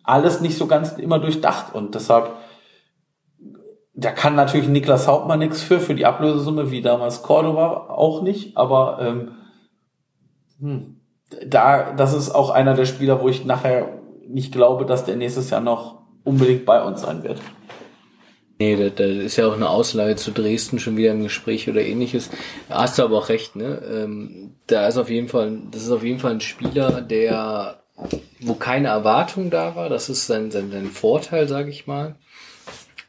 alles 0.07 0.41
nicht 0.41 0.57
so 0.57 0.67
ganz 0.67 0.93
immer 0.93 1.19
durchdacht 1.19 1.75
und 1.75 1.95
deshalb 1.95 2.31
da 3.99 4.11
kann 4.11 4.35
natürlich 4.35 4.69
Niklas 4.69 5.09
Hauptmann 5.09 5.39
nichts 5.39 5.63
für, 5.63 5.81
für 5.81 5.95
die 5.95 6.05
Ablösesumme, 6.05 6.71
wie 6.71 6.83
damals 6.83 7.23
Cordoba 7.23 7.89
auch 7.89 8.23
nicht, 8.23 8.57
aber 8.57 8.99
ähm, 9.01 9.31
hm, 10.61 11.01
da, 11.47 11.93
das 11.93 12.13
ist 12.13 12.31
auch 12.31 12.51
einer 12.51 12.75
der 12.75 12.85
Spieler, 12.85 13.23
wo 13.23 13.29
ich 13.29 13.47
nachher 13.47 13.89
nicht 14.29 14.53
glaube, 14.53 14.85
dass 14.85 15.05
der 15.05 15.17
nächstes 15.17 15.51
Jahr 15.51 15.63
noch 15.63 16.03
unbedingt 16.25 16.67
bei 16.67 16.83
uns 16.83 17.01
sein 17.03 17.23
wird. 17.25 17.41
Nee, 18.59 18.91
da, 18.91 19.05
ist 19.05 19.37
ja 19.37 19.47
auch 19.47 19.55
eine 19.55 19.69
Ausleihe 19.69 20.17
zu 20.17 20.31
Dresden 20.31 20.79
schon 20.79 20.97
wieder 20.97 21.13
im 21.13 21.23
Gespräch 21.23 21.69
oder 21.69 21.83
ähnliches. 21.83 22.31
Hast 22.71 22.99
du 22.99 23.03
aber 23.03 23.19
auch 23.19 23.29
recht, 23.29 23.55
ne? 23.55 23.83
Ähm, 23.87 24.55
da 24.67 24.87
ist 24.89 24.97
auf 24.97 25.11
jeden 25.11 25.29
Fall, 25.29 25.59
das 25.71 25.83
ist 25.83 25.91
auf 25.91 26.03
jeden 26.03 26.19
Fall 26.19 26.33
ein 26.33 26.41
Spieler, 26.41 27.03
der 27.03 27.83
wo 28.41 28.55
keine 28.55 28.89
Erwartung 28.89 29.51
da 29.51 29.77
war. 29.77 29.89
Das 29.89 30.09
ist 30.09 30.27
sein, 30.27 30.51
sein, 30.51 30.71
sein 30.71 30.87
Vorteil, 30.87 31.49
sage 31.49 31.71
ich 31.71 31.87
mal. 31.87 32.17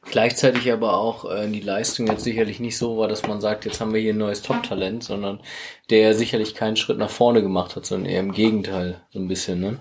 Gleichzeitig 0.09 0.71
aber 0.71 0.97
auch 0.97 1.29
äh, 1.29 1.47
die 1.47 1.59
Leistung 1.59 2.07
jetzt 2.07 2.23
sicherlich 2.23 2.59
nicht 2.59 2.77
so 2.77 2.97
war, 2.97 3.09
dass 3.09 3.27
man 3.27 3.41
sagt, 3.41 3.65
jetzt 3.65 3.81
haben 3.81 3.93
wir 3.93 3.99
hier 3.99 4.13
ein 4.13 4.17
neues 4.17 4.41
Top-Talent, 4.41 5.03
sondern 5.03 5.41
der 5.89 6.13
sicherlich 6.13 6.55
keinen 6.55 6.77
Schritt 6.77 6.97
nach 6.97 7.09
vorne 7.09 7.41
gemacht 7.41 7.75
hat, 7.75 7.85
sondern 7.85 8.09
eher 8.09 8.21
im 8.21 8.31
Gegenteil, 8.31 9.01
so 9.09 9.19
ein 9.19 9.27
bisschen. 9.27 9.59
Ne? 9.59 9.79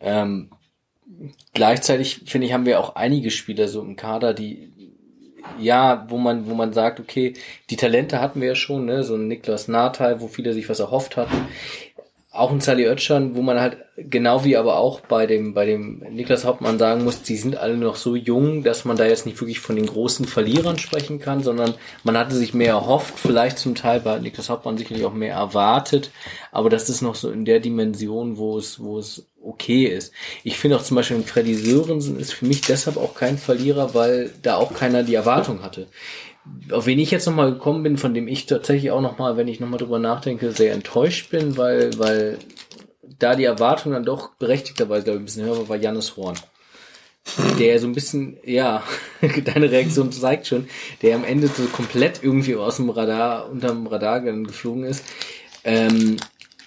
Ähm, 0.00 0.50
gleichzeitig 1.54 2.24
finde 2.26 2.46
ich, 2.46 2.52
haben 2.52 2.66
wir 2.66 2.80
auch 2.80 2.96
einige 2.96 3.30
Spieler 3.30 3.68
so 3.68 3.80
im 3.80 3.96
Kader, 3.96 4.34
die 4.34 4.72
ja, 5.60 6.06
wo 6.08 6.18
man, 6.18 6.50
wo 6.50 6.54
man 6.54 6.72
sagt, 6.72 6.98
okay, 6.98 7.34
die 7.70 7.76
Talente 7.76 8.20
hatten 8.20 8.40
wir 8.40 8.48
ja 8.48 8.54
schon, 8.56 8.84
ne, 8.84 9.04
so 9.04 9.14
ein 9.14 9.28
Niklas 9.28 9.68
Nathal, 9.68 10.20
wo 10.20 10.26
viele 10.26 10.52
sich 10.52 10.68
was 10.68 10.80
erhofft 10.80 11.16
hatten 11.16 11.46
auch 12.38 12.50
ein 12.50 12.60
Sally 12.60 12.86
Oetschern, 12.86 13.34
wo 13.34 13.42
man 13.42 13.60
halt 13.60 13.78
genau 13.96 14.44
wie 14.44 14.56
aber 14.56 14.78
auch 14.78 15.00
bei 15.00 15.26
dem 15.26 15.54
bei 15.54 15.64
dem 15.64 15.98
Niklas 16.10 16.44
Hauptmann 16.44 16.78
sagen 16.78 17.04
muss, 17.04 17.22
die 17.22 17.36
sind 17.36 17.56
alle 17.56 17.76
noch 17.76 17.96
so 17.96 18.14
jung, 18.14 18.62
dass 18.62 18.84
man 18.84 18.96
da 18.96 19.06
jetzt 19.06 19.26
nicht 19.26 19.40
wirklich 19.40 19.60
von 19.60 19.76
den 19.76 19.86
großen 19.86 20.26
Verlierern 20.26 20.78
sprechen 20.78 21.18
kann, 21.18 21.42
sondern 21.42 21.74
man 22.04 22.16
hatte 22.16 22.34
sich 22.34 22.54
mehr 22.54 22.72
erhofft, 22.72 23.18
vielleicht 23.18 23.58
zum 23.58 23.74
Teil 23.74 24.00
bei 24.00 24.18
Niklas 24.18 24.50
Hauptmann 24.50 24.76
sicherlich 24.76 25.04
auch 25.04 25.14
mehr 25.14 25.34
erwartet, 25.34 26.10
aber 26.52 26.70
das 26.70 26.88
ist 26.88 27.02
noch 27.02 27.14
so 27.14 27.30
in 27.30 27.44
der 27.44 27.60
Dimension, 27.60 28.36
wo 28.36 28.58
es 28.58 28.82
wo 28.82 28.98
es 28.98 29.26
okay 29.42 29.84
ist. 29.84 30.12
Ich 30.42 30.58
finde 30.58 30.76
auch 30.76 30.82
zum 30.82 30.96
Beispiel 30.96 31.22
Freddy 31.22 31.54
Sörensen 31.54 32.18
ist 32.18 32.32
für 32.32 32.46
mich 32.46 32.62
deshalb 32.62 32.96
auch 32.96 33.14
kein 33.14 33.38
Verlierer, 33.38 33.94
weil 33.94 34.30
da 34.42 34.56
auch 34.56 34.74
keiner 34.74 35.04
die 35.04 35.14
Erwartung 35.14 35.62
hatte 35.62 35.86
auf 36.70 36.86
wen 36.86 36.98
ich 36.98 37.10
jetzt 37.10 37.26
nochmal 37.26 37.52
gekommen 37.52 37.82
bin, 37.82 37.96
von 37.96 38.14
dem 38.14 38.28
ich 38.28 38.46
tatsächlich 38.46 38.90
auch 38.90 39.00
nochmal, 39.00 39.36
wenn 39.36 39.48
ich 39.48 39.60
nochmal 39.60 39.78
drüber 39.78 39.98
nachdenke, 39.98 40.52
sehr 40.52 40.72
enttäuscht 40.72 41.30
bin, 41.30 41.56
weil, 41.56 41.98
weil 41.98 42.38
da 43.18 43.34
die 43.34 43.44
Erwartung 43.44 43.92
dann 43.92 44.04
doch 44.04 44.34
berechtigterweise, 44.34 45.04
glaube 45.04 45.18
ich, 45.18 45.22
ein 45.22 45.24
bisschen 45.26 45.44
höher 45.44 45.58
war, 45.58 45.68
war 45.68 45.76
Jannis 45.76 46.16
Horn. 46.16 46.36
Der 47.58 47.80
so 47.80 47.88
ein 47.88 47.94
bisschen, 47.94 48.36
ja, 48.44 48.82
deine 49.44 49.70
Reaktion 49.70 50.12
zeigt 50.12 50.46
schon, 50.46 50.68
der 51.02 51.16
am 51.16 51.24
Ende 51.24 51.48
so 51.48 51.64
komplett 51.64 52.22
irgendwie 52.22 52.54
aus 52.54 52.76
dem 52.76 52.90
Radar, 52.90 53.50
unterm 53.50 53.86
Radar 53.86 54.20
geflogen 54.20 54.84
ist. 54.84 55.04
Ähm, 55.64 56.18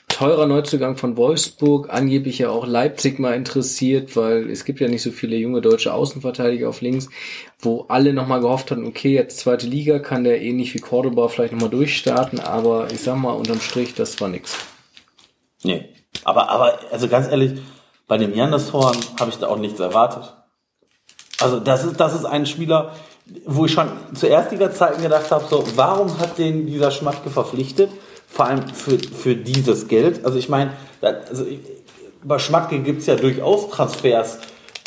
teurer 0.10 0.48
Neuzugang 0.48 0.98
von 0.98 1.16
Wolfsburg, 1.16 1.90
angeblich 1.90 2.40
ja 2.40 2.50
auch 2.50 2.68
Leipzig 2.68 3.20
mal 3.20 3.36
interessiert, 3.36 4.18
weil 4.18 4.50
es 4.50 4.66
gibt 4.66 4.82
ja 4.82 4.90
nicht 4.90 5.02
so 5.02 5.12
viele 5.12 5.38
junge 5.38 5.62
deutsche 5.62 5.94
Außenverteidiger 5.94 6.68
auf 6.68 6.82
links, 6.82 7.08
wo 7.60 7.86
alle 7.90 8.14
nochmal 8.14 8.42
gehofft 8.42 8.72
hatten, 8.72 8.86
okay, 8.86 9.14
jetzt 9.14 9.40
zweite 9.40 9.68
Liga, 9.68 10.00
kann 10.00 10.24
der 10.24 10.42
ähnlich 10.42 10.74
wie 10.74 10.80
Cordoba 10.80 11.28
vielleicht 11.28 11.54
nochmal 11.54 11.70
durchstarten, 11.70 12.40
aber 12.40 12.92
ich 12.92 13.02
sag 13.02 13.18
mal, 13.18 13.32
unterm 13.32 13.60
Strich, 13.60 13.96
das 13.96 14.20
war 14.22 14.30
nix. 14.30 14.58
Nee, 15.64 15.90
aber, 16.24 16.50
aber, 16.50 16.80
also 16.92 17.08
ganz 17.08 17.28
ehrlich, 17.28 17.60
bei 18.08 18.18
dem 18.18 18.34
Jandershorn 18.34 18.98
habe 19.20 19.30
ich 19.30 19.38
da 19.38 19.48
auch 19.48 19.58
nichts 19.58 19.80
erwartet. 19.80 20.34
Also 21.40 21.60
das 21.60 21.84
ist, 21.84 22.00
das 22.00 22.16
ist 22.16 22.26
ein 22.26 22.46
Spieler, 22.46 22.96
wo 23.46 23.66
ich 23.66 23.74
schon 23.74 23.90
zu 24.16 24.28
Erstliga-Zeiten 24.28 25.02
gedacht 25.02 25.30
habe, 25.32 25.46
so, 25.50 25.64
warum 25.76 26.18
hat 26.20 26.38
den 26.38 26.66
dieser 26.66 26.92
Schmatke 26.92 27.30
verpflichtet? 27.30 27.92
vor 28.30 28.46
allem 28.46 28.68
für, 28.70 28.98
für 29.00 29.36
dieses 29.36 29.88
Geld. 29.88 30.24
Also 30.24 30.38
ich 30.38 30.50
meine, 30.50 30.74
also 31.02 31.46
bei 32.24 32.40
Schmatke 32.40 32.80
gibt 32.80 33.02
es 33.02 33.08
ja 33.08 33.16
durchaus 33.16 33.70
Transfers, 33.70 34.40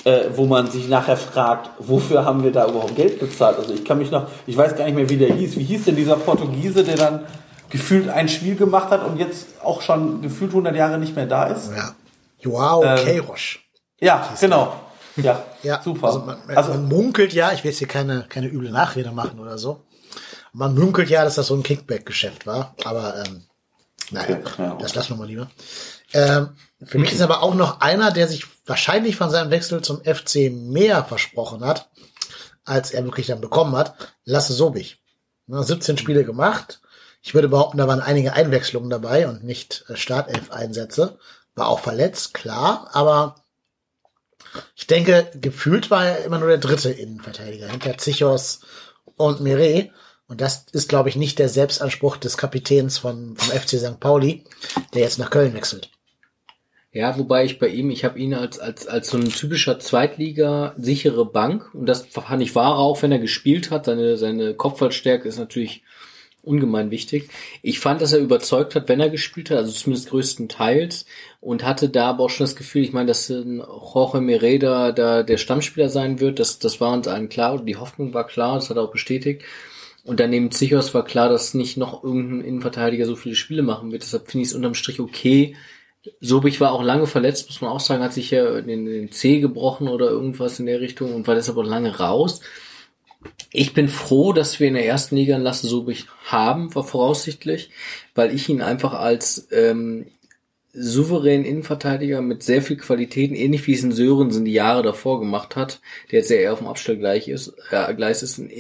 äh, 0.05 0.25
wo 0.35 0.47
man 0.47 0.71
sich 0.71 0.89
nachher 0.89 1.17
fragt, 1.17 1.71
wofür 1.79 2.25
haben 2.25 2.43
wir 2.43 2.53
da 2.53 2.69
überhaupt 2.69 2.97
Geld 2.97 3.21
bezahlt? 3.21 3.59
Also 3.59 3.73
ich 3.73 3.85
kann 3.85 3.99
mich 3.99 4.11
noch, 4.11 4.27
ich 4.47 4.57
weiß 4.57 4.77
gar 4.77 4.85
nicht 4.85 4.95
mehr, 4.95 5.09
wie 5.09 5.17
der 5.17 5.33
hieß. 5.35 5.57
Wie 5.57 5.65
hieß 5.65 5.85
denn 5.85 5.97
dieser 5.97 6.17
Portugiese, 6.17 6.85
der 6.85 6.97
dann 6.97 7.27
gefühlt 7.71 8.09
ein 8.09 8.29
Spiel 8.29 8.57
gemacht 8.57 8.91
hat 8.91 9.05
und 9.05 9.19
jetzt 9.19 9.47
auch 9.63 9.81
schon 9.81 10.23
gefühlt 10.23 10.51
100 10.51 10.75
Jahre 10.75 10.99
nicht 10.99 11.15
mehr 11.15 11.27
da 11.27 11.45
ist? 11.47 11.71
Ja. 11.75 11.95
Joao 12.41 12.83
ähm, 12.83 12.97
Queiroz. 12.97 13.59
Ja, 14.01 14.29
genau. 14.41 14.75
Ja, 15.17 15.43
ja, 15.63 15.81
super. 15.83 16.09
Also 16.09 16.21
man, 16.21 16.39
also 16.55 16.73
man 16.73 16.89
munkelt 16.89 17.33
ja, 17.33 17.53
ich 17.53 17.63
will 17.63 17.71
jetzt 17.71 17.79
hier 17.79 17.89
keine, 17.89 18.25
keine 18.29 18.49
üble 18.49 18.71
Nachrede 18.71 19.13
machen 19.13 19.39
oder 19.39 19.59
so, 19.59 19.85
man 20.53 20.75
munkelt 20.75 21.09
ja, 21.09 21.25
dass 21.25 21.37
das 21.37 21.47
so 21.47 21.55
ein 21.55 21.63
Kickback-Geschäft 21.63 22.47
war, 22.47 22.75
aber 22.85 23.25
ähm, 23.25 23.45
naja, 24.11 24.39
ja. 24.59 24.77
das 24.81 24.95
lassen 24.95 25.11
wir 25.11 25.17
mal 25.17 25.29
lieber. 25.29 25.49
Ähm, 26.13 26.51
für 26.85 26.99
mich 26.99 27.13
ist 27.13 27.23
aber 27.23 27.43
auch 27.43 27.55
noch 27.55 27.81
einer, 27.81 28.11
der 28.11 28.29
sich 28.29 28.45
wahrscheinlich 28.65 29.17
von 29.17 29.31
seinem 29.31 29.51
Wechsel 29.51 29.83
zum 29.83 30.03
FC 30.05 30.51
mehr 30.53 31.05
versprochen 31.05 31.65
hat, 31.65 31.91
als 32.65 32.93
er 32.93 33.05
wirklich 33.05 33.27
dann 33.27 33.41
bekommen 33.41 33.77
hat. 33.77 33.95
Lasse 34.25 34.53
Sobich. 34.53 35.03
17 35.49 35.99
Spiele 35.99 36.25
gemacht. 36.25 36.81
Ich 37.21 37.35
würde 37.35 37.49
behaupten, 37.49 37.79
da 37.79 37.87
waren 37.87 38.01
einige 38.01 38.33
Einwechslungen 38.33 38.91
dabei 38.91 39.29
und 39.29 39.45
nicht 39.45 39.85
äh, 39.89 39.97
Startelf-Einsätze. 39.97 41.19
War 41.55 41.69
auch 41.69 41.81
verletzt, 41.81 42.35
klar, 42.35 42.89
aber 42.93 43.37
ich 44.75 44.87
denke, 44.87 45.31
gefühlt 45.35 45.91
war 45.91 46.07
er 46.07 46.25
immer 46.25 46.39
nur 46.39 46.49
der 46.49 46.59
dritte 46.59 46.91
Innenverteidiger 46.91 47.69
hinter 47.69 47.97
Zichos 47.99 48.61
und 49.17 49.41
Mire. 49.41 49.91
Und 50.27 50.41
das 50.41 50.67
ist, 50.73 50.89
glaube 50.89 51.09
ich, 51.09 51.17
nicht 51.17 51.39
der 51.39 51.49
Selbstanspruch 51.49 52.17
des 52.17 52.37
Kapitäns 52.37 52.99
von, 52.99 53.37
vom 53.37 53.59
FC 53.59 53.79
St. 53.79 54.01
Pauli, 54.01 54.45
der 54.95 55.03
jetzt 55.03 55.19
nach 55.19 55.31
Köln 55.31 55.55
wechselt. 55.55 55.91
Ja, 56.95 57.19
wobei 57.19 57.45
ich 57.47 57.59
bei 57.59 57.69
ihm, 57.69 57.91
ich 57.91 58.05
habe 58.05 58.19
ihn 58.19 58.35
als, 58.35 58.59
als, 58.59 58.87
als 58.87 59.09
so 59.09 59.17
ein 59.17 59.31
typischer 59.31 59.81
Zweitliga 59.81 60.75
sichere 60.77 61.25
Bank 61.25 61.75
und 61.75 61.87
das 61.87 62.07
fand 62.07 62.43
ich 62.43 62.55
wahr 62.55 62.77
auch, 62.77 63.01
wenn 63.03 63.13
er 63.13 63.19
gespielt 63.19 63.71
hat. 63.71 63.87
Seine, 63.87 64.19
seine 64.19 64.53
Kopfballstärke 64.53 65.27
ist 65.27 65.39
natürlich 65.39 65.83
ungemein 66.43 66.91
wichtig. 66.91 67.31
Ich 67.63 67.81
fand, 67.81 68.03
dass 68.03 68.13
er 68.13 68.19
überzeugt 68.19 68.75
hat, 68.75 68.91
wenn 68.91 69.01
er 69.01 69.09
gespielt 69.09 69.51
hat, 69.51 69.59
also 69.59 69.73
zumindest 69.73 70.11
größtenteils 70.11 71.07
und 71.41 71.65
hatte 71.65 71.89
da 71.89 72.11
aber 72.11 72.25
auch 72.25 72.31
schon 72.31 72.45
das 72.45 72.57
Gefühl, 72.57 72.83
ich 72.83 72.93
meine, 72.93 73.07
dass 73.07 73.29
Jorge 73.29 74.21
Mereda 74.21 74.93
da 74.93 75.23
der 75.23 75.39
Stammspieler 75.39 75.89
sein 75.89 76.21
wird, 76.21 76.41
das, 76.41 76.59
das 76.59 76.81
war 76.81 76.93
uns 76.93 77.09
allen 77.09 77.31
klar, 77.31 77.59
die 77.65 77.77
Hoffnung 77.77 78.13
war 78.13 78.27
klar, 78.27 78.57
das 78.57 78.69
hat 78.69 78.77
er 78.77 78.83
auch 78.83 78.93
bestätigt. 78.93 79.43
Und 80.05 80.21
dann 80.21 80.31
neben 80.31 80.51
Zichos 80.51 80.93
war 80.95 81.05
klar, 81.05 81.29
dass 81.29 81.55
nicht 81.55 81.77
noch 81.77 82.03
irgendein 82.03 82.47
Innenverteidiger 82.47 83.07
so 83.07 83.15
viele 83.15 83.37
Spiele 83.37 83.63
machen 83.63 83.93
wird. 83.93 84.03
Deshalb 84.03 84.29
finde 84.29 84.43
ich 84.43 84.49
es 84.49 84.55
unterm 84.55 84.75
Strich 84.75 84.99
okay. 84.99 85.55
Sobich 86.21 86.61
war 86.61 86.73
auch 86.73 86.83
lange 86.83 87.07
verletzt, 87.07 87.49
muss 87.49 87.61
man 87.61 87.71
auch 87.71 87.81
sagen, 87.81 88.03
hat 88.03 88.13
sich 88.13 88.31
ja 88.31 88.61
den, 88.61 88.87
den 88.87 89.13
C 89.13 89.39
gebrochen 89.39 89.89
oder 89.89 90.11
irgendwas 90.11 90.59
in 90.59 90.67
der 90.67 90.81
Richtung 90.81 91.15
und 91.15 91.27
war 91.27 91.35
deshalb 91.35 91.59
auch 91.59 91.65
lange 91.65 91.99
raus. 91.99 92.41
Ich 93.53 93.73
bin 93.73 93.89
froh, 93.89 94.33
dass 94.33 94.59
wir 94.59 94.69
in 94.69 94.75
der 94.75 94.87
ersten 94.87 95.15
Liga 95.15 95.35
einen 95.35 95.45
Lasse 95.45 95.69
Sobich 95.69 96.07
haben, 96.25 96.75
war 96.75 96.85
voraussichtlich, 96.85 97.71
weil 98.15 98.35
ich 98.35 98.49
ihn 98.49 98.63
einfach 98.63 98.95
als 98.95 99.47
ähm, 99.53 100.07
souveränen 100.73 101.45
Innenverteidiger 101.45 102.23
mit 102.23 102.43
sehr 102.43 102.63
viel 102.63 102.79
Qualitäten, 102.79 103.35
ähnlich 103.35 103.67
wie 103.67 103.75
es 103.75 103.85
in 103.85 103.93
Sörensen 103.93 104.45
die 104.45 104.53
Jahre 104.53 104.83
davor 104.83 105.21
gemacht 105.21 105.55
hat, 105.55 105.81
der 106.11 106.21
jetzt 106.21 106.31
eher 106.31 106.53
auf 106.53 106.61
dem 106.61 106.69
Abstellgleis 106.69 107.29
ist, 107.29 107.55
äh, 107.71 107.95
Gleis 107.95 108.23
ist 108.23 108.39
ein 108.39 108.51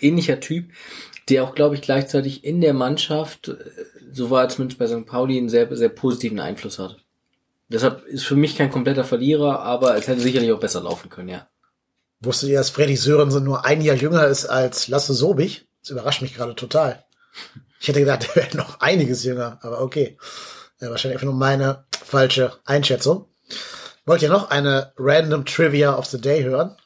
ähnlicher 0.00 0.40
Typ, 0.40 0.66
der 1.28 1.44
auch, 1.44 1.54
glaube 1.54 1.76
ich, 1.76 1.82
gleichzeitig 1.82 2.44
in 2.44 2.60
der 2.60 2.74
Mannschaft, 2.74 3.48
äh, 3.48 3.54
so 4.12 4.30
war 4.30 4.42
er 4.42 4.48
zumindest 4.48 4.78
bei 4.78 4.86
St. 4.86 5.06
Pauli, 5.06 5.38
einen 5.38 5.48
sehr, 5.48 5.74
sehr 5.74 5.88
positiven 5.88 6.40
Einfluss 6.40 6.78
hat. 6.78 6.96
Deshalb 7.68 8.04
ist 8.06 8.24
für 8.24 8.36
mich 8.36 8.56
kein 8.56 8.70
kompletter 8.70 9.04
Verlierer, 9.04 9.60
aber 9.60 9.96
es 9.96 10.06
hätte 10.06 10.20
sicherlich 10.20 10.52
auch 10.52 10.60
besser 10.60 10.82
laufen 10.82 11.08
können, 11.08 11.28
ja. 11.28 11.48
Wusstet 12.20 12.50
ihr, 12.50 12.58
dass 12.58 12.70
Freddy 12.70 12.96
Sörensen 12.96 13.42
nur 13.42 13.64
ein 13.64 13.80
Jahr 13.80 13.96
jünger 13.96 14.26
ist 14.26 14.46
als 14.46 14.88
Lasse 14.88 15.14
Sobich? 15.14 15.66
Das 15.80 15.90
überrascht 15.90 16.22
mich 16.22 16.34
gerade 16.34 16.54
total. 16.54 17.04
Ich 17.80 17.88
hätte 17.88 18.00
gedacht, 18.00 18.28
er 18.34 18.36
wäre 18.36 18.56
noch 18.56 18.80
einiges 18.80 19.24
jünger, 19.24 19.58
aber 19.62 19.80
okay. 19.80 20.18
Ja, 20.80 20.90
wahrscheinlich 20.90 21.16
einfach 21.16 21.26
nur 21.26 21.34
meine 21.34 21.84
falsche 22.04 22.52
Einschätzung. 22.64 23.26
Wollt 24.04 24.22
ihr 24.22 24.28
noch 24.28 24.50
eine 24.50 24.92
random 24.96 25.44
Trivia 25.44 25.96
of 25.96 26.06
the 26.06 26.20
Day 26.20 26.42
hören? 26.42 26.76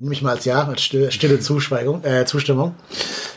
Nehme 0.00 0.14
ich 0.14 0.22
mal 0.22 0.36
als 0.36 0.44
Ja, 0.44 0.64
als 0.64 0.82
stille, 0.82 1.10
stille 1.10 1.40
Zuschweigung, 1.40 2.04
äh, 2.04 2.24
Zustimmung. 2.24 2.76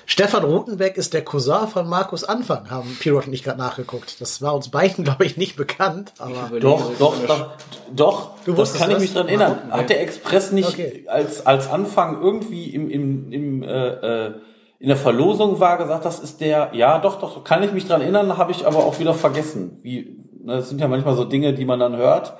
Stefan 0.05 0.43
Rotenbeck 0.43 0.95
ist 0.95 1.11
der 1.15 1.23
Cousin 1.23 1.67
von 1.67 1.89
Markus 1.89 2.23
Anfang, 2.23 2.69
haben 2.69 2.95
Pirot 2.99 3.25
und 3.25 3.33
ich 3.33 3.43
gerade 3.43 3.57
nachgeguckt. 3.57 4.21
Das 4.21 4.43
war 4.43 4.53
uns 4.53 4.69
beiden, 4.69 5.03
glaube 5.05 5.25
ich, 5.25 5.37
nicht 5.37 5.55
bekannt. 5.55 6.13
Aber 6.19 6.59
doch, 6.59 6.91
doch, 6.99 7.15
doch, 7.25 7.49
doch, 7.91 8.29
du 8.45 8.53
das 8.53 8.75
kann 8.75 8.91
ich 8.91 8.99
mich 8.99 9.13
dran 9.13 9.27
erinnern. 9.27 9.57
Hat 9.71 9.89
der 9.89 10.01
Express 10.01 10.51
nicht 10.51 10.69
okay. 10.69 11.05
als, 11.07 11.47
als 11.47 11.67
Anfang 11.67 12.21
irgendwie 12.21 12.69
im, 12.69 12.91
im, 12.91 13.31
im 13.31 13.63
äh, 13.63 14.27
äh, 14.27 14.33
in 14.77 14.87
der 14.87 14.97
Verlosung 14.97 15.59
war, 15.59 15.79
gesagt, 15.79 16.05
das 16.05 16.19
ist 16.19 16.41
der, 16.41 16.71
ja, 16.73 16.99
doch, 16.99 17.19
doch, 17.19 17.43
kann 17.43 17.63
ich 17.63 17.71
mich 17.71 17.87
dran 17.87 18.01
erinnern, 18.01 18.37
habe 18.37 18.51
ich 18.51 18.67
aber 18.67 18.79
auch 18.79 18.99
wieder 18.99 19.15
vergessen. 19.15 19.79
Wie, 19.81 20.17
ne, 20.43 20.57
das 20.57 20.69
sind 20.69 20.79
ja 20.79 20.87
manchmal 20.87 21.15
so 21.15 21.23
Dinge, 21.23 21.53
die 21.53 21.65
man 21.65 21.79
dann 21.79 21.97
hört. 21.97 22.35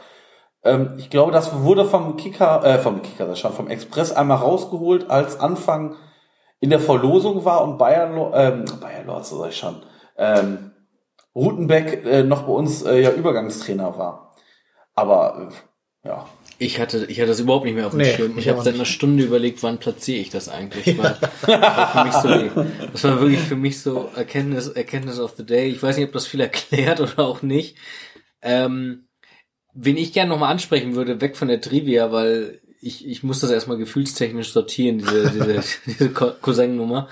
Ähm, 0.64 0.94
ich 0.98 1.10
glaube, 1.10 1.32
das 1.32 1.62
wurde 1.64 1.86
vom 1.86 2.18
Kicker, 2.18 2.64
äh, 2.64 2.80
vom 2.80 3.02
Kicker, 3.02 3.26
das 3.26 3.40
schon 3.40 3.54
vom 3.54 3.68
Express 3.68 4.12
einmal 4.12 4.38
rausgeholt, 4.38 5.10
als 5.10 5.40
Anfang 5.40 5.96
in 6.60 6.70
der 6.70 6.80
Verlosung 6.80 7.44
war 7.46 7.64
und 7.64 7.78
Bayer, 7.78 8.08
ähm, 8.34 8.66
Bayer 8.80 9.04
Lords, 9.06 9.30
sag 9.30 9.50
ich 9.50 9.58
schon, 9.58 9.84
ähm, 10.18 10.72
Rutenbeck 11.36 12.06
äh, 12.06 12.24
noch 12.24 12.44
bei 12.44 12.52
uns 12.52 12.84
äh, 12.84 13.02
ja 13.02 13.12
Übergangstrainer 13.12 13.98
war. 13.98 14.36
Aber 14.94 15.50
äh, 15.50 16.08
ja, 16.08 16.28
ich 16.58 16.80
hatte, 16.80 17.06
ich 17.06 17.20
hatte 17.20 17.30
das 17.30 17.40
überhaupt 17.40 17.66
nicht 17.66 17.74
mehr 17.74 17.88
auf 17.88 17.94
dem 17.94 18.02
nee, 18.02 18.14
Schirm. 18.14 18.38
Ich 18.38 18.48
habe 18.48 18.62
seit 18.62 18.76
einer 18.76 18.86
Stunde 18.86 19.24
überlegt, 19.24 19.64
wann 19.64 19.80
platziere 19.80 20.20
ich 20.20 20.30
das 20.30 20.48
eigentlich. 20.50 20.86
Ja. 20.86 21.18
Das, 21.42 21.48
war 21.48 21.88
für 21.88 22.04
mich 22.06 22.14
so, 22.14 22.66
das 22.92 23.04
war 23.04 23.20
wirklich 23.22 23.40
für 23.40 23.56
mich 23.56 23.82
so 23.82 24.10
Erkenntnis, 24.16 24.68
Erkenntnis 24.68 25.20
of 25.20 25.34
the 25.38 25.46
Day. 25.46 25.70
Ich 25.70 25.82
weiß 25.82 25.98
nicht, 25.98 26.06
ob 26.06 26.14
das 26.14 26.28
viel 26.28 26.42
erklärt 26.42 27.00
oder 27.00 27.20
auch 27.20 27.42
nicht. 27.42 27.78
Ähm, 28.44 29.08
wen 29.73 29.98
ich 29.98 30.14
gerne 30.14 30.30
nochmal 30.30 30.52
ansprechen 30.52 30.95
würde, 30.95 31.22
weg 31.22 31.38
von 31.38 31.48
der 31.48 31.61
Trivia, 31.61 32.11
weil 32.11 32.60
ich, 32.81 33.07
ich 33.07 33.23
muss 33.23 33.39
das 33.39 33.52
erstmal 33.52 33.77
gefühlstechnisch 33.77 34.52
sortieren, 34.52 34.98
diese, 34.98 35.30
diese, 35.34 35.64
diese 35.85 36.10
Cousin-Nummer, 36.10 37.07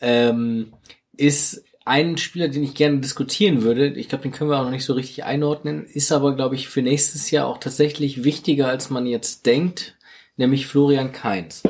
ähm, 0.00 0.72
ist 1.16 1.64
ein 1.84 2.16
Spieler, 2.18 2.48
den 2.48 2.62
ich 2.62 2.74
gerne 2.74 3.00
diskutieren 3.00 3.62
würde, 3.62 3.88
ich 3.88 4.08
glaube, 4.08 4.22
den 4.22 4.32
können 4.32 4.50
wir 4.50 4.58
auch 4.58 4.64
noch 4.64 4.70
nicht 4.70 4.84
so 4.84 4.92
richtig 4.92 5.24
einordnen, 5.24 5.84
ist 5.84 6.12
aber, 6.12 6.36
glaube 6.36 6.54
ich, 6.54 6.68
für 6.68 6.82
nächstes 6.82 7.30
Jahr 7.30 7.46
auch 7.46 7.58
tatsächlich 7.58 8.24
wichtiger, 8.24 8.68
als 8.68 8.90
man 8.90 9.06
jetzt 9.06 9.46
denkt, 9.46 9.96
nämlich 10.36 10.66
Florian 10.66 11.12
Kainz. 11.12 11.62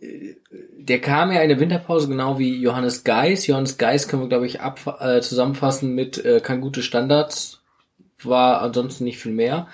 der 0.00 1.00
kam 1.00 1.32
ja 1.32 1.40
in 1.40 1.48
der 1.48 1.60
Winterpause 1.60 2.08
genau 2.08 2.38
wie 2.38 2.56
Johannes 2.56 3.04
Geis. 3.04 3.46
Johannes 3.46 3.78
Geis 3.78 4.08
können 4.08 4.22
wir, 4.22 4.28
glaube 4.28 4.46
ich, 4.46 4.60
ab, 4.60 4.98
äh, 5.00 5.20
zusammenfassen 5.20 5.94
mit 5.94 6.24
äh, 6.24 6.40
kann 6.40 6.60
gute 6.60 6.82
Standards, 6.82 7.63
war 8.26 8.62
ansonsten 8.62 9.04
nicht 9.04 9.18
viel 9.18 9.32
mehr. 9.32 9.68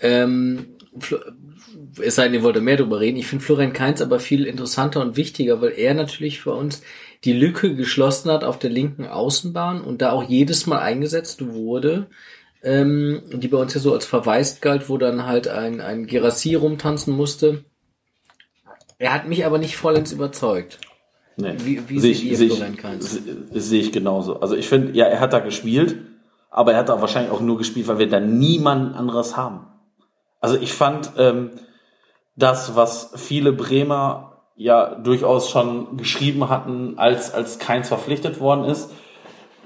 Ähm, 0.00 0.76
es 2.00 2.16
sei 2.16 2.24
denn, 2.24 2.34
ihr 2.34 2.42
wollt 2.42 2.60
mehr 2.60 2.76
darüber 2.76 3.00
reden. 3.00 3.18
Ich 3.18 3.26
finde 3.26 3.44
Florian 3.44 3.72
Kainz 3.72 4.00
aber 4.00 4.18
viel 4.18 4.44
interessanter 4.44 5.00
und 5.00 5.16
wichtiger, 5.16 5.60
weil 5.60 5.72
er 5.76 5.94
natürlich 5.94 6.40
für 6.40 6.52
uns 6.52 6.82
die 7.24 7.32
Lücke 7.32 7.74
geschlossen 7.74 8.30
hat 8.30 8.44
auf 8.44 8.58
der 8.58 8.70
linken 8.70 9.06
Außenbahn 9.06 9.82
und 9.82 10.02
da 10.02 10.12
auch 10.12 10.24
jedes 10.24 10.66
Mal 10.66 10.78
eingesetzt 10.78 11.46
wurde, 11.46 12.06
ähm, 12.62 13.22
die 13.32 13.48
bei 13.48 13.58
uns 13.58 13.74
ja 13.74 13.80
so 13.80 13.92
als 13.92 14.06
verwaist 14.06 14.62
galt, 14.62 14.88
wo 14.88 14.96
dann 14.98 15.26
halt 15.26 15.48
ein, 15.48 15.80
ein 15.80 16.06
Gerassi 16.06 16.54
rumtanzen 16.54 17.14
musste. 17.14 17.64
Er 18.98 19.14
hat 19.14 19.28
mich 19.28 19.46
aber 19.46 19.58
nicht 19.58 19.76
vollends 19.76 20.12
überzeugt. 20.12 20.78
Nee. 21.36 21.54
Wie, 21.64 21.88
wie 21.88 22.00
sehe 22.00 22.10
ich, 22.10 22.36
seh 22.36 22.48
Florian 22.48 22.76
Kainz? 22.76 23.18
Sehe 23.52 23.80
ich 23.80 23.92
genauso. 23.92 24.40
Also 24.40 24.56
ich 24.56 24.68
finde, 24.68 24.92
ja, 24.96 25.06
er 25.06 25.20
hat 25.20 25.32
da 25.32 25.38
gespielt, 25.38 25.96
aber 26.50 26.72
er 26.72 26.78
hat 26.78 26.88
da 26.88 27.00
wahrscheinlich 27.00 27.32
auch 27.32 27.40
nur 27.40 27.58
gespielt, 27.58 27.88
weil 27.88 27.98
wir 27.98 28.08
da 28.08 28.20
niemand 28.20 28.96
anderes 28.96 29.36
haben. 29.36 29.66
Also 30.40 30.56
ich 30.56 30.72
fand 30.72 31.12
ähm, 31.16 31.50
das, 32.36 32.74
was 32.76 33.12
viele 33.16 33.52
Bremer 33.52 34.42
ja 34.56 34.94
durchaus 34.96 35.48
schon 35.48 35.96
geschrieben 35.96 36.48
hatten, 36.48 36.98
als, 36.98 37.32
als 37.32 37.58
Keins 37.58 37.88
verpflichtet 37.88 38.40
worden 38.40 38.64
ist, 38.64 38.90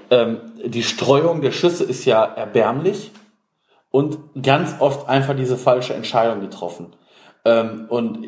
ähm, 0.09 0.39
die 0.63 0.83
Streuung 0.83 1.41
der 1.41 1.51
Schüsse 1.51 1.83
ist 1.83 2.05
ja 2.05 2.23
erbärmlich 2.23 3.11
und 3.89 4.19
ganz 4.41 4.75
oft 4.79 5.09
einfach 5.09 5.35
diese 5.35 5.57
falsche 5.57 5.93
Entscheidung 5.93 6.41
getroffen. 6.41 6.95
Ähm, 7.43 7.85
und 7.89 8.27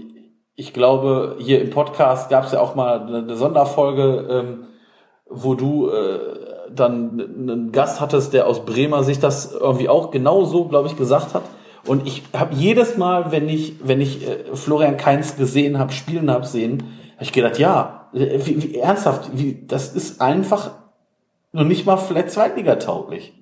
ich 0.56 0.74
glaube, 0.74 1.36
hier 1.40 1.62
im 1.62 1.70
Podcast 1.70 2.30
gab 2.30 2.46
es 2.46 2.52
ja 2.52 2.60
auch 2.60 2.74
mal 2.74 3.02
eine, 3.02 3.36
Sonderfolge, 3.36 4.28
ähm, 4.30 4.68
wo 5.30 5.54
du 5.54 5.90
äh, 5.90 6.47
dann 6.74 7.20
einen 7.20 7.72
Gast 7.72 8.00
hattest, 8.00 8.34
der 8.34 8.48
aus 8.48 8.66
Bremer 8.66 9.04
sich 9.04 9.20
das 9.20 9.54
irgendwie 9.54 9.90
auch 9.90 10.12
genau 10.12 10.46
so, 10.46 10.66
glaube 10.66 10.88
ich, 10.88 10.98
gesagt 10.98 11.34
hat. 11.34 11.44
Und 11.86 12.06
ich 12.06 12.24
habe 12.34 12.54
jedes 12.54 12.98
Mal, 12.98 13.32
wenn 13.32 13.48
ich, 13.48 13.76
wenn 13.82 14.02
ich 14.02 14.28
äh, 14.28 14.56
Florian 14.56 14.98
Keins 14.98 15.38
gesehen 15.38 15.80
habe, 15.80 15.94
spielen 15.94 16.30
habe 16.30 16.46
sehen, 16.46 16.84
habe 17.16 17.24
ich 17.24 17.32
gedacht, 17.32 17.58
ja, 17.60 18.10
äh, 18.14 18.40
wie, 18.46 18.62
wie 18.62 18.76
ernsthaft, 18.76 19.30
wie, 19.34 19.66
das 19.66 19.94
ist 19.94 20.22
einfach 20.22 20.72
noch 21.54 21.64
nicht 21.64 21.86
mal 21.86 21.98
vielleicht 21.98 22.32
Zweitliga 22.32 22.76
tauglich. 22.76 23.34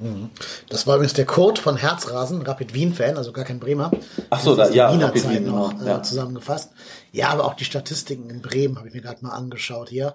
Mhm. 0.00 0.30
Das 0.68 0.86
war 0.86 0.96
übrigens 0.96 1.12
der 1.12 1.26
Code 1.26 1.60
von 1.60 1.76
Herzrasen, 1.76 2.42
Rapid 2.42 2.74
Wien-Fan, 2.74 3.16
also 3.16 3.32
gar 3.32 3.44
kein 3.44 3.60
Bremer. 3.60 3.90
Ach 4.30 4.40
so, 4.40 4.56
da, 4.56 4.68
ja, 4.70 4.92
Wiener 4.92 5.08
Rapid 5.08 5.28
Wien 5.28 5.44
noch 5.44 5.70
genau, 5.70 5.84
äh, 5.84 5.88
ja. 5.88 6.02
zusammengefasst. 6.02 6.72
Ja, 7.12 7.28
aber 7.28 7.44
auch 7.44 7.54
die 7.54 7.64
Statistiken 7.64 8.30
in 8.30 8.40
Bremen 8.40 8.78
habe 8.78 8.88
ich 8.88 8.94
mir 8.94 9.02
gerade 9.02 9.22
mal 9.24 9.32
angeschaut 9.32 9.90
hier. 9.90 10.14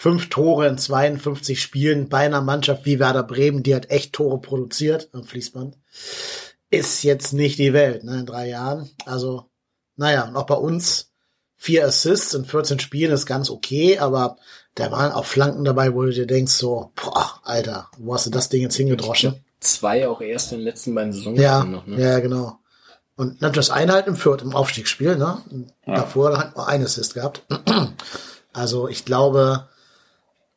Fünf 0.00 0.30
Tore 0.30 0.66
in 0.66 0.78
52 0.78 1.60
Spielen 1.60 2.08
bei 2.08 2.20
einer 2.20 2.40
Mannschaft 2.40 2.86
wie 2.86 2.98
Werder 2.98 3.22
Bremen, 3.22 3.62
die 3.62 3.74
hat 3.74 3.90
echt 3.90 4.14
Tore 4.14 4.40
produziert 4.40 5.10
am 5.12 5.24
Fließband. 5.24 5.76
Ist 6.70 7.02
jetzt 7.02 7.34
nicht 7.34 7.58
die 7.58 7.74
Welt, 7.74 8.02
ne, 8.02 8.20
in 8.20 8.24
drei 8.24 8.48
Jahren. 8.48 8.88
Also, 9.04 9.50
naja, 9.96 10.26
und 10.26 10.36
auch 10.36 10.46
bei 10.46 10.54
uns 10.54 11.10
vier 11.54 11.84
Assists 11.84 12.32
in 12.32 12.46
14 12.46 12.78
Spielen 12.78 13.12
ist 13.12 13.26
ganz 13.26 13.50
okay, 13.50 13.98
aber 13.98 14.38
da 14.74 14.90
waren 14.90 15.12
auch 15.12 15.26
Flanken 15.26 15.64
dabei, 15.64 15.92
wo 15.92 16.04
du 16.04 16.12
dir 16.12 16.26
denkst, 16.26 16.52
so, 16.52 16.92
boah, 16.94 17.38
Alter, 17.42 17.90
wo 17.98 18.14
hast 18.14 18.24
du 18.24 18.30
das 18.30 18.48
Ding 18.48 18.62
jetzt 18.62 18.76
hingedroschen? 18.76 19.44
Zwei 19.60 20.08
auch 20.08 20.22
erst 20.22 20.52
in 20.52 20.60
den 20.60 20.64
letzten 20.64 20.94
beiden 20.94 21.12
Saisons 21.12 21.38
ja, 21.38 21.62
noch, 21.62 21.86
ne? 21.86 22.00
Ja, 22.00 22.20
genau. 22.20 22.58
Und 23.16 23.42
natürlich 23.42 23.68
das 23.68 23.76
eine 23.76 23.92
halt 23.92 24.06
im 24.06 24.16
Fürth 24.16 24.40
im 24.40 24.56
Aufstiegsspiel, 24.56 25.16
ne? 25.18 25.42
Ja. 25.84 25.96
Davor 25.96 26.38
hat 26.38 26.56
nur 26.56 26.66
ein 26.66 26.82
Assist 26.82 27.12
gehabt. 27.12 27.44
Also 28.52 28.88
ich 28.88 29.04
glaube, 29.04 29.68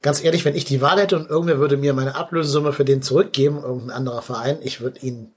ganz 0.04 0.24
ehrlich, 0.24 0.46
wenn 0.46 0.56
ich 0.56 0.66
die 0.66 0.82
Wahl 0.82 1.00
hätte 1.00 1.18
und 1.18 1.30
irgendwer 1.30 1.58
würde 1.58 1.78
mir 1.78 1.94
meine 1.94 2.16
Ablösesumme 2.16 2.74
für 2.74 2.86
den 2.86 3.02
zurückgeben, 3.02 3.64
irgendein 3.64 3.98
anderer 3.98 4.22
Verein, 4.22 4.60
ich 4.62 4.82
würde 4.82 5.00
ihn, 5.00 5.34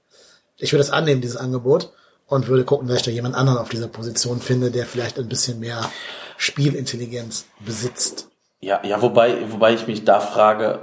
ich 0.57 0.71
würde 0.71 0.83
es 0.83 0.91
annehmen, 0.91 1.21
dieses 1.21 1.37
Angebot, 1.37 1.91
und 2.27 2.47
würde 2.47 2.65
gucken, 2.65 2.87
dass 2.87 2.97
ich 2.97 3.03
da 3.03 3.11
jemand 3.11 3.35
anderen 3.35 3.57
auf 3.57 3.69
dieser 3.69 3.87
Position 3.87 4.41
finde, 4.41 4.69
der 4.69 4.85
vielleicht 4.85 5.17
ein 5.17 5.29
bisschen 5.29 5.59
mehr 5.59 5.89
Spielintelligenz 6.35 7.47
besitzt. 7.65 8.27
Ja, 8.59 8.81
ja, 8.83 9.01
wobei, 9.01 9.37
wobei 9.49 9.73
ich 9.73 9.87
mich 9.87 10.03
da 10.03 10.19
frage, 10.19 10.79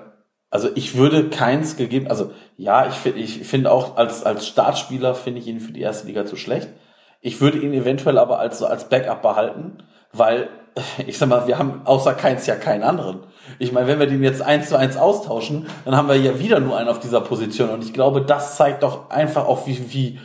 also 0.48 0.70
ich 0.74 0.96
würde 0.96 1.28
keins 1.28 1.76
gegeben, 1.76 2.08
also 2.08 2.30
ja, 2.56 2.86
ich 2.88 2.94
finde, 2.94 3.18
ich 3.18 3.46
finde 3.46 3.70
auch 3.70 3.96
als, 3.96 4.24
als 4.24 4.46
Startspieler 4.46 5.14
finde 5.14 5.40
ich 5.40 5.46
ihn 5.46 5.60
für 5.60 5.72
die 5.72 5.82
erste 5.82 6.06
Liga 6.06 6.24
zu 6.24 6.36
schlecht. 6.36 6.68
Ich 7.20 7.40
würde 7.40 7.58
ihn 7.58 7.74
eventuell 7.74 8.18
aber 8.18 8.38
als, 8.38 8.62
als 8.62 8.88
Backup 8.88 9.20
behalten, 9.20 9.82
weil, 10.14 10.48
ich 11.06 11.18
sag 11.18 11.28
mal, 11.28 11.46
wir 11.46 11.58
haben 11.58 11.82
außer 11.84 12.14
keins 12.14 12.46
ja 12.46 12.56
keinen 12.56 12.82
anderen. 12.82 13.20
Ich 13.58 13.72
meine, 13.72 13.86
wenn 13.86 13.98
wir 13.98 14.06
den 14.06 14.22
jetzt 14.22 14.42
eins 14.42 14.68
zu 14.68 14.78
eins 14.78 14.96
austauschen, 14.96 15.66
dann 15.84 15.96
haben 15.96 16.08
wir 16.08 16.16
ja 16.16 16.38
wieder 16.38 16.60
nur 16.60 16.78
einen 16.78 16.88
auf 16.88 17.00
dieser 17.00 17.20
Position 17.20 17.70
und 17.70 17.84
ich 17.84 17.92
glaube, 17.92 18.22
das 18.22 18.56
zeigt 18.56 18.82
doch 18.82 19.10
einfach 19.10 19.46
auch, 19.46 19.66
wie, 19.66 19.92
wie 19.92 20.20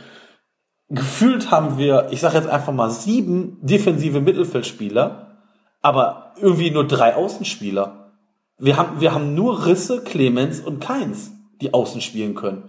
gefühlt 0.88 1.50
haben 1.50 1.78
wir, 1.78 2.08
ich 2.10 2.20
sage 2.20 2.38
jetzt 2.38 2.48
einfach 2.48 2.72
mal 2.72 2.90
sieben 2.90 3.58
defensive 3.60 4.20
Mittelfeldspieler, 4.20 5.38
aber 5.82 6.34
irgendwie 6.40 6.70
nur 6.70 6.86
drei 6.86 7.14
Außenspieler. 7.14 8.12
Wir 8.58 8.76
haben, 8.76 9.00
wir 9.00 9.14
haben 9.14 9.34
nur 9.34 9.66
Risse, 9.66 10.02
Clemens 10.02 10.60
und 10.60 10.80
Keins, 10.80 11.32
die 11.60 11.72
außen 11.72 12.00
spielen 12.00 12.34
können. 12.34 12.68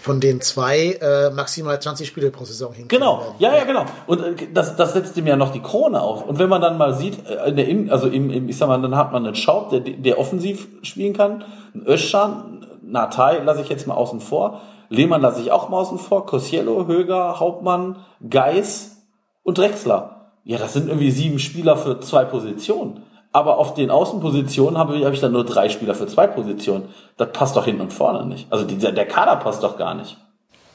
Von 0.00 0.20
den 0.20 0.40
zwei 0.40 0.98
äh, 1.00 1.30
maximal 1.30 1.80
20 1.80 2.06
Spiele 2.06 2.30
pro 2.30 2.44
Saison 2.44 2.72
hin. 2.72 2.88
Genau, 2.88 3.34
ja, 3.38 3.56
ja, 3.56 3.64
genau. 3.64 3.86
Und 4.06 4.20
äh, 4.20 4.46
das, 4.52 4.76
das 4.76 4.92
setzt 4.92 5.16
ihm 5.16 5.26
ja 5.26 5.36
noch 5.36 5.50
die 5.50 5.60
Krone 5.60 6.00
auf. 6.00 6.26
Und 6.26 6.38
wenn 6.38 6.48
man 6.48 6.60
dann 6.60 6.76
mal 6.76 6.94
sieht, 6.94 7.26
äh, 7.26 7.48
in 7.48 7.56
der 7.56 7.68
in, 7.68 7.90
also 7.90 8.06
im, 8.06 8.30
im, 8.30 8.48
ich 8.48 8.58
sag 8.58 8.68
mal, 8.68 8.80
dann 8.80 8.96
hat 8.96 9.12
man 9.12 9.24
einen 9.24 9.34
Schaub, 9.34 9.70
der, 9.70 9.80
der 9.80 10.18
offensiv 10.18 10.68
spielen 10.82 11.14
kann, 11.14 11.44
einen 11.74 11.86
Öschan, 11.86 12.66
Natai 12.82 13.38
lasse 13.38 13.62
ich 13.62 13.68
jetzt 13.68 13.86
mal 13.86 13.94
außen 13.94 14.20
vor, 14.20 14.60
Lehmann 14.88 15.20
lasse 15.20 15.40
ich 15.40 15.52
auch 15.52 15.68
mal 15.68 15.78
außen 15.78 15.98
vor, 15.98 16.26
Kosiello, 16.26 16.86
Höger, 16.86 17.40
Hauptmann, 17.40 17.96
Geis 18.28 19.02
und 19.42 19.58
Drexler. 19.58 20.32
Ja, 20.44 20.58
das 20.58 20.72
sind 20.72 20.88
irgendwie 20.88 21.10
sieben 21.10 21.38
Spieler 21.38 21.76
für 21.76 22.00
zwei 22.00 22.24
Positionen. 22.24 23.02
Aber 23.38 23.58
auf 23.58 23.74
den 23.74 23.88
Außenpositionen 23.88 24.76
habe 24.76 24.96
ich, 24.96 25.04
habe 25.04 25.14
ich 25.14 25.20
dann 25.20 25.30
nur 25.30 25.46
drei 25.46 25.68
Spieler 25.68 25.94
für 25.94 26.08
zwei 26.08 26.26
Positionen. 26.26 26.88
Das 27.16 27.30
passt 27.32 27.54
doch 27.54 27.66
hinten 27.66 27.82
und 27.82 27.92
vorne 27.92 28.26
nicht. 28.26 28.48
Also 28.50 28.64
dieser, 28.64 28.90
der 28.90 29.06
Kader 29.06 29.36
passt 29.36 29.62
doch 29.62 29.78
gar 29.78 29.94
nicht. 29.94 30.16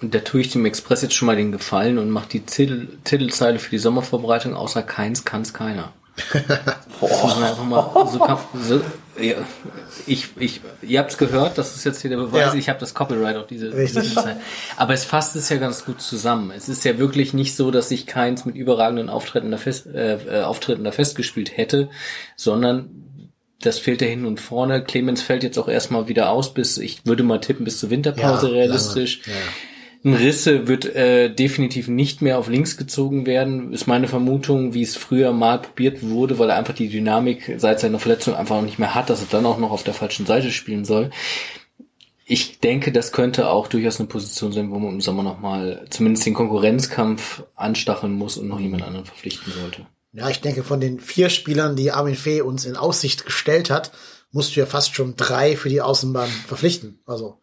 Und 0.01 0.15
da 0.15 0.19
tue 0.19 0.39
ich 0.39 0.49
dem 0.49 0.65
Express 0.65 1.01
jetzt 1.01 1.13
schon 1.13 1.25
mal 1.25 1.35
den 1.35 1.51
Gefallen 1.51 1.97
und 1.97 2.09
mache 2.09 2.29
die 2.29 2.39
Titel, 2.45 2.87
Titelzeile 3.03 3.59
für 3.59 3.69
die 3.69 3.79
Sommervorbereitung, 3.79 4.55
außer 4.55 4.81
keins 4.81 5.25
kann's 5.25 5.53
keiner. 5.53 5.91
Boah. 7.01 8.07
So, 8.09 8.25
so, 8.61 8.81
ja, 9.21 9.35
ich, 10.07 10.29
ich, 10.39 10.61
ihr 10.81 10.99
habt's 10.99 11.17
gehört, 11.17 11.57
das 11.57 11.75
ist 11.75 11.83
jetzt 11.83 12.01
hier 12.01 12.09
der 12.09 12.17
Beweis, 12.17 12.53
ja. 12.53 12.59
ich 12.59 12.69
habe 12.69 12.79
das 12.79 12.93
Copyright 12.93 13.35
auf 13.35 13.47
diese, 13.47 13.69
diese 13.69 14.03
Zeit. 14.13 14.37
Aber 14.75 14.93
es 14.93 15.05
fasst 15.05 15.35
es 15.35 15.49
ja 15.49 15.57
ganz 15.57 15.85
gut 15.85 16.01
zusammen. 16.01 16.51
Es 16.51 16.67
ist 16.67 16.83
ja 16.83 16.97
wirklich 16.97 17.33
nicht 17.33 17.55
so, 17.55 17.69
dass 17.69 17.91
ich 17.91 18.07
keins 18.07 18.45
mit 18.45 18.55
überragenden 18.55 19.09
Auftritten 19.09 19.51
da, 19.51 19.57
fest, 19.57 19.85
äh, 19.87 20.15
äh, 20.15 20.43
Auftritten 20.43 20.83
da 20.83 20.91
festgespielt 20.91 21.55
hätte, 21.57 21.89
sondern 22.35 22.89
das 23.61 23.79
fehlt 23.79 24.01
ja 24.01 24.07
hin 24.07 24.25
und 24.25 24.39
vorne. 24.39 24.83
Clemens 24.83 25.21
fällt 25.21 25.43
jetzt 25.43 25.57
auch 25.57 25.67
erstmal 25.67 26.07
wieder 26.07 26.29
aus, 26.29 26.53
bis, 26.53 26.77
ich 26.77 27.05
würde 27.05 27.23
mal 27.23 27.39
tippen, 27.39 27.65
bis 27.65 27.79
zur 27.79 27.89
Winterpause 27.89 28.47
ja, 28.47 28.53
realistisch. 28.53 29.21
Ja. 29.25 29.33
Risse 30.05 30.67
wird 30.67 30.85
äh, 30.85 31.33
definitiv 31.33 31.87
nicht 31.87 32.21
mehr 32.21 32.37
auf 32.37 32.49
links 32.49 32.75
gezogen 32.75 33.25
werden, 33.25 33.71
ist 33.71 33.87
meine 33.87 34.09
Vermutung, 34.09 34.73
wie 34.73 34.81
es 34.81 34.97
früher 34.97 35.31
mal 35.31 35.61
probiert 35.61 36.03
wurde, 36.03 36.39
weil 36.39 36.49
er 36.49 36.57
einfach 36.57 36.73
die 36.73 36.89
Dynamik 36.89 37.55
seit 37.57 37.79
seiner 37.79 37.99
Verletzung 37.99 38.35
einfach 38.35 38.61
nicht 38.61 38.79
mehr 38.79 38.95
hat, 38.95 39.09
dass 39.09 39.21
er 39.21 39.27
dann 39.31 39.45
auch 39.45 39.59
noch 39.59 39.71
auf 39.71 39.83
der 39.83 39.93
falschen 39.93 40.25
Seite 40.25 40.51
spielen 40.51 40.83
soll. 40.83 41.09
Ich 42.25 42.59
denke, 42.59 42.91
das 42.91 43.11
könnte 43.11 43.49
auch 43.49 43.67
durchaus 43.67 43.99
eine 43.99 44.07
Position 44.07 44.51
sein, 44.51 44.71
wo 44.71 44.79
man 44.79 44.93
im 44.93 45.01
Sommer 45.01 45.23
nochmal 45.23 45.85
zumindest 45.89 46.25
den 46.25 46.33
Konkurrenzkampf 46.33 47.43
anstacheln 47.55 48.13
muss 48.13 48.37
und 48.37 48.47
noch 48.47 48.59
jemand 48.59 48.83
anderen 48.83 49.05
verpflichten 49.05 49.53
sollte. 49.53 49.85
Ja, 50.13 50.29
ich 50.29 50.41
denke, 50.41 50.63
von 50.63 50.79
den 50.79 50.99
vier 50.99 51.29
Spielern, 51.29 51.75
die 51.75 51.91
Armin 51.91 52.15
Fee 52.15 52.41
uns 52.41 52.65
in 52.65 52.75
Aussicht 52.75 53.25
gestellt 53.25 53.69
hat, 53.69 53.91
musst 54.31 54.55
du 54.55 54.59
ja 54.59 54.65
fast 54.65 54.95
schon 54.95 55.15
drei 55.15 55.55
für 55.55 55.69
die 55.69 55.81
Außenbahn 55.81 56.29
verpflichten. 56.29 56.99
Also 57.05 57.39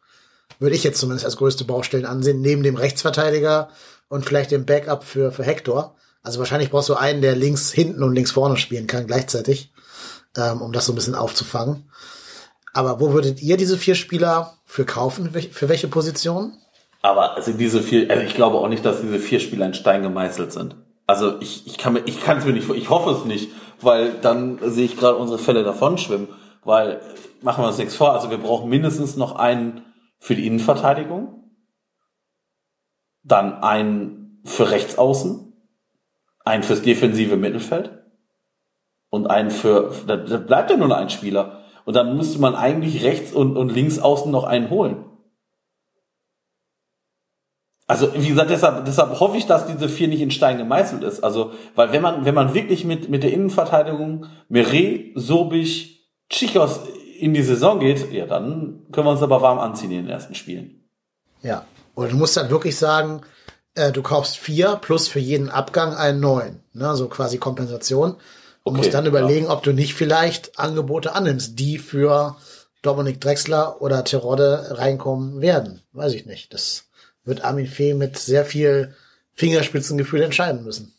würde 0.60 0.76
ich 0.76 0.84
jetzt 0.84 1.00
zumindest 1.00 1.24
als 1.24 1.36
größte 1.36 1.64
Baustellen 1.64 2.06
ansehen, 2.06 2.40
neben 2.40 2.62
dem 2.62 2.76
Rechtsverteidiger 2.76 3.70
und 4.08 4.24
vielleicht 4.24 4.52
dem 4.52 4.66
Backup 4.66 5.02
für, 5.02 5.32
für 5.32 5.42
Hector. 5.42 5.96
Also 6.22 6.38
wahrscheinlich 6.38 6.70
brauchst 6.70 6.90
du 6.90 6.94
einen, 6.94 7.22
der 7.22 7.34
links 7.34 7.72
hinten 7.72 8.02
und 8.02 8.14
links 8.14 8.30
vorne 8.30 8.58
spielen 8.58 8.86
kann 8.86 9.06
gleichzeitig, 9.06 9.72
ähm, 10.36 10.60
um 10.60 10.72
das 10.72 10.86
so 10.86 10.92
ein 10.92 10.96
bisschen 10.96 11.14
aufzufangen. 11.14 11.90
Aber 12.72 13.00
wo 13.00 13.12
würdet 13.12 13.42
ihr 13.42 13.56
diese 13.56 13.78
vier 13.78 13.94
Spieler 13.94 14.58
für 14.64 14.84
kaufen? 14.84 15.30
Für 15.50 15.68
welche 15.68 15.88
Position? 15.88 16.52
Aber 17.02 17.36
also 17.36 17.52
diese 17.52 17.82
vier, 17.82 18.10
also 18.10 18.22
ich 18.22 18.34
glaube 18.34 18.58
auch 18.58 18.68
nicht, 18.68 18.84
dass 18.84 19.00
diese 19.00 19.18
vier 19.18 19.40
Spieler 19.40 19.66
in 19.66 19.74
Stein 19.74 20.02
gemeißelt 20.02 20.52
sind. 20.52 20.76
Also 21.06 21.40
ich, 21.40 21.66
ich 21.66 21.78
kann 21.78 21.94
mir, 21.94 22.02
ich 22.04 22.22
kann 22.22 22.38
es 22.38 22.44
mir 22.44 22.52
nicht, 22.52 22.68
ich 22.68 22.90
hoffe 22.90 23.10
es 23.18 23.24
nicht, 23.24 23.50
weil 23.80 24.12
dann 24.20 24.58
sehe 24.62 24.84
ich 24.84 24.96
gerade 24.96 25.16
unsere 25.16 25.38
Fälle 25.38 25.64
davon 25.64 25.98
schwimmen. 25.98 26.28
Weil 26.62 27.00
machen 27.40 27.64
wir 27.64 27.68
uns 27.68 27.78
nichts 27.78 27.94
vor, 27.94 28.12
also 28.12 28.30
wir 28.30 28.36
brauchen 28.36 28.68
mindestens 28.68 29.16
noch 29.16 29.36
einen 29.36 29.82
für 30.20 30.36
die 30.36 30.46
Innenverteidigung, 30.46 31.50
dann 33.22 33.62
einen 33.62 34.40
für 34.44 34.70
Rechtsaußen, 34.70 35.52
einen 36.44 36.62
fürs 36.62 36.82
defensive 36.82 37.36
Mittelfeld 37.36 38.04
und 39.08 39.26
einen 39.26 39.50
für, 39.50 39.92
da, 40.06 40.16
da 40.16 40.36
bleibt 40.36 40.70
ja 40.70 40.76
nur 40.76 40.88
noch 40.88 40.96
ein 40.96 41.10
Spieler. 41.10 41.64
Und 41.84 41.94
dann 41.94 42.16
müsste 42.16 42.40
man 42.40 42.54
eigentlich 42.54 43.02
rechts 43.02 43.32
und, 43.32 43.56
und 43.56 43.70
links 43.70 43.98
außen 43.98 44.30
noch 44.30 44.44
einen 44.44 44.70
holen. 44.70 45.04
Also, 47.86 48.14
wie 48.14 48.28
gesagt, 48.28 48.50
deshalb, 48.50 48.84
deshalb 48.84 49.18
hoffe 49.18 49.36
ich, 49.36 49.46
dass 49.46 49.66
diese 49.66 49.88
vier 49.88 50.06
nicht 50.06 50.20
in 50.20 50.30
Stein 50.30 50.58
gemeißelt 50.58 51.02
ist. 51.02 51.24
Also, 51.24 51.52
weil 51.74 51.90
wenn 51.90 52.02
man, 52.02 52.24
wenn 52.24 52.36
man 52.36 52.54
wirklich 52.54 52.84
mit, 52.84 53.08
mit 53.08 53.24
der 53.24 53.32
Innenverteidigung 53.32 54.26
Meret, 54.48 55.12
Sobich, 55.16 56.08
Tschichos 56.28 56.82
in 57.20 57.34
die 57.34 57.42
Saison 57.42 57.80
geht, 57.80 58.10
ja, 58.12 58.26
dann 58.26 58.86
können 58.92 59.06
wir 59.06 59.12
uns 59.12 59.22
aber 59.22 59.42
warm 59.42 59.58
anziehen 59.58 59.90
in 59.90 60.04
den 60.04 60.10
ersten 60.10 60.34
Spielen. 60.34 60.82
Ja. 61.42 61.64
Oder 61.94 62.08
du 62.08 62.16
musst 62.16 62.36
dann 62.36 62.50
wirklich 62.50 62.76
sagen, 62.76 63.22
äh, 63.74 63.92
du 63.92 64.02
kaufst 64.02 64.38
vier 64.38 64.76
plus 64.80 65.08
für 65.08 65.20
jeden 65.20 65.50
Abgang 65.50 65.94
einen 65.94 66.20
neuen. 66.20 66.60
Ne? 66.72 66.94
So 66.96 67.08
quasi 67.08 67.38
Kompensation. 67.38 68.12
Und 68.62 68.72
Okay, 68.72 68.76
musst 68.78 68.94
dann 68.94 69.04
ja. 69.04 69.10
überlegen, 69.10 69.46
ob 69.48 69.62
du 69.62 69.72
nicht 69.72 69.94
vielleicht 69.94 70.58
Angebote 70.58 71.14
annimmst, 71.14 71.58
die 71.58 71.78
für 71.78 72.36
Dominik 72.82 73.20
Drexler 73.20 73.80
oder 73.80 74.04
Terodde 74.04 74.78
reinkommen 74.78 75.40
werden. 75.40 75.82
Weiß 75.92 76.14
ich 76.14 76.26
nicht. 76.26 76.52
Das 76.54 76.84
wird 77.24 77.44
Armin 77.44 77.66
Fee 77.66 77.94
mit 77.94 78.18
sehr 78.18 78.44
viel 78.44 78.94
Fingerspitzengefühl 79.34 80.22
entscheiden 80.22 80.64
müssen. 80.64 80.94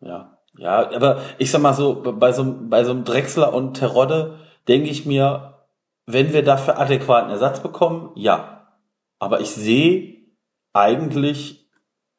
Ja, 0.00 0.38
ja, 0.56 0.90
aber 0.92 1.22
ich 1.38 1.50
sag 1.50 1.62
mal 1.62 1.74
so, 1.74 2.02
bei 2.02 2.32
so, 2.32 2.56
bei 2.68 2.84
so 2.84 2.90
einem 2.90 3.04
Drechsler 3.04 3.54
und 3.54 3.74
Terodde 3.74 4.38
denke 4.68 4.88
ich 4.90 5.06
mir, 5.06 5.54
wenn 6.06 6.32
wir 6.32 6.42
dafür 6.42 6.78
adäquaten 6.78 7.30
Ersatz 7.30 7.60
bekommen, 7.60 8.10
ja. 8.14 8.66
Aber 9.18 9.40
ich 9.40 9.50
sehe 9.50 10.16
eigentlich 10.72 11.68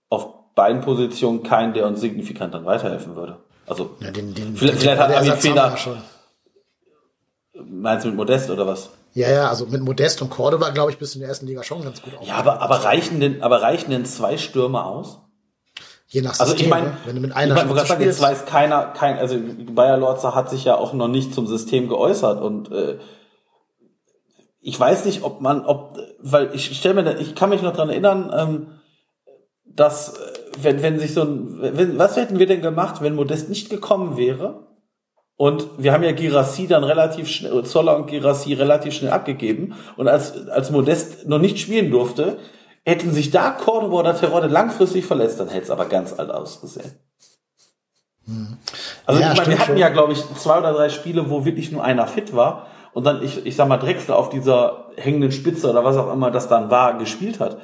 auf 0.10 0.54
beiden 0.56 0.82
Positionen 0.82 1.44
keinen, 1.44 1.74
der 1.74 1.88
uns 1.88 2.00
signifikant 2.02 2.54
dann 2.54 2.66
weiterhelfen 2.66 3.16
würde. 3.16 3.38
Also, 3.66 3.96
Ja, 4.00 4.12
den, 4.12 4.34
den, 4.34 4.56
Vielleicht- 4.56 4.76
den 4.76 4.80
vielleicht 4.82 5.02
hat 5.02 5.12
Armin 5.16 5.34
Fehler- 5.34 5.78
meinst 7.66 8.06
du 8.06 8.10
mit 8.10 8.18
Modest 8.18 8.50
oder 8.50 8.68
was? 8.68 8.90
Ja, 9.14 9.30
ja, 9.30 9.50
also 9.50 9.66
mit 9.66 9.82
Modest 9.82 10.22
und 10.22 10.30
Cordoba, 10.30 10.70
glaube 10.70 10.92
ich, 10.92 10.98
bist 10.98 11.14
du 11.14 11.18
in 11.18 11.22
der 11.22 11.30
ersten 11.30 11.46
Liga 11.48 11.64
schon 11.64 11.84
ganz 11.84 12.02
gut 12.02 12.14
Ja, 12.24 12.36
aber, 12.36 12.62
aber 12.62 12.84
reichen 12.86 13.20
denn, 13.20 13.42
aber 13.44 13.62
reichen 13.62 13.92
denn 13.92 14.06
zwei 14.06 14.38
Stürmer 14.38 14.86
aus? 14.86 15.20
Je 16.12 16.22
nach 16.22 16.38
Also 16.40 16.54
ich 16.54 16.60
System, 16.60 16.70
meine, 16.70 16.88
ne? 16.88 16.98
wenn 17.06 17.16
du 17.16 17.22
mit 17.22 17.32
ich 17.32 17.38
einer 17.38 17.56
mein, 17.56 17.70
wollte 17.70 17.76
gerade 17.76 17.88
sagen, 17.88 18.04
jetzt 18.04 18.22
weiß 18.22 18.46
keiner, 18.46 18.88
kein, 18.88 19.18
also 19.18 19.38
Bayer 19.74 19.96
Lorzer 19.96 20.36
hat 20.36 20.50
sich 20.50 20.66
ja 20.66 20.76
auch 20.76 20.92
noch 20.92 21.08
nicht 21.08 21.34
zum 21.34 21.48
System 21.48 21.88
geäußert 21.88 22.42
und 22.42 22.70
äh, 22.70 22.98
ich 24.60 24.78
weiß 24.78 25.06
nicht, 25.06 25.24
ob 25.24 25.40
man, 25.40 25.66
ob, 25.66 25.98
weil 26.20 26.54
ich 26.54 26.78
stelle 26.78 27.02
mir, 27.02 27.18
ich 27.18 27.34
kann 27.34 27.50
mich 27.50 27.62
noch 27.62 27.74
dran 27.74 27.90
erinnern, 27.90 28.30
ähm, 28.38 28.68
dass 29.64 30.18
äh, 30.18 30.34
wenn 30.62 30.84
wenn 30.84 31.00
sich 31.00 31.14
so 31.14 31.22
ein, 31.22 31.58
wenn, 31.62 31.98
was 31.98 32.18
hätten 32.18 32.40
wir 32.40 32.46
denn 32.46 32.62
gemacht, 32.62 33.02
wenn 33.02 33.16
Modest 33.16 33.48
nicht 33.48 33.70
gekommen 33.70 34.18
wäre? 34.18 34.68
Und 35.38 35.70
wir 35.78 35.94
haben 35.94 36.04
ja 36.04 36.12
Girassi 36.12 36.68
dann 36.68 36.84
relativ 36.84 37.28
schnell, 37.30 37.64
Zoller 37.64 37.96
und 37.96 38.08
Girassi 38.08 38.54
relativ 38.54 38.94
schnell 38.94 39.12
abgegeben. 39.12 39.74
Und 39.96 40.08
als, 40.08 40.48
als 40.50 40.70
Modest 40.70 41.28
noch 41.28 41.40
nicht 41.40 41.58
spielen 41.58 41.90
durfte, 41.90 42.38
hätten 42.84 43.14
sich 43.14 43.32
da 43.32 43.52
Cordoba 43.52 44.00
oder 44.00 44.18
Terodde 44.18 44.48
langfristig 44.48 45.06
verletzt, 45.06 45.40
dann 45.40 45.50
hätte 45.50 45.64
es 45.64 45.70
aber 45.70 45.86
ganz 45.86 46.18
alt 46.18 46.32
ausgesehen. 46.32 46.92
Also 49.06 49.22
Ja, 49.22 49.32
ich 49.32 49.38
meine, 49.38 49.50
wir 49.50 49.60
hatten 49.60 49.68
schon. 49.68 49.78
ja, 49.78 49.90
glaube 49.90 50.14
ich, 50.14 50.24
zwei 50.38 50.60
oder 50.60 50.74
drei 50.74 50.90
Spiele, 50.90 51.30
wo 51.30 51.46
wirklich 51.46 51.72
nur 51.72 51.84
einer 51.84 52.08
fit 52.08 52.36
war 52.36 52.68
und 52.94 53.04
dann, 53.04 53.24
ich, 53.24 53.46
ich 53.46 53.56
sag 53.56 53.68
mal, 53.68 53.78
Drexler 53.78 54.18
auf 54.18 54.30
dieser 54.30 54.90
hängenden 54.96 55.32
Spitze 55.32 55.70
oder 55.70 55.84
was 55.84 55.98
auch 55.98 56.12
immer 56.12 56.32
das 56.32 56.48
dann 56.48 56.70
war, 56.70 56.98
gespielt 56.98 57.40
hat. 57.40 57.58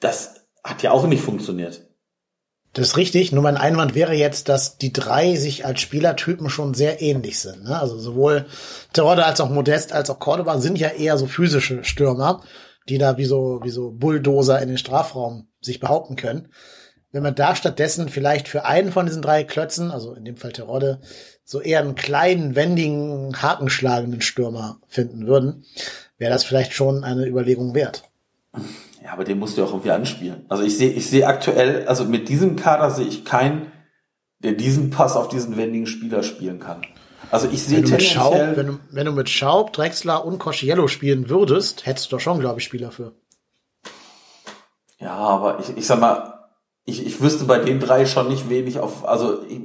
Das 0.00 0.46
hat 0.64 0.82
ja 0.82 0.92
auch 0.92 1.06
nicht 1.06 1.22
funktioniert. 1.22 1.82
Das 2.74 2.88
ist 2.88 2.96
richtig, 2.96 3.32
nur 3.32 3.42
mein 3.42 3.56
Einwand 3.56 3.94
wäre 3.94 4.14
jetzt, 4.14 4.48
dass 4.48 4.76
die 4.76 4.92
drei 4.92 5.36
sich 5.36 5.64
als 5.64 5.80
Spielertypen 5.80 6.50
schon 6.50 6.74
sehr 6.74 7.00
ähnlich 7.00 7.38
sind. 7.40 7.64
Ne? 7.64 7.78
Also 7.80 7.98
sowohl 7.98 8.46
Terodde 8.92 9.24
als 9.24 9.40
auch 9.40 9.48
Modest 9.48 9.92
als 9.92 10.10
auch 10.10 10.18
Cordoba 10.18 10.58
sind 10.58 10.78
ja 10.78 10.88
eher 10.88 11.16
so 11.16 11.26
physische 11.26 11.82
Stürmer, 11.82 12.42
die 12.88 12.98
da 12.98 13.18
wie 13.18 13.24
so, 13.24 13.60
wie 13.62 13.70
so 13.70 13.90
Bulldozer 13.90 14.60
in 14.60 14.68
den 14.68 14.78
Strafraum 14.78 15.48
sich 15.60 15.80
behaupten 15.80 16.16
können. 16.16 16.48
Wenn 17.10 17.22
man 17.22 17.34
da 17.34 17.56
stattdessen 17.56 18.08
vielleicht 18.08 18.48
für 18.48 18.64
einen 18.64 18.92
von 18.92 19.06
diesen 19.06 19.22
drei 19.22 19.44
Klötzen, 19.44 19.90
also 19.90 20.14
in 20.14 20.24
dem 20.24 20.36
Fall 20.36 20.52
Terodde, 20.52 21.00
so 21.42 21.60
eher 21.60 21.80
einen 21.80 21.94
kleinen, 21.94 22.54
wendigen, 22.54 23.40
hakenschlagenden 23.40 24.20
Stürmer 24.20 24.78
finden 24.86 25.26
würden, 25.26 25.64
wäre 26.18 26.32
das 26.32 26.44
vielleicht 26.44 26.74
schon 26.74 27.04
eine 27.04 27.26
Überlegung 27.26 27.74
wert. 27.74 28.04
Ja, 29.02 29.12
aber 29.12 29.24
den 29.24 29.38
musst 29.38 29.56
du 29.56 29.64
auch 29.64 29.70
irgendwie 29.70 29.90
anspielen. 29.90 30.44
Also 30.48 30.64
ich 30.64 30.76
sehe, 30.76 30.90
ich 30.90 31.08
sehe 31.08 31.26
aktuell, 31.26 31.86
also 31.86 32.04
mit 32.04 32.28
diesem 32.28 32.56
Kader 32.56 32.90
sehe 32.90 33.06
ich 33.06 33.24
keinen, 33.24 33.72
der 34.40 34.52
diesen 34.52 34.90
Pass 34.90 35.16
auf 35.16 35.28
diesen 35.28 35.56
wendigen 35.56 35.86
Spieler 35.86 36.22
spielen 36.22 36.60
kann. 36.60 36.82
Also 37.30 37.48
ich 37.52 37.62
sehe 37.62 37.78
Wenn 37.78 37.84
du, 37.84 37.90
mit 37.92 38.02
Schaub, 38.02 38.32
tendenziell, 38.32 38.56
wenn, 38.56 38.66
du, 38.66 38.78
wenn 38.90 39.06
du 39.06 39.12
mit 39.12 39.28
Schaub, 39.28 39.72
Drexler 39.72 40.24
und 40.24 40.38
Cosciello 40.38 40.88
spielen 40.88 41.28
würdest, 41.28 41.84
hättest 41.86 42.10
du 42.10 42.16
doch 42.16 42.20
schon, 42.20 42.40
glaube 42.40 42.58
ich, 42.60 42.64
Spieler 42.64 42.90
für. 42.90 43.12
ja, 44.98 45.14
aber 45.14 45.60
ich, 45.60 45.76
ich 45.76 45.86
sag 45.86 46.00
mal, 46.00 46.34
ich, 46.84 47.04
ich 47.06 47.20
wüsste 47.20 47.44
bei 47.44 47.58
den 47.58 47.80
drei 47.80 48.06
schon 48.06 48.28
nicht 48.28 48.48
wenig 48.48 48.78
auf, 48.80 49.06
also 49.06 49.42
ich, 49.42 49.60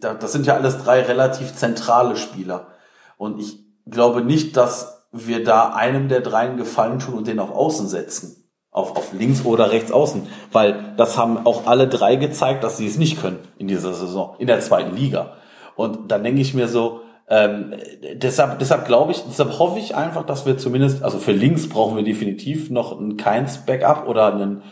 da- 0.00 0.14
das 0.14 0.32
sind 0.32 0.46
ja 0.46 0.54
alles 0.54 0.78
drei 0.78 1.00
relativ 1.02 1.54
zentrale 1.54 2.16
Spieler. 2.16 2.68
Und 3.16 3.40
ich 3.40 3.58
glaube 3.86 4.22
nicht, 4.22 4.56
dass 4.56 5.06
wir 5.10 5.42
da 5.42 5.70
einem 5.70 6.08
der 6.08 6.20
dreien 6.20 6.56
Gefallen 6.58 6.98
tun 6.98 7.14
und 7.14 7.26
den 7.26 7.40
auf 7.40 7.50
Außen 7.50 7.88
setzen. 7.88 8.34
Auf, 8.70 8.94
auf 8.96 9.12
links 9.14 9.44
oder 9.46 9.72
rechts 9.72 9.90
außen. 9.90 10.28
Weil 10.52 10.92
das 10.98 11.16
haben 11.16 11.46
auch 11.46 11.66
alle 11.66 11.88
drei 11.88 12.16
gezeigt, 12.16 12.62
dass 12.62 12.76
sie 12.76 12.86
es 12.86 12.98
nicht 12.98 13.18
können 13.20 13.38
in 13.56 13.66
dieser 13.66 13.94
Saison, 13.94 14.36
in 14.38 14.46
der 14.46 14.60
zweiten 14.60 14.94
Liga. 14.94 15.37
Und 15.78 16.10
dann 16.10 16.24
denke 16.24 16.40
ich 16.40 16.54
mir 16.54 16.66
so, 16.66 17.02
ähm, 17.28 17.72
deshalb, 18.14 18.58
deshalb 18.58 18.84
glaube 18.84 19.12
ich, 19.12 19.22
deshalb 19.28 19.60
hoffe 19.60 19.78
ich 19.78 19.94
einfach, 19.94 20.26
dass 20.26 20.44
wir 20.44 20.58
zumindest, 20.58 21.04
also 21.04 21.18
für 21.20 21.30
links 21.30 21.68
brauchen 21.68 21.96
wir 21.96 22.02
definitiv 22.02 22.68
noch 22.68 22.98
ein 22.98 23.16
Keins-Backup 23.16 24.08
oder 24.08 24.34
einen, 24.34 24.62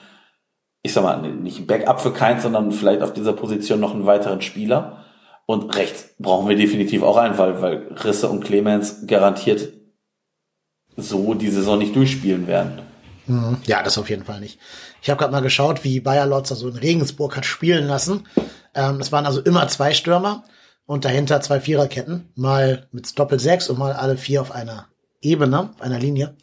ich 0.82 0.92
sag 0.92 1.04
mal, 1.04 1.22
nicht 1.22 1.60
ein 1.60 1.68
Backup 1.68 2.00
für 2.00 2.12
Keins, 2.12 2.42
sondern 2.42 2.72
vielleicht 2.72 3.02
auf 3.02 3.12
dieser 3.12 3.34
Position 3.34 3.78
noch 3.78 3.94
einen 3.94 4.04
weiteren 4.04 4.42
Spieler. 4.42 5.04
Und 5.46 5.76
rechts 5.76 6.16
brauchen 6.18 6.48
wir 6.48 6.56
definitiv 6.56 7.04
auch 7.04 7.18
einen, 7.18 7.38
weil, 7.38 7.62
weil 7.62 7.86
Risse 8.02 8.28
und 8.28 8.42
Clemens 8.42 9.06
garantiert 9.06 9.74
so 10.96 11.34
die 11.34 11.50
Saison 11.50 11.78
nicht 11.78 11.94
durchspielen 11.94 12.48
werden. 12.48 12.80
Mhm. 13.26 13.58
Ja, 13.66 13.84
das 13.84 13.96
auf 13.96 14.10
jeden 14.10 14.24
Fall 14.24 14.40
nicht. 14.40 14.58
Ich 15.02 15.08
habe 15.08 15.20
gerade 15.20 15.30
mal 15.30 15.40
geschaut, 15.40 15.84
wie 15.84 16.00
Bayer 16.00 16.26
Lotzer 16.26 16.56
so 16.56 16.68
in 16.68 16.76
Regensburg 16.76 17.36
hat 17.36 17.46
spielen 17.46 17.86
lassen. 17.86 18.26
Ähm, 18.74 19.00
waren 19.12 19.24
also 19.24 19.40
immer 19.40 19.68
zwei 19.68 19.94
Stürmer 19.94 20.42
und 20.86 21.04
dahinter 21.04 21.40
zwei 21.40 21.60
Viererketten, 21.60 22.30
mal 22.34 22.88
mit 22.92 23.18
Doppel 23.18 23.40
sechs 23.40 23.68
und 23.68 23.78
mal 23.78 23.92
alle 23.92 24.16
vier 24.16 24.40
auf 24.40 24.52
einer 24.52 24.86
Ebene, 25.20 25.70
auf 25.74 25.80
einer 25.80 25.98
Linie. 25.98 26.36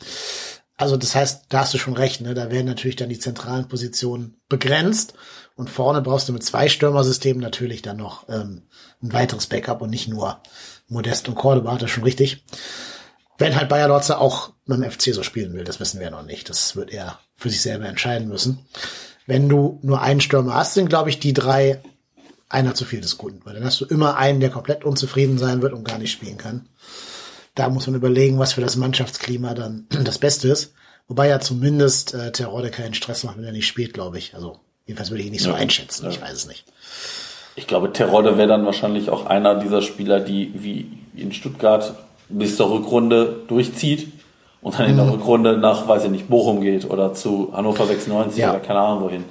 Also 0.75 0.97
das 0.97 1.15
heißt, 1.15 1.45
da 1.49 1.59
hast 1.59 1.73
du 1.73 1.77
schon 1.77 1.95
recht, 1.95 2.21
ne? 2.21 2.33
Da 2.33 2.51
werden 2.51 2.65
natürlich 2.65 2.95
dann 2.95 3.09
die 3.09 3.19
zentralen 3.19 3.67
Positionen 3.67 4.41
begrenzt 4.49 5.13
und 5.55 5.69
vorne 5.69 6.01
brauchst 6.01 6.27
du 6.27 6.33
mit 6.33 6.43
zwei 6.43 6.67
Stürmersystemen 6.67 7.41
natürlich 7.41 7.81
dann 7.81 7.97
noch 7.97 8.27
ähm, 8.27 8.63
ein 9.01 9.13
weiteres 9.13 9.47
Backup 9.47 9.81
und 9.81 9.91
nicht 9.91 10.07
nur 10.07 10.41
Modest 10.87 11.29
und 11.29 11.35
Cordoba, 11.35 11.73
das 11.73 11.83
ist 11.83 11.91
schon 11.91 12.03
richtig. 12.03 12.43
Wenn 13.37 13.55
halt 13.55 13.69
Bayer 13.69 13.87
Lotzer 13.87 14.19
auch 14.19 14.53
mit 14.65 14.77
dem 14.77 14.89
FC 14.89 15.13
so 15.13 15.23
spielen 15.23 15.53
will, 15.53 15.63
das 15.63 15.79
wissen 15.79 15.99
wir 15.99 16.11
noch 16.11 16.23
nicht. 16.23 16.49
Das 16.49 16.75
wird 16.75 16.91
er 16.91 17.19
für 17.35 17.49
sich 17.49 17.61
selber 17.61 17.87
entscheiden 17.87 18.27
müssen. 18.27 18.65
Wenn 19.25 19.49
du 19.49 19.79
nur 19.81 20.01
einen 20.01 20.21
Stürmer 20.21 20.55
hast, 20.55 20.73
sind, 20.73 20.89
glaube 20.89 21.09
ich, 21.09 21.19
die 21.19 21.33
drei 21.33 21.81
einer 22.53 22.73
zu 22.75 22.85
viel 22.85 23.01
des 23.01 23.17
Guten. 23.17 23.41
Weil 23.43 23.55
dann 23.55 23.65
hast 23.65 23.81
du 23.81 23.85
immer 23.85 24.15
einen, 24.17 24.39
der 24.39 24.49
komplett 24.49 24.85
unzufrieden 24.85 25.37
sein 25.37 25.61
wird 25.61 25.73
und 25.73 25.83
gar 25.83 25.97
nicht 25.97 26.11
spielen 26.11 26.37
kann. 26.37 26.67
Da 27.55 27.69
muss 27.69 27.87
man 27.87 27.95
überlegen, 27.95 28.39
was 28.39 28.53
für 28.53 28.61
das 28.61 28.75
Mannschaftsklima 28.75 29.53
dann 29.53 29.87
das 30.03 30.17
Beste 30.19 30.47
ist. 30.47 30.73
Wobei 31.07 31.27
ja 31.27 31.39
zumindest 31.39 32.13
äh, 32.13 32.31
Terodde 32.31 32.69
keinen 32.71 32.93
Stress 32.93 33.23
macht, 33.23 33.37
wenn 33.37 33.43
er 33.43 33.51
nicht 33.51 33.67
spielt, 33.67 33.93
glaube 33.93 34.17
ich. 34.17 34.35
Also 34.35 34.59
jedenfalls 34.85 35.09
würde 35.11 35.21
ich 35.21 35.27
ihn 35.27 35.33
nicht 35.33 35.43
so 35.43 35.49
Ja. 35.49 35.55
einschätzen. 35.55 36.07
Ich 36.09 36.21
weiß 36.21 36.31
es 36.33 36.47
nicht. 36.47 36.65
Ich 37.55 37.67
glaube, 37.67 37.91
Terodde 37.93 38.37
wäre 38.37 38.47
dann 38.47 38.65
wahrscheinlich 38.65 39.09
auch 39.09 39.25
einer 39.25 39.55
dieser 39.59 39.81
Spieler, 39.81 40.19
die 40.19 40.51
wie 40.55 40.91
in 41.15 41.31
Stuttgart 41.33 41.93
bis 42.29 42.55
zur 42.55 42.71
Rückrunde 42.71 43.41
durchzieht 43.47 44.11
und 44.61 44.79
dann 44.79 44.89
in 44.89 44.95
der 44.97 45.11
Rückrunde 45.11 45.57
nach, 45.57 45.87
weiß 45.87 46.05
ich 46.05 46.09
nicht, 46.09 46.29
Bochum 46.29 46.61
geht 46.61 46.89
oder 46.89 47.13
zu 47.13 47.51
Hannover 47.53 47.85
96 47.85 48.39
Ja. 48.39 48.51
oder 48.51 48.59
keine 48.61 48.79
Ahnung 48.79 49.03
wohin. 49.03 49.23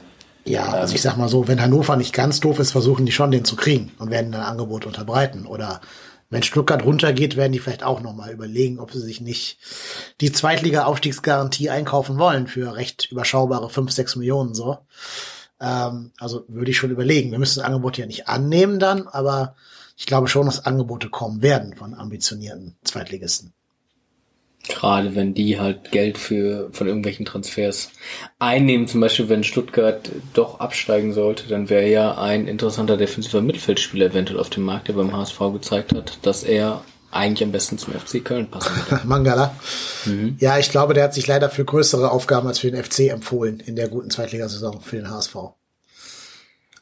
Ja, 0.45 0.71
also 0.73 0.95
ich 0.95 1.03
sag 1.03 1.17
mal 1.17 1.29
so, 1.29 1.47
wenn 1.47 1.61
Hannover 1.61 1.97
nicht 1.97 2.13
ganz 2.13 2.41
doof 2.41 2.59
ist, 2.59 2.73
versuchen 2.73 3.07
die 3.07 3.13
schon 3.13 3.31
den 3.31 3.45
zu 3.45 3.55
kriegen 3.57 3.93
und 3.99 4.11
werden 4.11 4.33
dann 4.33 4.43
Angebot 4.43 4.87
unterbreiten. 4.87 5.47
Oder 5.47 5.81
wenn 6.31 6.43
Stuttgart 6.43 6.85
runtergeht, 6.85 7.37
werden 7.37 7.53
die 7.53 7.59
vielleicht 7.59 7.85
auch 7.85 8.01
nochmal 8.01 8.33
überlegen, 8.33 8.81
ob 8.81 8.91
sie 8.93 9.01
sich 9.01 9.21
nicht 9.21 9.59
die 10.21 10.33
Zweitliga-Aufstiegsgarantie 10.33 11.71
einkaufen 11.71 12.19
wollen 12.19 12.49
für 12.49 12.75
recht 12.75 13.11
überschaubare 13.13 13.71
5, 13.71 13.93
6 13.93 14.17
Millionen 14.17 14.55
so. 14.55 14.79
Ähm, 15.61 16.11
also 16.19 16.45
würde 16.49 16.71
ich 16.71 16.77
schon 16.77 16.91
überlegen. 16.91 17.31
Wir 17.31 17.39
müssen 17.39 17.61
das 17.61 17.67
Angebot 17.67 17.99
ja 17.99 18.07
nicht 18.07 18.29
annehmen 18.29 18.81
dann, 18.81 19.07
aber 19.07 19.55
ich 19.97 20.07
glaube 20.07 20.27
schon, 20.27 20.47
dass 20.47 20.67
Angebote 20.67 21.09
kommen 21.09 21.43
werden 21.43 21.77
von 21.77 21.95
ambitionierten 21.95 22.77
Zweitligisten. 22.83 23.53
Gerade 24.69 25.17
wenn 25.17 25.35
die 25.35 25.59
halt 25.59 25.91
Geld 25.91 26.19
für 26.19 26.69
von 26.73 26.87
irgendwelchen 26.87 27.27
Transfers 27.27 27.91
einnehmen, 28.39 28.87
zum 28.87 29.01
Beispiel 29.01 29.29
wenn 29.29 29.43
Stuttgart 29.43 30.09
doch 30.35 30.61
absteigen 30.61 31.13
sollte, 31.13 31.49
dann 31.49 31.69
wäre 31.69 31.89
ja 31.89 32.17
ein 32.17 32.47
interessanter 32.47 32.97
defensiver 32.97 33.41
Mittelfeldspieler 33.41 34.07
eventuell 34.07 34.39
auf 34.39 34.51
dem 34.51 34.63
Markt, 34.63 34.89
der 34.89 34.95
beim 34.95 35.17
HSV 35.17 35.39
gezeigt 35.53 35.93
hat, 35.95 36.19
dass 36.23 36.45
er 36.45 36.85
eigentlich 37.11 37.45
am 37.45 37.53
besten 37.53 37.77
zum 37.77 37.93
FC 37.93 38.25
Köln 38.25 38.51
passen 38.51 38.75
würde. 38.77 39.05
Mangala. 39.07 39.55
Mhm. 40.07 40.37
Ja, 40.39 40.59
ich 40.59 40.71
glaube, 40.71 40.95
der 40.95 41.05
hat 41.05 41.15
sich 41.15 41.27
leider 41.27 41.51
für 41.51 41.65
größere 41.65 42.11
Aufgaben 42.11 42.47
als 42.49 42.61
für 42.61 42.71
den 42.71 42.83
FC 42.83 43.11
empfohlen 43.11 43.61
in 43.61 43.77
der 43.77 43.89
guten 43.89 44.11
Zweitligasaison 44.11 44.81
für 44.81 44.97
den 44.97 45.11
HSV. 45.11 45.37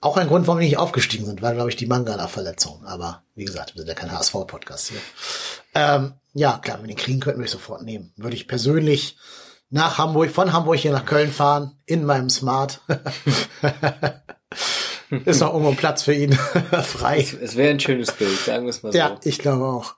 Auch 0.02 0.16
ein 0.16 0.28
Grund, 0.28 0.46
warum 0.46 0.60
wir 0.60 0.66
nicht 0.66 0.78
aufgestiegen 0.78 1.26
sind, 1.26 1.42
war, 1.42 1.52
glaube 1.52 1.68
ich, 1.68 1.76
die 1.76 1.86
Mangala-Verletzung. 1.86 2.82
Aber 2.86 3.22
wie 3.34 3.44
gesagt, 3.44 3.74
wir 3.74 3.80
sind 3.80 3.88
ja 3.88 3.94
kein 3.94 4.12
HSV-Podcast 4.12 4.88
hier. 4.88 5.00
Ähm, 5.74 6.14
ja, 6.32 6.58
klar, 6.58 6.78
wenn 6.78 6.84
wir 6.84 6.94
den 6.94 7.02
kriegen, 7.02 7.20
könnten 7.20 7.40
wir 7.40 7.46
ich 7.46 7.50
sofort 7.50 7.82
nehmen. 7.82 8.12
Würde 8.16 8.36
ich 8.36 8.48
persönlich 8.48 9.16
nach 9.70 9.98
Hamburg, 9.98 10.30
von 10.30 10.52
Hamburg 10.52 10.78
hier 10.78 10.92
nach 10.92 11.06
Köln 11.06 11.32
fahren, 11.32 11.78
in 11.86 12.04
meinem 12.04 12.30
Smart. 12.30 12.80
Ist 15.24 15.40
noch 15.40 15.52
irgendwo 15.52 15.72
Platz 15.72 16.02
für 16.02 16.14
ihn 16.14 16.32
frei. 16.82 17.18
Es, 17.18 17.32
es 17.32 17.56
wäre 17.56 17.70
ein 17.70 17.80
schönes 17.80 18.12
Bild, 18.12 18.38
sagen 18.38 18.64
wir 18.64 18.70
es 18.70 18.82
mal 18.82 18.92
so. 18.92 18.98
Ja, 18.98 19.18
ich 19.24 19.38
glaube 19.38 19.64
auch. 19.64 19.96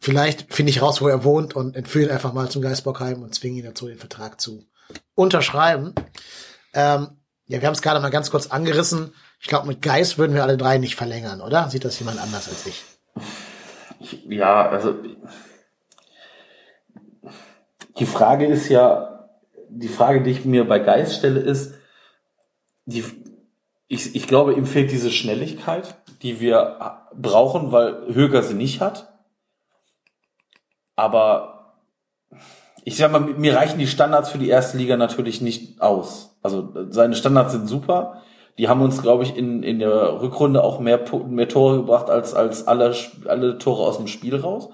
Vielleicht 0.00 0.52
finde 0.54 0.70
ich 0.70 0.80
raus, 0.82 1.00
wo 1.00 1.08
er 1.08 1.24
wohnt 1.24 1.54
und 1.54 1.76
entführe 1.76 2.06
ihn 2.06 2.10
einfach 2.10 2.32
mal 2.32 2.48
zum 2.48 2.62
Geisbockheim 2.62 3.22
und 3.22 3.34
zwinge 3.34 3.58
ihn 3.58 3.64
dazu, 3.64 3.86
den 3.88 3.98
Vertrag 3.98 4.40
zu 4.40 4.66
unterschreiben. 5.14 5.94
Ähm, 6.72 7.08
ja, 7.46 7.60
wir 7.60 7.66
haben 7.66 7.74
es 7.74 7.82
gerade 7.82 8.00
mal 8.00 8.10
ganz 8.10 8.30
kurz 8.30 8.46
angerissen. 8.46 9.14
Ich 9.40 9.48
glaube, 9.48 9.66
mit 9.66 9.82
Geist 9.82 10.16
würden 10.16 10.34
wir 10.34 10.42
alle 10.42 10.56
drei 10.56 10.78
nicht 10.78 10.96
verlängern, 10.96 11.40
oder? 11.42 11.68
Sieht 11.68 11.84
das 11.84 11.98
jemand 11.98 12.18
anders 12.18 12.48
als 12.48 12.66
ich? 12.66 12.82
Ja, 14.28 14.68
also 14.68 14.94
die 17.98 18.06
Frage 18.06 18.46
ist 18.46 18.68
ja, 18.68 19.28
die 19.68 19.88
Frage, 19.88 20.22
die 20.22 20.30
ich 20.30 20.44
mir 20.44 20.66
bei 20.66 20.78
Geist 20.78 21.16
stelle, 21.16 21.40
ist, 21.40 21.74
die, 22.86 23.04
ich, 23.88 24.14
ich 24.14 24.26
glaube, 24.26 24.54
ihm 24.54 24.66
fehlt 24.66 24.90
diese 24.90 25.10
Schnelligkeit, 25.10 25.94
die 26.22 26.40
wir 26.40 27.00
brauchen, 27.14 27.72
weil 27.72 28.14
Höger 28.14 28.42
sie 28.42 28.54
nicht 28.54 28.80
hat. 28.80 29.12
Aber 30.96 31.76
ich 32.84 32.96
sag 32.96 33.10
mal, 33.10 33.20
mir 33.20 33.56
reichen 33.56 33.78
die 33.78 33.86
Standards 33.86 34.30
für 34.30 34.38
die 34.38 34.48
erste 34.48 34.76
Liga 34.76 34.96
natürlich 34.96 35.40
nicht 35.40 35.80
aus. 35.80 36.36
Also 36.42 36.72
seine 36.90 37.16
Standards 37.16 37.52
sind 37.52 37.66
super. 37.66 38.22
Die 38.58 38.68
haben 38.68 38.82
uns, 38.82 39.02
glaube 39.02 39.24
ich, 39.24 39.36
in, 39.36 39.62
in 39.62 39.80
der 39.80 40.20
Rückrunde 40.20 40.62
auch 40.62 40.78
mehr, 40.78 41.04
mehr 41.26 41.48
Tore 41.48 41.78
gebracht 41.78 42.08
als, 42.08 42.34
als 42.34 42.66
alle, 42.68 42.94
alle 43.26 43.58
Tore 43.58 43.82
aus 43.82 43.96
dem 43.96 44.06
Spiel 44.06 44.36
raus. 44.36 44.68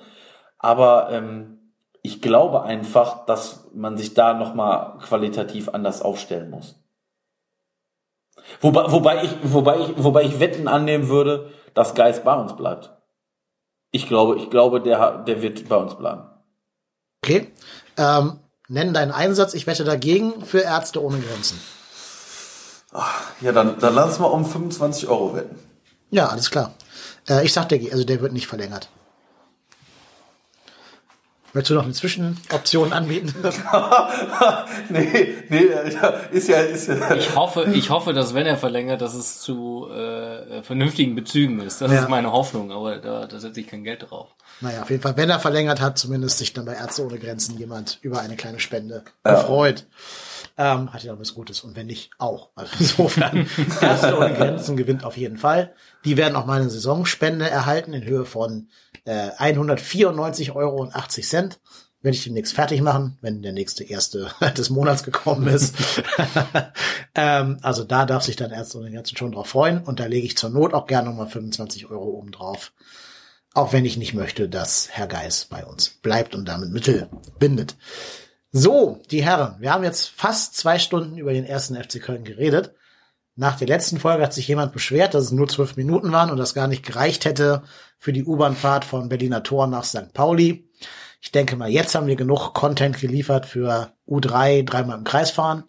Aber 0.58 1.08
ähm, 1.10 1.72
ich 2.02 2.20
glaube 2.20 2.62
einfach, 2.62 3.24
dass 3.26 3.70
man 3.74 3.96
sich 3.96 4.14
da 4.14 4.34
nochmal 4.34 4.98
qualitativ 4.98 5.70
anders 5.70 6.02
aufstellen 6.02 6.50
muss. 6.50 6.76
Wobei, 8.60 8.90
wobei, 8.90 9.24
ich, 9.24 9.30
wobei, 9.42 9.78
ich, 9.80 10.02
wobei 10.02 10.22
ich 10.24 10.40
Wetten 10.40 10.68
annehmen 10.68 11.08
würde, 11.08 11.50
dass 11.74 11.94
Geist 11.94 12.24
bei 12.24 12.34
uns 12.34 12.56
bleibt. 12.56 12.90
Ich 13.92 14.06
glaube, 14.06 14.36
ich 14.36 14.50
glaube, 14.50 14.80
der, 14.80 15.18
der 15.18 15.42
wird 15.42 15.68
bei 15.68 15.76
uns 15.76 15.96
bleiben. 15.96 16.22
Okay. 17.22 17.52
Ähm, 17.96 18.40
nenn 18.68 18.94
deinen 18.94 19.12
Einsatz. 19.12 19.54
Ich 19.54 19.66
wette 19.66 19.84
dagegen 19.84 20.44
für 20.44 20.60
Ärzte 20.60 21.02
ohne 21.02 21.18
Grenzen. 21.18 21.60
Ja, 23.40 23.52
dann, 23.52 23.78
dann 23.78 23.94
lass 23.94 24.10
uns 24.10 24.18
mal 24.18 24.26
um 24.26 24.44
25 24.44 25.08
Euro 25.08 25.34
wetten. 25.34 25.56
Ja, 26.10 26.26
alles 26.26 26.50
klar. 26.50 26.74
Äh, 27.28 27.44
ich 27.44 27.52
sag, 27.52 27.68
der, 27.68 27.80
also 27.92 28.04
der 28.04 28.20
wird 28.20 28.32
nicht 28.32 28.46
verlängert. 28.46 28.88
Möchtest 31.52 31.70
du 31.70 31.74
noch 31.74 31.84
eine 31.84 31.92
Zwischenoption 31.92 32.92
anbieten? 32.92 33.34
nee, 34.88 35.34
nee, 35.48 35.64
ist 36.30 36.48
ja, 36.48 36.60
ist 36.60 36.86
ja. 36.86 37.14
Ich 37.16 37.34
hoffe, 37.34 37.64
ich 37.72 37.90
hoffe, 37.90 38.12
dass 38.12 38.34
wenn 38.34 38.46
er 38.46 38.56
verlängert, 38.56 39.00
dass 39.00 39.14
es 39.14 39.40
zu 39.40 39.88
äh, 39.90 40.62
vernünftigen 40.62 41.16
Bezügen 41.16 41.60
ist. 41.60 41.80
Das 41.80 41.90
ja. 41.90 42.02
ist 42.02 42.08
meine 42.08 42.30
Hoffnung, 42.30 42.70
aber 42.70 42.98
da, 42.98 43.26
da 43.26 43.40
setze 43.40 43.60
ich 43.60 43.66
kein 43.66 43.82
Geld 43.82 44.08
drauf. 44.08 44.28
Naja, 44.60 44.82
auf 44.82 44.90
jeden 44.90 45.02
Fall, 45.02 45.16
wenn 45.16 45.28
er 45.28 45.40
verlängert 45.40 45.80
hat, 45.80 45.98
zumindest 45.98 46.38
sich 46.38 46.52
dann 46.52 46.66
bei 46.66 46.74
Ärzte 46.74 47.04
ohne 47.04 47.18
Grenzen 47.18 47.58
jemand 47.58 47.98
über 48.02 48.20
eine 48.20 48.36
kleine 48.36 48.60
Spende 48.60 49.02
ja. 49.26 49.34
gefreut. 49.34 49.86
Ähm, 50.60 50.92
hat 50.92 51.04
ja 51.04 51.18
was 51.18 51.32
Gutes 51.32 51.62
und 51.62 51.74
wenn 51.74 51.86
nicht, 51.86 52.10
auch. 52.18 52.50
Also 52.54 52.70
insofern, 52.78 53.48
Ärzte 53.80 54.14
ohne 54.14 54.34
Grenzen 54.34 54.76
gewinnt 54.76 55.04
auf 55.04 55.16
jeden 55.16 55.38
Fall. 55.38 55.72
Die 56.04 56.18
werden 56.18 56.36
auch 56.36 56.44
mal 56.44 56.60
eine 56.60 56.68
Saisonspende 56.68 57.48
erhalten 57.48 57.94
in 57.94 58.04
Höhe 58.04 58.26
von 58.26 58.68
äh, 59.06 59.30
194,80 59.30 60.54
Euro. 60.54 60.90
Werde 62.02 62.14
ich 62.14 62.24
demnächst 62.24 62.52
fertig 62.52 62.82
machen, 62.82 63.16
wenn 63.22 63.40
der 63.40 63.54
nächste 63.54 63.84
erste 63.84 64.30
des 64.58 64.68
Monats 64.68 65.02
gekommen 65.02 65.46
ist. 65.46 65.76
ähm, 67.14 67.56
also 67.62 67.84
da 67.84 68.04
darf 68.04 68.24
sich 68.24 68.36
dann 68.36 68.50
Ärzte 68.50 68.80
ohne 68.80 68.90
Grenzen 68.90 69.16
schon 69.16 69.32
drauf 69.32 69.48
freuen 69.48 69.82
und 69.82 69.98
da 69.98 70.04
lege 70.04 70.26
ich 70.26 70.36
zur 70.36 70.50
Not 70.50 70.74
auch 70.74 70.86
gerne 70.86 71.08
nochmal 71.08 71.28
25 71.28 71.90
Euro 71.90 72.04
oben 72.04 72.32
drauf. 72.32 72.74
Auch 73.54 73.72
wenn 73.72 73.86
ich 73.86 73.96
nicht 73.96 74.12
möchte, 74.12 74.46
dass 74.46 74.90
Herr 74.90 75.06
Geis 75.06 75.46
bei 75.46 75.64
uns 75.64 75.88
bleibt 75.88 76.34
und 76.34 76.46
damit 76.46 76.70
Mittel 76.70 77.08
bindet. 77.38 77.76
So, 78.52 79.00
die 79.12 79.22
Herren, 79.22 79.56
wir 79.60 79.72
haben 79.72 79.84
jetzt 79.84 80.08
fast 80.08 80.56
zwei 80.56 80.80
Stunden 80.80 81.16
über 81.18 81.32
den 81.32 81.44
ersten 81.44 81.76
FC 81.76 82.02
Köln 82.02 82.24
geredet. 82.24 82.74
Nach 83.36 83.56
der 83.56 83.68
letzten 83.68 84.00
Folge 84.00 84.24
hat 84.24 84.34
sich 84.34 84.48
jemand 84.48 84.72
beschwert, 84.72 85.14
dass 85.14 85.26
es 85.26 85.30
nur 85.30 85.46
zwölf 85.46 85.76
Minuten 85.76 86.10
waren 86.10 86.30
und 86.30 86.36
das 86.36 86.52
gar 86.52 86.66
nicht 86.66 86.84
gereicht 86.84 87.24
hätte 87.24 87.62
für 87.96 88.12
die 88.12 88.24
U-Bahn-Fahrt 88.24 88.84
von 88.84 89.08
Berliner 89.08 89.44
Tor 89.44 89.68
nach 89.68 89.84
St. 89.84 90.12
Pauli. 90.12 90.68
Ich 91.20 91.30
denke 91.30 91.54
mal, 91.54 91.70
jetzt 91.70 91.94
haben 91.94 92.08
wir 92.08 92.16
genug 92.16 92.52
Content 92.52 92.98
geliefert 92.98 93.46
für 93.46 93.92
U3, 94.08 94.64
dreimal 94.64 94.98
im 94.98 95.04
Kreis 95.04 95.30
fahren. 95.30 95.64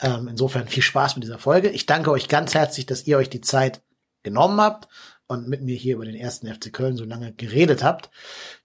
Ähm, 0.00 0.28
insofern 0.28 0.68
viel 0.68 0.82
Spaß 0.82 1.16
mit 1.16 1.24
dieser 1.24 1.38
Folge. 1.38 1.68
Ich 1.68 1.84
danke 1.84 2.10
euch 2.10 2.28
ganz 2.28 2.54
herzlich, 2.54 2.86
dass 2.86 3.06
ihr 3.06 3.18
euch 3.18 3.28
die 3.28 3.42
Zeit 3.42 3.82
genommen 4.22 4.58
habt 4.58 4.88
und 5.26 5.48
mit 5.48 5.62
mir 5.62 5.76
hier 5.76 5.96
über 5.96 6.06
den 6.06 6.14
ersten 6.14 6.52
FC 6.52 6.72
Köln 6.72 6.96
so 6.96 7.04
lange 7.04 7.32
geredet 7.34 7.82
habt. 7.82 8.10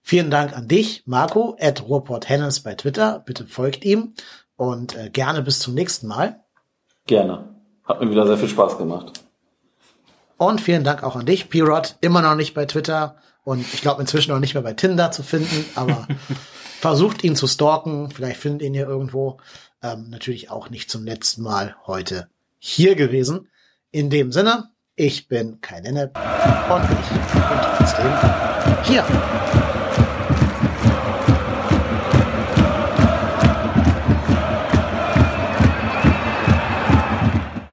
Vielen 0.02 0.30
Dank 0.30 0.56
an 0.56 0.66
dich, 0.66 1.04
Marco, 1.06 1.56
at 1.60 1.82
Ruhrport 1.88 2.28
Hennes 2.28 2.60
bei 2.60 2.74
Twitter. 2.74 3.22
Bitte 3.24 3.46
folgt 3.46 3.84
ihm 3.84 4.14
und 4.56 4.96
äh, 4.96 5.10
gerne 5.10 5.42
bis 5.42 5.60
zum 5.60 5.74
nächsten 5.74 6.08
Mal. 6.08 6.40
Gerne. 7.06 7.54
Hat 7.84 8.00
mir 8.00 8.10
wieder 8.10 8.26
sehr 8.26 8.36
viel 8.36 8.48
Spaß 8.48 8.78
gemacht. 8.78 9.12
Und 10.36 10.60
vielen 10.60 10.82
Dank 10.82 11.04
auch 11.04 11.14
an 11.14 11.24
dich, 11.24 11.48
P-Rod. 11.48 11.96
Immer 12.00 12.20
noch 12.20 12.34
nicht 12.34 12.52
bei 12.52 12.66
Twitter 12.66 13.16
und 13.44 13.60
ich 13.60 13.80
glaube 13.80 14.00
inzwischen 14.00 14.32
noch 14.32 14.40
nicht 14.40 14.54
mehr 14.54 14.62
bei 14.62 14.72
Tinder 14.72 15.12
zu 15.12 15.22
finden, 15.22 15.64
aber 15.76 16.08
versucht 16.80 17.22
ihn 17.22 17.36
zu 17.36 17.46
stalken. 17.46 18.10
Vielleicht 18.10 18.40
findet 18.40 18.62
ihn 18.62 18.74
hier 18.74 18.88
irgendwo. 18.88 19.38
Ähm, 19.82 20.10
natürlich 20.10 20.50
auch 20.50 20.68
nicht 20.68 20.90
zum 20.90 21.04
letzten 21.04 21.42
Mal 21.42 21.76
heute 21.86 22.28
hier 22.58 22.96
gewesen. 22.96 23.48
In 23.92 24.10
dem 24.10 24.32
Sinne, 24.32 24.70
ich 24.96 25.28
bin 25.28 25.60
kein 25.60 25.84
Nennep 25.84 26.16
und 26.16 26.82
ich 26.82 27.08
bin 27.08 27.42
trotzdem 27.78 28.12
hier. 28.84 29.71